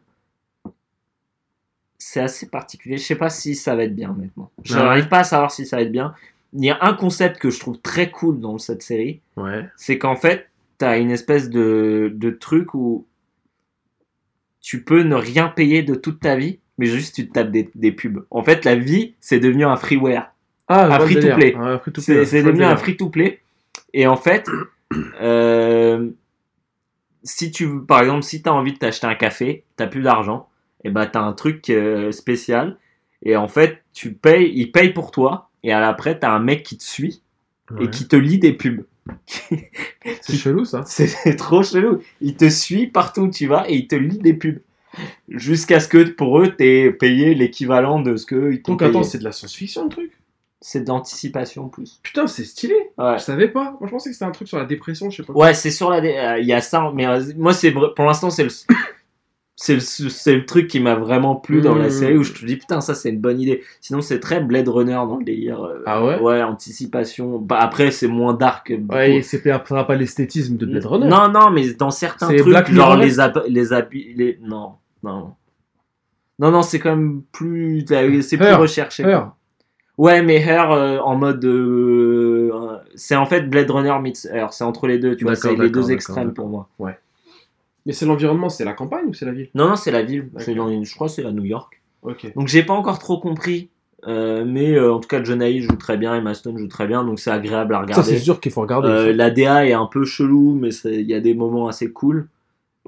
C'est 2.14 2.20
assez 2.22 2.48
particulier. 2.48 2.98
Je 2.98 3.04
sais 3.04 3.16
pas 3.16 3.32
si 3.32 3.56
ça 3.56 3.76
va 3.76 3.86
être 3.86 3.96
bien, 3.96 4.12
honnêtement. 4.12 4.52
Je 4.64 4.76
ouais. 4.76 4.84
n'arrive 4.84 5.08
pas 5.08 5.20
à 5.20 5.24
savoir 5.24 5.50
si 5.50 5.66
ça 5.66 5.78
va 5.78 5.82
être 5.82 5.92
bien. 5.92 6.14
Il 6.54 6.64
y 6.64 6.70
a 6.70 6.78
un 6.82 6.94
concept 6.94 7.40
que 7.40 7.50
je 7.50 7.60
trouve 7.60 7.80
très 7.80 8.12
cool 8.12 8.40
dans 8.40 8.60
cette 8.60 8.84
série, 8.84 9.20
Ouais. 9.36 9.68
c'est 9.78 9.98
qu'en 9.98 10.16
fait, 10.16 10.48
t'as 10.78 11.00
une 11.00 11.10
espèce 11.10 11.50
de, 11.50 12.12
de 12.14 12.30
truc 12.30 12.76
où 12.76 13.08
tu 14.62 14.84
peux 14.84 15.02
ne 15.02 15.16
rien 15.16 15.48
payer 15.48 15.82
de 15.82 15.96
toute 15.96 16.20
ta 16.20 16.36
vie, 16.36 16.60
mais 16.78 16.86
juste 16.86 17.16
tu 17.16 17.28
te 17.28 17.34
tapes 17.34 17.50
des, 17.50 17.72
des 17.74 17.92
pubs. 17.92 18.24
En 18.30 18.44
fait, 18.44 18.64
la 18.64 18.76
vie, 18.76 19.16
c'est 19.20 19.40
devenu 19.40 19.66
un 19.66 19.76
freeware. 19.76 20.32
Ah, 20.68 20.86
Un. 20.86 20.92
Ah, 20.92 20.96
un 20.98 21.00
free-to-play, 21.00 21.56
C'est 21.98 22.44
devenu 22.44 22.64
un 22.64 22.68
délire. 22.74 22.80
free-to-play. 22.80 23.42
Et 23.96 24.06
en 24.06 24.18
fait, 24.18 24.48
euh, 25.20 26.12
si 27.24 27.50
tu 27.52 27.82
par 27.82 28.02
exemple, 28.02 28.22
si 28.22 28.44
tu 28.44 28.50
as 28.50 28.54
envie 28.54 28.74
de 28.74 28.78
t'acheter 28.78 29.08
un 29.08 29.16
café, 29.16 29.64
t'as 29.78 29.88
plus 29.88 30.04
d'argent, 30.04 30.48
et 30.84 30.90
bah 30.90 31.06
tu 31.08 31.18
as 31.18 31.22
un 31.22 31.34
truc 31.34 31.70
euh, 31.70 32.12
spécial. 32.12 32.78
Et 33.24 33.36
en 33.38 33.48
fait, 33.48 33.84
tu 33.94 34.14
payes, 34.14 34.52
il 34.56 34.72
paye 34.72 34.92
pour 34.92 35.12
toi. 35.12 35.50
Et 35.64 35.72
à 35.72 35.80
l'après, 35.80 36.20
tu 36.20 36.26
as 36.26 36.32
un 36.34 36.40
mec 36.40 36.64
qui 36.64 36.78
te 36.78 36.84
suit 36.84 37.22
et 37.80 37.90
qui 37.90 38.08
te 38.08 38.16
lit 38.18 38.38
des 38.40 38.54
pubs. 38.54 38.84
C'est 40.22 40.36
chelou 40.38 40.66
ça. 40.66 40.84
C'est 40.86 41.36
trop 41.36 41.64
chelou. 41.64 42.00
Il 42.22 42.36
te 42.36 42.50
suit 42.50 42.88
partout 42.88 43.22
où 43.22 43.30
tu 43.30 43.48
vas 43.48 43.70
et 43.70 43.76
il 43.76 43.88
te 43.88 43.96
lit 43.96 44.18
des 44.20 44.34
pubs. 44.34 44.60
Jusqu'à 45.28 45.80
ce 45.80 45.88
que 45.88 46.04
pour 46.10 46.40
eux, 46.40 46.50
t'aies 46.56 46.92
payé 46.92 47.34
l'équivalent 47.34 48.00
de 48.00 48.16
ce 48.16 48.26
qu'ils 48.26 48.62
t'ont 48.62 48.74
Donc 48.74 48.80
payé. 48.80 48.92
attends, 48.92 49.04
c'est 49.04 49.18
de 49.18 49.24
la 49.24 49.32
science-fiction 49.32 49.86
le 49.86 49.90
truc? 49.90 50.12
C'est 50.66 50.90
en 50.90 51.68
plus. 51.68 52.00
Putain, 52.04 52.26
c'est 52.28 52.46
stylé. 52.46 52.76
Ouais. 52.98 53.18
Je 53.18 53.24
savais 53.24 53.50
pas. 53.50 53.76
Moi 53.80 53.82
je 53.86 53.90
pensais 53.92 54.10
que 54.10 54.14
c'était 54.14 54.26
un 54.26 54.32
truc 54.32 54.48
sur 54.48 54.58
la 54.58 54.66
dépression, 54.66 55.10
je 55.10 55.18
sais 55.18 55.24
pas. 55.24 55.34
Ouais, 55.34 55.54
c'est 55.54 55.72
sur 55.72 55.90
la. 55.90 56.00
dé- 56.00 56.16
euh, 56.16 56.40
Il 56.40 56.46
y 56.46 56.54
a 56.54 56.62
ça, 56.62 56.90
mais 56.94 57.06
euh, 57.06 57.22
moi, 57.36 57.54
c'est 57.54 57.72
pour 57.72 58.06
l'instant, 58.06 58.30
c'est 58.30 58.44
le. 58.46 58.50
C'est 59.56 59.76
le, 59.76 59.80
c'est 59.82 60.36
le 60.36 60.46
truc 60.48 60.68
qui 60.68 60.80
m'a 60.80 60.96
vraiment 60.96 61.36
plu 61.36 61.62
dans 61.62 61.76
la 61.76 61.86
Mmh. 61.88 61.92
série 61.92 62.18
où 62.18 62.24
je 62.24 62.34
te 62.34 62.44
dis 62.44 62.56
putain 62.58 62.82
ça 62.82 62.96
c'est 62.96 63.10
une 63.10 63.20
bonne 63.20 63.40
idée. 63.40 63.62
Sinon 63.82 64.02
c'est 64.02 64.20
très 64.20 64.40
Blade 64.42 64.68
Runner 64.68 64.94
dans 64.94 65.18
le 65.18 65.24
délire. 65.24 65.62
euh, 65.64 65.84
Ah 65.86 66.04
ouais? 66.04 66.20
Ouais, 66.20 66.42
anticipation. 66.42 67.38
Bah, 67.38 67.60
après 67.60 67.92
c'est 67.92 68.08
moins 68.08 68.34
dark. 68.34 68.74
beaucoup. 68.76 68.96
Ouais, 68.96 69.18
et 69.18 69.22
c'est 69.22 69.44
pas, 69.44 69.60
pas 69.60 69.96
l'esthétisme 69.96 70.58
de 70.58 70.66
Blade 70.66 70.86
Runner. 70.86 71.08
Non 71.08 71.30
non 71.30 71.52
mais 71.52 71.72
dans 71.74 71.92
certains 71.92 72.30
C'est 72.30 72.38
trucs 72.38 72.50
Black 72.50 72.72
genre 72.72 72.96
les 72.96 73.18
les 73.48 74.40
non 74.42 74.74
non 75.04 75.34
non 76.40 76.50
non 76.52 76.62
c'est 76.64 76.80
quand 76.80 76.96
même 76.96 77.22
plus 77.32 77.86
c'est 78.24 78.38
plus 78.38 78.46
Her, 78.48 78.60
recherché. 78.60 79.04
Her. 79.04 79.34
Ouais 80.00 80.24
mais 80.24 80.38
Her 80.42 80.72
euh, 80.72 80.98
en 81.00 81.16
mode 81.16 81.46
euh, 81.46 82.50
euh, 82.52 82.78
c'est 82.96 83.16
en 83.16 83.28
fait 83.28 83.48
Blade 83.48 83.70
Runner 83.70 83.94
meets 84.02 84.26
Her 84.32 84.48
c'est 84.52 84.64
entre 84.64 84.88
les 84.88 84.98
deux 84.98 85.16
tu 85.16 85.26
vois 85.26 85.36
c'est 85.36 85.56
les 85.56 85.70
deux 85.70 85.92
extrêmes 85.92 86.34
pour 86.34 86.48
moi. 86.48 86.68
Mais 87.86 87.94
c'est 87.94 88.06
l'environnement, 88.06 88.50
c'est 88.50 88.66
la 88.66 88.74
campagne 88.74 89.06
ou 89.08 89.14
c'est 89.14 89.26
la 89.26 89.32
ville? 89.34 89.50
Non, 89.56 89.68
non, 89.70 89.76
c'est 89.76 89.92
la 89.92 90.02
ville. 90.04 90.30
C'est 90.38 90.52
D'accord. 90.54 90.68
dans 90.68 90.72
une- 90.72 90.86
je 90.86 90.96
crois 90.96 91.08
que 91.08 91.14
c'est 91.14 91.26
à 91.26 91.32
New 91.32 91.44
York. 91.44 91.82
Ok. 92.04 92.32
Donc 92.36 92.48
j'ai 92.48 92.64
pas 92.64 92.74
encore 92.74 93.00
trop 93.00 93.20
compris. 93.20 93.70
euh, 94.06 94.44
mais 94.46 94.74
euh, 94.76 94.94
en 94.94 95.00
tout 95.00 95.08
cas, 95.08 95.24
John 95.24 95.42
Hill 95.42 95.62
joue 95.62 95.78
très 95.78 95.96
bien, 95.96 96.14
Emma 96.14 96.34
Stone 96.34 96.58
joue 96.58 96.68
très 96.68 96.88
bien, 96.88 97.06
donc 97.06 97.20
c'est 97.22 97.32
agréable 97.32 97.74
à 97.74 97.78
Ça, 97.78 97.82
regarder. 97.84 98.04
c'est 98.12 98.18
sûr 98.18 98.42
qu'il 98.42 98.52
faut 98.52 98.60
regarder. 98.60 98.90
Euh, 98.90 99.06
ça. 99.08 99.14
la 99.14 99.30
DA 99.32 99.66
est 99.66 99.72
un 99.72 99.86
peu 99.86 100.04
chelou, 100.04 100.58
mais 100.60 100.72
c'est- 100.72 100.96
il 100.96 101.08
y 101.10 101.14
a 101.14 101.22
des 101.22 101.34
moments 101.34 101.70
assez 101.70 101.90
cool. 101.94 102.28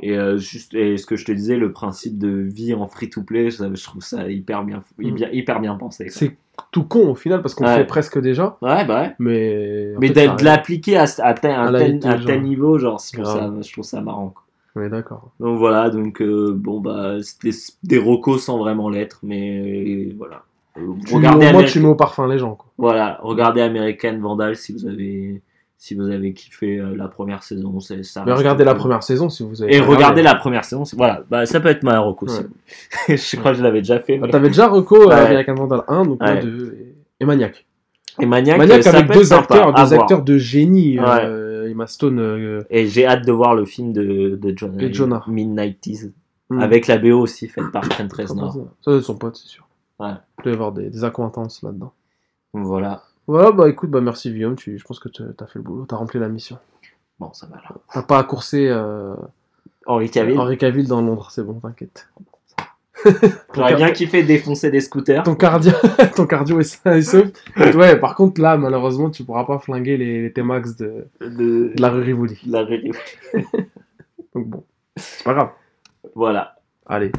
Et, 0.02 0.18
euh, 0.18 0.36
juste, 0.38 0.74
et 0.74 0.98
ce 0.98 1.06
que 1.06 1.16
je 1.16 1.24
te 1.24 1.32
disais, 1.32 1.56
le 1.56 1.72
principe 1.72 2.18
de 2.18 2.28
vie 2.28 2.74
en 2.74 2.86
free-to-play, 2.86 3.50
ça- 3.52 3.70
je 3.74 3.82
trouve 3.82 4.02
ça 4.04 4.30
hyper 4.30 4.66
bien, 4.66 4.84
hyper, 5.00 5.34
hyper 5.34 5.62
bien 5.62 5.76
pensé. 5.76 6.08
quoi. 6.08 6.14
C'est 6.14 6.36
tout 6.72 6.84
con 6.84 7.12
au 7.12 7.16
final 7.16 7.42
parce 7.42 7.54
qu'on 7.56 7.64
Ouais. 7.66 7.76
fait 7.78 7.86
presque 7.86 8.20
déjà, 8.20 8.58
Ouais, 8.62 8.84
bah 8.84 9.02
ouais. 9.04 9.16
mais. 9.20 9.94
en 9.96 10.00
Mais 10.02 10.08
fait, 10.10 10.14
d'être- 10.16 10.32
ça 10.32 10.36
de 10.36 10.44
l'appliquer 10.44 10.98
à, 10.98 11.06
à, 11.20 11.34
tel- 11.34 11.52
À 11.52 11.64
à 11.68 11.72
la 11.72 11.80
tel, 11.80 12.00
vie 12.00 12.08
à 12.08 12.18
des 12.18 12.26
tel 12.26 12.36
gens. 12.36 12.42
niveau, 12.42 12.78
genre, 12.78 13.00
je 13.02 13.14
trouve, 13.14 13.26
ça, 13.26 13.38
Grave. 13.40 13.64
je 13.66 13.72
trouve 13.72 13.86
ça 13.86 14.02
marrant. 14.02 14.30
quoi. 14.36 14.42
Ouais, 14.76 14.90
d'accord. 14.90 15.32
Donc 15.40 15.58
voilà, 15.58 15.90
donc 15.90 16.22
euh, 16.22 16.52
bon, 16.54 16.82
bah, 16.82 17.16
c'était 17.22 17.56
des 17.84 17.98
recos 17.98 18.44
sans 18.44 18.58
vraiment 18.58 18.90
l'être, 18.90 19.20
mais 19.24 20.12
voilà. 20.18 20.44
Euh, 20.78 20.82
Tu- 21.06 21.16
Regardez, 21.16 21.46
Ameri- 21.48 21.72
tu 21.72 21.80
mets 21.80 21.88
au 21.88 21.96
parfum 21.96 22.28
les 22.28 22.38
gens. 22.38 22.56
Quoi. 22.56 22.68
voilà, 22.78 23.20
regardez 23.24 23.62
American 23.62 24.18
Vandal 24.20 24.58
si 24.58 24.74
vous 24.74 24.86
avez, 24.86 25.42
si 25.78 25.96
vous 25.96 26.10
avez 26.10 26.34
kiffé 26.34 26.78
euh, 26.80 26.94
la 26.98 27.08
première 27.08 27.44
saison. 27.44 27.80
c'est- 27.80 28.04
Ça 28.04 28.24
Mais 28.26 28.34
regardez 28.34 28.66
la 28.66 28.72
cool. 28.74 28.80
première 28.82 29.04
saison 29.04 29.30
si 29.30 29.44
vous 29.48 29.64
avez. 29.64 29.74
Et 29.74 29.80
regardez 29.80 30.22
la 30.22 30.36
première 30.36 30.66
saison, 30.66 30.84
voilà, 30.98 31.24
bah, 31.30 31.46
ça 31.46 31.62
peut 31.62 31.70
être 31.70 31.84
ma 31.84 31.98
reco. 32.02 32.26
Ouais. 32.28 32.46
je 33.16 33.36
crois 33.38 33.52
que 33.54 33.58
je 33.60 33.64
l'avais 33.64 33.80
déjà 33.80 34.00
fait. 34.02 34.20
T'avais 34.30 34.50
déjà 34.50 34.68
Reco 34.68 35.08
Ouais. 35.08 35.14
American 35.14 35.54
Vandal 35.56 35.84
1, 35.88 36.04
donc 36.04 36.22
Ouais. 36.22 36.28
1, 36.32 36.42
2 36.44 36.78
et, 36.82 36.96
et 37.22 37.26
Maniac. 37.26 37.66
Et 38.20 38.26
Maniac, 38.26 38.58
Maniac 38.58 38.84
ça 38.84 38.92
avec 38.92 39.08
peut 39.08 39.14
deux 39.14 39.34
acteurs, 39.34 39.74
deux 39.74 39.94
acteurs 39.94 40.22
de 40.24 40.38
génie. 40.38 41.00
Ouais. 41.00 41.06
Euh, 41.76 41.80
Emma 41.80 41.88
Stone. 41.88 42.66
Et 42.70 42.88
j'ai 42.88 43.06
hâte 43.06 43.26
de 43.26 43.32
voir 43.32 43.56
le 43.56 43.66
film 43.66 43.94
de, 43.94 44.36
de 44.36 44.58
Jonah. 44.58 44.82
Et 44.84 44.94
Jonah. 44.94 45.24
Midnight 45.28 45.82
Tease. 45.82 46.14
hmm. 46.50 46.60
Avec 46.60 46.88
la 46.88 46.98
BO 46.98 47.20
aussi 47.20 47.48
faite 47.48 47.72
par 47.72 47.88
Trent 47.88 48.08
Reznor. 48.12 48.58
Ça 48.82 48.92
être 48.92 49.02
son 49.02 49.16
pote, 49.18 49.36
c'est 49.36 49.48
sûr. 49.48 49.68
Ouais. 50.00 50.12
Il 50.40 50.44
doit 50.44 50.52
y 50.52 50.56
avoir 50.56 50.72
des, 50.72 50.90
des 50.90 51.04
accointances 51.04 51.62
là-dedans. 51.62 51.94
Voilà. 52.54 53.04
Voilà, 53.28 53.52
bah 53.52 53.68
écoute, 53.68 53.90
bah 53.90 54.02
merci 54.02 54.32
Guillaume, 54.32 54.56
tu, 54.56 54.78
je 54.78 54.84
pense 54.84 55.00
que 55.00 55.10
tu 55.10 55.24
as 55.24 55.48
fait 55.48 55.58
le 55.58 55.64
boulot, 55.64 55.86
t'as 55.88 55.96
rempli 55.96 56.20
la 56.20 56.30
mission. 56.30 56.60
Bon, 57.20 57.34
ça 57.34 57.48
va 57.48 57.56
là. 57.56 57.76
T'as 57.92 58.04
pas 58.04 58.20
à 58.20 58.24
courser 58.24 58.68
euh, 58.70 59.16
Henri 59.88 60.12
Cavill. 60.12 60.40
Henri 60.40 60.58
Cavill 60.58 60.88
dans 60.88 61.02
Londres, 61.02 61.30
c'est 61.32 61.44
bon, 61.44 61.56
t'inquiète. 61.56 62.08
J'aurais 63.54 63.76
bien 63.76 63.92
kiffé 63.92 64.24
défoncer 64.24 64.72
des 64.72 64.82
scooters. 64.82 65.24
Ton 65.24 65.36
cardio, 65.36 65.72
ton 66.16 66.26
cardio 66.26 66.60
est 66.60 66.64
sain 66.64 66.96
et 66.96 67.02
sauf. 67.02 67.28
Ouais, 67.76 67.98
par 68.00 68.16
contre 68.16 68.42
là, 68.42 68.58
malheureusement, 68.58 69.10
tu 69.10 69.24
pourras 69.24 69.46
pas 69.46 69.60
flinguer 69.60 69.98
les, 69.98 70.22
les 70.22 70.32
T-Max 70.34 70.76
de, 70.78 71.08
De, 71.22 71.28
de 71.76 71.82
la 71.82 71.90
rue 71.90 72.02
Rivoli. 72.02 72.40
de 72.46 72.52
la 72.54 72.64
rue. 72.64 72.92
Donc 74.36 74.48
bon, 74.48 74.64
c'est 74.98 75.24
pas 75.24 75.34
grave. 75.34 75.50
Voilà. 76.16 76.56
Allez. 76.86 77.12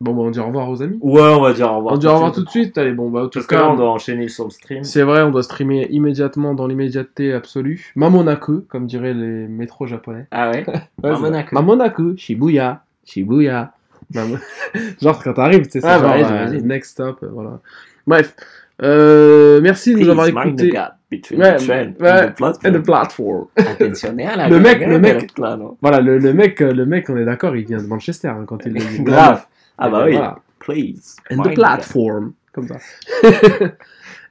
Bon, 0.00 0.14
bah 0.14 0.22
on 0.22 0.30
dit 0.30 0.38
au 0.38 0.46
revoir 0.46 0.70
aux 0.70 0.80
amis. 0.80 0.96
Ouais, 1.00 1.20
on 1.20 1.40
va 1.40 1.52
dire 1.52 1.72
au 1.72 1.78
revoir. 1.78 1.94
On 1.94 1.98
dit 1.98 2.06
au 2.06 2.12
revoir 2.12 2.30
tout 2.30 2.44
de 2.44 2.48
suite. 2.50 2.78
Allez, 2.78 2.92
bon, 2.92 3.10
bah 3.10 3.22
en 3.24 3.28
tout 3.28 3.40
Parce 3.40 3.46
que 3.48 3.54
là, 3.56 3.62
cas, 3.62 3.68
on 3.70 3.74
doit 3.74 3.90
enchaîner 3.90 4.28
sur 4.28 4.44
le 4.44 4.50
stream. 4.50 4.84
c'est 4.84 5.02
vrai, 5.02 5.22
on 5.22 5.30
doit 5.32 5.42
streamer 5.42 5.88
immédiatement 5.90 6.54
dans 6.54 6.68
l'immédiateté 6.68 7.32
absolue. 7.32 7.92
Mamonaku, 7.96 8.60
comme 8.68 8.86
diraient 8.86 9.12
les 9.14 9.48
métros 9.48 9.86
japonais. 9.86 10.28
Ah 10.30 10.50
ouais 10.50 10.64
Ouais, 10.68 11.10
Mamonaku. 11.10 11.52
Mamonaku, 11.54 12.16
Shibuya, 12.16 12.84
Shibuya. 13.04 13.72
Genre 15.02 15.22
quand 15.22 15.32
t'arrives, 15.34 15.66
tu 15.66 15.72
sais, 15.72 15.80
c'est 15.80 15.86
Ah, 15.86 15.98
bah 15.98 16.18
genre 16.18 16.30
ouais, 16.30 16.56
euh, 16.56 16.60
next 16.60 16.92
stop, 16.92 17.18
euh, 17.22 17.28
voilà. 17.32 17.60
Bref, 18.06 18.34
euh, 18.82 19.60
merci 19.60 19.94
de 19.94 20.00
nous 20.00 20.08
avoir 20.08 20.26
écoutés. 20.28 20.70
gap 20.70 20.96
between 21.10 21.40
Ouais, 21.40 21.56
the 21.56 21.66
train 21.66 21.92
ouais, 22.00 22.10
and 22.10 22.28
the 22.28 22.34
platform. 22.34 22.74
And 22.74 22.78
the 22.78 22.84
platform. 22.84 23.46
Attentionné 23.56 24.26
à 24.26 24.36
la 24.36 24.48
Le 24.48 24.60
mec- 24.60 24.86
le 24.86 24.98
mec- 24.98 25.36
de 25.36 25.42
là, 25.42 25.56
non? 25.56 25.76
Voilà, 25.82 26.00
le, 26.00 26.18
le 26.18 26.32
mec, 26.32 26.60
le 26.60 26.86
mec, 26.86 27.08
on 27.10 27.16
est 27.16 27.24
d'accord, 27.24 27.54
il 27.56 27.66
vient 27.66 27.78
de 27.78 27.86
Manchester 27.86 28.28
hein, 28.28 28.44
quand 28.46 28.64
il 28.66 28.72
le 28.74 28.80
dit. 28.80 29.02
Grave. 29.02 29.44
Ah 29.78 29.88
bah 29.90 30.02
oui. 30.06 30.12
Voilà. 30.12 30.38
Please. 30.58 31.16
And 31.30 31.42
the 31.42 31.54
platform. 31.54 32.32
Comme 32.52 32.68
ça. 32.68 32.76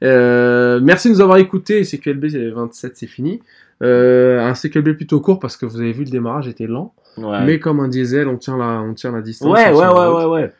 Euh, 0.03 0.79
merci 0.81 1.07
de 1.09 1.13
nous 1.13 1.21
avoir 1.21 1.37
écoutés. 1.37 1.83
CQLB 1.83 2.25
27, 2.53 2.97
c'est 2.97 3.07
fini. 3.07 3.41
Euh, 3.83 4.39
un 4.39 4.53
CQLB 4.53 4.95
plutôt 4.95 5.19
court 5.19 5.39
parce 5.39 5.55
que 5.55 5.65
vous 5.65 5.79
avez 5.79 5.91
vu 5.91 6.03
le 6.03 6.09
démarrage 6.09 6.47
était 6.47 6.67
lent. 6.67 6.93
Ouais. 7.17 7.43
Mais 7.45 7.59
comme 7.59 7.79
un 7.79 7.87
diesel, 7.87 8.27
on 8.27 8.37
tient 8.37 8.57
la, 8.57 8.81
on 8.81 8.93
tient 8.93 9.11
la 9.11 9.21
distance. 9.21 9.51
Ouais, 9.51 9.71
ouais, 9.71 9.87
ouais, 9.87 10.07
ouais, 10.07 10.25
ouais. 10.25 10.51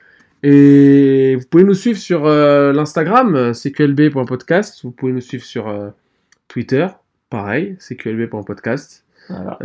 Et 0.44 1.36
vous 1.36 1.46
pouvez 1.50 1.64
nous 1.64 1.74
suivre 1.74 1.98
sur 1.98 2.26
euh, 2.26 2.72
l'Instagram, 2.72 3.54
cqlb.podcast. 3.54 4.82
Vous 4.84 4.92
pouvez 4.92 5.12
nous 5.12 5.22
suivre 5.22 5.44
sur 5.44 5.68
euh, 5.68 5.90
Twitter, 6.48 6.88
pareil, 7.30 7.76
cqlb.podcast. 7.80 9.04
Voilà. 9.30 9.58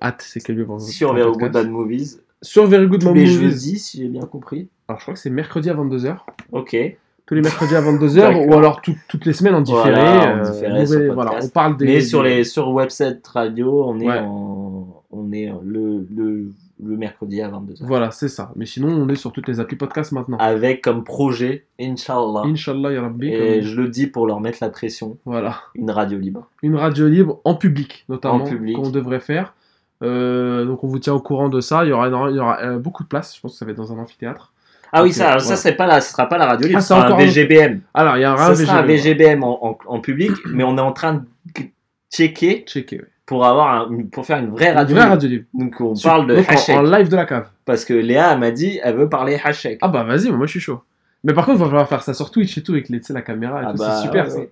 At 0.00 0.18
cqlb.podcast. 0.18 0.92
Sur 0.92 1.14
Very 1.14 1.32
Good 1.32 1.52
Bad 1.52 1.68
Movies. 1.68 2.20
Sur 2.40 2.66
Very 2.66 2.86
Good 2.86 3.04
Bad 3.04 3.14
Movies. 3.14 3.40
jeudis, 3.40 3.78
si 3.78 3.98
j'ai 3.98 4.08
bien 4.08 4.22
compris. 4.22 4.68
Alors 4.88 4.98
je 5.00 5.04
crois 5.04 5.14
que 5.14 5.20
c'est 5.20 5.30
mercredi 5.30 5.70
à 5.70 5.74
22h. 5.74 6.18
Ok. 6.52 6.76
Tous 7.26 7.34
les 7.34 7.40
mercredis 7.42 7.74
à 7.76 7.80
22h 7.80 8.14
D'accord. 8.16 8.46
ou 8.48 8.54
alors 8.54 8.80
tout- 8.82 8.96
toutes 9.08 9.24
les 9.26 9.32
semaines 9.32 9.54
en 9.54 9.60
différé. 9.60 9.92
Voilà, 9.92 10.34
en 10.34 10.38
euh, 10.38 10.50
différé 10.50 10.82
nouvelle- 10.82 11.10
voilà, 11.12 11.32
on 11.42 11.48
parle 11.48 11.76
des. 11.76 11.84
Mais 11.86 12.00
sur 12.00 12.22
les 12.22 12.44
sur 12.44 12.68
website 12.70 13.26
radio, 13.26 13.84
on 13.86 14.00
est 14.00 14.08
Ouais. 14.08 14.18
en, 14.18 15.02
on 15.12 15.32
est 15.32 15.52
le, 15.64 16.06
le, 16.14 16.46
le 16.84 16.96
mercredi 16.96 17.40
à 17.40 17.48
22h. 17.48 17.84
Voilà, 17.86 18.10
c'est 18.10 18.28
ça. 18.28 18.50
Mais 18.56 18.66
sinon, 18.66 18.88
on 18.88 19.08
est 19.08 19.14
sur 19.14 19.30
toutes 19.32 19.46
les 19.46 19.60
applis 19.60 19.76
podcast 19.76 20.10
maintenant. 20.12 20.36
Avec 20.38 20.82
comme 20.82 21.04
projet, 21.04 21.64
Inch'Allah. 21.80 22.42
Inch'Allah, 22.44 22.92
ya 22.92 23.02
Rabbi. 23.02 23.28
Et 23.28 23.60
comme- 23.60 23.62
je 23.68 23.80
le 23.80 23.88
dis 23.88 24.08
pour 24.08 24.26
leur 24.26 24.40
mettre 24.40 24.58
la 24.60 24.68
pression, 24.70 25.16
Voilà. 25.24 25.56
une 25.76 25.90
radio 25.92 26.18
libre. 26.18 26.48
Une 26.62 26.74
radio 26.74 27.06
libre 27.08 27.40
en 27.44 27.54
public, 27.54 28.04
notamment, 28.08 28.34
En 28.42 28.44
public. 28.46 28.76
qu'on 28.76 28.90
devrait 28.90 29.20
faire. 29.20 29.54
Euh, 30.02 30.64
donc 30.64 30.82
on 30.82 30.88
vous 30.88 30.98
tient 30.98 31.14
au 31.14 31.20
courant 31.20 31.48
de 31.48 31.60
ça. 31.60 31.84
Il 31.84 31.90
y 31.90 31.92
aura, 31.92 32.08
il 32.08 32.34
y 32.36 32.40
aura 32.40 32.60
euh, 32.62 32.78
beaucoup 32.78 33.04
de 33.04 33.08
place. 33.08 33.36
Je 33.36 33.40
pense 33.40 33.52
que 33.52 33.58
ça 33.58 33.64
va 33.64 33.70
être 33.70 33.76
dans 33.76 33.92
un 33.92 33.98
amphithéâtre. 34.00 34.51
Ah 34.94 35.02
oui, 35.02 35.12
ça, 35.12 35.28
alors 35.30 35.40
ça 35.40 35.56
c'est 35.56 35.72
pas 35.72 35.86
la, 35.86 36.00
ce 36.02 36.12
sera 36.12 36.28
pas 36.28 36.36
la 36.38 36.46
radio 36.46 36.66
libre, 36.66 36.78
Ah, 36.78 36.82
ce 36.82 36.88
c'est 36.88 36.94
sera 36.94 37.06
un 37.06 37.10
encore 37.10 37.18
un- 37.20 37.24
VGBM. 37.24 37.80
Alors, 37.94 38.16
il 38.18 38.22
y 38.22 38.26
aura 38.26 38.54
Ce 38.54 38.62
un 38.62 38.66
sera 38.66 38.78
un 38.78 38.82
VGB. 38.82 39.14
VGBM 39.14 39.42
en, 39.44 39.66
en, 39.70 39.78
en 39.86 40.00
public, 40.00 40.32
mais 40.52 40.64
on 40.64 40.76
est 40.76 40.80
en 40.82 40.92
train 40.92 41.14
de 41.14 41.20
checker 42.12 42.64
Checker, 42.66 43.00
pour 43.26 43.46
avoir 43.46 43.74
un- 43.74 44.02
pour 44.12 44.26
faire 44.26 44.38
une 44.38 44.50
vraie 44.50 44.70
Une 44.70 44.76
radio. 44.76 44.94
vraie 44.94 45.04
libre. 45.04 45.14
radio 45.14 45.28
libre. 45.28 45.44
Donc 45.54 45.80
on 45.80 45.94
parle 45.96 46.26
de 46.26 46.36
Donc, 46.36 46.46
en- 46.68 46.72
en, 46.76 46.82
live 46.82 47.08
de 47.08 47.16
la 47.16 47.24
cave. 47.24 47.48
Parce 47.64 47.84
que 47.84 47.94
Léa 47.94 48.32
elle 48.32 48.38
m'a 48.38 48.50
dit 48.50 48.80
elle 48.82 48.96
veut 48.96 49.08
parler 49.08 49.40
hashtag. 49.42 49.78
Ah 49.80 49.88
bah 49.88 50.02
vas-y, 50.04 50.30
moi 50.30 50.46
je 50.46 50.50
suis 50.52 50.60
chaud. 50.60 50.82
Mais 51.24 51.32
par 51.32 51.46
contre, 51.46 51.58
il 51.58 51.60
va 51.62 51.66
falloir 51.66 51.88
faire 51.88 52.02
ça 52.02 52.14
sur 52.14 52.30
Twitch 52.30 52.58
et 52.58 52.62
tout, 52.62 52.72
avec 52.72 52.88
les, 52.88 53.00
la 53.10 53.22
caméra 53.22 53.62
et 53.62 53.64
Ah 53.68 53.72
tout. 53.72 53.78
bah, 53.78 53.94
c'est 53.96 54.02
super 54.02 54.24
ouais, 54.24 54.30
ça. 54.30 54.38
ouais. 54.40 54.50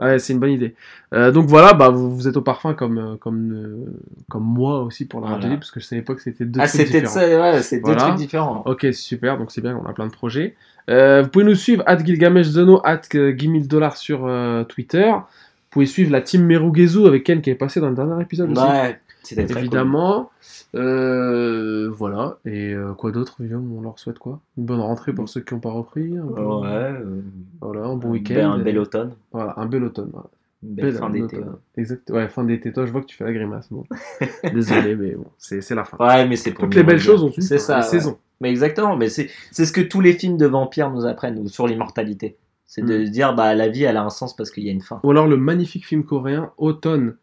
Ouais, 0.00 0.18
c'est 0.18 0.32
une 0.32 0.40
bonne 0.40 0.50
idée. 0.50 0.74
Euh, 1.12 1.30
donc 1.30 1.46
voilà, 1.46 1.72
bah, 1.72 1.88
vous, 1.88 2.12
vous 2.14 2.26
êtes 2.26 2.36
au 2.36 2.42
parfum 2.42 2.74
comme, 2.74 2.98
euh, 2.98 3.16
comme, 3.16 3.52
euh, 3.52 3.92
comme 4.28 4.42
moi 4.42 4.82
aussi 4.82 5.06
pour 5.06 5.20
la 5.20 5.28
Voilà. 5.28 5.42
radio 5.42 5.56
parce 5.58 5.70
que 5.70 5.78
je 5.78 5.84
savais 5.86 6.02
pas 6.02 6.14
que 6.14 6.20
c'était 6.22 6.44
deux 6.44 6.58
Ah 6.60 6.66
trucs 6.66 6.80
c'était 6.80 7.00
différents. 7.02 7.14
ça, 7.14 7.40
ouais, 7.52 7.62
c'est 7.62 7.80
deux 7.80 7.94
trucs 7.94 8.14
différents. 8.16 8.62
Ok, 8.66 8.86
super, 8.92 9.38
donc 9.38 9.52
c'est 9.52 9.60
bien, 9.60 9.80
on 9.80 9.88
a 9.88 9.92
plein 9.92 10.06
de 10.08 10.12
projets. 10.12 10.56
Euh, 10.90 11.22
vous 11.22 11.28
pouvez 11.28 11.44
nous 11.44 11.54
suivre, 11.54 11.84
at 11.86 12.04
Gilgamesh 12.04 12.46
Zeno, 12.48 12.80
at 12.84 13.02
Dollars 13.12 13.96
sur 13.96 14.28
Twitter. 14.68 15.10
Vous 15.12 15.80
pouvez 15.80 15.86
suivre 15.86 16.10
la 16.12 16.20
team 16.20 16.44
Merugezu 16.44 17.06
avec 17.06 17.22
Ken 17.24 17.40
qui 17.40 17.50
est 17.50 17.54
passé 17.54 17.80
dans 17.80 17.88
le 17.88 17.94
dernier 17.96 18.20
épisode 18.20 18.50
aussi. 18.50 18.60
Ouais, 18.60 19.00
c'était 19.03 19.03
Évidemment. 19.32 20.30
Euh, 20.74 21.88
voilà. 21.90 22.38
Et 22.44 22.72
euh, 22.72 22.92
quoi 22.94 23.10
d'autre, 23.12 23.36
Guillaume 23.40 23.72
On 23.76 23.80
leur 23.82 23.98
souhaite 23.98 24.18
quoi? 24.18 24.40
Une 24.58 24.64
bonne 24.64 24.80
rentrée 24.80 25.12
pour 25.12 25.28
ceux 25.28 25.40
qui 25.40 25.54
n'ont 25.54 25.60
pas 25.60 25.70
repris. 25.70 26.16
un. 26.16 26.22
Ouais, 26.24 26.66
euh, 26.68 27.20
Voilà, 27.60 27.84
un 27.84 27.96
bon 27.96 28.08
un 28.08 28.12
week-end. 28.12 28.34
bel- 28.34 28.44
un 28.44 28.58
bel 28.58 28.78
automne, 28.78 29.12
Voilà, 29.32 29.54
un 29.56 29.66
bel 29.66 29.84
automne. 29.84 30.10
voilà. 30.12 30.26
une 30.62 30.74
belle 30.74 30.84
Belle 30.86 30.94
fin 30.94 31.10
d'été. 31.10 31.36
automne. 31.38 31.56
Exact. 31.76 32.10
Ouais, 32.10 32.28
fin 32.28 32.44
d'été. 32.44 32.72
Toi, 32.72 32.86
je 32.86 32.92
vois 32.92 33.00
que 33.02 33.06
tu 33.06 33.16
fais 33.16 33.24
la 33.24 33.32
grimace. 33.32 33.68
Bon. 33.70 33.84
Désolé, 34.52 34.96
mais 34.96 35.12
bon, 35.14 35.26
c'est 35.38 35.68
la 35.74 35.84
fin. 35.84 35.96
Ouais, 35.98 36.26
mais 36.26 36.36
c'est 36.36 36.52
Toutes 36.54 36.74
les 36.74 36.82
belles 36.82 37.00
choses 37.00 37.22
ont 37.22 37.28
une 37.30 37.42
C'est 37.42 37.58
ça. 37.58 37.78
les 37.78 37.82
ouais. 37.84 37.88
saisons. 37.90 38.18
Mais 38.40 38.50
exactement, 38.50 38.96
mais 38.96 39.08
c'est 39.08 39.28
ce 39.52 39.72
que 39.72 39.80
tous 39.80 40.00
les 40.00 40.12
films 40.12 40.36
de 40.36 40.46
vampires 40.46 40.90
nous 40.90 41.06
apprennent 41.06 41.46
sur 41.48 41.66
l'immortalité. 41.66 42.36
C'est 42.66 42.82
de 42.82 42.98
Mm. 43.02 43.06
se 43.06 43.10
dire 43.10 43.34
bah 43.36 43.54
la 43.54 43.68
vie 43.68 43.84
elle 43.84 43.96
a 43.96 44.02
un 44.02 44.10
sens 44.10 44.34
parce 44.34 44.50
qu'il 44.50 44.64
y 44.64 44.68
a 44.68 44.72
une 44.72 44.80
fin. 44.80 44.98
Ou 45.04 45.10
alors 45.12 45.28
le 45.28 45.36
magnifique 45.36 45.86
film 45.86 46.02
coréen 46.04 46.50
Automne, 46.58 47.14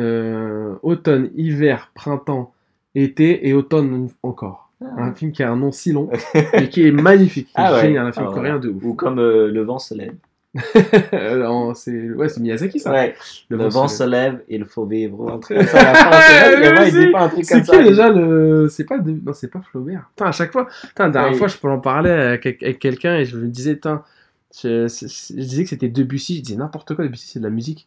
euh, 0.00 0.74
automne, 0.82 1.30
hiver, 1.36 1.90
printemps, 1.94 2.52
été 2.94 3.48
et 3.48 3.52
automne 3.54 4.08
encore. 4.22 4.70
Un 4.96 5.12
film 5.12 5.30
qui 5.32 5.42
a 5.42 5.50
un 5.52 5.56
nom 5.56 5.72
si 5.72 5.92
long 5.92 6.08
et 6.54 6.68
qui 6.70 6.86
est 6.86 6.90
magnifique. 6.92 7.46
qui 7.48 7.52
est 7.52 7.54
Ah 7.56 7.74
ouais. 7.74 7.82
génial, 7.82 8.06
un 8.06 8.12
film 8.12 8.24
Ah 8.26 8.30
ouais. 8.30 8.34
coréen 8.34 8.58
de 8.58 8.70
ouf. 8.70 8.82
Ou 8.82 8.94
comme 8.94 9.18
euh, 9.18 9.50
le 9.50 9.62
vent 9.62 9.78
se 9.78 9.94
lève. 9.94 10.14
C'est 11.74 12.10
ouais, 12.10 12.28
c'est 12.28 12.40
Miyazaki 12.40 12.80
ça. 12.80 12.90
Ouais, 12.90 13.14
Le 13.50 13.56
le, 13.56 13.68
vent 13.68 13.86
se 13.86 13.98
se 13.98 14.02
lève, 14.04 14.42
il 14.48 14.64
faut 14.64 14.84
vivre. 14.84 15.38
c'est 17.42 17.62
qui 17.62 17.78
déjà 17.84 18.08
le. 18.10 18.68
C'est 18.68 18.84
pas 18.84 18.98
de... 18.98 19.12
Non, 19.12 19.32
c'est 19.32 19.48
pas 19.48 19.60
Flaubert. 19.60 20.10
Putain, 20.16 20.26
à 20.26 20.32
chaque 20.32 20.50
fois. 20.50 20.66
Putain, 20.88 21.04
la 21.04 21.10
dernière 21.10 21.32
Ouais. 21.32 21.38
fois, 21.38 21.46
je 21.46 21.56
en 21.68 21.78
parler 21.78 22.10
avec, 22.10 22.46
avec 22.62 22.78
quelqu'un 22.80 23.16
et 23.16 23.24
je 23.24 23.36
me 23.36 23.46
disais, 23.46 23.74
putain, 23.74 24.02
je 24.60 24.86
disais 25.34 25.62
que 25.64 25.70
c'était 25.70 25.88
Debussy. 25.88 26.38
Je 26.38 26.42
disais 26.42 26.58
n'importe 26.58 26.94
quoi, 26.96 27.04
Debussy, 27.04 27.28
c'est 27.28 27.38
de 27.38 27.44
la 27.44 27.50
musique. 27.50 27.86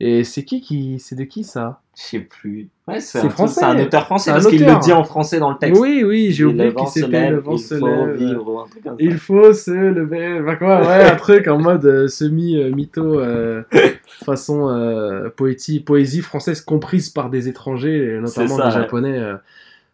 Et 0.00 0.24
c'est 0.24 0.44
qui 0.44 0.60
qui. 0.60 0.98
C'est 0.98 1.14
de 1.14 1.24
qui 1.24 1.44
ça? 1.44 1.80
Je 1.96 2.02
sais 2.02 2.18
plus. 2.18 2.68
Ouais, 2.88 2.98
c'est 2.98 3.20
un, 3.20 3.28
français. 3.30 3.60
c'est 3.60 3.66
un 3.66 3.78
auteur 3.78 4.04
français 4.04 4.30
un 4.30 4.34
parce 4.34 4.48
qu'il 4.48 4.64
le 4.64 4.80
dit 4.80 4.92
en 4.92 5.04
français 5.04 5.38
dans 5.38 5.50
le 5.50 5.56
texte. 5.56 5.80
Oui, 5.80 6.02
oui, 6.04 6.32
j'ai 6.32 6.44
oublié 6.44 6.64
le 6.64 6.70
qui 6.72 6.76
vent 6.76 6.86
se 6.86 7.00
c'était. 7.00 7.12
lève, 7.12 7.34
Le 7.34 7.40
vent 7.40 7.56
il 7.56 7.78
faut 7.78 8.12
vivre 8.14 8.68
un. 8.86 8.96
Il 8.98 9.16
faut 9.18 9.52
se 9.52 9.70
lever. 9.70 10.40
Enfin, 10.40 10.56
quoi, 10.56 10.80
ouais, 10.80 11.04
un 11.04 11.14
truc 11.14 11.46
en 11.46 11.60
mode 11.60 11.84
euh, 11.86 12.08
semi-mytho, 12.08 13.20
euh, 13.20 13.62
façon 14.24 14.68
euh, 14.68 15.30
poétie, 15.30 15.78
poésie 15.78 16.22
française 16.22 16.60
comprise 16.60 17.10
par 17.10 17.30
des 17.30 17.48
étrangers, 17.48 18.18
notamment 18.20 18.56
ça, 18.56 18.68
des 18.70 18.74
ouais. 18.74 18.82
japonais. 18.82 19.32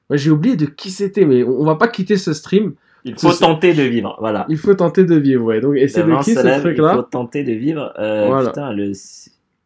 Ouais, 0.09 0.17
J'ai 0.17 0.31
oublié 0.31 0.57
de 0.57 0.65
qui 0.65 0.91
c'était, 0.91 1.27
mais 1.27 1.45
on, 1.45 1.61
on 1.61 1.65
va 1.65 1.75
pas 1.75 1.89
quitter 1.89 2.17
ce 2.17 2.33
stream. 2.33 2.73
Il 3.05 3.19
faut 3.19 3.33
tenter 3.33 3.75
de 3.75 3.83
vivre. 3.83 4.17
Voilà. 4.19 4.47
Il 4.49 4.57
faut 4.57 4.75
tenter 4.75 5.05
de 5.05 5.17
vivre, 5.17 5.45
ouais. 5.45 5.61
Donc, 5.61 5.77
et 5.77 5.89
c'est 5.89 6.03
de 6.03 6.23
qui 6.23 6.35
ce 6.35 6.43
lève, 6.43 6.57
Il 6.57 6.61
truc-là? 6.61 6.95
faut 6.95 7.03
tenter 7.03 7.45
de 7.45 7.53
vivre. 7.53 7.93
Voilà. 7.99 8.49
Putain, 8.49 8.73
le. 8.73 8.93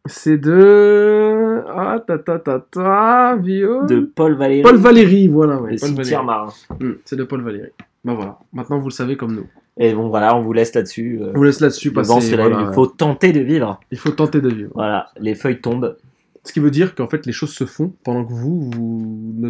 C'est 0.07 0.37
de. 0.37 1.61
Ah, 1.67 1.99
ta 2.05 2.17
ta 2.19 2.39
ta 2.39 2.59
ta, 2.59 3.35
Vio. 3.37 3.85
De 3.85 4.01
Paul 4.01 4.35
Valéry. 4.35 4.61
Paul 4.61 4.75
Valéry, 4.77 5.27
voilà, 5.27 5.59
ouais. 5.61 5.71
Le 5.73 5.77
Paul 5.79 5.89
cimetière 5.89 6.23
Valéry. 6.23 6.25
marin. 6.25 6.53
Hmm, 6.79 6.97
c'est 7.05 7.15
de 7.15 7.23
Paul 7.23 7.41
Valéry. 7.41 7.69
Bah 8.03 8.13
voilà, 8.13 8.37
maintenant 8.53 8.77
vous 8.77 8.89
le 8.89 8.93
savez 8.93 9.17
comme 9.17 9.33
nous. 9.35 9.47
Et 9.77 9.93
bon, 9.93 10.09
voilà, 10.09 10.35
on 10.37 10.41
vous 10.41 10.53
laisse 10.53 10.73
là-dessus. 10.75 11.19
euh, 11.21 11.31
On 11.33 11.37
vous 11.37 11.43
laisse 11.43 11.59
là-dessus 11.59 11.89
se 11.89 12.35
lève, 12.35 12.47
voilà. 12.49 12.67
il 12.69 12.73
faut 12.73 12.85
tenter 12.85 13.31
de 13.33 13.41
vivre. 13.41 13.79
Il 13.91 13.97
faut 13.97 14.11
tenter 14.11 14.41
de 14.41 14.49
vivre. 14.49 14.71
Voilà, 14.75 15.09
les 15.19 15.33
feuilles 15.35 15.59
tombent. 15.59 15.97
Ce 16.43 16.53
qui 16.53 16.59
veut 16.59 16.69
dire 16.71 16.93
qu'en 16.93 17.07
fait 17.07 17.25
les 17.25 17.31
choses 17.33 17.51
se 17.53 17.65
font 17.65 17.91
pendant 18.03 18.23
que 18.23 18.31
vous, 18.31 18.69
vous 18.71 19.33
ne 19.37 19.49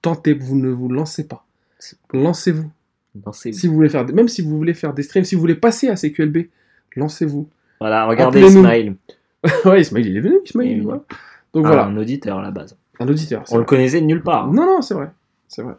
tentez, 0.00 0.32
vous 0.32 0.54
ne 0.56 0.68
vous 0.70 0.88
lancez 0.88 1.26
pas. 1.26 1.44
Lancez-vous. 2.14 2.70
Lancez-vous. 3.26 3.58
Si 3.58 3.66
vous 3.66 3.74
voulez 3.74 3.88
faire, 3.88 4.06
même 4.06 4.28
si 4.28 4.40
vous 4.42 4.56
voulez 4.56 4.74
faire 4.74 4.94
des 4.94 5.02
streams, 5.02 5.24
si 5.24 5.34
vous 5.34 5.40
voulez 5.40 5.56
passer 5.56 5.88
à 5.88 5.96
CQLB, 5.96 6.46
lancez-vous. 6.96 7.48
Voilà, 7.80 8.06
regardez 8.06 8.42
Appelez-nous. 8.44 8.94
Ouais, 9.64 9.80
Ismail, 9.80 10.06
il 10.06 10.16
est 10.16 10.20
venu, 10.20 10.36
Ismail. 10.44 10.66
Il 10.68 10.70
est 10.72 10.74
venu. 10.76 10.84
voilà. 10.84 11.02
Donc 11.54 11.64
Ah, 11.66 11.68
voilà, 11.68 11.84
Un 11.86 11.96
auditeur 11.96 12.38
à 12.38 12.42
la 12.42 12.50
base. 12.50 12.76
un 13.00 13.08
auditeur. 13.08 13.44
On 13.50 13.58
le 13.58 13.64
connaissait 13.64 14.00
de 14.00 14.06
nulle 14.06 14.22
part. 14.22 14.52
Non, 14.52 14.64
non, 14.66 14.82
c'est 14.82 14.94
vrai. 14.94 15.10
C'est 15.48 15.62
vrai. 15.62 15.74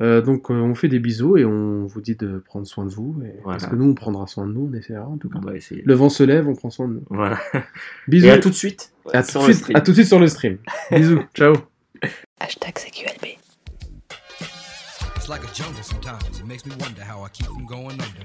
Euh, 0.00 0.22
donc, 0.22 0.48
euh, 0.50 0.54
on 0.54 0.76
fait 0.76 0.86
des 0.86 1.00
bisous 1.00 1.36
et 1.38 1.44
on 1.44 1.84
vous 1.86 2.00
dit 2.00 2.14
de 2.14 2.38
prendre 2.38 2.66
soin 2.66 2.84
de 2.84 2.90
vous. 2.90 3.20
Et... 3.24 3.34
Voilà. 3.42 3.58
Parce 3.58 3.66
que 3.66 3.74
nous, 3.74 3.84
on 3.90 3.94
prendra 3.94 4.28
soin 4.28 4.46
de 4.46 4.52
nous, 4.52 4.70
on 4.72 4.76
essaiera 4.76 5.04
en 5.06 5.16
tout 5.16 5.28
cas. 5.28 5.40
Le 5.42 5.94
vent 5.94 6.08
se 6.08 6.22
lève, 6.22 6.46
on 6.46 6.54
prend 6.54 6.70
soin 6.70 6.86
de 6.86 6.94
nous. 6.94 7.02
Voilà. 7.10 7.38
Bisous. 8.08 8.26
Et 8.26 8.30
à 8.30 8.38
tout 8.38 8.50
de 8.50 8.54
suite. 8.54 8.92
À 9.12 9.22
tout 9.24 9.30
sur 9.30 9.42
de 9.42 9.46
le 9.48 9.52
suite, 9.54 9.62
stream. 9.64 9.76
à 9.76 9.80
tout 9.80 9.90
de 9.90 9.96
suite 9.96 10.06
sur 10.06 10.20
le 10.20 10.26
stream. 10.28 10.58
bisous. 10.92 11.22
Ciao. 11.34 11.54
Hashtag 12.40 12.74
CQLB. 12.78 13.38
It's 15.16 15.28
like 15.28 15.42
a 15.42 15.52
jungle 15.52 15.82
sometimes. 15.82 16.38
It 16.38 16.46
makes 16.46 16.64
me 16.64 16.72
wonder 16.78 17.02
how 17.02 17.24
I 17.24 17.30
keep 17.32 17.46
from 17.46 17.66
going 17.66 17.98
under. 17.98 18.24